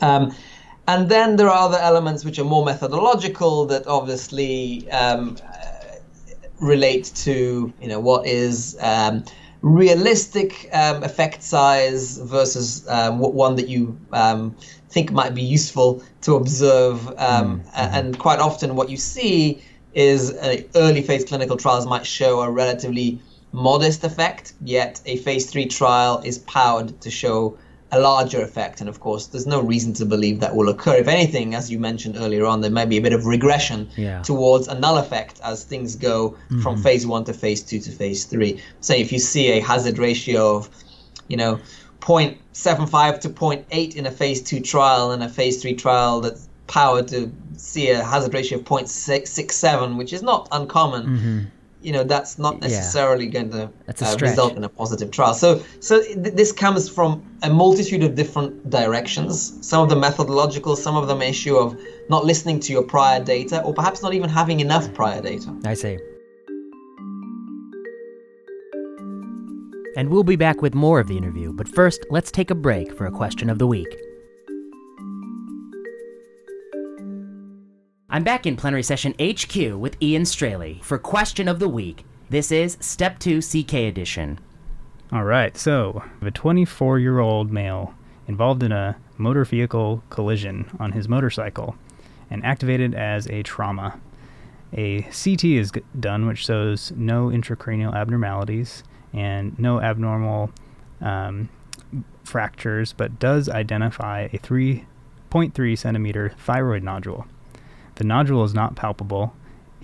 Um, 0.00 0.34
and 0.86 1.08
then 1.08 1.36
there 1.36 1.48
are 1.48 1.68
other 1.68 1.78
elements 1.78 2.24
which 2.24 2.38
are 2.38 2.44
more 2.44 2.64
methodological 2.64 3.64
that 3.66 3.86
obviously 3.86 4.90
um, 4.90 5.38
relate 6.60 7.10
to 7.14 7.72
you 7.80 7.88
know 7.88 8.00
what 8.00 8.26
is 8.26 8.76
um, 8.80 9.24
realistic 9.62 10.68
um, 10.72 11.02
effect 11.02 11.42
size 11.42 12.18
versus 12.18 12.86
um, 12.88 13.18
one 13.18 13.56
that 13.56 13.68
you 13.68 13.98
um, 14.12 14.54
think 14.90 15.10
might 15.10 15.34
be 15.34 15.42
useful 15.42 16.02
to 16.20 16.36
observe. 16.36 17.08
Um, 17.18 17.60
mm-hmm. 17.60 17.70
And 17.74 18.18
quite 18.18 18.40
often, 18.40 18.76
what 18.76 18.90
you 18.90 18.96
see 18.96 19.62
is 19.94 20.32
uh, 20.32 20.60
early 20.74 21.02
phase 21.02 21.24
clinical 21.24 21.56
trials 21.56 21.86
might 21.86 22.04
show 22.04 22.40
a 22.40 22.50
relatively 22.50 23.18
modest 23.54 24.02
effect, 24.02 24.52
yet 24.64 25.00
a 25.06 25.16
phase 25.18 25.48
three 25.48 25.66
trial 25.66 26.20
is 26.24 26.38
powered 26.38 27.00
to 27.00 27.10
show 27.10 27.56
a 27.92 28.00
larger 28.00 28.42
effect. 28.42 28.80
And 28.80 28.88
of 28.88 28.98
course, 28.98 29.28
there's 29.28 29.46
no 29.46 29.60
reason 29.60 29.92
to 29.94 30.04
believe 30.04 30.40
that 30.40 30.56
will 30.56 30.68
occur. 30.68 30.96
If 30.96 31.06
anything, 31.06 31.54
as 31.54 31.70
you 31.70 31.78
mentioned 31.78 32.16
earlier 32.16 32.46
on, 32.46 32.60
there 32.60 32.70
may 32.70 32.84
be 32.84 32.96
a 32.96 33.00
bit 33.00 33.12
of 33.12 33.26
regression 33.26 33.88
yeah. 33.96 34.22
towards 34.22 34.66
a 34.66 34.76
null 34.76 34.98
effect 34.98 35.40
as 35.44 35.62
things 35.62 35.94
go 35.94 36.30
mm-hmm. 36.30 36.62
from 36.62 36.82
phase 36.82 37.06
one 37.06 37.22
to 37.24 37.32
phase 37.32 37.62
two 37.62 37.78
to 37.78 37.92
phase 37.92 38.24
three. 38.24 38.60
Say 38.80 39.00
if 39.00 39.12
you 39.12 39.20
see 39.20 39.52
a 39.52 39.60
hazard 39.60 39.98
ratio 39.98 40.56
of, 40.56 40.68
you 41.28 41.36
know, 41.36 41.60
0.75 42.00 43.20
to 43.20 43.30
0.8 43.30 43.96
in 43.96 44.06
a 44.06 44.10
phase 44.10 44.42
two 44.42 44.60
trial 44.60 45.12
and 45.12 45.22
a 45.22 45.28
phase 45.28 45.62
three 45.62 45.74
trial 45.74 46.20
that's 46.20 46.48
powered 46.66 47.06
to 47.08 47.30
see 47.56 47.90
a 47.90 48.02
hazard 48.02 48.34
ratio 48.34 48.58
of 48.58 48.64
0.67, 48.64 49.96
which 49.96 50.12
is 50.12 50.22
not 50.22 50.48
uncommon. 50.50 51.06
Mm-hmm 51.06 51.44
you 51.84 51.92
know 51.92 52.02
that's 52.02 52.38
not 52.38 52.60
necessarily 52.60 53.26
yeah. 53.26 53.32
going 53.32 53.50
to 53.50 53.62
uh, 53.64 54.16
result 54.20 54.56
in 54.56 54.64
a 54.64 54.68
positive 54.68 55.10
trial. 55.10 55.34
So 55.34 55.62
so 55.80 56.02
th- 56.02 56.34
this 56.34 56.52
comes 56.52 56.88
from 56.88 57.22
a 57.42 57.50
multitude 57.50 58.02
of 58.02 58.14
different 58.14 58.70
directions. 58.70 59.58
Some 59.66 59.82
of 59.82 59.88
them 59.90 60.00
methodological, 60.00 60.76
some 60.76 60.96
of 60.96 61.06
them 61.08 61.20
issue 61.22 61.56
of 61.56 61.78
not 62.08 62.24
listening 62.24 62.60
to 62.60 62.72
your 62.72 62.82
prior 62.82 63.22
data, 63.22 63.62
or 63.62 63.74
perhaps 63.74 64.02
not 64.02 64.14
even 64.14 64.30
having 64.30 64.60
enough 64.60 64.92
prior 64.94 65.20
data. 65.20 65.54
I 65.64 65.74
see. 65.74 65.98
And 69.96 70.08
we'll 70.08 70.24
be 70.24 70.36
back 70.36 70.60
with 70.60 70.74
more 70.74 70.98
of 70.98 71.06
the 71.06 71.16
interview, 71.16 71.52
but 71.52 71.68
first, 71.68 72.04
let's 72.10 72.32
take 72.32 72.50
a 72.50 72.54
break 72.54 72.96
for 72.96 73.06
a 73.06 73.12
question 73.12 73.48
of 73.48 73.58
the 73.58 73.66
week. 73.66 74.03
I'm 78.10 78.22
back 78.22 78.44
in 78.44 78.56
plenary 78.56 78.82
session 78.82 79.14
HQ 79.18 79.56
with 79.78 79.96
Ian 80.00 80.26
Straley 80.26 80.78
for 80.82 80.98
question 80.98 81.48
of 81.48 81.58
the 81.58 81.68
week. 81.68 82.04
This 82.28 82.52
is 82.52 82.76
Step 82.78 83.18
2 83.18 83.40
CK 83.40 83.72
edition. 83.74 84.38
All 85.10 85.24
right, 85.24 85.56
so 85.56 86.04
a 86.20 86.30
24 86.30 86.98
year 86.98 87.18
old 87.18 87.50
male 87.50 87.94
involved 88.28 88.62
in 88.62 88.72
a 88.72 88.96
motor 89.16 89.44
vehicle 89.44 90.04
collision 90.10 90.70
on 90.78 90.92
his 90.92 91.08
motorcycle 91.08 91.76
and 92.30 92.44
activated 92.44 92.94
as 92.94 93.26
a 93.28 93.42
trauma. 93.42 93.98
A 94.74 95.02
CT 95.02 95.44
is 95.44 95.72
done, 95.98 96.26
which 96.26 96.44
shows 96.44 96.92
no 96.92 97.28
intracranial 97.28 97.94
abnormalities 97.94 98.84
and 99.14 99.58
no 99.58 99.80
abnormal 99.80 100.50
um, 101.00 101.48
fractures, 102.22 102.92
but 102.92 103.18
does 103.18 103.48
identify 103.48 104.28
a 104.32 104.38
3.3 104.38 105.78
centimeter 105.78 106.34
thyroid 106.38 106.82
nodule. 106.82 107.26
The 107.96 108.04
nodule 108.04 108.44
is 108.44 108.54
not 108.54 108.74
palpable, 108.74 109.34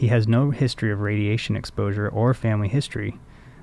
He 0.00 0.08
has 0.08 0.26
no 0.26 0.50
history 0.50 0.90
of 0.90 1.00
radiation 1.00 1.56
exposure 1.56 2.08
or 2.08 2.32
family 2.32 2.68
history 2.68 3.18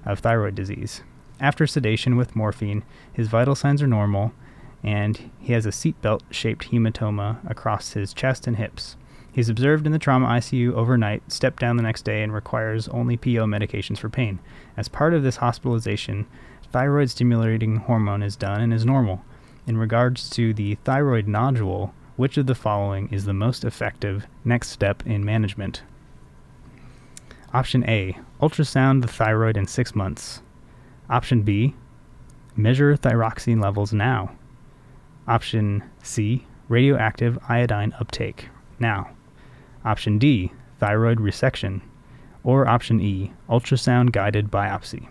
of 0.06 0.20
thyroid 0.20 0.54
disease. 0.54 1.02
After 1.40 1.66
sedation 1.66 2.16
with 2.16 2.36
morphine, 2.36 2.84
his 3.12 3.28
vital 3.28 3.56
signs 3.56 3.82
are 3.82 3.88
normal, 3.88 4.34
and 4.84 5.32
he 5.40 5.54
has 5.54 5.66
a 5.66 5.72
seatbelt 5.72 6.22
shaped 6.30 6.70
hematoma 6.70 7.40
across 7.50 7.94
his 7.94 8.14
chest 8.14 8.46
and 8.46 8.58
hips. 8.58 8.98
He's 9.32 9.50
observed 9.50 9.88
in 9.88 9.94
the 9.94 10.00
trauma 10.00 10.28
ICU 10.28 10.74
overnight, 10.74 11.32
stepped 11.32 11.60
down 11.60 11.78
the 11.78 11.84
next 11.84 12.04
day, 12.04 12.22
and 12.22 12.32
requires 12.32 12.88
only 12.90 13.18
PO 13.18 13.46
medications 13.46 13.98
for 13.98 14.10
pain. 14.10 14.38
As 14.78 14.88
part 14.88 15.16
of 15.16 15.24
this 15.24 15.38
hospitalization, 15.38 16.28
thyroid 16.72 17.10
stimulating 17.10 17.78
hormone 17.78 18.22
is 18.22 18.36
done 18.36 18.62
and 18.62 18.74
is 18.74 18.86
normal. 18.86 19.24
In 19.66 19.78
regards 19.78 20.30
to 20.32 20.54
the 20.54 20.76
thyroid 20.84 21.28
nodule, 21.28 21.94
which 22.18 22.38
of 22.38 22.48
the 22.48 22.56
following 22.56 23.08
is 23.12 23.26
the 23.26 23.34
most 23.34 23.64
effective 23.64 24.28
next 24.44 24.70
step 24.70 25.06
in 25.06 25.24
management? 25.24 25.84
Option 27.54 27.88
A 27.88 28.18
ultrasound 28.42 29.02
the 29.02 29.08
thyroid 29.08 29.56
in 29.56 29.66
six 29.68 29.96
months. 29.96 30.42
Option 31.10 31.44
B 31.44 31.76
measure 32.56 32.98
thyroxine 32.98 33.62
levels 33.62 33.94
now. 33.94 34.32
Option 35.28 35.84
C 36.04 36.46
radioactive 36.68 37.38
iodine 37.48 37.94
uptake 38.00 38.50
now. 38.80 39.10
Option 39.86 40.18
D 40.18 40.52
thyroid 40.80 41.20
resection. 41.20 41.82
Or 42.44 42.68
option 42.68 43.00
E 43.00 43.32
ultrasound 43.50 44.12
guided 44.12 44.52
biopsy. 44.52 45.08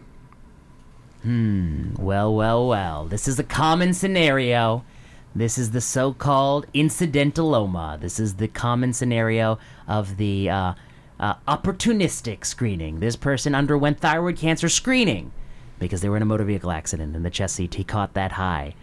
Hmm. 1.22 1.94
Well, 1.98 2.34
well, 2.34 2.66
well. 2.68 3.06
This 3.06 3.26
is 3.26 3.38
a 3.38 3.44
common 3.44 3.94
scenario. 3.94 4.84
This 5.36 5.58
is 5.58 5.72
the 5.72 5.82
so-called 5.82 6.66
incidentaloma. 6.72 8.00
This 8.00 8.18
is 8.18 8.36
the 8.36 8.48
common 8.48 8.94
scenario 8.94 9.58
of 9.86 10.16
the 10.16 10.48
uh, 10.48 10.72
uh, 11.20 11.34
opportunistic 11.46 12.46
screening. 12.46 13.00
This 13.00 13.16
person 13.16 13.54
underwent 13.54 14.00
thyroid 14.00 14.38
cancer 14.38 14.70
screening 14.70 15.32
because 15.78 16.00
they 16.00 16.08
were 16.08 16.16
in 16.16 16.22
a 16.22 16.26
motor 16.26 16.44
vehicle 16.44 16.70
accident 16.70 17.14
and 17.14 17.22
the 17.22 17.28
chest 17.28 17.58
CT 17.58 17.86
caught 17.86 18.14
that 18.14 18.32
high. 18.32 18.74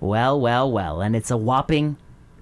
Well, 0.00 0.38
well, 0.38 0.70
well, 0.70 1.00
and 1.00 1.16
it's 1.16 1.30
a 1.30 1.36
whopping 1.38 1.96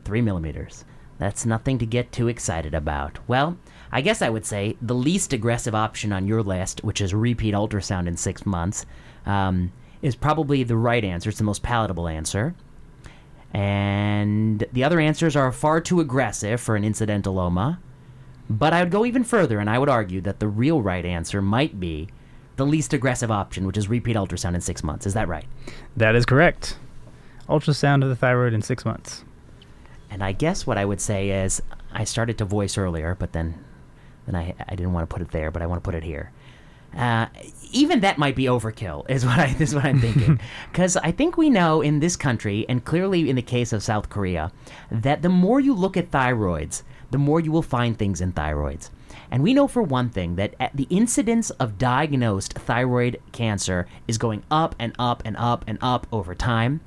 three 0.05 0.21
millimeters. 0.21 0.85
That's 1.19 1.47
nothing 1.47 1.79
to 1.79 1.87
get 1.87 2.11
too 2.11 2.27
excited 2.27 2.75
about. 2.75 3.21
Well, 3.29 3.57
I 3.93 4.01
guess 4.01 4.21
I 4.21 4.31
would 4.31 4.47
say 4.47 4.79
the 4.83 4.97
least 4.97 5.33
aggressive 5.33 5.77
option 5.77 6.13
on 6.13 6.27
your 6.27 6.43
list, 6.43 6.83
which 6.83 7.01
is 7.01 7.15
repeat 7.15 7.55
ultrasound 7.55 8.09
in 8.09 8.17
six 8.17 8.45
months, 8.45 8.85
um, 9.27 9.71
is 10.03 10.17
probably 10.17 10.65
the 10.65 10.77
right 10.77 11.05
answer. 11.05 11.29
It's 11.29 11.39
the 11.39 11.45
most 11.45 11.63
palatable 11.63 12.09
answer. 12.09 12.57
And 13.53 14.65
the 14.73 14.85
other 14.85 15.01
answers 15.01 15.35
are 15.35 15.51
far 15.51 15.81
too 15.81 16.01
aggressive 16.01 16.61
for 16.61 16.77
an 16.77 16.85
incidentaloma. 16.85 17.79
But 18.49 18.73
I 18.73 18.83
would 18.83 18.91
go 18.91 19.05
even 19.05 19.25
further, 19.25 19.59
and 19.59 19.71
I 19.71 19.79
would 19.79 19.89
argue 19.89 20.21
that 20.23 20.41
the 20.41 20.49
real 20.49 20.83
right 20.83 21.05
answer 21.05 21.41
might 21.41 21.79
be 21.79 22.09
the 22.57 22.67
least 22.67 22.93
aggressive 22.93 23.31
option, 23.31 23.67
which 23.67 23.77
is 23.77 23.89
repeat 23.89 24.17
ultrasound 24.17 24.55
in 24.55 24.61
six 24.61 24.83
months. 24.83 25.07
Is 25.07 25.15
that 25.15 25.29
right? 25.29 25.47
That 25.97 26.15
is 26.15 26.27
correct. 26.27 26.77
Ultrasound 27.49 28.03
of 28.03 28.09
the 28.09 28.17
thyroid 28.17 28.53
in 28.53 28.63
six 28.63 28.85
months. 28.85 29.25
And 30.11 30.23
I 30.23 30.33
guess 30.33 30.67
what 30.67 30.77
I 30.77 30.85
would 30.85 31.01
say 31.01 31.31
is 31.31 31.63
I 31.93 32.05
started 32.05 32.39
to 32.39 32.45
voice 32.45 32.77
earlier, 32.77 33.17
but 33.19 33.33
then 33.33 33.65
then 34.27 34.35
I, 34.35 34.55
I 34.69 34.75
didn't 34.75 34.93
want 34.93 35.09
to 35.09 35.13
put 35.13 35.23
it 35.23 35.31
there, 35.31 35.51
but 35.51 35.63
I 35.63 35.67
want 35.67 35.83
to 35.83 35.89
put 35.89 35.95
it 35.95 36.05
here. 36.05 36.31
Uh, 36.97 37.27
even 37.73 38.01
that 38.01 38.19
might 38.19 38.35
be 38.35 38.45
overkill, 38.45 39.05
is 39.11 39.25
what 39.25 39.39
I 39.39 39.55
is 39.59 39.75
what 39.75 39.85
I'm 39.85 40.01
thinking. 40.01 40.41
Because 40.73 40.97
I 40.97 41.13
think 41.13 41.37
we 41.37 41.51
know 41.51 41.81
in 41.81 42.01
this 42.01 42.17
country, 42.17 42.67
and 42.69 42.85
clearly 42.85 43.29
in 43.29 43.37
the 43.37 43.43
case 43.43 43.73
of 43.73 43.83
South 43.83 44.09
Korea, 44.09 44.53
that 44.91 45.23
the 45.23 45.29
more 45.29 45.61
you 45.61 45.75
look 45.75 45.97
at 45.97 46.11
thyroids, 46.11 46.83
the 47.11 47.19
more 47.19 47.41
you 47.41 47.53
will 47.53 47.63
find 47.63 47.99
things 47.99 48.21
in 48.21 48.33
thyroids. 48.33 48.91
And 49.31 49.43
we 49.43 49.55
know 49.55 49.69
for 49.69 49.83
one 49.83 50.11
thing 50.11 50.37
that 50.37 50.55
the 50.75 50.87
incidence 50.91 51.51
of 51.51 51.79
diagnosed 51.79 52.55
thyroid 52.55 53.21
cancer 53.33 53.87
is 54.09 54.19
going 54.19 54.43
up 54.51 54.75
and 54.79 54.95
up 54.99 55.23
and 55.25 55.37
up 55.37 55.65
and 55.67 55.79
up 55.81 56.07
over 56.13 56.35
time 56.35 56.81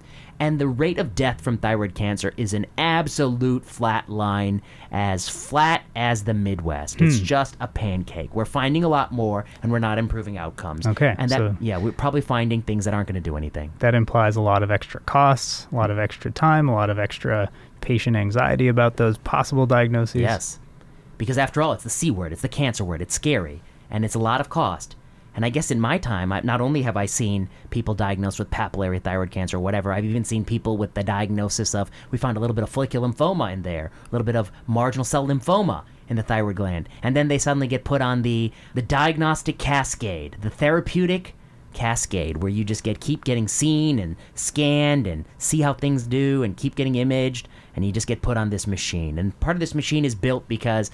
and 0.44 0.60
the 0.60 0.68
rate 0.68 0.98
of 0.98 1.16
death 1.16 1.40
from 1.40 1.58
thyroid 1.58 1.96
cancer 1.96 2.34
is 2.36 2.54
an 2.54 2.66
absolute 2.78 3.64
flat 3.64 4.10
line, 4.10 4.62
as 4.92 5.30
flat 5.30 5.84
as 5.96 6.26
the 6.26 6.34
Midwest. 6.34 7.02
It's 7.02 7.18
Hmm. 7.20 7.24
just 7.24 7.56
a 7.62 7.68
pancake. 7.68 8.36
We're 8.36 8.44
finding 8.44 8.84
a 8.84 8.90
lot 8.90 9.14
more, 9.14 9.46
and 9.62 9.72
we're 9.72 9.80
not 9.80 9.98
improving 9.98 10.38
outcomes. 10.38 10.86
Okay, 10.86 11.16
and 11.18 11.32
that 11.32 11.38
so- 11.38 11.56
yeah, 11.62 11.78
we're 11.78 11.94
probably 11.94 12.20
finding 12.20 12.62
things 12.62 12.84
that 12.84 12.94
aren't 12.94 13.08
going 13.08 13.16
to 13.24 13.30
do 13.30 13.38
anything. 13.38 13.72
That 13.80 13.96
implies 13.96 14.36
a 14.36 14.42
lot 14.42 14.64
of 14.64 14.70
extra 14.70 15.00
costs, 15.06 15.66
a 15.72 15.76
lot 15.78 15.90
of 15.90 15.98
extra 15.98 16.30
time, 16.30 16.68
a 16.68 16.74
lot 16.74 16.90
of 16.90 17.00
extra 17.00 17.50
patient 17.80 18.18
anxiety 18.18 18.68
about 18.68 18.98
those 18.98 19.18
possible 19.20 19.66
diagnoses. 19.66 20.20
Yes, 20.22 20.60
because 21.18 21.38
after 21.38 21.62
all, 21.62 21.72
it's 21.72 21.86
the 21.86 21.90
C 21.90 22.12
word. 22.12 22.34
It's 22.34 22.42
the 22.42 22.50
cancer 22.50 22.84
word. 22.84 23.02
It's 23.02 23.16
scary, 23.16 23.62
and 23.90 24.04
it's 24.04 24.16
a 24.16 24.20
lot 24.20 24.42
of 24.42 24.50
cost. 24.50 24.98
And 25.36 25.46
I 25.46 25.50
guess 25.50 25.72
in 25.72 25.80
my 25.80 25.98
time, 25.98 26.32
I, 26.32 26.42
not 26.42 26.62
only 26.62 26.84
have 26.84 26.98
I 26.98 27.06
seen 27.06 27.50
people 27.70 27.94
diagnosed 27.96 28.40
with 28.40 28.52
papillary 28.52 29.02
thyroid 29.02 29.32
cancer 29.32 29.58
or 29.58 29.62
whatever, 29.62 29.92
I've 29.92 30.06
even 30.06 30.24
seen 30.24 30.46
people 30.46 30.78
with 30.78 30.94
the 30.94 31.04
diagnosis 31.04 31.74
of 31.74 31.90
we 32.12 32.18
found 32.18 32.38
a 32.38 32.40
little 32.40 32.54
bit 32.54 32.64
of 32.64 32.70
follicular 32.70 33.08
lymphoma 33.08 33.52
in 33.52 33.64
there, 33.64 33.92
a 34.06 34.10
little 34.12 34.26
bit 34.26 34.36
of 34.36 34.52
marginal 34.68 35.06
cell 35.06 35.28
lymphoma 35.28 35.84
in 36.10 36.16
the 36.16 36.24
thyroid 36.24 36.56
gland, 36.56 36.90
and 37.02 37.16
then 37.16 37.28
they 37.28 37.38
suddenly 37.38 37.68
get 37.68 37.84
put 37.84 38.02
on 38.02 38.22
the 38.22 38.52
the 38.74 38.82
diagnostic 38.82 39.58
cascade, 39.58 40.38
the 40.42 40.50
therapeutic 40.50 41.34
cascade 41.74 42.42
where 42.42 42.52
you 42.52 42.64
just 42.64 42.84
get 42.84 43.00
keep 43.00 43.24
getting 43.24 43.48
seen 43.48 43.98
and 44.00 44.16
scanned 44.36 45.08
and 45.08 45.26
see 45.38 45.62
how 45.62 45.74
things 45.74 46.04
do 46.06 46.44
and 46.44 46.56
keep 46.56 46.76
getting 46.76 46.96
imaged 46.96 47.48
and 47.76 47.84
you 47.84 47.92
just 47.92 48.08
get 48.08 48.22
put 48.22 48.38
on 48.38 48.50
this 48.50 48.68
machine. 48.68 49.18
And 49.18 49.38
part 49.40 49.56
of 49.56 49.60
this 49.60 49.74
machine 49.74 50.06
is 50.06 50.14
built 50.16 50.48
because 50.48 50.92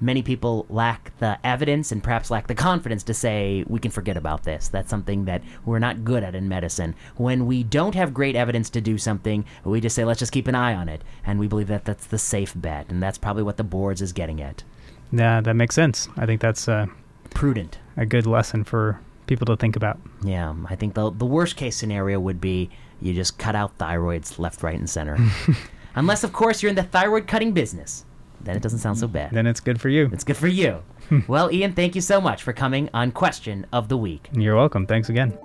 many 0.00 0.22
people 0.22 0.66
lack 0.68 1.16
the 1.18 1.38
evidence 1.44 1.92
and 1.92 2.02
perhaps 2.02 2.30
lack 2.30 2.46
the 2.46 2.54
confidence 2.54 3.02
to 3.02 3.14
say 3.14 3.64
we 3.68 3.78
can 3.78 3.90
forget 3.90 4.16
about 4.16 4.44
this 4.44 4.68
that's 4.68 4.90
something 4.90 5.24
that 5.24 5.42
we're 5.64 5.78
not 5.78 6.04
good 6.04 6.22
at 6.22 6.34
in 6.34 6.48
medicine 6.48 6.94
when 7.16 7.46
we 7.46 7.62
don't 7.62 7.94
have 7.94 8.14
great 8.14 8.36
evidence 8.36 8.70
to 8.70 8.80
do 8.80 8.96
something 8.98 9.44
we 9.64 9.80
just 9.80 9.96
say 9.96 10.04
let's 10.04 10.18
just 10.20 10.32
keep 10.32 10.46
an 10.46 10.54
eye 10.54 10.74
on 10.74 10.88
it 10.88 11.02
and 11.24 11.38
we 11.38 11.46
believe 11.48 11.68
that 11.68 11.84
that's 11.84 12.06
the 12.06 12.18
safe 12.18 12.52
bet 12.56 12.86
and 12.88 13.02
that's 13.02 13.18
probably 13.18 13.42
what 13.42 13.56
the 13.56 13.64
boards 13.64 14.00
is 14.00 14.12
getting 14.12 14.40
at 14.40 14.62
Yeah, 15.10 15.40
that 15.40 15.54
makes 15.54 15.74
sense. 15.74 16.08
I 16.16 16.26
think 16.26 16.40
that's 16.40 16.68
uh, 16.68 16.86
prudent 17.30 17.78
a 17.96 18.04
good 18.06 18.26
lesson 18.26 18.64
for 18.64 19.00
people 19.26 19.46
to 19.46 19.56
think 19.56 19.76
about. 19.76 19.98
Yeah, 20.22 20.54
I 20.68 20.76
think 20.76 20.94
the 20.94 21.10
the 21.10 21.26
worst 21.26 21.56
case 21.56 21.76
scenario 21.76 22.20
would 22.20 22.40
be 22.40 22.70
you 23.00 23.14
just 23.14 23.38
cut 23.38 23.54
out 23.54 23.78
thyroids 23.78 24.38
left, 24.38 24.62
right, 24.62 24.78
and 24.78 24.88
center. 24.88 25.16
Unless, 25.94 26.24
of 26.24 26.32
course, 26.32 26.62
you're 26.62 26.70
in 26.70 26.76
the 26.76 26.82
thyroid 26.82 27.26
cutting 27.26 27.52
business. 27.52 28.04
Then 28.48 28.56
it 28.56 28.62
doesn't 28.62 28.78
sound 28.78 28.96
so 28.96 29.06
bad. 29.06 29.30
Then 29.30 29.46
it's 29.46 29.60
good 29.60 29.78
for 29.78 29.90
you. 29.90 30.08
It's 30.10 30.24
good 30.24 30.38
for 30.38 30.46
you. 30.46 30.82
well, 31.28 31.52
Ian, 31.52 31.74
thank 31.74 31.94
you 31.94 32.00
so 32.00 32.18
much 32.18 32.42
for 32.42 32.54
coming 32.54 32.88
on 32.94 33.12
Question 33.12 33.66
of 33.74 33.90
the 33.90 33.98
Week. 33.98 34.26
You're 34.32 34.56
welcome. 34.56 34.86
Thanks 34.86 35.10
again. 35.10 35.36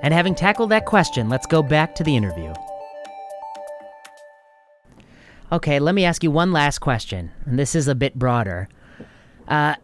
And 0.00 0.14
having 0.14 0.36
tackled 0.36 0.70
that 0.70 0.86
question, 0.86 1.28
let's 1.28 1.46
go 1.46 1.64
back 1.64 1.96
to 1.96 2.04
the 2.04 2.14
interview. 2.14 2.54
Okay, 5.50 5.80
let 5.80 5.96
me 5.96 6.04
ask 6.04 6.22
you 6.22 6.30
one 6.30 6.52
last 6.52 6.78
question, 6.78 7.32
and 7.44 7.58
this 7.58 7.74
is 7.74 7.88
a 7.88 7.94
bit 7.96 8.16
broader. 8.16 8.68
Uh, 9.48 9.74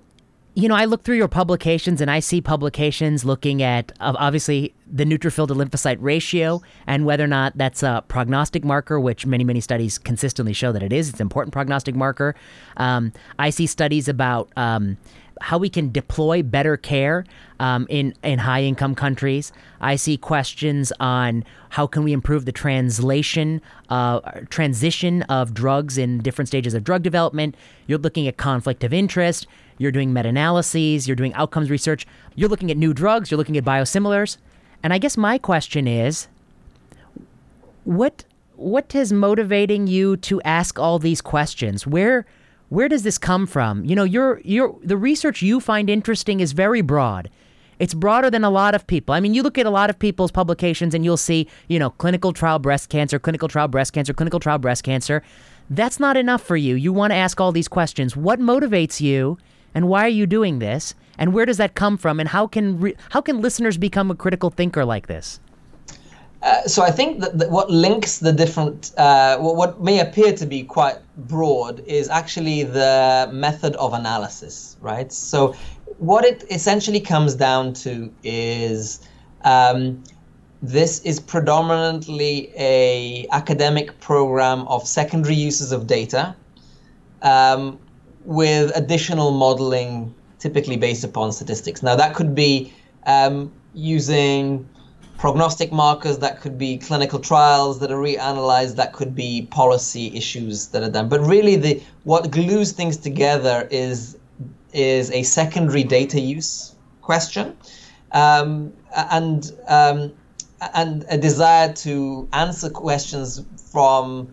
you 0.54 0.68
know, 0.68 0.76
I 0.76 0.84
look 0.84 1.02
through 1.02 1.16
your 1.16 1.28
publications 1.28 2.00
and 2.00 2.08
I 2.08 2.20
see 2.20 2.40
publications 2.40 3.24
looking 3.24 3.62
at 3.62 3.90
uh, 3.98 4.14
obviously 4.16 4.72
the 4.86 5.04
neutrophil 5.04 5.48
to 5.48 5.54
lymphocyte 5.54 5.96
ratio 5.98 6.62
and 6.86 7.04
whether 7.04 7.24
or 7.24 7.28
not 7.28 7.56
that's 7.56 7.82
a 7.82 8.04
prognostic 8.06 8.64
marker, 8.64 9.00
which 9.00 9.26
many, 9.26 9.42
many 9.42 9.60
studies 9.60 9.98
consistently 9.98 10.52
show 10.52 10.70
that 10.70 10.82
it 10.82 10.92
is. 10.92 11.08
It's 11.08 11.18
an 11.18 11.24
important 11.24 11.52
prognostic 11.52 11.96
marker. 11.96 12.36
Um, 12.76 13.12
I 13.36 13.50
see 13.50 13.66
studies 13.66 14.06
about 14.06 14.48
um, 14.56 14.96
how 15.40 15.58
we 15.58 15.68
can 15.68 15.90
deploy 15.90 16.42
better 16.42 16.76
care 16.76 17.24
um, 17.58 17.86
in 17.90 18.14
in 18.22 18.38
high 18.38 18.62
income 18.62 18.94
countries. 18.94 19.52
I 19.80 19.96
see 19.96 20.16
questions 20.16 20.92
on 21.00 21.44
how 21.70 21.88
can 21.88 22.04
we 22.04 22.12
improve 22.12 22.44
the 22.44 22.52
translation, 22.52 23.60
uh, 23.88 24.20
transition 24.50 25.22
of 25.22 25.52
drugs 25.52 25.98
in 25.98 26.18
different 26.18 26.48
stages 26.48 26.74
of 26.74 26.84
drug 26.84 27.02
development. 27.02 27.56
You're 27.88 27.98
looking 27.98 28.28
at 28.28 28.36
conflict 28.36 28.84
of 28.84 28.92
interest. 28.92 29.48
You're 29.78 29.92
doing 29.92 30.12
meta 30.12 30.28
analyses. 30.28 31.08
You're 31.08 31.16
doing 31.16 31.34
outcomes 31.34 31.70
research. 31.70 32.06
You're 32.34 32.48
looking 32.48 32.70
at 32.70 32.76
new 32.76 32.94
drugs. 32.94 33.30
You're 33.30 33.38
looking 33.38 33.56
at 33.56 33.64
biosimilars. 33.64 34.38
And 34.82 34.92
I 34.92 34.98
guess 34.98 35.16
my 35.16 35.38
question 35.38 35.86
is, 35.88 36.28
what 37.84 38.24
what 38.56 38.94
is 38.94 39.12
motivating 39.12 39.86
you 39.86 40.16
to 40.18 40.40
ask 40.42 40.78
all 40.78 40.98
these 40.98 41.20
questions? 41.20 41.86
Where 41.86 42.26
where 42.68 42.88
does 42.88 43.02
this 43.02 43.18
come 43.18 43.46
from? 43.46 43.84
You 43.84 43.96
know, 43.96 44.04
your 44.04 44.40
your 44.44 44.76
the 44.82 44.96
research 44.96 45.42
you 45.42 45.60
find 45.60 45.90
interesting 45.90 46.40
is 46.40 46.52
very 46.52 46.80
broad. 46.80 47.30
It's 47.78 47.94
broader 47.94 48.30
than 48.30 48.44
a 48.44 48.50
lot 48.50 48.74
of 48.74 48.86
people. 48.86 49.14
I 49.14 49.20
mean, 49.20 49.34
you 49.34 49.42
look 49.42 49.58
at 49.58 49.66
a 49.66 49.70
lot 49.70 49.90
of 49.90 49.98
people's 49.98 50.30
publications 50.30 50.94
and 50.94 51.04
you'll 51.04 51.16
see, 51.16 51.48
you 51.68 51.78
know, 51.78 51.90
clinical 51.90 52.32
trial 52.32 52.58
breast 52.58 52.88
cancer, 52.88 53.18
clinical 53.18 53.48
trial 53.48 53.68
breast 53.68 53.92
cancer, 53.92 54.14
clinical 54.14 54.38
trial 54.38 54.58
breast 54.58 54.84
cancer. 54.84 55.22
That's 55.70 55.98
not 55.98 56.16
enough 56.16 56.42
for 56.42 56.56
you. 56.56 56.76
You 56.76 56.92
want 56.92 57.10
to 57.10 57.16
ask 57.16 57.40
all 57.40 57.50
these 57.52 57.68
questions. 57.68 58.16
What 58.16 58.38
motivates 58.38 59.00
you 59.00 59.38
and 59.74 59.88
why 59.88 60.04
are 60.04 60.16
you 60.20 60.26
doing 60.26 60.58
this? 60.58 60.94
And 61.18 61.32
where 61.32 61.46
does 61.46 61.58
that 61.58 61.74
come 61.74 61.96
from 61.96 62.20
and 62.20 62.28
how 62.28 62.46
can 62.46 62.80
re- 62.80 62.96
how 63.10 63.20
can 63.20 63.40
listeners 63.40 63.76
become 63.76 64.10
a 64.10 64.14
critical 64.14 64.50
thinker 64.50 64.84
like 64.84 65.06
this? 65.06 65.40
Uh, 66.42 66.62
so 66.66 66.82
I 66.82 66.90
think 66.90 67.20
that, 67.20 67.38
that, 67.38 67.50
what 67.50 67.70
links 67.70 68.18
the 68.18 68.32
different, 68.32 68.92
uh, 68.98 69.38
what 69.38 69.82
may 69.82 70.00
appear 70.00 70.34
to 70.34 70.44
be 70.44 70.62
quite 70.62 70.98
broad, 71.16 71.80
is 71.86 72.10
actually 72.10 72.64
the 72.64 73.30
method 73.32 73.74
of 73.76 73.94
analysis, 73.94 74.76
right? 74.82 75.10
So 75.10 75.54
what 75.96 76.24
it 76.26 76.44
essentially 76.50 77.00
comes 77.00 77.34
down 77.34 77.72
to 77.84 78.12
is 78.22 79.00
um, 79.44 80.04
this 80.60 81.00
is 81.00 81.18
predominantly 81.18 82.52
a 82.56 83.26
academic 83.32 83.98
program 84.00 84.68
of 84.68 84.86
secondary 84.86 85.34
uses 85.34 85.72
of 85.72 85.86
data 85.86 86.36
um, 87.22 87.78
with 88.24 88.72
additional 88.76 89.30
modeling 89.30 90.14
typically 90.38 90.76
based 90.76 91.04
upon 91.04 91.32
statistics. 91.32 91.82
Now 91.82 91.96
that 91.96 92.14
could 92.14 92.34
be 92.34 92.72
um, 93.06 93.52
using 93.74 94.68
prognostic 95.18 95.72
markers, 95.72 96.18
that 96.18 96.40
could 96.40 96.58
be 96.58 96.76
clinical 96.78 97.18
trials 97.18 97.80
that 97.80 97.90
are 97.90 97.98
reanalyzed, 97.98 98.76
that 98.76 98.92
could 98.92 99.14
be 99.14 99.48
policy 99.50 100.14
issues 100.14 100.68
that 100.68 100.82
are 100.82 100.90
done. 100.90 101.08
But 101.08 101.20
really, 101.20 101.56
the 101.56 101.82
what 102.04 102.30
glues 102.30 102.72
things 102.72 102.96
together 102.96 103.68
is 103.70 104.18
is 104.72 105.10
a 105.12 105.22
secondary 105.22 105.84
data 105.84 106.20
use 106.20 106.74
question, 107.00 107.56
um, 108.12 108.72
and 108.94 109.52
um, 109.68 110.12
and 110.74 111.04
a 111.08 111.16
desire 111.16 111.72
to 111.72 112.28
answer 112.32 112.68
questions 112.70 113.42
from 113.72 114.32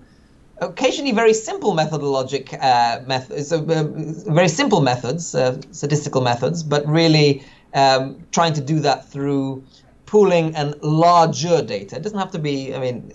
occasionally 0.61 1.11
very 1.11 1.33
simple 1.33 1.73
methodologic 1.73 2.53
uh, 2.61 3.01
methods, 3.05 3.49
so, 3.49 3.57
uh, 3.57 3.83
very 4.31 4.47
simple 4.47 4.81
methods, 4.81 5.35
uh, 5.35 5.59
statistical 5.71 6.21
methods, 6.21 6.63
but 6.63 6.87
really 6.87 7.43
um, 7.73 8.23
trying 8.31 8.53
to 8.53 8.61
do 8.61 8.79
that 8.79 9.09
through 9.09 9.63
pooling 10.05 10.55
and 10.55 10.75
larger 10.83 11.61
data. 11.61 11.95
It 11.95 12.03
doesn't 12.03 12.19
have 12.19 12.31
to 12.31 12.39
be, 12.39 12.75
I 12.75 12.79
mean, 12.79 13.13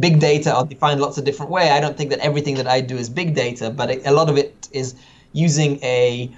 big 0.00 0.20
data 0.20 0.54
are 0.54 0.64
defined 0.64 1.00
lots 1.00 1.18
of 1.18 1.24
different 1.24 1.50
way. 1.50 1.70
I 1.70 1.80
don't 1.80 1.96
think 1.96 2.10
that 2.10 2.20
everything 2.20 2.54
that 2.54 2.66
I 2.66 2.80
do 2.80 2.96
is 2.96 3.08
big 3.08 3.34
data, 3.34 3.70
but 3.70 4.06
a 4.06 4.12
lot 4.12 4.30
of 4.30 4.38
it 4.38 4.68
is 4.72 4.94
using 5.32 5.78
a 5.82 6.30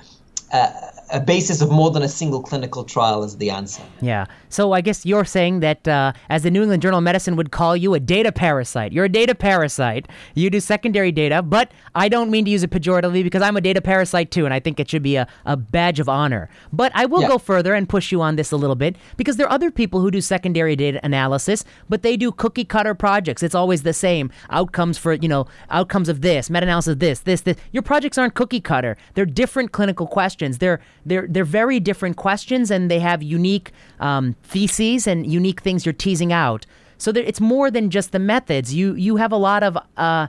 uh, 0.53 0.70
a 1.11 1.20
basis 1.20 1.61
of 1.61 1.70
more 1.70 1.91
than 1.91 2.03
a 2.03 2.09
single 2.09 2.43
clinical 2.43 2.85
trial 2.85 3.23
is 3.23 3.37
the 3.37 3.51
answer. 3.51 3.83
Yeah. 4.01 4.27
So 4.49 4.73
I 4.73 4.81
guess 4.81 5.07
you're 5.07 5.24
saying 5.24 5.61
that, 5.61 5.87
uh, 5.87 6.12
as 6.28 6.43
the 6.43 6.51
New 6.51 6.62
England 6.62 6.83
Journal 6.83 6.99
of 6.99 7.05
Medicine 7.05 7.37
would 7.37 7.51
call 7.51 7.77
you, 7.77 7.95
a 7.95 8.01
data 8.01 8.33
parasite. 8.33 8.93
You're 8.93 9.05
a 9.05 9.09
data 9.09 9.35
parasite. 9.35 10.09
You 10.35 10.51
do 10.51 10.61
secondary 10.61 11.12
data, 11.12 11.43
but 11.43 11.70
I 11.95 12.09
don't 12.09 12.31
mean 12.31 12.45
to 12.47 12.51
use 12.51 12.62
it 12.62 12.70
pejoratively 12.70 13.23
because 13.23 13.43
I'm 13.43 13.57
a 13.57 13.61
data 13.61 13.81
parasite 13.81 14.31
too, 14.31 14.45
and 14.45 14.55
I 14.55 14.61
think 14.61 14.81
it 14.81 14.91
should 14.91 15.03
be 15.03 15.16
a, 15.16 15.28
a 15.45 15.57
badge 15.57 16.01
of 16.01 16.09
honor. 16.09 16.49
But 16.73 16.93
I 16.95 17.07
will 17.07 17.23
yeah. 17.23 17.28
go 17.28 17.39
further 17.39 17.74
and 17.74 17.89
push 17.89 18.11
you 18.11 18.20
on 18.23 18.37
this 18.37 18.51
a 18.51 18.57
little 18.57 18.77
bit 18.77 18.97
because 19.16 19.37
there 19.37 19.47
are 19.47 19.53
other 19.53 19.70
people 19.70 20.01
who 20.01 20.11
do 20.11 20.20
secondary 20.20 20.74
data 20.77 21.01
analysis, 21.05 21.65
but 21.89 22.03
they 22.03 22.16
do 22.16 22.33
cookie 22.33 22.65
cutter 22.65 22.95
projects. 22.95 23.43
It's 23.43 23.55
always 23.55 23.83
the 23.83 23.93
same 23.93 24.31
outcomes 24.51 24.99
for, 24.99 25.12
you 25.12 25.28
know, 25.28 25.47
outcomes 25.70 26.09
of 26.09 26.20
this, 26.20 26.51
meta 26.51 26.65
analysis 26.65 26.93
of 26.93 26.99
this, 26.99 27.20
this, 27.20 27.43
this. 27.43 27.57
Your 27.73 27.83
projects 27.83 28.19
aren't 28.19 28.35
cookie 28.35 28.61
cutter. 28.61 28.97
They're 29.15 29.27
different 29.27 29.73
clinical 29.73 30.07
questions. 30.07 30.59
They're 30.59 30.81
they're 31.07 31.27
they're 31.28 31.45
very 31.45 31.81
different 31.81 32.16
questions, 32.16 32.70
and 32.70 32.91
they 32.91 33.01
have 33.01 33.23
unique 33.23 33.73
um, 34.01 34.35
theses 34.43 35.07
and 35.07 35.27
unique 35.27 35.61
things 35.62 35.87
you're 35.87 35.93
teasing 35.93 36.33
out. 36.33 36.66
So 36.99 37.12
there, 37.12 37.24
it's 37.24 37.41
more 37.41 37.70
than 37.70 37.91
just 37.91 38.12
the 38.12 38.19
methods. 38.19 38.74
You 38.74 38.95
you 38.95 39.16
have 39.16 39.33
a 39.33 39.37
lot 39.37 39.62
of 39.62 39.78
uh, 39.97 40.27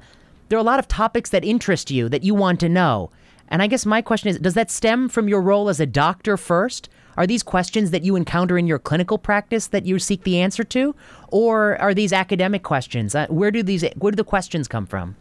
there 0.49 0.57
are 0.57 0.61
a 0.61 0.71
lot 0.71 0.79
of 0.79 0.87
topics 0.87 1.29
that 1.31 1.43
interest 1.43 1.91
you 1.91 2.09
that 2.09 2.23
you 2.23 2.35
want 2.35 2.59
to 2.61 2.69
know. 2.69 3.09
And 3.49 3.61
I 3.61 3.67
guess 3.67 3.85
my 3.85 4.01
question 4.01 4.29
is, 4.29 4.39
does 4.39 4.55
that 4.55 4.69
stem 4.69 5.09
from 5.09 5.29
your 5.29 5.41
role 5.41 5.69
as 5.69 5.79
a 5.79 5.85
doctor 5.85 6.35
first? 6.35 6.89
Are 7.15 7.25
these 7.25 7.43
questions 7.43 7.91
that 7.91 8.03
you 8.03 8.15
encounter 8.15 8.57
in 8.57 8.67
your 8.67 8.77
clinical 8.77 9.17
practice 9.17 9.67
that 9.67 9.85
you 9.85 9.97
seek 9.97 10.23
the 10.23 10.39
answer 10.39 10.63
to, 10.65 10.95
or 11.29 11.77
are 11.81 11.93
these 11.93 12.13
academic 12.13 12.61
questions? 12.61 13.15
Uh, 13.15 13.25
where 13.27 13.51
do 13.51 13.63
these 13.63 13.83
where 13.95 14.11
do 14.11 14.15
the 14.15 14.23
questions 14.23 14.67
come 14.67 14.85
from? 14.85 15.15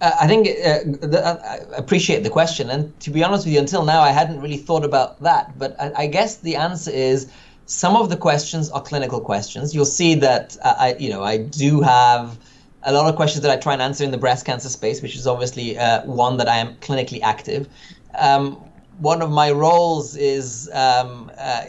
Uh, 0.00 0.12
I 0.20 0.26
think 0.26 0.48
uh, 0.48 1.06
the, 1.06 1.20
uh, 1.24 1.60
I 1.72 1.76
appreciate 1.76 2.22
the 2.22 2.30
question, 2.30 2.70
and 2.70 2.98
to 3.00 3.10
be 3.10 3.22
honest 3.22 3.44
with 3.44 3.54
you, 3.54 3.60
until 3.60 3.84
now 3.84 4.00
I 4.00 4.12
hadn't 4.12 4.40
really 4.40 4.56
thought 4.56 4.84
about 4.84 5.20
that. 5.22 5.58
But 5.58 5.78
I, 5.80 5.92
I 6.04 6.06
guess 6.06 6.36
the 6.36 6.56
answer 6.56 6.90
is 6.90 7.30
some 7.66 7.96
of 7.96 8.08
the 8.08 8.16
questions 8.16 8.70
are 8.70 8.82
clinical 8.82 9.20
questions. 9.20 9.74
You'll 9.74 9.84
see 9.84 10.14
that 10.16 10.56
uh, 10.62 10.74
I, 10.78 10.94
you 10.98 11.10
know, 11.10 11.22
I 11.22 11.36
do 11.36 11.82
have 11.82 12.38
a 12.82 12.92
lot 12.92 13.08
of 13.10 13.16
questions 13.16 13.42
that 13.42 13.50
I 13.50 13.56
try 13.60 13.74
and 13.74 13.82
answer 13.82 14.02
in 14.02 14.10
the 14.10 14.18
breast 14.18 14.46
cancer 14.46 14.70
space, 14.70 15.02
which 15.02 15.14
is 15.14 15.26
obviously 15.26 15.78
uh, 15.78 16.02
one 16.04 16.38
that 16.38 16.48
I 16.48 16.56
am 16.56 16.76
clinically 16.76 17.20
active. 17.22 17.68
Um, 18.18 18.56
one 18.98 19.22
of 19.22 19.30
my 19.30 19.50
roles 19.50 20.16
is 20.16 20.68
um, 20.72 21.30
uh, 21.38 21.62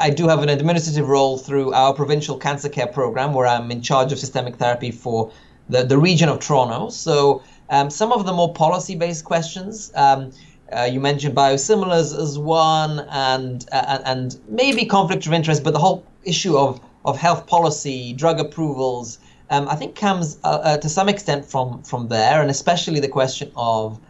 I 0.00 0.10
do 0.10 0.28
have 0.28 0.42
an 0.42 0.48
administrative 0.48 1.08
role 1.08 1.38
through 1.38 1.72
our 1.72 1.92
provincial 1.94 2.38
cancer 2.38 2.68
care 2.68 2.86
program, 2.86 3.34
where 3.34 3.46
I'm 3.46 3.70
in 3.70 3.82
charge 3.82 4.12
of 4.12 4.18
systemic 4.18 4.56
therapy 4.56 4.90
for 4.90 5.32
the, 5.68 5.84
the 5.84 5.98
region 5.98 6.28
of 6.28 6.40
Toronto. 6.40 6.90
So 6.90 7.42
um, 7.70 7.90
some 7.90 8.12
of 8.12 8.26
the 8.26 8.32
more 8.32 8.52
policy-based 8.52 9.24
questions. 9.24 9.92
Um, 9.94 10.32
uh, 10.76 10.82
you 10.82 10.98
mentioned 10.98 11.36
biosimilars 11.36 12.18
as 12.20 12.38
one, 12.38 13.00
and 13.10 13.66
uh, 13.70 13.98
and 14.04 14.36
maybe 14.48 14.84
conflict 14.84 15.26
of 15.26 15.32
interest, 15.32 15.62
but 15.62 15.72
the 15.72 15.78
whole 15.78 16.04
issue 16.24 16.56
of 16.56 16.80
of 17.04 17.16
health 17.16 17.46
policy, 17.46 18.12
drug 18.12 18.40
approvals, 18.40 19.18
um, 19.50 19.68
I 19.68 19.76
think 19.76 19.94
comes 19.94 20.38
uh, 20.42 20.48
uh 20.48 20.76
to 20.78 20.88
some 20.88 21.08
extent 21.08 21.44
from 21.44 21.82
from 21.82 22.08
there, 22.08 22.40
and 22.40 22.50
especially 22.50 22.98
the 22.98 23.08
question 23.08 23.52
of 23.56 24.00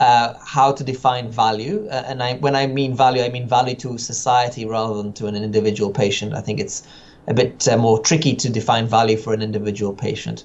uh, 0.00 0.34
how 0.42 0.72
to 0.72 0.82
define 0.82 1.30
value. 1.30 1.86
Uh, 1.90 2.04
and 2.06 2.22
I, 2.22 2.34
when 2.34 2.56
I 2.56 2.66
mean 2.66 2.94
value, 2.94 3.22
I 3.22 3.28
mean 3.28 3.46
value 3.48 3.74
to 3.76 3.98
society 3.98 4.64
rather 4.64 4.94
than 4.94 5.12
to 5.14 5.26
an 5.26 5.36
individual 5.36 5.90
patient. 5.90 6.32
I 6.34 6.40
think 6.40 6.58
it's 6.58 6.84
a 7.26 7.34
bit 7.34 7.68
more 7.78 7.98
tricky 7.98 8.34
to 8.36 8.48
define 8.48 8.86
value 8.86 9.18
for 9.18 9.34
an 9.34 9.42
individual 9.42 9.92
patient. 9.92 10.44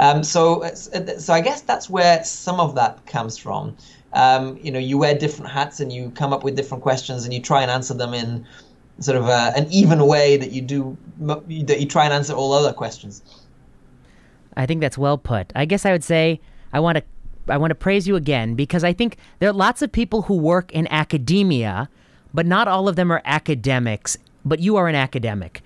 Um, 0.00 0.24
so, 0.24 0.66
so 0.72 1.32
I 1.34 1.42
guess 1.42 1.60
that's 1.60 1.90
where 1.90 2.24
some 2.24 2.58
of 2.58 2.74
that 2.74 3.04
comes 3.04 3.36
from. 3.36 3.76
Um, 4.14 4.58
you 4.62 4.72
know, 4.72 4.78
you 4.78 4.96
wear 4.96 5.14
different 5.16 5.52
hats 5.52 5.78
and 5.78 5.92
you 5.92 6.10
come 6.10 6.32
up 6.32 6.42
with 6.42 6.56
different 6.56 6.82
questions 6.82 7.24
and 7.24 7.34
you 7.34 7.40
try 7.40 7.60
and 7.60 7.70
answer 7.70 7.92
them 7.92 8.14
in 8.14 8.46
sort 8.98 9.18
of 9.18 9.28
a, 9.28 9.52
an 9.54 9.66
even 9.70 10.06
way 10.06 10.38
that 10.38 10.52
you 10.52 10.62
do 10.62 10.96
that 11.18 11.80
you 11.80 11.86
try 11.86 12.04
and 12.04 12.14
answer 12.14 12.32
all 12.32 12.52
other 12.52 12.72
questions. 12.72 13.22
I 14.56 14.64
think 14.64 14.80
that's 14.80 14.96
well 14.96 15.18
put. 15.18 15.52
I 15.54 15.66
guess 15.66 15.84
I 15.84 15.92
would 15.92 16.02
say 16.02 16.40
I 16.72 16.80
want 16.80 16.96
to 16.96 17.04
I 17.52 17.58
want 17.58 17.70
to 17.70 17.74
praise 17.74 18.08
you 18.08 18.16
again 18.16 18.54
because 18.54 18.82
I 18.82 18.94
think 18.94 19.18
there 19.38 19.50
are 19.50 19.54
lots 19.54 19.82
of 19.82 19.92
people 19.92 20.22
who 20.22 20.34
work 20.34 20.72
in 20.72 20.88
academia, 20.88 21.90
but 22.32 22.46
not 22.46 22.68
all 22.68 22.88
of 22.88 22.96
them 22.96 23.12
are 23.12 23.20
academics. 23.26 24.16
But 24.46 24.60
you 24.60 24.76
are 24.76 24.88
an 24.88 24.94
academic, 24.94 25.60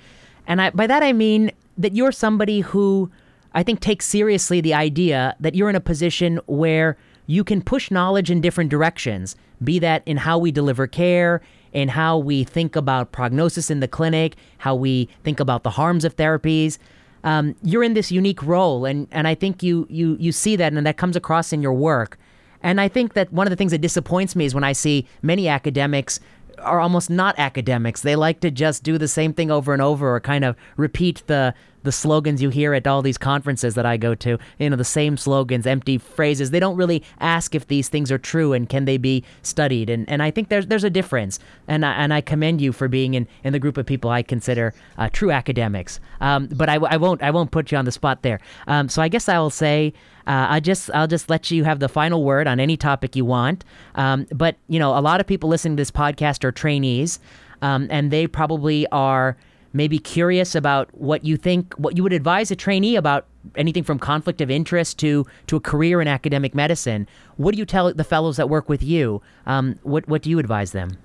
and 0.49 0.61
I, 0.61 0.71
by 0.71 0.89
that 0.89 1.05
I 1.05 1.13
mean 1.13 1.53
that 1.79 1.95
you're 1.95 2.11
somebody 2.11 2.61
who 2.61 3.11
I 3.55 3.63
think 3.63 3.81
take 3.81 4.03
seriously 4.03 4.61
the 4.61 4.75
idea 4.75 5.37
that 5.41 5.55
you're 5.55 5.71
in 5.71 5.77
a 5.77 5.81
position 5.81 6.41
where 6.47 6.97
you 7.27 7.45
can 7.45 7.63
push 7.63 7.91
knowledge 7.91 8.31
in 8.31 8.41
different 8.41 8.71
directions, 8.71 9.37
be 9.63 9.79
that 9.79 10.03
in 10.07 10.17
how 10.17 10.39
we 10.39 10.51
deliver 10.51 10.87
care, 10.87 11.41
in 11.73 11.89
how 11.89 12.19
we 12.19 12.45
think 12.45 12.77
about 12.77 13.13
prognosis 13.13 13.71
in 13.71 13.81
the 13.81 13.89
clinic, 13.89 14.37
how 14.59 14.75
we 14.75 15.09
think 15.23 15.41
about 15.41 15.63
the 15.63 15.71
harms 15.71 16.05
of 16.05 16.17
therapies. 16.17 16.79
Um, 17.23 17.55
you're 17.63 17.83
in 17.83 17.95
this 17.95 18.13
unique 18.13 18.43
role, 18.43 18.85
and, 18.85 19.09
and 19.11 19.27
I 19.27 19.35
think 19.35 19.63
you, 19.63 19.87
you, 19.89 20.17
you 20.21 20.33
see 20.33 20.57
that, 20.57 20.73
and 20.73 20.87
that 20.87 20.97
comes 20.97 21.17
across 21.17 21.53
in 21.53 21.63
your 21.63 21.73
work. 21.73 22.19
And 22.63 22.81
I 22.81 22.89
think 22.89 23.15
that 23.15 23.33
one 23.33 23.47
of 23.47 23.51
the 23.51 23.57
things 23.57 23.73
that 23.73 23.81
disappoints 23.81 24.35
me 24.37 24.45
is 24.45 24.55
when 24.55 24.65
I 24.65 24.73
see 24.73 25.07
many 25.23 25.49
academics 25.49 26.21
are 26.59 26.81
almost 26.81 27.11
not 27.11 27.39
academics. 27.39 28.03
They 28.03 28.17
like 28.17 28.41
to 28.41 28.51
just 28.51 28.83
do 28.83 28.99
the 28.99 29.09
same 29.09 29.33
thing 29.33 29.51
over 29.51 29.73
and 29.73 29.83
over 29.83 30.15
or 30.15 30.21
kind 30.21 30.45
of 30.45 30.57
repeat 30.77 31.23
the 31.27 31.55
the 31.85 31.93
slogans 31.93 32.43
you 32.43 32.49
hear 32.49 32.75
at 32.75 32.87
all 32.87 33.03
these 33.03 33.19
conferences 33.19 33.75
that 33.75 33.87
I 33.87 33.99
go 33.99 34.15
to, 34.15 34.39
you 34.59 34.71
know, 34.71 34.77
the 34.77 34.85
same 34.85 35.17
slogans, 35.17 35.67
empty 35.67 35.99
phrases. 35.99 36.51
They 36.51 36.59
don't 36.59 36.77
really 36.77 37.03
ask 37.21 37.55
if 37.55 37.69
these 37.69 37.89
things 37.89 38.11
are 38.11 38.19
true 38.19 38.55
and 38.55 38.69
can 38.69 38.87
they 38.87 38.97
be 38.97 39.23
studied. 39.43 39.91
And, 39.91 40.09
and 40.09 40.23
I 40.23 40.31
think 40.31 40.49
there's 40.49 40.67
there's 40.67 40.85
a 40.85 40.91
difference. 40.91 41.39
And 41.69 41.85
I, 41.85 41.93
and 41.93 42.13
I 42.13 42.21
commend 42.23 42.61
you 42.61 42.73
for 42.73 42.89
being 42.89 43.15
in, 43.15 43.29
in 43.45 43.53
the 43.53 43.59
group 43.59 43.77
of 43.77 43.87
people 43.87 44.11
I 44.11 44.23
consider 44.23 44.75
uh, 44.99 45.11
true 45.13 45.31
academics. 45.31 46.01
Um, 46.21 46.47
but 46.47 46.69
I, 46.69 46.77
I 46.77 46.97
won't 46.97 47.23
I 47.23 47.31
won't 47.31 47.51
put 47.51 47.71
you 47.71 47.79
on 47.79 47.85
the 47.85 47.93
spot 47.93 48.23
there. 48.23 48.41
Um, 48.67 48.89
so 48.89 49.01
I 49.01 49.09
guess 49.09 49.29
I 49.29 49.39
will 49.39 49.51
say. 49.51 49.93
Uh, 50.27 50.47
I 50.49 50.61
just 50.61 50.91
I'll 50.95 51.07
just 51.07 51.29
let 51.29 51.51
you 51.51 51.65
have 51.65 51.81
the 51.81 51.89
final 51.89 52.25
word 52.25 52.47
on 52.47 52.61
any 52.61 52.77
topic 52.77 53.15
you 53.15 53.25
want. 53.25 53.65
Um, 53.95 54.27
but 54.33 54.57
you 54.69 54.79
know, 54.79 54.97
a 54.97 55.01
lot 55.01 55.21
of 55.21 55.27
people 55.27 55.49
listening 55.49 55.77
to 55.77 55.81
this 55.81 55.91
podcast 55.91 56.45
are 56.45 56.53
trainees, 56.53 57.21
um, 57.63 57.89
and 57.91 58.11
they 58.11 58.27
probably 58.27 58.87
are 58.89 59.37
maybe 59.75 59.99
curious 59.99 60.55
about 60.55 60.89
what 60.95 61.25
you 61.25 61.37
think, 61.37 61.75
what 61.75 61.97
you 61.97 62.03
would 62.03 62.13
advise 62.13 62.51
a 62.51 62.57
trainee 62.57 62.97
about 62.97 63.27
anything 63.57 63.83
from 63.83 63.99
conflict 63.99 64.41
of 64.41 64.51
interest 64.51 64.99
to 65.01 65.27
to 65.47 65.57
a 65.57 65.61
career 65.61 66.01
in 66.01 66.09
academic 66.09 66.55
medicine. 66.55 67.07
What 67.37 67.53
do 67.53 67.59
you 67.59 67.67
tell 67.67 67.93
the 67.93 68.05
fellows 68.05 68.37
that 68.39 68.49
work 68.49 68.69
with 68.69 68.83
you? 68.83 69.21
Um, 69.47 69.79
what 69.83 70.09
what 70.09 70.23
do 70.23 70.31
you 70.31 70.39
advise 70.39 70.73
them? 70.73 70.97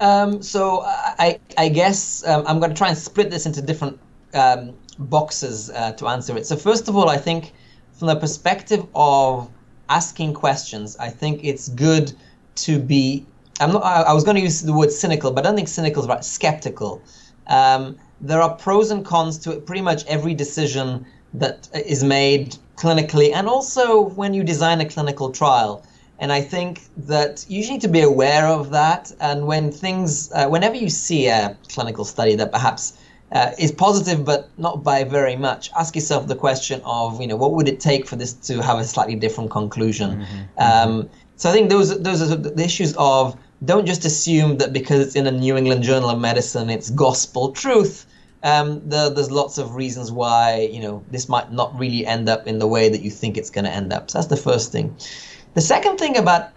Um, 0.00 0.42
so 0.42 0.82
I 0.84 1.38
I 1.58 1.68
guess 1.68 2.26
um, 2.26 2.44
I'm 2.46 2.58
going 2.60 2.70
to 2.70 2.76
try 2.76 2.88
and 2.88 2.96
split 2.96 3.30
this 3.30 3.46
into 3.46 3.60
different 3.60 3.98
um, 4.32 4.74
boxes 4.98 5.70
uh, 5.70 5.92
to 5.92 6.08
answer 6.08 6.36
it. 6.36 6.46
So 6.46 6.56
first 6.56 6.88
of 6.88 6.96
all, 6.96 7.08
I 7.08 7.16
think 7.16 7.52
from 7.98 8.08
the 8.08 8.16
perspective 8.16 8.86
of 8.94 9.50
asking 9.88 10.34
questions, 10.34 10.96
I 10.96 11.10
think 11.10 11.44
it's 11.44 11.68
good 11.68 12.12
to 12.56 12.78
be. 12.78 13.26
I'm 13.60 13.72
not. 13.72 13.84
I, 13.84 14.02
I 14.02 14.12
was 14.12 14.24
going 14.24 14.36
to 14.36 14.42
use 14.42 14.62
the 14.62 14.72
word 14.72 14.90
cynical, 14.90 15.30
but 15.30 15.44
I 15.44 15.48
don't 15.48 15.56
think 15.56 15.68
cynical 15.68 16.02
is 16.02 16.08
right. 16.08 16.24
Skeptical 16.24 17.02
um, 17.46 17.96
there 18.20 18.40
are 18.40 18.54
pros 18.54 18.90
and 18.90 19.04
cons 19.04 19.38
to 19.38 19.56
pretty 19.60 19.82
much 19.82 20.04
every 20.06 20.34
decision 20.34 21.06
that 21.34 21.68
is 21.74 22.04
made 22.04 22.56
clinically 22.76 23.32
and 23.32 23.48
also 23.48 24.00
when 24.00 24.34
you 24.34 24.44
design 24.44 24.80
a 24.80 24.88
clinical 24.88 25.30
trial. 25.30 25.84
And 26.18 26.32
I 26.32 26.40
think 26.40 26.82
that 26.96 27.44
you 27.48 27.68
need 27.68 27.80
to 27.80 27.88
be 27.88 28.00
aware 28.00 28.46
of 28.46 28.70
that. 28.70 29.12
And 29.20 29.46
when 29.46 29.72
things, 29.72 30.30
uh, 30.32 30.46
whenever 30.48 30.76
you 30.76 30.88
see 30.88 31.26
a 31.26 31.56
clinical 31.68 32.04
study 32.04 32.36
that 32.36 32.52
perhaps 32.52 32.96
uh, 33.34 33.50
is 33.58 33.72
positive 33.72 34.24
but 34.24 34.48
not 34.58 34.84
by 34.84 35.04
very 35.04 35.36
much, 35.36 35.70
ask 35.76 35.94
yourself 35.94 36.28
the 36.28 36.36
question 36.36 36.80
of, 36.84 37.20
you 37.20 37.26
know, 37.26 37.36
what 37.36 37.52
would 37.52 37.68
it 37.68 37.80
take 37.80 38.06
for 38.06 38.16
this 38.16 38.32
to 38.32 38.62
have 38.62 38.78
a 38.78 38.84
slightly 38.84 39.16
different 39.16 39.50
conclusion? 39.50 40.20
Mm-hmm. 40.20 40.42
Um, 40.58 41.10
so 41.36 41.50
I 41.50 41.52
think 41.52 41.68
those 41.68 42.00
those 42.00 42.22
are 42.22 42.36
the 42.36 42.62
issues 42.62 42.94
of 42.96 43.36
don't 43.64 43.86
just 43.86 44.04
assume 44.04 44.58
that 44.58 44.72
because 44.72 45.04
it's 45.04 45.16
in 45.16 45.26
a 45.26 45.32
New 45.32 45.56
England 45.56 45.82
Journal 45.82 46.10
of 46.10 46.20
Medicine, 46.20 46.70
it's 46.70 46.90
gospel 46.90 47.50
truth. 47.50 48.06
Um, 48.44 48.86
the, 48.88 49.10
there's 49.10 49.30
lots 49.30 49.58
of 49.58 49.74
reasons 49.74 50.12
why 50.12 50.68
you 50.70 50.80
know 50.80 51.02
this 51.10 51.28
might 51.28 51.50
not 51.50 51.76
really 51.76 52.06
end 52.06 52.28
up 52.28 52.46
in 52.46 52.60
the 52.60 52.68
way 52.68 52.88
that 52.88 53.02
you 53.02 53.10
think 53.10 53.36
it's 53.36 53.50
going 53.50 53.64
to 53.64 53.70
end 53.70 53.92
up. 53.92 54.10
So 54.10 54.18
that's 54.18 54.28
the 54.28 54.36
first 54.36 54.70
thing. 54.70 54.96
The 55.54 55.60
second 55.60 55.96
thing 55.98 56.16
about 56.16 56.50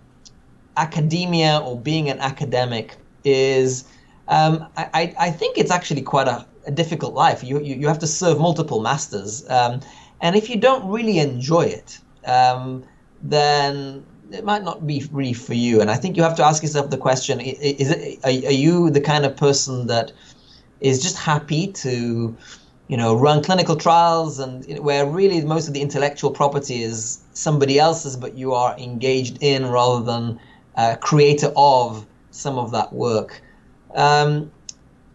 academia 0.75 1.57
or 1.57 1.79
being 1.79 2.09
an 2.09 2.19
academic 2.19 2.97
is 3.23 3.85
um, 4.27 4.67
I, 4.75 5.15
I, 5.17 5.31
think 5.31 5.57
it's 5.57 5.71
actually 5.71 6.01
quite 6.01 6.27
a, 6.27 6.45
a 6.67 6.71
difficult 6.71 7.13
life. 7.13 7.43
You, 7.43 7.59
you, 7.61 7.75
you, 7.75 7.87
have 7.87 7.99
to 7.99 8.07
serve 8.07 8.39
multiple 8.39 8.81
masters. 8.81 9.49
Um, 9.49 9.79
and 10.21 10.35
if 10.35 10.49
you 10.49 10.57
don't 10.57 10.87
really 10.87 11.19
enjoy 11.19 11.61
it, 11.61 11.99
um, 12.25 12.83
then 13.23 14.05
it 14.31 14.43
might 14.43 14.63
not 14.63 14.85
be 14.85 15.07
really 15.11 15.33
for 15.33 15.53
you. 15.53 15.81
And 15.81 15.89
I 15.89 15.95
think 15.95 16.17
you 16.17 16.23
have 16.23 16.35
to 16.35 16.45
ask 16.45 16.61
yourself 16.61 16.89
the 16.89 16.97
question: 16.97 17.39
Is 17.39 17.91
it 17.91 18.19
are, 18.23 18.31
you 18.31 18.89
the 18.89 19.01
kind 19.01 19.25
of 19.25 19.35
person 19.37 19.87
that 19.87 20.11
is 20.81 21.01
just 21.01 21.17
happy 21.17 21.67
to, 21.67 22.35
you 22.87 22.97
know, 22.97 23.15
run 23.15 23.43
clinical 23.43 23.75
trials 23.75 24.39
and 24.39 24.77
where 24.79 25.05
really 25.05 25.41
most 25.41 25.67
of 25.67 25.73
the 25.73 25.81
intellectual 25.81 26.31
property 26.31 26.83
is 26.83 27.19
somebody 27.33 27.79
else's, 27.79 28.15
but 28.15 28.37
you 28.37 28.53
are 28.53 28.77
engaged 28.77 29.37
in 29.41 29.65
rather 29.67 30.03
than 30.03 30.39
a 30.75 30.97
creator 30.97 31.51
of 31.55 32.05
some 32.31 32.59
of 32.59 32.71
that 32.71 32.93
work, 32.93 33.41
um, 33.95 34.51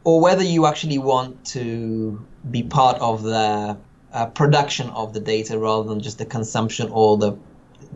or 0.04 0.20
whether 0.20 0.42
you 0.42 0.66
actually 0.66 0.98
want 0.98 1.44
to 1.44 2.24
be 2.50 2.62
part 2.62 2.98
of 3.00 3.22
the 3.22 3.76
uh, 4.12 4.26
production 4.26 4.90
of 4.90 5.14
the 5.14 5.20
data 5.20 5.58
rather 5.58 5.88
than 5.88 6.00
just 6.00 6.18
the 6.18 6.26
consumption 6.26 6.88
or 6.90 7.16
the 7.16 7.36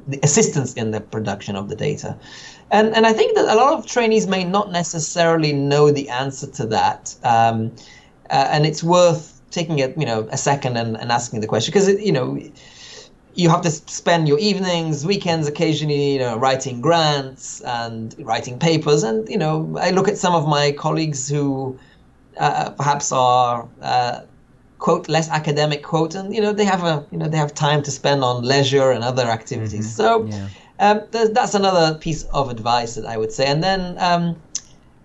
the 0.09 0.21
assistance 0.23 0.75
in 0.75 0.91
the 0.91 1.01
production 1.01 1.57
of 1.57 1.69
the 1.69 1.77
data. 1.77 2.17
And, 2.71 2.95
and 2.95 3.07
I 3.07 3.13
think 3.13 3.37
that 3.37 3.47
a 3.47 3.57
lot 3.57 3.73
of 3.73 3.87
trainees 3.87 4.27
may 4.27 4.45
not 4.45 4.71
necessarily 4.71 5.53
know 5.53 5.91
the 5.91 6.09
answer 6.09 6.47
to 6.49 6.67
that. 6.67 7.15
Um, 7.23 7.73
uh, 8.31 8.49
and 8.51 8.67
it's 8.67 8.83
worth 8.83 9.41
taking 9.51 9.81
a, 9.81 9.89
you 9.97 10.07
know, 10.07 10.29
a 10.31 10.37
second 10.37 10.77
and, 10.77 10.97
and 10.97 11.11
asking 11.11 11.41
the 11.41 11.47
question 11.47 11.73
because, 11.73 11.89
you 12.01 12.13
know, 12.13 12.39
you 13.35 13.49
have 13.49 13.63
to 13.63 13.71
spend 13.71 14.29
your 14.29 14.39
evenings, 14.39 15.07
weekends 15.07 15.47
occasionally, 15.47 16.15
you 16.15 16.19
know, 16.19 16.37
writing 16.37 16.81
grants 16.81 17.61
and 17.63 18.15
writing 18.19 18.59
papers. 18.59 19.03
And, 19.03 19.29
you 19.29 19.39
know, 19.39 19.79
I 19.81 19.91
look 19.91 20.09
at 20.09 20.19
some 20.19 20.35
of 20.35 20.49
my 20.49 20.73
colleagues 20.73 21.29
who 21.29 21.79
uh, 22.39 22.71
perhaps 22.71 23.13
are 23.13 23.69
uh, 23.83 24.21
quote 24.79 25.09
less 25.09 25.29
academic 25.31 25.83
quote 25.83 26.15
and 26.15 26.35
you 26.35 26.41
know 26.41 26.53
they 26.53 26.65
have 26.65 26.85
a 26.85 27.05
you 27.11 27.19
know 27.19 27.29
they 27.29 27.37
have 27.37 27.55
time 27.55 27.83
to 27.83 27.91
spend 27.91 28.23
on 28.23 28.43
leisure 28.43 28.91
and 28.91 29.03
other 29.03 29.25
activities 29.25 29.87
mm-hmm. 29.87 30.03
so 30.03 30.25
yeah. 30.27 30.49
um, 30.81 31.01
that's 31.11 31.55
another 31.55 31.99
piece 31.99 32.25
of 32.25 32.51
advice 32.51 32.95
that 32.95 33.07
i 33.07 33.17
would 33.17 33.33
say 33.33 33.47
and 33.47 33.63
then 33.63 33.97
um, 33.99 34.37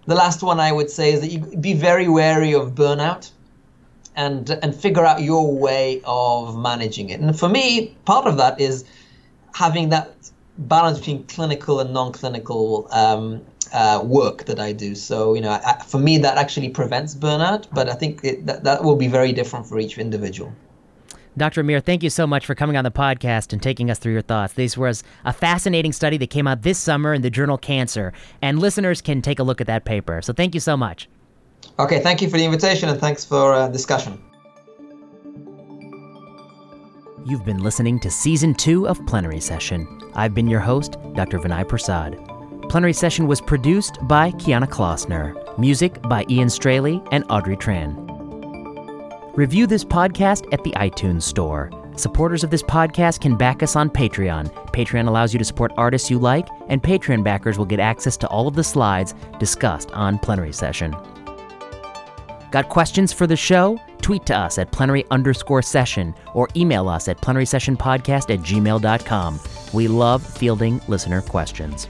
the 0.08 0.16
last 0.16 0.44
one 0.44 0.60
i 0.60 0.72
would 0.72 0.90
say 0.90 1.14
is 1.14 1.22
that 1.22 1.32
you 1.32 1.40
be 1.58 1.74
very 1.74 2.08
wary 2.08 2.54
of 2.54 2.76
burnout 2.76 3.32
and 4.16 4.50
and 4.62 4.76
figure 4.76 5.06
out 5.06 5.22
your 5.22 5.56
way 5.56 6.02
of 6.04 6.58
managing 6.58 7.10
it 7.10 7.22
and 7.22 7.40
for 7.40 7.48
me 7.48 7.96
part 8.04 8.28
of 8.28 8.36
that 8.38 8.60
is 8.60 8.84
having 9.54 9.90
that 9.90 10.14
balance 10.58 11.00
between 11.00 11.24
clinical 11.26 11.80
and 11.80 11.94
non-clinical 11.94 12.88
um, 12.92 13.42
uh, 13.74 14.02
work 14.04 14.46
that 14.46 14.60
I 14.60 14.72
do. 14.72 14.96
So, 14.96 15.34
you 15.34 15.42
know, 15.42 15.52
I, 15.52 15.82
for 15.86 16.00
me, 16.00 16.18
that 16.20 16.38
actually 16.38 16.70
prevents 16.70 17.16
burnout, 17.16 17.68
but 17.72 17.90
I 17.90 17.94
think 17.94 18.24
it, 18.24 18.46
that, 18.46 18.64
that 18.64 18.84
will 18.84 18.96
be 18.96 19.08
very 19.08 19.32
different 19.34 19.66
for 19.68 19.80
each 19.80 19.98
individual. 19.98 20.54
Dr. 21.38 21.62
Amir, 21.62 21.80
thank 21.80 22.04
you 22.04 22.10
so 22.10 22.28
much 22.28 22.46
for 22.46 22.56
coming 22.56 22.76
on 22.76 22.84
the 22.84 22.92
podcast 22.92 23.54
and 23.54 23.64
taking 23.64 23.90
us 23.90 24.00
through 24.00 24.12
your 24.12 24.22
thoughts. 24.22 24.54
This 24.54 24.78
was 24.78 25.02
a 25.24 25.32
fascinating 25.32 25.94
study 25.94 26.18
that 26.18 26.30
came 26.30 26.46
out 26.46 26.62
this 26.64 26.78
summer 26.78 27.14
in 27.14 27.22
the 27.22 27.30
journal 27.30 27.58
Cancer, 27.58 28.12
and 28.42 28.60
listeners 28.60 29.02
can 29.02 29.22
take 29.22 29.40
a 29.40 29.44
look 29.44 29.62
at 29.62 29.68
that 29.68 29.86
paper. 29.86 30.22
So 30.22 30.34
thank 30.34 30.54
you 30.54 30.60
so 30.60 30.76
much. 30.76 31.08
Okay, 31.80 32.02
thank 32.02 32.22
you 32.22 32.30
for 32.30 32.38
the 32.38 32.44
invitation 32.44 32.90
and 32.90 33.00
thanks 33.00 33.24
for 33.24 33.54
uh, 33.54 33.70
discussion. 33.70 34.22
You've 37.24 37.46
been 37.46 37.64
listening 37.64 38.00
to 38.02 38.12
Season 38.12 38.54
2 38.54 38.88
of 38.88 39.04
Plenary 39.06 39.40
Session. 39.40 39.88
I've 40.16 40.34
been 40.34 40.48
your 40.48 40.60
host, 40.60 40.98
Dr. 41.14 41.40
Vinay 41.40 41.68
Prasad 41.68 42.31
plenary 42.72 42.94
session 42.94 43.28
was 43.28 43.42
produced 43.42 43.98
by 44.08 44.32
Kiana 44.32 44.66
Klossner, 44.66 45.36
music 45.60 46.02
by 46.04 46.26
Ian 46.30 46.50
Straley 46.50 47.04
and 47.12 47.26
Audrey 47.30 47.58
Tran. 47.58 47.94
Review 49.36 49.68
this 49.68 49.84
podcast 49.84 50.48
at 50.54 50.64
the 50.64 50.72
iTunes 50.78 51.24
Store. 51.24 51.70
Supporters 51.98 52.46
of 52.46 52.50
this 52.50 52.64
podcast 52.64 53.20
can 53.20 53.36
back 53.36 53.62
us 53.62 53.76
on 53.76 53.90
Patreon. 53.90 54.50
Patreon 54.72 55.10
allows 55.10 55.34
you 55.34 55.38
to 55.38 55.44
support 55.44 55.74
artists 55.76 56.10
you 56.10 56.18
like, 56.18 56.48
and 56.70 56.82
Patreon 56.82 57.26
backers 57.26 57.58
will 57.58 57.66
get 57.66 57.82
access 57.82 58.16
to 58.16 58.28
all 58.30 58.48
of 58.48 58.56
the 58.56 58.64
slides 58.64 59.16
discussed 59.38 59.92
on 59.92 60.18
plenary 60.18 60.54
session. 60.54 60.96
Got 62.52 62.70
questions 62.70 63.12
for 63.12 63.28
the 63.28 63.36
show? 63.36 63.78
Tweet 64.02 64.26
to 64.28 64.38
us 64.38 64.58
at 64.58 64.72
plenary 64.72 65.04
underscore 65.12 65.62
session 65.62 66.16
or 66.34 66.48
email 66.56 66.88
us 66.88 67.10
at 67.10 67.18
plenarysessionpodcast 67.18 68.34
at 68.34 68.40
gmail.com. 68.40 69.40
We 69.74 69.90
love 69.90 70.26
fielding 70.26 70.80
listener 70.88 71.22
questions. 71.22 71.90